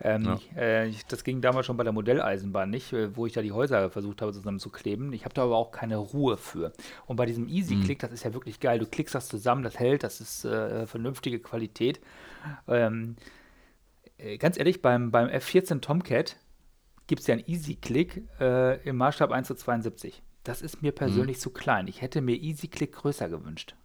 Ähm, 0.00 0.24
ja. 0.24 0.34
ich, 0.36 0.56
äh, 0.56 0.88
ich, 0.88 1.04
das 1.04 1.24
ging 1.24 1.42
damals 1.42 1.66
schon 1.66 1.76
bei 1.76 1.84
der 1.84 1.92
Modelleisenbahn 1.92 2.70
nicht, 2.70 2.94
äh, 2.94 3.14
wo 3.14 3.26
ich 3.26 3.34
da 3.34 3.42
die 3.42 3.52
Häuser 3.52 3.90
versucht 3.90 4.22
habe 4.22 4.32
zusammenzukleben. 4.32 5.12
Ich 5.12 5.26
habe 5.26 5.34
da 5.34 5.42
aber 5.42 5.56
auch 5.56 5.70
keine 5.70 5.98
Ruhe 5.98 6.38
für. 6.38 6.72
Und 7.06 7.16
bei 7.16 7.26
diesem 7.26 7.48
Easy-Click, 7.48 7.98
mhm. 7.98 8.06
das 8.06 8.12
ist 8.12 8.24
ja 8.24 8.32
wirklich 8.32 8.60
geil. 8.60 8.78
Du 8.78 8.86
klickst 8.86 9.14
das 9.14 9.28
zusammen, 9.28 9.62
das 9.62 9.78
hält, 9.78 10.04
das 10.04 10.22
ist 10.22 10.40
vernünftige 10.86 11.38
Qualität. 11.38 12.00
Ähm, 12.66 13.16
ganz 14.38 14.58
ehrlich, 14.58 14.82
beim, 14.82 15.10
beim 15.10 15.28
F14 15.28 15.80
Tomcat, 15.80 16.36
gibt 17.12 17.20
es 17.20 17.26
ja 17.26 17.34
einen 17.34 17.44
Easy-Click 17.46 18.26
äh, 18.40 18.88
im 18.88 18.96
Maßstab 18.96 19.32
1 19.32 19.46
zu 19.46 19.54
72. 19.54 20.22
Das 20.44 20.62
ist 20.62 20.80
mir 20.80 20.92
persönlich 20.92 21.36
mhm. 21.36 21.40
zu 21.40 21.50
klein. 21.50 21.86
Ich 21.86 22.00
hätte 22.00 22.22
mir 22.22 22.36
Easy-Click 22.36 22.90
größer 22.90 23.28
gewünscht. 23.28 23.76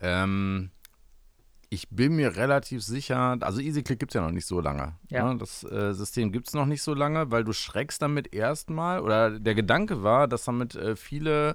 Ähm, 0.00 0.72
ich 1.70 1.88
bin 1.88 2.16
mir 2.16 2.34
relativ 2.34 2.82
sicher, 2.82 3.38
also 3.38 3.60
EasyClick 3.60 4.00
gibt 4.00 4.10
es 4.10 4.14
ja 4.14 4.22
noch 4.22 4.32
nicht 4.32 4.46
so 4.46 4.60
lange. 4.60 4.96
Ja. 5.08 5.32
Ne? 5.32 5.38
Das 5.38 5.62
äh, 5.62 5.92
System 5.94 6.32
gibt 6.32 6.48
es 6.48 6.54
noch 6.54 6.66
nicht 6.66 6.82
so 6.82 6.94
lange, 6.94 7.30
weil 7.30 7.44
du 7.44 7.52
schreckst 7.52 8.02
damit 8.02 8.34
erstmal, 8.34 8.98
oder 8.98 9.38
der 9.38 9.54
Gedanke 9.54 10.02
war, 10.02 10.26
dass 10.26 10.46
damit 10.46 10.74
äh, 10.74 10.96
viele 10.96 11.54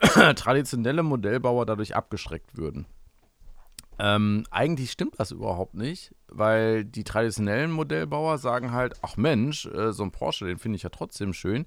traditionelle 0.34 1.04
Modellbauer 1.04 1.66
dadurch 1.66 1.94
abgeschreckt 1.94 2.56
würden. 2.56 2.86
Ähm, 4.00 4.44
eigentlich 4.50 4.90
stimmt 4.90 5.20
das 5.20 5.30
überhaupt 5.30 5.74
nicht, 5.74 6.12
weil 6.36 6.84
die 6.84 7.04
traditionellen 7.04 7.70
Modellbauer 7.70 8.38
sagen 8.38 8.72
halt, 8.72 8.94
ach 9.02 9.16
Mensch, 9.16 9.66
äh, 9.66 9.92
so 9.92 10.02
ein 10.02 10.10
Porsche, 10.10 10.46
den 10.46 10.58
finde 10.58 10.76
ich 10.76 10.82
ja 10.82 10.90
trotzdem 10.90 11.32
schön. 11.32 11.66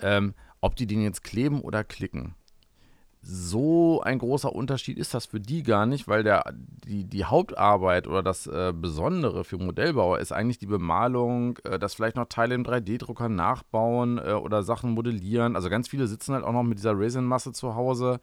Ähm, 0.00 0.34
ob 0.60 0.76
die 0.76 0.86
den 0.86 1.02
jetzt 1.02 1.22
kleben 1.24 1.60
oder 1.60 1.84
klicken. 1.84 2.34
So 3.20 4.00
ein 4.00 4.18
großer 4.18 4.52
Unterschied 4.52 4.96
ist 4.96 5.12
das 5.12 5.26
für 5.26 5.40
die 5.40 5.64
gar 5.64 5.86
nicht, 5.86 6.06
weil 6.06 6.22
der, 6.22 6.44
die, 6.54 7.04
die 7.04 7.24
Hauptarbeit 7.24 8.06
oder 8.06 8.22
das 8.22 8.46
äh, 8.46 8.72
Besondere 8.72 9.42
für 9.42 9.58
Modellbauer 9.58 10.20
ist 10.20 10.32
eigentlich 10.32 10.58
die 10.58 10.66
Bemalung, 10.66 11.58
äh, 11.64 11.78
das 11.78 11.94
vielleicht 11.94 12.16
noch 12.16 12.26
Teile 12.26 12.54
im 12.54 12.62
3D-Drucker 12.62 13.28
nachbauen 13.28 14.18
äh, 14.18 14.32
oder 14.32 14.62
Sachen 14.62 14.92
modellieren. 14.92 15.56
Also 15.56 15.68
ganz 15.68 15.88
viele 15.88 16.06
sitzen 16.06 16.34
halt 16.34 16.44
auch 16.44 16.52
noch 16.52 16.62
mit 16.62 16.78
dieser 16.78 16.96
Resin-Masse 16.96 17.52
zu 17.52 17.74
Hause 17.74 18.20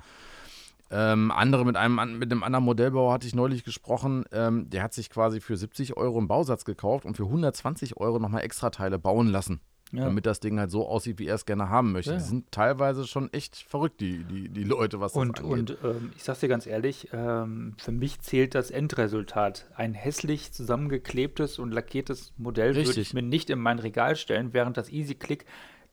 ähm, 0.92 1.32
andere 1.32 1.66
mit 1.66 1.78
einem, 1.78 2.20
mit 2.20 2.32
einem 2.32 2.44
anderen 2.44 2.66
Modellbauer 2.66 3.14
hatte 3.14 3.28
ich 3.28 3.36
neulich 3.36 3.64
gesprochen. 3.64 4.26
Ähm, 4.32 4.70
der 4.70 4.84
hat 4.84 4.94
sich 4.94 5.10
quasi 5.10 5.42
für 5.42 5.58
70 5.58 5.98
Euro 5.98 6.20
einen 6.20 6.28
Bausatz 6.28 6.66
gekauft 6.66 7.06
und 7.06 7.18
für 7.18 7.24
120 7.24 7.98
Euro 7.98 8.20
nochmal 8.20 8.44
extra 8.44 8.70
Teile 8.70 9.00
bauen 9.00 9.28
lassen. 9.28 9.62
Ja. 9.92 10.06
Damit 10.06 10.26
das 10.26 10.40
Ding 10.40 10.60
halt 10.60 10.72
so 10.72 10.88
aussieht, 10.88 11.20
wie 11.20 11.28
er 11.28 11.36
es 11.36 11.46
gerne 11.46 11.70
haben 11.70 11.92
möchte. 11.92 12.12
Ja. 12.12 12.18
Die 12.18 12.24
sind 12.24 12.52
teilweise 12.52 13.06
schon 13.06 13.32
echt 13.34 13.56
verrückt, 13.56 14.02
die, 14.02 14.24
die, 14.24 14.50
die 14.50 14.64
Leute, 14.64 15.00
was 15.00 15.14
und, 15.14 15.38
das 15.38 15.46
angeht. 15.46 15.84
Und 15.84 15.90
ähm, 15.90 16.12
ich 16.16 16.24
sag's 16.24 16.40
dir 16.40 16.48
ganz 16.48 16.66
ehrlich, 16.66 17.10
ähm, 17.14 17.76
für 17.78 17.92
mich 17.92 18.20
zählt 18.20 18.56
das 18.56 18.72
Endresultat. 18.72 19.68
Ein 19.76 19.94
hässlich 19.94 20.52
zusammengeklebtes 20.52 21.60
und 21.60 21.72
lackiertes 21.72 22.34
Modell 22.38 22.76
würde 22.76 23.00
ich 23.00 23.14
mir 23.14 23.22
nicht 23.22 23.50
in 23.50 23.60
mein 23.60 23.80
Regal 23.80 24.16
stellen, 24.16 24.54
während 24.54 24.76
das 24.76 24.90
Easy 24.90 25.16
Click 25.16 25.46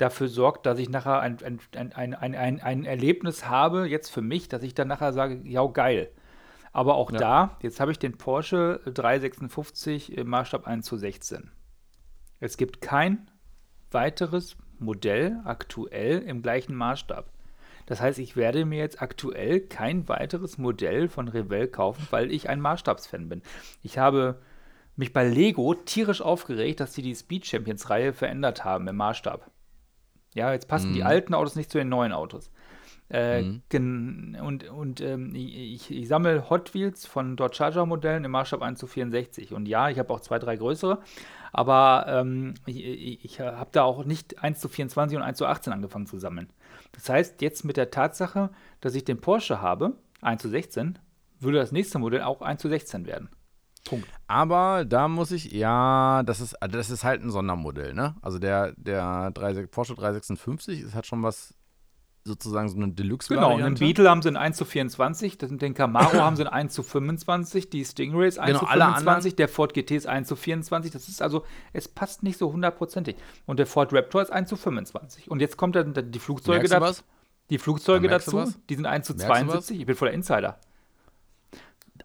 dafür 0.03 0.29
sorgt, 0.29 0.67
dass 0.67 0.79
ich 0.79 0.89
nachher 0.89 1.21
ein, 1.21 1.39
ein, 1.43 1.61
ein, 1.95 2.15
ein, 2.15 2.35
ein, 2.35 2.61
ein 2.61 2.85
Erlebnis 2.85 3.49
habe, 3.49 3.89
jetzt 3.89 4.11
für 4.11 4.23
mich, 4.23 4.49
dass 4.49 4.63
ich 4.63 4.75
dann 4.75 4.89
nachher 4.89 5.13
sage, 5.13 5.41
ja, 5.45 5.65
geil. 5.67 6.11
Aber 6.73 6.97
auch 6.97 7.13
ja. 7.13 7.19
da, 7.19 7.59
jetzt 7.63 7.81
habe 7.81 7.93
ich 7.93 7.99
den 7.99 8.19
Porsche 8.19 8.81
356 8.87 10.17
im 10.17 10.29
Maßstab 10.29 10.67
1 10.67 10.85
zu 10.85 10.97
16. 10.97 11.51
Es 12.41 12.57
gibt 12.57 12.81
kein 12.81 13.31
weiteres 13.91 14.57
Modell 14.79 15.41
aktuell 15.45 16.19
im 16.21 16.43
gleichen 16.43 16.75
Maßstab. 16.75 17.31
Das 17.87 18.01
heißt, 18.01 18.19
ich 18.19 18.37
werde 18.37 18.65
mir 18.65 18.79
jetzt 18.79 19.03
aktuell 19.03 19.61
kein 19.61 20.09
weiteres 20.09 20.59
Modell 20.59 21.09
von 21.09 21.29
Revell 21.29 21.69
kaufen, 21.69 22.07
weil 22.11 22.33
ich 22.33 22.49
ein 22.49 22.61
Maßstabsfan 22.61 23.29
bin. 23.29 23.43
Ich 23.83 23.99
habe 23.99 24.41
mich 24.97 25.13
bei 25.13 25.29
Lego 25.29 25.75
tierisch 25.75 26.23
aufgeregt, 26.23 26.81
dass 26.81 26.95
sie 26.95 27.03
die 27.03 27.15
Speed 27.15 27.47
Champions 27.47 27.91
Reihe 27.91 28.13
verändert 28.13 28.65
haben 28.65 28.89
im 28.89 28.97
Maßstab. 28.97 29.51
Ja, 30.35 30.53
jetzt 30.53 30.69
passen 30.69 30.91
mhm. 30.91 30.95
die 30.95 31.05
alten 31.05 31.35
Autos 31.35 31.57
nicht 31.57 31.71
zu 31.71 31.79
den 31.79 31.89
neuen 31.89 32.13
Autos. 32.13 32.51
Äh, 33.11 33.43
mhm. 33.43 34.39
Und, 34.41 34.69
und 34.71 35.01
ähm, 35.03 35.35
ich, 35.35 35.91
ich 35.91 36.09
sammle 36.09 36.49
Hot 36.49 36.73
Wheels 36.73 37.05
von 37.05 37.37
Dodge 37.37 37.57
Charger 37.57 37.85
Modellen 37.85 38.25
im 38.25 38.31
Maßstab 38.31 38.63
1 38.63 38.79
zu 38.79 38.87
64. 38.87 39.53
Und 39.53 39.67
ja, 39.67 39.91
ich 39.91 39.99
habe 39.99 40.13
auch 40.15 40.21
zwei, 40.21 40.39
drei 40.39 40.57
größere. 40.57 40.99
Aber 41.53 42.07
ähm, 42.09 42.55
ich, 42.65 42.83
ich, 42.83 43.25
ich 43.25 43.41
habe 43.41 43.69
da 43.73 43.83
auch 43.83 44.07
nicht 44.07 44.43
1 44.43 44.61
zu 44.61 44.69
24 44.69 45.19
und 45.19 45.23
1 45.23 45.37
zu 45.37 45.45
18 45.45 45.75
angefangen 45.75 46.07
zu 46.07 46.19
sammeln. 46.19 46.49
Das 46.93 47.11
heißt, 47.11 47.43
jetzt 47.43 47.65
mit 47.65 47.77
der 47.77 47.91
Tatsache, 47.91 48.49
dass 48.81 48.95
ich 48.95 49.05
den 49.05 49.21
Porsche 49.21 49.61
habe, 49.61 49.93
1 50.23 50.41
zu 50.41 50.49
16, 50.49 50.99
würde 51.39 51.59
das 51.59 51.73
nächste 51.73 51.99
Modell 51.99 52.23
auch 52.23 52.41
1 52.41 52.63
zu 52.63 52.71
16 52.71 53.05
werden. 53.05 53.29
Punkt. 53.85 54.09
Aber 54.27 54.85
da 54.85 55.09
muss 55.09 55.33
ich, 55.33 55.53
ja, 55.53 56.23
das 56.25 56.41
ist, 56.41 56.57
das 56.61 56.91
ist 56.91 57.05
halt 57.05 57.23
ein 57.23 57.31
Sondermodell, 57.31 57.95
ne? 57.95 58.15
Also 58.23 58.39
der, 58.39 58.73
der 58.77 59.31
3, 59.33 59.67
Porsche 59.67 59.95
356 59.95 60.81
ist 60.81 60.95
halt 60.95 61.07
schon 61.07 61.23
was, 61.23 61.55
sozusagen 62.25 62.69
so 62.69 62.77
eine 62.77 62.93
Deluxe-Variante. 62.93 63.57
Genau, 63.57 63.69
den 63.69 63.79
Beetle 63.79 64.09
haben 64.09 64.23
sie 64.23 64.29
in 64.29 64.37
1 64.37 64.57
zu 64.57 64.65
24, 64.65 65.39
den 65.39 65.75
Camaro 65.75 66.19
haben 66.21 66.37
sie 66.37 66.43
in 66.43 66.49
1 66.49 66.73
zu 66.73 66.83
25, 66.83 67.71
die 67.71 67.85
Stingray 67.85 68.29
ist 68.29 68.39
1 68.39 68.49
genau, 68.49 68.61
zu 68.61 68.67
25, 68.67 69.37
der 69.37 69.49
Ford 69.49 69.75
GT 69.75 69.91
ist 69.93 70.07
1 70.07 70.29
zu 70.29 70.37
24. 70.37 70.93
Das 70.93 71.09
ist 71.09 71.21
also, 71.21 71.45
es 71.73 71.89
passt 71.89 72.23
nicht 72.23 72.39
so 72.39 72.53
hundertprozentig. 72.53 73.17
Und 73.47 73.59
der 73.59 73.67
Ford 73.67 73.93
Raptor 73.93 74.23
ist 74.23 74.31
1 74.31 74.49
zu 74.49 74.57
25. 74.57 75.31
Und 75.31 75.41
jetzt 75.41 75.57
kommt 75.57 75.75
dann 75.75 75.95
die 76.11 76.19
Flugzeuge 76.19 76.69
dazu. 76.69 77.03
Die 77.51 77.59
Flugzeuge 77.59 78.09
dazu, 78.09 78.53
die 78.69 78.77
sind 78.77 78.87
1 78.87 79.07
zu 79.07 79.15
72. 79.15 79.81
Ich 79.81 79.87
bin 79.87 79.97
voller 79.97 80.13
Insider 80.13 80.59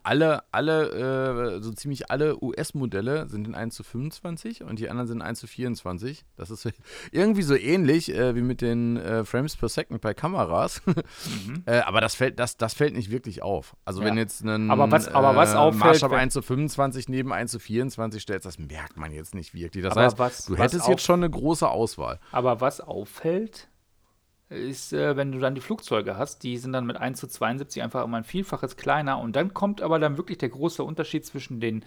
alle, 0.04 0.42
alle, 0.52 1.56
äh, 1.56 1.62
so 1.62 1.72
ziemlich 1.72 2.10
alle 2.10 2.42
US-Modelle 2.42 3.28
sind 3.28 3.46
in 3.46 3.54
1 3.54 3.74
zu 3.74 3.82
25 3.82 4.62
und 4.62 4.78
die 4.78 4.88
anderen 4.88 5.08
sind 5.08 5.18
in 5.18 5.22
1 5.22 5.40
zu 5.40 5.46
24. 5.46 6.24
Das 6.36 6.50
ist 6.50 6.68
irgendwie 7.12 7.42
so 7.42 7.54
ähnlich 7.54 8.14
äh, 8.14 8.34
wie 8.34 8.42
mit 8.42 8.60
den 8.60 8.96
äh, 8.96 9.24
Frames 9.24 9.56
per 9.56 9.68
Second 9.68 10.00
bei 10.00 10.14
Kameras. 10.14 10.82
mhm. 10.86 11.62
Äh, 11.66 11.80
aber 11.80 12.00
das 12.00 12.14
fällt, 12.14 12.38
das, 12.38 12.56
das 12.56 12.74
fällt 12.74 12.94
nicht 12.94 13.10
wirklich 13.10 13.42
auf. 13.42 13.76
Also, 13.84 14.00
ja. 14.00 14.06
wenn 14.06 14.16
jetzt 14.16 14.42
ein 14.44 14.70
aber 14.70 14.90
was, 14.90 15.08
aber 15.08 15.36
was 15.36 15.54
äh, 15.54 15.56
auffällt, 15.56 15.84
Maßstab 15.84 16.12
1 16.12 16.32
zu 16.32 16.42
25 16.42 17.08
neben 17.08 17.32
1 17.32 17.50
zu 17.50 17.58
24 17.58 18.22
stellst, 18.22 18.46
das 18.46 18.58
merkt 18.58 18.96
man 18.96 19.12
jetzt 19.12 19.34
nicht 19.34 19.54
wirklich. 19.54 19.84
Das 19.84 19.96
heißt, 19.96 20.18
was, 20.18 20.46
du 20.46 20.56
hättest 20.56 20.88
jetzt 20.88 21.02
schon 21.02 21.20
eine 21.20 21.30
große 21.30 21.68
Auswahl. 21.68 22.18
Aber 22.32 22.60
was 22.60 22.80
auffällt, 22.80 23.68
ist, 24.50 24.92
äh, 24.92 25.16
wenn 25.16 25.32
du 25.32 25.38
dann 25.38 25.54
die 25.54 25.60
Flugzeuge 25.60 26.16
hast, 26.16 26.42
die 26.42 26.56
sind 26.56 26.72
dann 26.72 26.86
mit 26.86 26.96
1 26.96 27.20
zu 27.20 27.26
72 27.26 27.82
einfach 27.82 28.04
immer 28.04 28.16
ein 28.16 28.24
Vielfaches 28.24 28.76
kleiner. 28.76 29.18
Und 29.18 29.36
dann 29.36 29.54
kommt 29.54 29.82
aber 29.82 29.98
dann 29.98 30.16
wirklich 30.16 30.38
der 30.38 30.48
große 30.48 30.82
Unterschied 30.82 31.26
zwischen 31.26 31.60
den, 31.60 31.84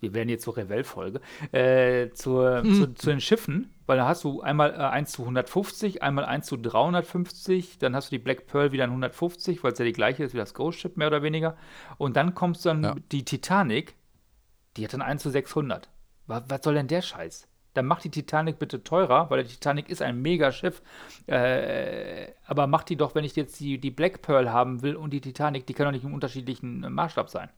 wir 0.00 0.14
werden 0.14 0.28
jetzt 0.28 0.44
zur 0.44 0.56
Revell-Folge, 0.56 1.20
äh, 1.52 2.10
zur, 2.10 2.62
hm. 2.62 2.74
zu, 2.74 2.94
zu, 2.94 3.10
den 3.10 3.20
Schiffen, 3.20 3.74
weil 3.86 3.98
da 3.98 4.08
hast 4.08 4.24
du 4.24 4.40
einmal 4.40 4.72
äh, 4.72 4.76
1 4.76 5.12
zu 5.12 5.22
150, 5.22 6.02
einmal 6.02 6.24
1 6.24 6.46
zu 6.46 6.56
350, 6.56 7.78
dann 7.78 7.94
hast 7.94 8.10
du 8.10 8.16
die 8.16 8.22
Black 8.22 8.46
Pearl 8.46 8.72
wieder 8.72 8.84
in 8.84 8.90
150, 8.90 9.62
weil 9.62 9.72
es 9.72 9.78
ja 9.78 9.84
die 9.84 9.92
gleiche 9.92 10.24
ist 10.24 10.32
wie 10.32 10.38
das 10.38 10.54
Ghost 10.54 10.78
Ship, 10.78 10.96
mehr 10.96 11.08
oder 11.08 11.22
weniger. 11.22 11.56
Und 11.98 12.16
dann 12.16 12.34
kommst 12.34 12.64
dann 12.64 12.84
ja. 12.84 12.96
die 13.12 13.24
Titanic, 13.24 13.96
die 14.76 14.84
hat 14.84 14.94
dann 14.94 15.02
1 15.02 15.22
zu 15.22 15.30
600. 15.30 15.90
Was, 16.26 16.44
was 16.48 16.62
soll 16.62 16.74
denn 16.74 16.88
der 16.88 17.02
Scheiß? 17.02 17.48
Dann 17.78 17.86
macht 17.86 18.02
die 18.02 18.10
Titanic 18.10 18.58
bitte 18.58 18.82
teurer, 18.82 19.30
weil 19.30 19.44
die 19.44 19.50
Titanic 19.50 19.88
ist 19.88 20.02
ein 20.02 20.20
Megaschiff. 20.20 20.82
Äh, 21.26 22.26
aber 22.44 22.66
macht 22.66 22.88
die 22.88 22.96
doch, 22.96 23.14
wenn 23.14 23.22
ich 23.22 23.36
jetzt 23.36 23.60
die, 23.60 23.78
die 23.78 23.92
Black 23.92 24.20
Pearl 24.20 24.52
haben 24.52 24.82
will 24.82 24.96
und 24.96 25.12
die 25.12 25.20
Titanic, 25.20 25.64
die 25.64 25.74
kann 25.74 25.86
doch 25.86 25.92
nicht 25.92 26.04
im 26.04 26.12
unterschiedlichen 26.12 26.80
Maßstab 26.92 27.30
sein. 27.30 27.50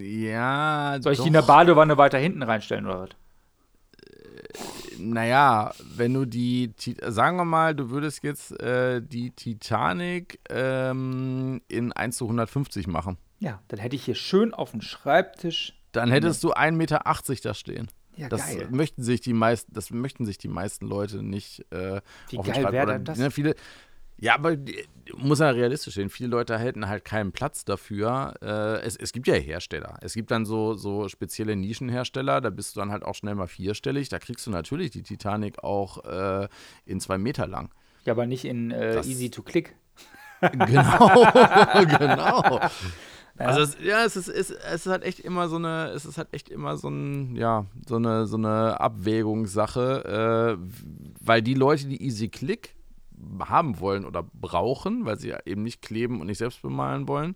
Ja. 0.00 0.98
Soll 1.00 1.12
ich 1.12 1.18
doch. 1.18 1.24
die 1.24 1.28
in 1.28 1.34
der 1.34 1.42
Badewanne 1.42 1.96
weiter 1.96 2.18
hinten 2.18 2.42
reinstellen 2.42 2.86
oder 2.86 3.02
was? 3.02 3.10
Äh, 3.10 4.96
naja, 4.98 5.72
wenn 5.94 6.12
du 6.12 6.24
die, 6.24 6.74
sagen 7.06 7.36
wir 7.36 7.44
mal, 7.44 7.76
du 7.76 7.90
würdest 7.90 8.24
jetzt 8.24 8.60
äh, 8.60 9.00
die 9.00 9.30
Titanic 9.30 10.40
ähm, 10.50 11.60
in 11.68 11.92
1 11.92 12.16
zu 12.16 12.24
150 12.24 12.88
machen. 12.88 13.16
Ja, 13.38 13.60
dann 13.68 13.78
hätte 13.78 13.94
ich 13.94 14.04
hier 14.04 14.16
schön 14.16 14.52
auf 14.52 14.72
dem 14.72 14.82
Schreibtisch 14.82 15.79
dann 15.92 16.10
hättest 16.10 16.42
du 16.44 16.52
1,80 16.52 16.72
Meter 16.72 17.00
da 17.42 17.54
stehen. 17.54 17.88
Ja, 18.16 18.28
das 18.28 18.46
geil. 18.46 18.68
möchten 18.70 19.02
sich 19.02 19.20
die 19.20 19.32
meisten, 19.32 19.72
das 19.72 19.90
möchten 19.90 20.26
sich 20.26 20.36
die 20.36 20.48
meisten 20.48 20.86
Leute 20.86 21.22
nicht 21.22 21.64
äh, 21.70 22.00
Wie 22.28 22.36
geil 22.36 22.72
wäre 22.72 22.92
denn 22.92 23.04
das? 23.04 23.18
Ne, 23.18 23.30
viele, 23.30 23.54
ja, 24.20 24.34
aber 24.34 24.56
muss 25.16 25.38
ja 25.38 25.48
realistisch 25.48 25.94
sehen. 25.94 26.10
Viele 26.10 26.28
Leute 26.28 26.58
hätten 26.58 26.88
halt 26.88 27.06
keinen 27.06 27.32
Platz 27.32 27.64
dafür. 27.64 28.34
Äh, 28.42 28.82
es, 28.82 28.96
es 28.96 29.12
gibt 29.12 29.26
ja 29.26 29.34
Hersteller. 29.34 29.96
Es 30.02 30.12
gibt 30.12 30.30
dann 30.30 30.44
so, 30.44 30.74
so 30.74 31.08
spezielle 31.08 31.56
Nischenhersteller, 31.56 32.42
da 32.42 32.50
bist 32.50 32.76
du 32.76 32.80
dann 32.80 32.90
halt 32.90 33.02
auch 33.02 33.14
schnell 33.14 33.34
mal 33.34 33.46
vierstellig. 33.46 34.10
Da 34.10 34.18
kriegst 34.18 34.46
du 34.46 34.50
natürlich 34.50 34.90
die 34.90 35.02
Titanic 35.02 35.64
auch 35.64 36.04
äh, 36.04 36.48
in 36.84 37.00
zwei 37.00 37.16
Meter 37.16 37.46
lang. 37.46 37.70
Ja, 38.04 38.12
aber 38.12 38.26
nicht 38.26 38.44
in 38.44 38.70
äh, 38.70 38.98
Easy 38.98 39.30
to 39.30 39.42
Click. 39.42 39.74
genau, 40.52 41.26
genau. 41.98 42.60
Ja. 43.40 43.46
Also 43.46 43.62
es, 43.62 43.76
ja, 43.82 44.04
es 44.04 44.16
ist, 44.16 44.28
es, 44.28 44.50
es 44.50 44.86
ist 44.86 44.92
halt 44.92 45.02
echt 45.02 45.20
immer 45.20 45.48
so 45.48 45.56
eine, 45.56 45.88
es 45.94 46.04
ist 46.04 46.18
halt 46.18 46.28
echt 46.32 46.50
immer 46.50 46.76
so 46.76 46.88
ein, 46.88 47.34
ja, 47.36 47.64
so 47.88 47.96
eine, 47.96 48.26
so 48.26 48.36
eine 48.36 48.78
Abwägungssache, 48.78 50.58
äh, 50.60 50.74
weil 51.20 51.40
die 51.40 51.54
Leute, 51.54 51.88
die 51.88 52.02
Easy 52.02 52.28
Click 52.28 52.74
haben 53.38 53.80
wollen 53.80 54.04
oder 54.04 54.22
brauchen, 54.22 55.06
weil 55.06 55.18
sie 55.18 55.28
ja 55.28 55.38
eben 55.46 55.62
nicht 55.62 55.80
kleben 55.80 56.20
und 56.20 56.26
nicht 56.26 56.36
selbst 56.36 56.60
bemalen 56.60 57.08
wollen, 57.08 57.34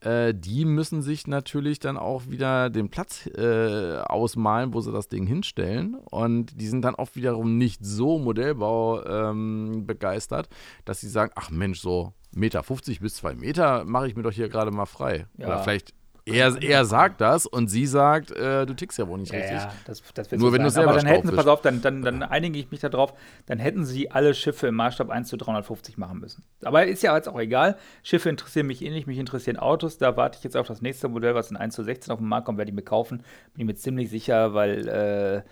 äh, 0.00 0.32
die 0.32 0.64
müssen 0.64 1.02
sich 1.02 1.26
natürlich 1.26 1.78
dann 1.78 1.98
auch 1.98 2.28
wieder 2.28 2.70
den 2.70 2.88
Platz 2.88 3.26
äh, 3.26 3.98
ausmalen, 3.98 4.72
wo 4.72 4.80
sie 4.80 4.92
das 4.92 5.08
Ding 5.08 5.26
hinstellen. 5.26 5.94
Und 5.94 6.58
die 6.60 6.68
sind 6.68 6.82
dann 6.82 6.94
auch 6.94 7.10
wiederum 7.14 7.58
nicht 7.58 7.84
so 7.84 8.18
Modellbau 8.18 9.04
ähm, 9.04 9.84
begeistert, 9.86 10.48
dass 10.86 11.00
sie 11.00 11.08
sagen, 11.08 11.32
ach 11.34 11.50
Mensch, 11.50 11.80
so 11.80 12.14
Meter 12.34 12.62
50 12.62 13.00
bis 13.00 13.16
2 13.16 13.34
Meter 13.34 13.84
mache 13.84 14.08
ich 14.08 14.16
mir 14.16 14.22
doch 14.22 14.32
hier 14.32 14.48
gerade 14.48 14.70
mal 14.70 14.86
frei. 14.86 15.26
Ja. 15.36 15.46
Oder 15.46 15.62
vielleicht 15.62 15.94
er, 16.28 16.62
er 16.62 16.84
sagt 16.84 17.20
das 17.20 17.46
und 17.46 17.68
sie 17.68 17.86
sagt, 17.86 18.30
äh, 18.30 18.66
du 18.66 18.74
tickst 18.74 18.98
ja 18.98 19.08
wohl 19.08 19.18
nicht 19.18 19.32
ja, 19.32 19.38
richtig. 19.38 19.58
Ja, 19.58 19.72
das, 19.86 20.02
das 20.14 20.30
Nur 20.32 20.40
so 20.40 20.52
wenn 20.52 20.62
du 20.62 20.70
selber 20.70 20.90
Aber 20.90 21.00
dann 21.00 21.08
hätten 21.08 21.28
sie, 21.28 21.34
pass 21.34 21.46
auf, 21.46 21.62
dann, 21.62 21.80
dann, 21.80 22.02
dann 22.02 22.22
einige 22.22 22.58
ich 22.58 22.70
mich 22.70 22.80
darauf, 22.80 23.14
dann 23.46 23.58
hätten 23.58 23.84
sie 23.84 24.10
alle 24.10 24.34
Schiffe 24.34 24.68
im 24.68 24.74
Maßstab 24.74 25.10
1 25.10 25.28
zu 25.28 25.36
350 25.36 25.96
machen 25.96 26.20
müssen. 26.20 26.44
Aber 26.62 26.84
ist 26.86 27.02
ja 27.02 27.14
jetzt 27.16 27.28
auch 27.28 27.38
egal. 27.38 27.76
Schiffe 28.02 28.28
interessieren 28.28 28.66
mich 28.66 28.82
ähnlich, 28.82 29.06
mich 29.06 29.18
interessieren 29.18 29.56
Autos. 29.56 29.98
Da 29.98 30.16
warte 30.16 30.38
ich 30.38 30.44
jetzt 30.44 30.56
auf 30.56 30.66
das 30.66 30.82
nächste 30.82 31.08
Modell, 31.08 31.34
was 31.34 31.50
in 31.50 31.56
1 31.56 31.74
zu 31.74 31.82
16 31.82 32.12
auf 32.12 32.18
den 32.18 32.28
Markt 32.28 32.46
kommt, 32.46 32.58
werde 32.58 32.70
ich 32.70 32.76
mir 32.76 32.82
kaufen. 32.82 33.18
Bin 33.54 33.62
ich 33.62 33.66
mir 33.66 33.74
ziemlich 33.74 34.10
sicher, 34.10 34.54
weil 34.54 34.88
äh, 34.88 35.42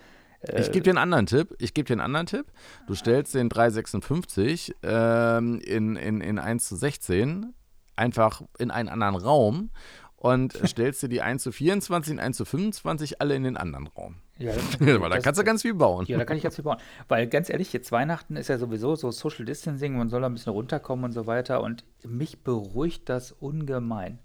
ich 0.41 0.71
gebe 0.71 0.83
dir 0.83 0.91
einen 0.91 0.97
anderen 0.97 1.25
Tipp. 1.25 1.55
Ich 1.59 1.73
gebe 1.73 1.87
dir 1.87 1.93
einen 1.93 2.01
anderen 2.01 2.27
Tipp. 2.27 2.45
Du 2.87 2.95
stellst 2.95 3.33
den 3.33 3.49
356 3.49 4.75
ähm, 4.83 5.59
in, 5.59 5.95
in, 5.95 6.21
in 6.21 6.39
1 6.39 6.67
zu 6.67 6.75
16 6.75 7.53
einfach 7.95 8.41
in 8.59 8.71
einen 8.71 8.89
anderen 8.89 9.15
Raum 9.15 9.71
und 10.15 10.53
stellst 10.65 11.03
dir 11.03 11.09
die 11.09 11.21
1 11.21 11.43
zu 11.43 11.51
24 11.51 12.13
und 12.13 12.19
1 12.19 12.37
zu 12.37 12.45
25 12.45 13.21
alle 13.21 13.35
in 13.35 13.43
den 13.43 13.57
anderen 13.57 13.87
Raum. 13.87 14.15
Ja, 14.37 14.51
Weil 14.79 15.09
da 15.09 15.19
kannst 15.19 15.39
du 15.39 15.43
ganz 15.43 15.63
viel 15.63 15.73
bauen. 15.73 16.05
Ja, 16.07 16.17
da 16.17 16.25
kann 16.25 16.37
ich 16.37 16.43
ganz 16.43 16.55
viel 16.55 16.63
bauen. 16.63 16.77
Weil 17.07 17.27
ganz 17.27 17.49
ehrlich, 17.49 17.73
jetzt 17.73 17.91
Weihnachten 17.91 18.35
ist 18.35 18.49
ja 18.49 18.57
sowieso 18.57 18.95
so 18.95 19.09
Social 19.11 19.45
Distancing, 19.45 19.97
man 19.97 20.09
soll 20.09 20.23
ein 20.23 20.33
bisschen 20.33 20.53
runterkommen 20.53 21.05
und 21.05 21.11
so 21.11 21.25
weiter. 21.25 21.63
Und 21.63 21.83
mich 22.05 22.43
beruhigt 22.43 23.09
das 23.09 23.31
ungemein. 23.31 24.19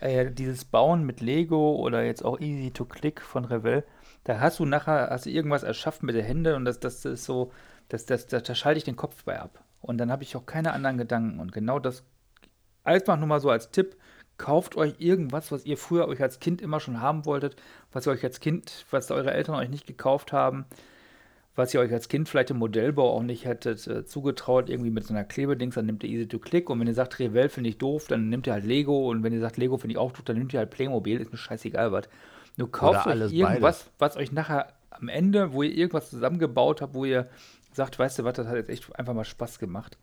Äh, 0.00 0.30
dieses 0.30 0.64
Bauen 0.66 1.04
mit 1.04 1.20
Lego 1.20 1.76
oder 1.76 2.04
jetzt 2.04 2.24
auch 2.24 2.40
Easy 2.40 2.70
to 2.70 2.84
Click 2.84 3.22
von 3.22 3.46
Revell, 3.46 3.84
da 4.24 4.40
hast 4.40 4.58
du 4.58 4.64
nachher, 4.64 5.08
hast 5.10 5.26
du 5.26 5.30
irgendwas 5.30 5.62
erschaffen 5.62 6.06
mit 6.06 6.14
den 6.14 6.24
Händen 6.24 6.54
und 6.54 6.64
das, 6.64 6.80
das 6.80 7.04
ist 7.04 7.24
so, 7.24 7.52
das, 7.88 8.06
das, 8.06 8.26
das, 8.26 8.42
da 8.42 8.54
schalte 8.54 8.78
ich 8.78 8.84
den 8.84 8.96
Kopf 8.96 9.24
bei 9.24 9.38
ab. 9.38 9.62
Und 9.80 9.98
dann 9.98 10.10
habe 10.10 10.22
ich 10.22 10.34
auch 10.34 10.46
keine 10.46 10.72
anderen 10.72 10.96
Gedanken. 10.96 11.40
Und 11.40 11.52
genau 11.52 11.78
das, 11.78 12.04
einfach 12.84 13.18
nur 13.18 13.28
mal 13.28 13.40
so 13.40 13.50
als 13.50 13.70
Tipp, 13.70 13.96
kauft 14.38 14.76
euch 14.76 14.94
irgendwas, 14.98 15.52
was 15.52 15.66
ihr 15.66 15.76
früher 15.76 16.08
euch 16.08 16.22
als 16.22 16.40
Kind 16.40 16.62
immer 16.62 16.80
schon 16.80 17.00
haben 17.00 17.26
wolltet, 17.26 17.56
was 17.92 18.06
ihr 18.06 18.12
euch 18.12 18.24
als 18.24 18.40
Kind, 18.40 18.86
was 18.90 19.10
eure 19.10 19.32
Eltern 19.32 19.54
euch 19.56 19.68
nicht 19.68 19.86
gekauft 19.86 20.32
haben, 20.32 20.64
was 21.54 21.72
ihr 21.72 21.80
euch 21.80 21.92
als 21.92 22.08
Kind 22.08 22.28
vielleicht 22.28 22.50
im 22.50 22.58
Modellbau 22.58 23.12
auch 23.12 23.22
nicht 23.22 23.44
hättet 23.44 23.86
äh, 23.86 24.04
zugetraut, 24.04 24.70
irgendwie 24.70 24.90
mit 24.90 25.06
so 25.06 25.14
einer 25.14 25.24
Klebedings, 25.24 25.76
dann 25.76 25.86
nimmt 25.86 26.02
ihr 26.02 26.10
Easy 26.10 26.26
to 26.26 26.38
Click 26.38 26.68
und 26.68 26.80
wenn 26.80 26.88
ihr 26.88 26.94
sagt, 26.94 27.20
Revell 27.20 27.48
finde 27.48 27.70
ich 27.70 27.78
doof, 27.78 28.06
dann 28.08 28.28
nimmt 28.28 28.46
ihr 28.46 28.54
halt 28.54 28.64
Lego 28.64 29.08
und 29.10 29.22
wenn 29.22 29.32
ihr 29.32 29.40
sagt, 29.40 29.56
Lego 29.56 29.76
finde 29.76 29.92
ich 29.92 29.98
auch 29.98 30.10
doof, 30.12 30.24
dann 30.24 30.38
nimmt 30.38 30.52
ihr 30.52 30.58
halt 30.58 30.70
Playmobil, 30.70 31.20
ist 31.20 31.30
mir 31.30 31.38
scheißegal 31.38 31.92
was. 31.92 32.08
Nur 32.56 32.70
kauft 32.70 33.06
euch 33.06 33.32
irgendwas, 33.32 33.84
beide. 33.84 33.94
was 33.98 34.16
euch 34.16 34.32
nachher 34.32 34.68
am 34.90 35.08
Ende, 35.08 35.52
wo 35.52 35.62
ihr 35.62 35.72
irgendwas 35.72 36.10
zusammengebaut 36.10 36.80
habt, 36.80 36.94
wo 36.94 37.04
ihr 37.04 37.28
sagt, 37.72 37.98
weißt 37.98 38.20
du 38.20 38.24
was, 38.24 38.34
das 38.34 38.46
hat 38.46 38.56
jetzt 38.56 38.70
echt 38.70 38.96
einfach 38.96 39.14
mal 39.14 39.24
Spaß 39.24 39.58
gemacht. 39.58 39.98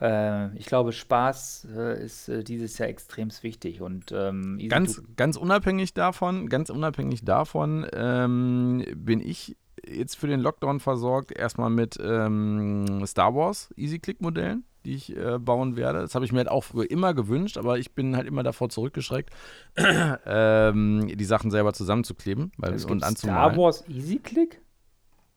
Äh, 0.00 0.56
ich 0.56 0.66
glaube, 0.66 0.92
Spaß 0.92 1.68
äh, 1.76 2.04
ist 2.04 2.28
äh, 2.28 2.42
dieses 2.42 2.78
Jahr 2.78 2.88
extrem 2.88 3.30
wichtig 3.42 3.80
und 3.82 4.12
ähm, 4.12 4.58
ganz, 4.68 5.02
ganz 5.16 5.36
unabhängig 5.36 5.94
davon, 5.94 6.48
ganz 6.48 6.70
unabhängig 6.70 7.24
davon 7.24 7.86
ähm, 7.92 8.84
bin 8.94 9.20
ich 9.20 9.56
jetzt 9.86 10.16
für 10.16 10.26
den 10.26 10.40
Lockdown 10.40 10.80
versorgt 10.80 11.32
erstmal 11.32 11.70
mit 11.70 11.98
ähm, 12.02 13.02
Star 13.06 13.34
Wars 13.34 13.70
Easy 13.76 13.98
Click 13.98 14.20
Modellen, 14.20 14.64
die 14.84 14.94
ich 14.94 15.16
äh, 15.16 15.38
bauen 15.38 15.76
werde. 15.76 16.00
Das 16.00 16.14
habe 16.14 16.24
ich 16.24 16.32
mir 16.32 16.38
halt 16.38 16.48
auch 16.48 16.64
früher 16.64 16.90
immer 16.90 17.14
gewünscht, 17.14 17.58
aber 17.58 17.78
ich 17.78 17.94
bin 17.94 18.16
halt 18.16 18.26
immer 18.26 18.42
davor 18.42 18.68
zurückgeschreckt, 18.68 19.30
ähm, 20.26 21.10
die 21.14 21.24
Sachen 21.24 21.50
selber 21.50 21.72
zusammenzukleben 21.72 22.52
weil, 22.56 22.72
und 22.84 23.02
anzumalen. 23.02 23.52
Star 23.52 23.62
Wars 23.62 23.84
Easy 23.88 24.18
Click? 24.18 24.60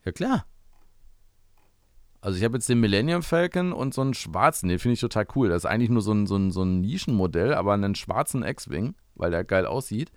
Ja 0.05 0.11
klar. 0.11 0.45
Also 2.21 2.37
ich 2.37 2.45
habe 2.45 2.55
jetzt 2.55 2.69
den 2.69 2.79
Millennium 2.79 3.21
Falcon 3.21 3.73
und 3.73 3.93
so 3.93 3.99
einen 3.99 4.13
schwarzen, 4.13 4.69
den 4.69 4.79
finde 4.79 4.93
ich 4.93 5.01
total 5.01 5.27
cool. 5.35 5.49
Das 5.49 5.65
ist 5.65 5.69
eigentlich 5.69 5.89
nur 5.89 6.01
so 6.01 6.13
ein, 6.13 6.25
so 6.25 6.37
ein, 6.37 6.51
so 6.51 6.63
ein 6.63 6.79
Nischenmodell, 6.79 7.53
aber 7.53 7.73
einen 7.73 7.95
schwarzen 7.95 8.43
X-Wing, 8.43 8.95
weil 9.15 9.31
der 9.31 9.43
geil 9.43 9.65
aussieht. 9.65 10.09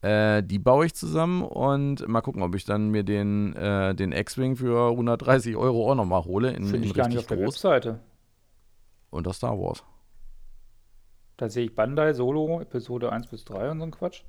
Äh, 0.00 0.42
die 0.42 0.58
baue 0.58 0.86
ich 0.86 0.94
zusammen 0.94 1.42
und 1.42 2.08
mal 2.08 2.22
gucken, 2.22 2.42
ob 2.42 2.54
ich 2.54 2.64
dann 2.64 2.88
mir 2.88 3.02
den, 3.02 3.54
äh, 3.54 3.94
den 3.94 4.12
X-Wing 4.12 4.56
für 4.56 4.90
130 4.90 5.56
Euro 5.56 5.90
auch 5.90 5.94
nochmal 5.94 6.24
hole. 6.24 6.52
In, 6.52 6.64
Finde 6.64 6.86
ich 6.86 6.94
gar 6.94 7.08
nicht 7.08 7.18
auf 7.18 7.26
der 7.26 7.40
Webseite. 7.40 8.00
Und 9.16 9.26
das 9.26 9.36
Star 9.36 9.58
Wars. 9.58 9.82
Da 11.36 11.48
sehe 11.48 11.64
ich 11.64 11.74
Bandai 11.74 12.12
Solo 12.12 12.60
Episode 12.60 13.12
1 13.12 13.28
bis 13.28 13.44
3 13.44 13.70
und 13.70 13.78
so 13.78 13.84
ein 13.86 13.90
Quatsch. 13.90 14.22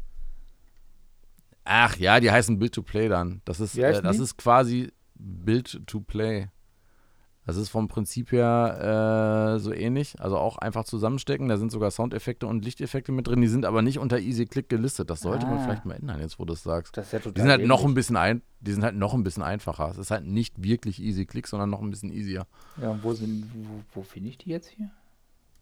Ach 1.63 1.97
ja, 1.97 2.19
die 2.19 2.31
heißen 2.31 2.59
Build 2.59 2.73
to 2.73 2.81
Play 2.81 3.09
dann. 3.09 3.41
Das 3.45 3.59
ist, 3.59 3.77
äh, 3.77 4.01
das 4.01 4.19
ist 4.19 4.37
quasi 4.37 4.91
Build 5.15 5.85
to 5.87 5.99
Play. 5.99 6.47
Das 7.47 7.55
ist 7.55 7.69
vom 7.69 7.87
Prinzip 7.87 8.33
her 8.33 9.55
äh, 9.55 9.59
so 9.59 9.71
ähnlich. 9.71 10.19
Also 10.19 10.37
auch 10.37 10.57
einfach 10.57 10.83
zusammenstecken. 10.83 11.47
Da 11.47 11.55
sind 11.55 11.71
sogar 11.71 11.91
Soundeffekte 11.91 12.45
und 12.45 12.65
Lichteffekte 12.65 13.13
mit 13.13 13.25
drin. 13.25 13.39
Die 13.39 13.47
sind 13.47 13.63
aber 13.63 13.81
nicht 13.81 13.99
unter 13.99 14.19
Easy 14.19 14.45
Click 14.45 14.67
gelistet. 14.67 15.09
Das 15.09 15.21
sollte 15.21 15.47
ah. 15.47 15.51
man 15.51 15.63
vielleicht 15.63 15.85
mal 15.85 15.95
ändern, 15.95 16.19
jetzt 16.19 16.39
wo 16.39 16.45
du 16.45 16.51
es 16.51 16.63
sagst. 16.63 16.97
Das 16.97 17.05
ist 17.05 17.13
ja 17.13 17.19
total 17.19 17.33
die 17.33 17.41
sind 17.41 17.49
halt 17.49 17.65
noch 17.65 17.85
ein 17.85 17.93
bisschen 17.93 18.17
ein, 18.17 18.41
die 18.59 18.73
sind 18.73 18.83
halt 18.83 18.97
noch 18.97 19.13
ein 19.13 19.23
bisschen 19.23 19.43
einfacher. 19.43 19.89
Es 19.89 19.97
ist 19.97 20.11
halt 20.11 20.25
nicht 20.25 20.61
wirklich 20.61 21.01
Easy 21.01 21.25
Click, 21.25 21.47
sondern 21.47 21.69
noch 21.69 21.81
ein 21.81 21.89
bisschen 21.89 22.11
easier. 22.11 22.45
Ja, 22.81 22.89
und 22.89 23.01
wo 23.01 23.13
sind, 23.13 23.49
wo, 23.53 24.01
wo 24.01 24.03
finde 24.03 24.27
ich 24.27 24.37
die 24.37 24.49
jetzt 24.49 24.67
hier? 24.67 24.89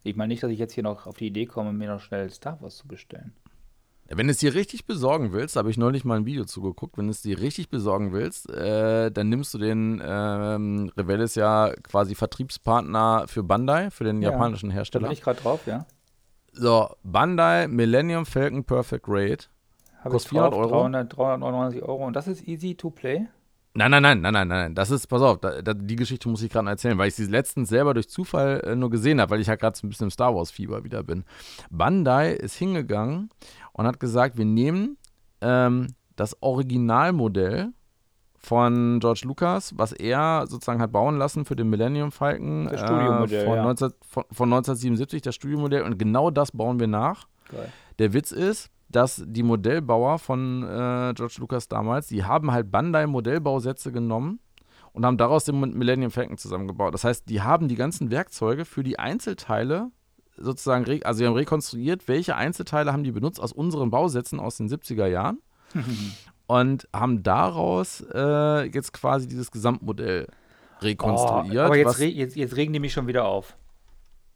Ich 0.02 0.16
meine 0.16 0.30
nicht, 0.30 0.42
dass 0.42 0.50
ich 0.50 0.58
jetzt 0.58 0.74
hier 0.74 0.84
noch 0.84 1.06
auf 1.06 1.18
die 1.18 1.28
Idee 1.28 1.46
komme, 1.46 1.72
mir 1.72 1.90
noch 1.90 2.02
schnell 2.02 2.32
Star 2.32 2.60
Wars 2.62 2.78
zu 2.78 2.88
bestellen. 2.88 3.34
Wenn 4.08 4.28
du 4.28 4.32
es 4.32 4.38
dir 4.38 4.54
richtig 4.54 4.86
besorgen 4.86 5.34
willst, 5.34 5.56
habe 5.56 5.72
ich 5.72 5.78
neulich 5.78 6.06
mal 6.06 6.18
ein 6.18 6.26
Video 6.28 6.46
zugeguckt, 6.46 6.98
wenn 6.98 7.06
du 7.06 7.12
es 7.12 7.24
dir 7.24 7.40
richtig 7.40 7.70
besorgen 7.70 8.14
willst, 8.14 8.50
äh, 8.52 9.10
dann 9.10 9.30
nimmst 9.30 9.54
du 9.56 9.58
den, 9.58 10.02
ähm, 10.06 10.92
Revell 10.96 11.22
ist 11.22 11.36
ja 11.36 11.74
quasi 11.82 12.14
Vertriebspartner 12.14 13.26
für 13.28 13.42
Bandai, 13.42 13.90
für 13.90 14.04
den 14.04 14.22
ja, 14.22 14.32
japanischen 14.32 14.70
Hersteller. 14.70 15.04
Da 15.04 15.08
bin 15.08 15.14
ich 15.14 15.24
gerade 15.24 15.42
drauf, 15.42 15.66
ja. 15.66 15.88
So, 16.52 16.90
Bandai 17.04 17.68
Millennium 17.68 18.26
Falcon 18.26 18.64
Perfect 18.64 19.06
Raid. 19.08 19.50
Kostet 20.04 20.30
400 20.30 20.54
Euro. 20.54 20.70
300, 20.70 21.18
399 21.18 21.82
Euro. 21.82 22.06
Und 22.06 22.16
das 22.16 22.28
ist 22.28 22.48
easy 22.48 22.76
to 22.76 22.92
play? 22.92 23.28
Nein, 23.78 23.92
nein, 23.92 24.04
nein, 24.04 24.22
nein, 24.22 24.34
nein, 24.34 24.48
nein. 24.48 24.76
Das 24.76 24.90
ist, 24.90 25.08
pass 25.08 25.22
auf, 25.22 25.40
da, 25.40 25.62
da, 25.62 25.74
die 25.74 25.98
Geschichte 25.98 26.30
muss 26.30 26.42
ich 26.42 26.50
gerade 26.50 26.70
erzählen, 26.70 26.98
weil 26.98 27.10
ich 27.10 27.16
sie 27.16 27.26
letztens 27.26 27.68
selber 27.68 27.94
durch 27.94 28.08
Zufall 28.08 28.62
äh, 28.64 28.76
nur 28.76 28.90
gesehen 28.90 29.20
habe, 29.20 29.32
weil 29.32 29.42
ich 29.42 29.48
ja 29.48 29.56
gerade 29.56 29.76
so 29.76 29.86
ein 29.86 29.90
bisschen 29.90 30.06
im 30.06 30.12
Star 30.12 30.34
Wars-Fieber 30.34 30.86
wieder 30.86 31.04
bin. 31.04 31.26
Bandai 31.72 32.32
ist 32.32 32.56
hingegangen 32.56 33.32
und 33.76 33.86
hat 33.86 34.00
gesagt, 34.00 34.38
wir 34.38 34.46
nehmen 34.46 34.98
ähm, 35.42 35.88
das 36.16 36.42
Originalmodell 36.42 37.74
von 38.38 39.00
George 39.02 39.24
Lucas, 39.26 39.74
was 39.76 39.92
er 39.92 40.46
sozusagen 40.48 40.82
hat 40.82 40.94
bauen 40.94 41.18
lassen 41.18 41.44
für 41.44 41.58
den 41.58 41.70
Millennium 41.70 42.12
Falcon 42.12 42.70
das 42.72 42.82
äh, 42.84 42.88
von, 42.88 43.30
ja. 43.30 43.64
19, 43.64 43.90
von, 44.02 44.24
von 44.32 44.54
1977, 44.54 45.22
das 45.22 45.36
Studiomodell. 45.36 45.82
Und 45.82 46.00
genau 46.00 46.32
das 46.32 46.52
bauen 46.52 46.80
wir 46.80 46.88
nach. 46.88 47.28
Geil. 47.52 47.70
Der 48.00 48.14
Witz 48.14 48.32
ist, 48.32 48.70
dass 48.88 49.22
die 49.26 49.44
Modellbauer 49.44 50.20
von 50.20 50.64
äh, 50.64 51.14
George 51.14 51.36
Lucas 51.40 51.68
damals, 51.68 52.08
die 52.08 52.24
haben 52.24 52.52
halt 52.52 52.72
Bandai-Modellbausätze 52.72 53.92
genommen 53.92 54.40
und 54.94 55.06
haben 55.06 55.18
daraus 55.18 55.44
den 55.44 55.60
Millennium 55.60 56.12
Falcon 56.12 56.38
zusammengebaut. 56.38 56.94
Das 56.94 57.04
heißt, 57.04 57.28
die 57.28 57.42
haben 57.42 57.68
die 57.68 57.76
ganzen 57.76 58.10
Werkzeuge 58.10 58.64
für 58.64 58.84
die 58.84 59.00
Einzelteile 59.00 59.92
sozusagen, 60.38 61.04
also 61.04 61.18
sie 61.18 61.26
haben 61.26 61.36
rekonstruiert, 61.36 62.08
welche 62.08 62.36
Einzelteile 62.36 62.92
haben 62.94 63.04
die 63.04 63.12
benutzt 63.12 63.40
aus 63.40 63.52
unseren 63.52 63.90
Bausätzen 63.90 64.40
aus 64.40 64.58
den 64.58 64.70
70er 64.70 65.08
Jahren 65.08 65.40
und 66.48 66.88
haben 66.94 67.24
daraus 67.24 68.06
äh, 68.14 68.64
jetzt 68.66 68.94
quasi 68.94 69.28
dieses 69.28 69.52
Gesamtmodell 69.52 70.28
rekonstruiert. 70.82 71.64
Oh, 71.64 71.68
aber 71.68 71.78
jetzt, 71.78 72.00
re 72.00 72.06
jetzt, 72.06 72.36
jetzt 72.36 72.56
regen 72.56 72.74
die 72.74 72.80
mich 72.80 72.94
schon 72.94 73.08
wieder 73.08 73.26
auf. 73.26 73.56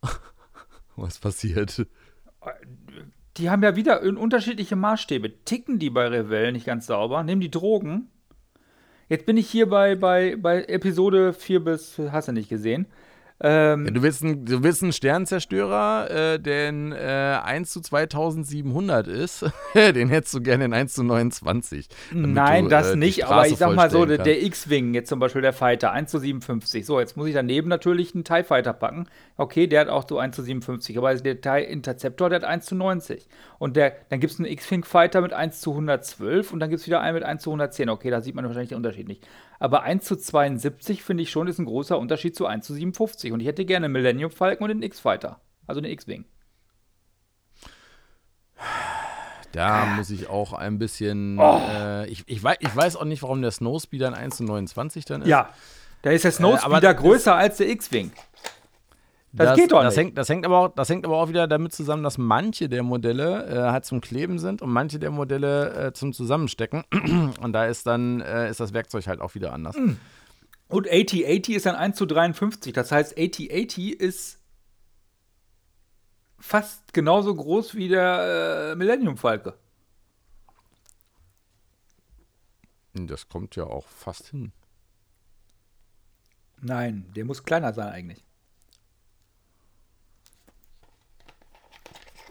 was 0.95 1.19
passiert? 1.19 1.85
Die 3.37 3.49
haben 3.49 3.63
ja 3.63 3.75
wieder 3.75 4.01
unterschiedliche 4.01 4.75
Maßstäbe. 4.75 5.43
Ticken 5.45 5.79
die 5.79 5.89
bei 5.89 6.07
Revell 6.07 6.51
nicht 6.51 6.65
ganz 6.65 6.87
sauber? 6.87 7.23
Nehmen 7.23 7.41
die 7.41 7.51
Drogen? 7.51 8.09
Jetzt 9.07 9.25
bin 9.25 9.37
ich 9.37 9.49
hier 9.49 9.67
bei, 9.67 9.95
bei, 9.95 10.35
bei 10.35 10.63
Episode 10.65 11.33
4 11.33 11.63
bis, 11.63 11.97
hast 12.11 12.27
du 12.27 12.31
nicht 12.31 12.49
gesehen. 12.49 12.85
Ähm, 13.41 13.85
ja, 13.85 13.91
du, 13.91 14.01
willst 14.01 14.21
einen, 14.21 14.45
du 14.45 14.63
willst 14.63 14.83
einen 14.83 14.91
Sternzerstörer, 14.91 16.09
äh, 16.33 16.39
der 16.39 16.69
in 16.69 16.91
äh, 16.91 17.39
1 17.41 17.71
zu 17.71 17.79
2700 17.79 19.07
ist. 19.07 19.45
den 19.73 20.09
hättest 20.09 20.33
du 20.33 20.41
gerne 20.41 20.65
in 20.65 20.73
1 20.73 20.93
zu 20.93 21.03
29. 21.03 21.87
Nein, 22.11 22.65
du, 22.65 22.69
das 22.69 22.91
äh, 22.91 22.95
nicht, 22.97 23.25
aber 23.25 23.47
ich 23.47 23.57
sag 23.57 23.75
mal 23.75 23.89
so, 23.89 24.05
der, 24.05 24.17
der 24.17 24.43
X-Wing, 24.43 24.93
jetzt 24.93 25.07
zum 25.07 25.19
Beispiel 25.19 25.41
der 25.41 25.53
Fighter, 25.53 25.91
1 25.91 26.11
zu 26.11 26.19
57. 26.19 26.85
So, 26.85 26.99
jetzt 26.99 27.15
muss 27.15 27.27
ich 27.27 27.33
daneben 27.33 27.69
natürlich 27.69 28.13
einen 28.13 28.25
TIE 28.25 28.43
Fighter 28.43 28.73
packen. 28.73 29.07
Okay, 29.37 29.67
der 29.67 29.81
hat 29.81 29.89
auch 29.89 30.05
so 30.07 30.19
1 30.19 30.35
zu 30.35 30.43
57, 30.43 30.97
aber 30.97 31.15
der 31.15 31.39
TIE 31.39 31.63
Interceptor, 31.63 32.29
der 32.29 32.41
hat 32.41 32.45
1 32.45 32.65
zu 32.65 32.75
90. 32.75 33.25
Und 33.57 33.77
der, 33.77 33.93
dann 34.09 34.19
gibt 34.19 34.33
es 34.33 34.39
einen 34.39 34.49
X-Wing 34.49 34.83
Fighter 34.83 35.21
mit 35.21 35.31
1 35.31 35.61
zu 35.61 35.71
112 35.71 36.51
und 36.51 36.59
dann 36.59 36.69
gibt 36.69 36.81
es 36.81 36.87
wieder 36.87 36.99
einen 36.99 37.15
mit 37.15 37.23
1 37.23 37.41
zu 37.43 37.51
110. 37.51 37.89
Okay, 37.89 38.09
da 38.09 38.19
sieht 38.19 38.35
man 38.35 38.43
wahrscheinlich 38.43 38.69
den 38.69 38.77
Unterschied 38.77 39.07
nicht. 39.07 39.25
Aber 39.59 39.83
1 39.83 40.05
zu 40.05 40.15
72 40.15 41.03
finde 41.03 41.23
ich 41.23 41.31
schon 41.31 41.47
ist 41.47 41.59
ein 41.59 41.65
großer 41.65 41.97
Unterschied 41.99 42.35
zu 42.35 42.45
1 42.45 42.65
zu 42.65 42.73
57. 42.73 43.31
Und 43.31 43.41
ich 43.41 43.47
hätte 43.47 43.65
gerne 43.65 43.89
Millennium 43.89 44.31
Falcon 44.31 44.65
und 44.65 44.69
den 44.69 44.83
X-Fighter. 44.83 45.41
Also 45.67 45.81
den 45.81 45.91
X-Wing. 45.91 46.25
Da 49.51 49.85
muss 49.85 50.09
ich 50.09 50.29
auch 50.29 50.53
ein 50.53 50.79
bisschen. 50.79 51.37
Oh. 51.39 51.61
Äh, 51.69 52.07
ich, 52.07 52.23
ich, 52.27 52.41
weiß, 52.41 52.57
ich 52.59 52.75
weiß 52.75 52.95
auch 52.95 53.05
nicht, 53.05 53.23
warum 53.23 53.41
der 53.41 53.51
Snowspeeder 53.51 54.07
ein 54.07 54.13
1 54.13 54.37
zu 54.37 54.43
29 54.43 55.05
dann 55.05 55.21
ist. 55.23 55.27
Ja, 55.27 55.49
da 56.01 56.11
ist 56.11 56.23
der 56.23 56.31
Snowspeeder 56.31 56.91
äh, 56.91 56.95
größer 56.95 57.35
als 57.35 57.57
der 57.57 57.69
X-Wing. 57.69 58.11
Das, 59.31 59.49
das, 59.49 59.57
geht 59.57 59.71
doch 59.71 59.83
das 59.83 59.95
nicht. 59.95 60.05
Hängt, 60.05 60.17
das, 60.17 60.29
hängt 60.29 60.45
aber 60.45 60.57
auch, 60.57 60.67
das 60.69 60.89
hängt 60.89 61.05
aber 61.05 61.17
auch 61.17 61.29
wieder 61.29 61.47
damit 61.47 61.71
zusammen, 61.71 62.01
dass 62.01 62.17
manche 62.17 62.67
der 62.67 62.81
Modelle 62.81 63.45
äh, 63.45 63.71
halt 63.71 63.85
zum 63.85 64.01
Kleben 64.01 64.39
sind 64.39 64.61
und 64.63 64.71
manche 64.71 64.97
der 64.97 65.11
Modelle 65.11 65.87
äh, 65.87 65.93
zum 65.93 66.13
Zusammenstecken. 66.13 66.83
Und 67.39 67.53
da 67.53 67.65
ist 67.65 67.85
dann 67.85 68.21
äh, 68.21 68.49
ist 68.49 68.59
das 68.59 68.73
Werkzeug 68.73 69.05
halt 69.05 69.21
auch 69.21 69.35
wieder 69.35 69.53
anders. 69.53 69.75
Mm. 69.77 69.97
Und 70.67 70.87
8080 70.87 71.55
ist 71.55 71.65
dann 71.67 71.75
1 71.75 71.95
zu 71.95 72.05
53. 72.07 72.73
Das 72.73 72.91
heißt, 72.91 73.17
8080 73.17 73.99
ist 73.99 74.39
fast 76.39 76.93
genauso 76.93 77.35
groß 77.35 77.75
wie 77.75 77.87
der 77.87 78.71
äh, 78.71 78.75
Millennium 78.75 79.17
Falke. 79.17 79.55
Das 82.93 83.29
kommt 83.29 83.55
ja 83.55 83.65
auch 83.65 83.87
fast 83.87 84.29
hin. 84.29 84.51
Nein, 86.61 87.05
der 87.15 87.25
muss 87.25 87.43
kleiner 87.43 87.73
sein 87.73 87.89
eigentlich. 87.89 88.23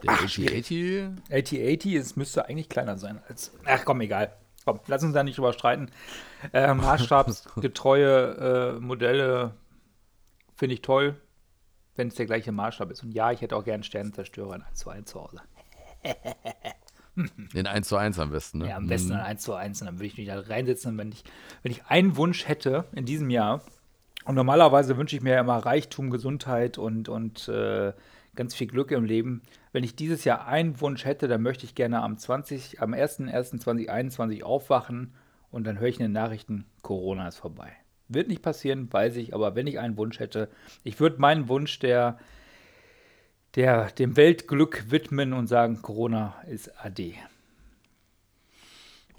Der 0.03 0.11
Ach, 0.11 0.23
8080? 0.23 1.09
8080 1.29 1.95
es 1.95 2.15
müsste 2.15 2.47
eigentlich 2.47 2.69
kleiner 2.69 2.97
sein 2.97 3.19
als. 3.27 3.51
Ach 3.65 3.83
komm, 3.85 4.01
egal. 4.01 4.33
Komm, 4.65 4.79
lass 4.87 5.03
uns 5.03 5.13
da 5.13 5.23
nicht 5.23 5.37
drüber 5.37 5.53
streiten. 5.53 5.91
Äh, 6.53 6.73
maßstabsgetreue 6.73 8.77
äh, 8.77 8.79
Modelle 8.79 9.55
finde 10.55 10.75
ich 10.75 10.81
toll, 10.81 11.19
wenn 11.97 12.07
es 12.07 12.15
der 12.15 12.27
gleiche 12.27 12.53
Maßstab 12.53 12.91
ist. 12.91 13.03
Und 13.03 13.11
ja, 13.11 13.33
ich 13.33 13.41
hätte 13.41 13.57
auch 13.57 13.65
gerne 13.65 13.83
Sternenzerstörer 13.83 14.55
in 14.55 14.61
1 14.61 14.79
zu 14.79 14.89
1 14.89 15.11
zu 15.11 15.21
Hause. 15.21 15.41
In 17.53 17.67
1 17.67 17.89
zu 17.89 17.97
1 17.97 18.19
am 18.19 18.31
besten, 18.31 18.59
ne? 18.59 18.69
Ja, 18.69 18.77
am 18.77 18.87
besten 18.87 19.11
in 19.11 19.17
1 19.17 19.41
zu 19.41 19.53
1. 19.53 19.81
Und 19.81 19.87
dann 19.87 19.95
würde 19.95 20.05
ich 20.05 20.17
mich 20.17 20.27
da 20.27 20.39
reinsetzen, 20.39 20.97
wenn 20.97 21.11
ich, 21.11 21.25
wenn 21.61 21.73
ich 21.73 21.85
einen 21.87 22.15
Wunsch 22.15 22.47
hätte 22.47 22.85
in 22.93 23.03
diesem 23.03 23.29
Jahr. 23.29 23.63
Und 24.23 24.35
normalerweise 24.35 24.95
wünsche 24.95 25.17
ich 25.17 25.21
mir 25.21 25.33
ja 25.33 25.41
immer 25.41 25.57
Reichtum, 25.57 26.09
Gesundheit 26.09 26.77
und, 26.77 27.09
und 27.09 27.49
äh, 27.49 27.91
ganz 28.35 28.55
viel 28.55 28.67
Glück 28.67 28.91
im 28.91 29.03
Leben. 29.03 29.41
Wenn 29.71 29.83
ich 29.83 29.95
dieses 29.95 30.23
Jahr 30.23 30.47
einen 30.47 30.79
Wunsch 30.81 31.05
hätte, 31.05 31.27
dann 31.27 31.41
möchte 31.41 31.65
ich 31.65 31.75
gerne 31.75 32.01
am 32.01 32.17
20, 32.17 32.81
am 32.81 32.93
01.01.2021 32.93 34.43
aufwachen 34.43 35.13
und 35.51 35.65
dann 35.65 35.79
höre 35.79 35.89
ich 35.89 35.99
in 35.99 36.05
den 36.05 36.11
Nachrichten, 36.11 36.65
Corona 36.81 37.27
ist 37.27 37.37
vorbei. 37.37 37.71
Wird 38.07 38.27
nicht 38.27 38.41
passieren, 38.41 38.91
weiß 38.91 39.17
ich, 39.17 39.33
aber 39.33 39.55
wenn 39.55 39.67
ich 39.67 39.79
einen 39.79 39.97
Wunsch 39.97 40.19
hätte, 40.19 40.49
ich 40.83 40.99
würde 40.99 41.19
meinen 41.19 41.47
Wunsch 41.47 41.79
der, 41.79 42.17
der, 43.55 43.91
dem 43.91 44.17
Weltglück 44.17 44.85
widmen 44.89 45.33
und 45.33 45.47
sagen, 45.47 45.81
Corona 45.81 46.35
ist 46.47 46.71
AD. 46.83 47.15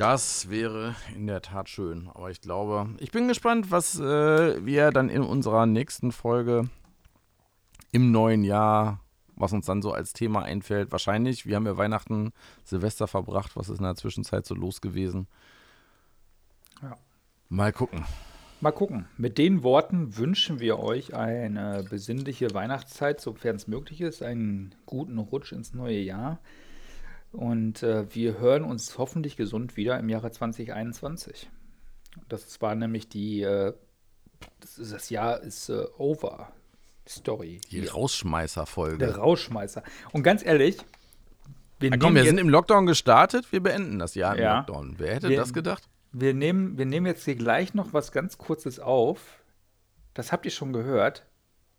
Das 0.01 0.49
wäre 0.49 0.95
in 1.15 1.27
der 1.27 1.43
Tat 1.43 1.69
schön. 1.69 2.09
Aber 2.15 2.31
ich 2.31 2.41
glaube, 2.41 2.89
ich 3.01 3.11
bin 3.13 3.29
gespannt, 3.29 3.71
was 3.71 4.01
äh, 4.01 4.65
wir 4.65 4.93
dann 4.93 5.11
in 5.11 5.21
unserer 5.21 5.67
nächsten 5.67 6.11
Folge 6.11 6.71
im 7.93 8.11
neuen 8.11 8.45
Jahr, 8.45 9.01
was 9.37 9.53
uns 9.53 9.67
dann 9.67 9.83
so 9.83 9.93
als 9.93 10.13
Thema 10.13 10.43
einfällt. 10.43 10.93
Wahrscheinlich, 10.93 11.47
wir 11.47 11.57
haben 11.57 11.67
ja 11.67 11.77
Weihnachten, 11.77 12.33
Silvester 12.65 13.07
verbracht. 13.07 13.57
Was 13.57 13.69
ist 13.69 13.79
in 13.79 13.85
der 13.85 13.97
Zwischenzeit 13.97 14.47
so 14.47 14.55
los 14.55 14.81
gewesen? 14.81 15.27
Ja. 16.83 16.97
Mal 17.49 17.73
gucken. 17.73 18.05
Mal 18.61 18.73
gucken. 18.73 19.07
Mit 19.17 19.39
den 19.39 19.63
Worten 19.63 20.19
wünschen 20.19 20.61
wir 20.61 20.79
euch 20.79 21.15
eine 21.15 21.83
besinnliche 21.89 22.53
Weihnachtszeit, 22.53 23.21
sofern 23.21 23.57
es 23.57 23.67
möglich 23.67 24.03
ist, 24.03 24.23
einen 24.23 24.75
guten 24.85 25.19
Rutsch 25.19 25.53
ins 25.53 25.73
neue 25.73 25.99
Jahr. 25.99 26.39
Und 27.33 27.83
äh, 27.83 28.13
wir 28.15 28.39
hören 28.39 28.65
uns 28.65 28.99
hoffentlich 28.99 29.37
gesund 29.37 29.77
wieder 29.77 29.99
im 29.99 30.09
Jahre 30.09 30.31
2021. 30.31 31.49
Das 32.29 32.61
war 32.61 32.75
nämlich 32.75 33.09
die, 33.09 33.43
äh, 33.43 33.73
das, 34.61 34.77
das, 34.77 35.11
Jahr 35.11 35.41
ist 35.41 35.69
äh, 35.69 35.85
over. 35.97 36.53
Story. 37.11 37.61
Die 37.71 37.87
Rausschmeißer-Folge. 37.87 38.99
Der 38.99 39.17
Rausschmeißer. 39.17 39.83
Und 40.13 40.23
ganz 40.23 40.45
ehrlich, 40.45 40.79
wir, 41.81 41.91
Na 41.91 41.97
komm, 41.97 42.15
wir 42.15 42.25
sind 42.25 42.39
im 42.39 42.49
Lockdown 42.49 42.87
gestartet, 42.87 43.51
wir 43.53 43.63
beenden 43.63 43.99
das 43.99 44.15
Jahr 44.15 44.37
im 44.37 44.43
ja, 44.43 44.59
Lockdown. 44.59 44.95
Wer 44.99 45.15
hätte 45.15 45.29
wir, 45.29 45.37
das 45.39 45.53
gedacht? 45.53 45.89
Wir 46.13 46.35
nehmen, 46.35 46.77
wir 46.77 46.87
nehmen 46.87 47.07
jetzt 47.07 47.25
hier 47.25 47.37
gleich 47.37 47.75
noch 47.75 47.93
was 47.93 48.13
ganz 48.13 48.39
Kurzes 48.39 48.81
auf. 48.81 49.41
Das 50.15 50.31
habt 50.31 50.45
ihr 50.45 50.51
schon 50.51 50.73
gehört, 50.73 51.27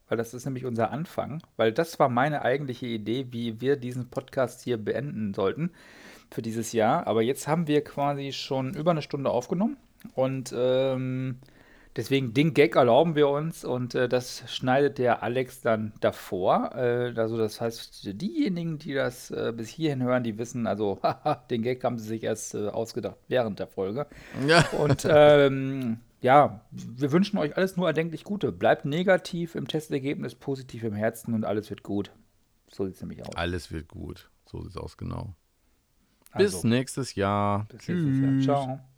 weil 0.07 0.17
das 0.17 0.33
ist 0.33 0.45
nämlich 0.45 0.65
unser 0.65 0.89
Anfang, 0.91 1.43
weil 1.55 1.71
das 1.71 1.99
war 1.99 2.09
meine 2.09 2.41
eigentliche 2.41 2.87
Idee, 2.87 3.27
wie 3.29 3.61
wir 3.61 3.75
diesen 3.75 4.09
Podcast 4.09 4.63
hier 4.63 4.77
beenden 4.77 5.33
sollten 5.33 5.71
für 6.31 6.41
dieses 6.41 6.71
Jahr. 6.71 7.05
Aber 7.07 7.21
jetzt 7.21 7.47
haben 7.47 7.67
wir 7.67 7.83
quasi 7.83 8.31
schon 8.31 8.73
über 8.73 8.91
eine 8.91 9.01
Stunde 9.01 9.29
aufgenommen 9.29 9.77
und 10.15 10.53
ähm, 10.57 11.37
Deswegen 11.95 12.33
den 12.33 12.53
Gag 12.53 12.75
erlauben 12.77 13.15
wir 13.15 13.27
uns 13.27 13.65
und 13.65 13.95
äh, 13.95 14.07
das 14.07 14.43
schneidet 14.47 14.97
der 14.97 15.23
Alex 15.23 15.59
dann 15.59 15.91
davor. 15.99 16.71
Äh, 16.73 17.13
also 17.17 17.37
das 17.37 17.59
heißt, 17.59 18.09
diejenigen, 18.21 18.79
die 18.79 18.93
das 18.93 19.29
äh, 19.31 19.51
bis 19.55 19.67
hierhin 19.67 20.01
hören, 20.01 20.23
die 20.23 20.37
wissen, 20.37 20.67
also 20.67 21.01
den 21.49 21.63
Gag 21.63 21.83
haben 21.83 21.97
sie 21.97 22.07
sich 22.07 22.23
erst 22.23 22.55
äh, 22.55 22.67
ausgedacht 22.69 23.17
während 23.27 23.59
der 23.59 23.67
Folge. 23.67 24.07
Ja. 24.47 24.65
Und 24.79 25.05
ähm, 25.09 25.99
ja, 26.21 26.61
wir 26.71 27.11
wünschen 27.11 27.37
euch 27.37 27.57
alles 27.57 27.75
nur 27.75 27.87
erdenklich 27.87 28.23
Gute. 28.23 28.53
Bleibt 28.53 28.85
negativ 28.85 29.55
im 29.55 29.67
Testergebnis, 29.67 30.35
positiv 30.35 30.83
im 30.83 30.93
Herzen 30.93 31.33
und 31.33 31.43
alles 31.43 31.69
wird 31.69 31.83
gut. 31.83 32.11
So 32.69 32.85
sieht 32.85 32.95
es 32.95 33.01
nämlich 33.01 33.21
aus. 33.21 33.35
Alles 33.35 33.71
wird 33.71 33.89
gut. 33.89 34.29
So 34.45 34.61
sieht 34.61 34.71
es 34.71 34.77
aus, 34.77 34.95
genau. 34.95 35.35
Also, 36.31 36.57
bis 36.57 36.63
nächstes 36.63 37.15
Jahr. 37.15 37.65
Bis 37.69 37.81
Tschüss. 37.81 38.05
nächstes 38.05 38.45
Jahr. 38.45 38.65
Ciao. 38.65 38.90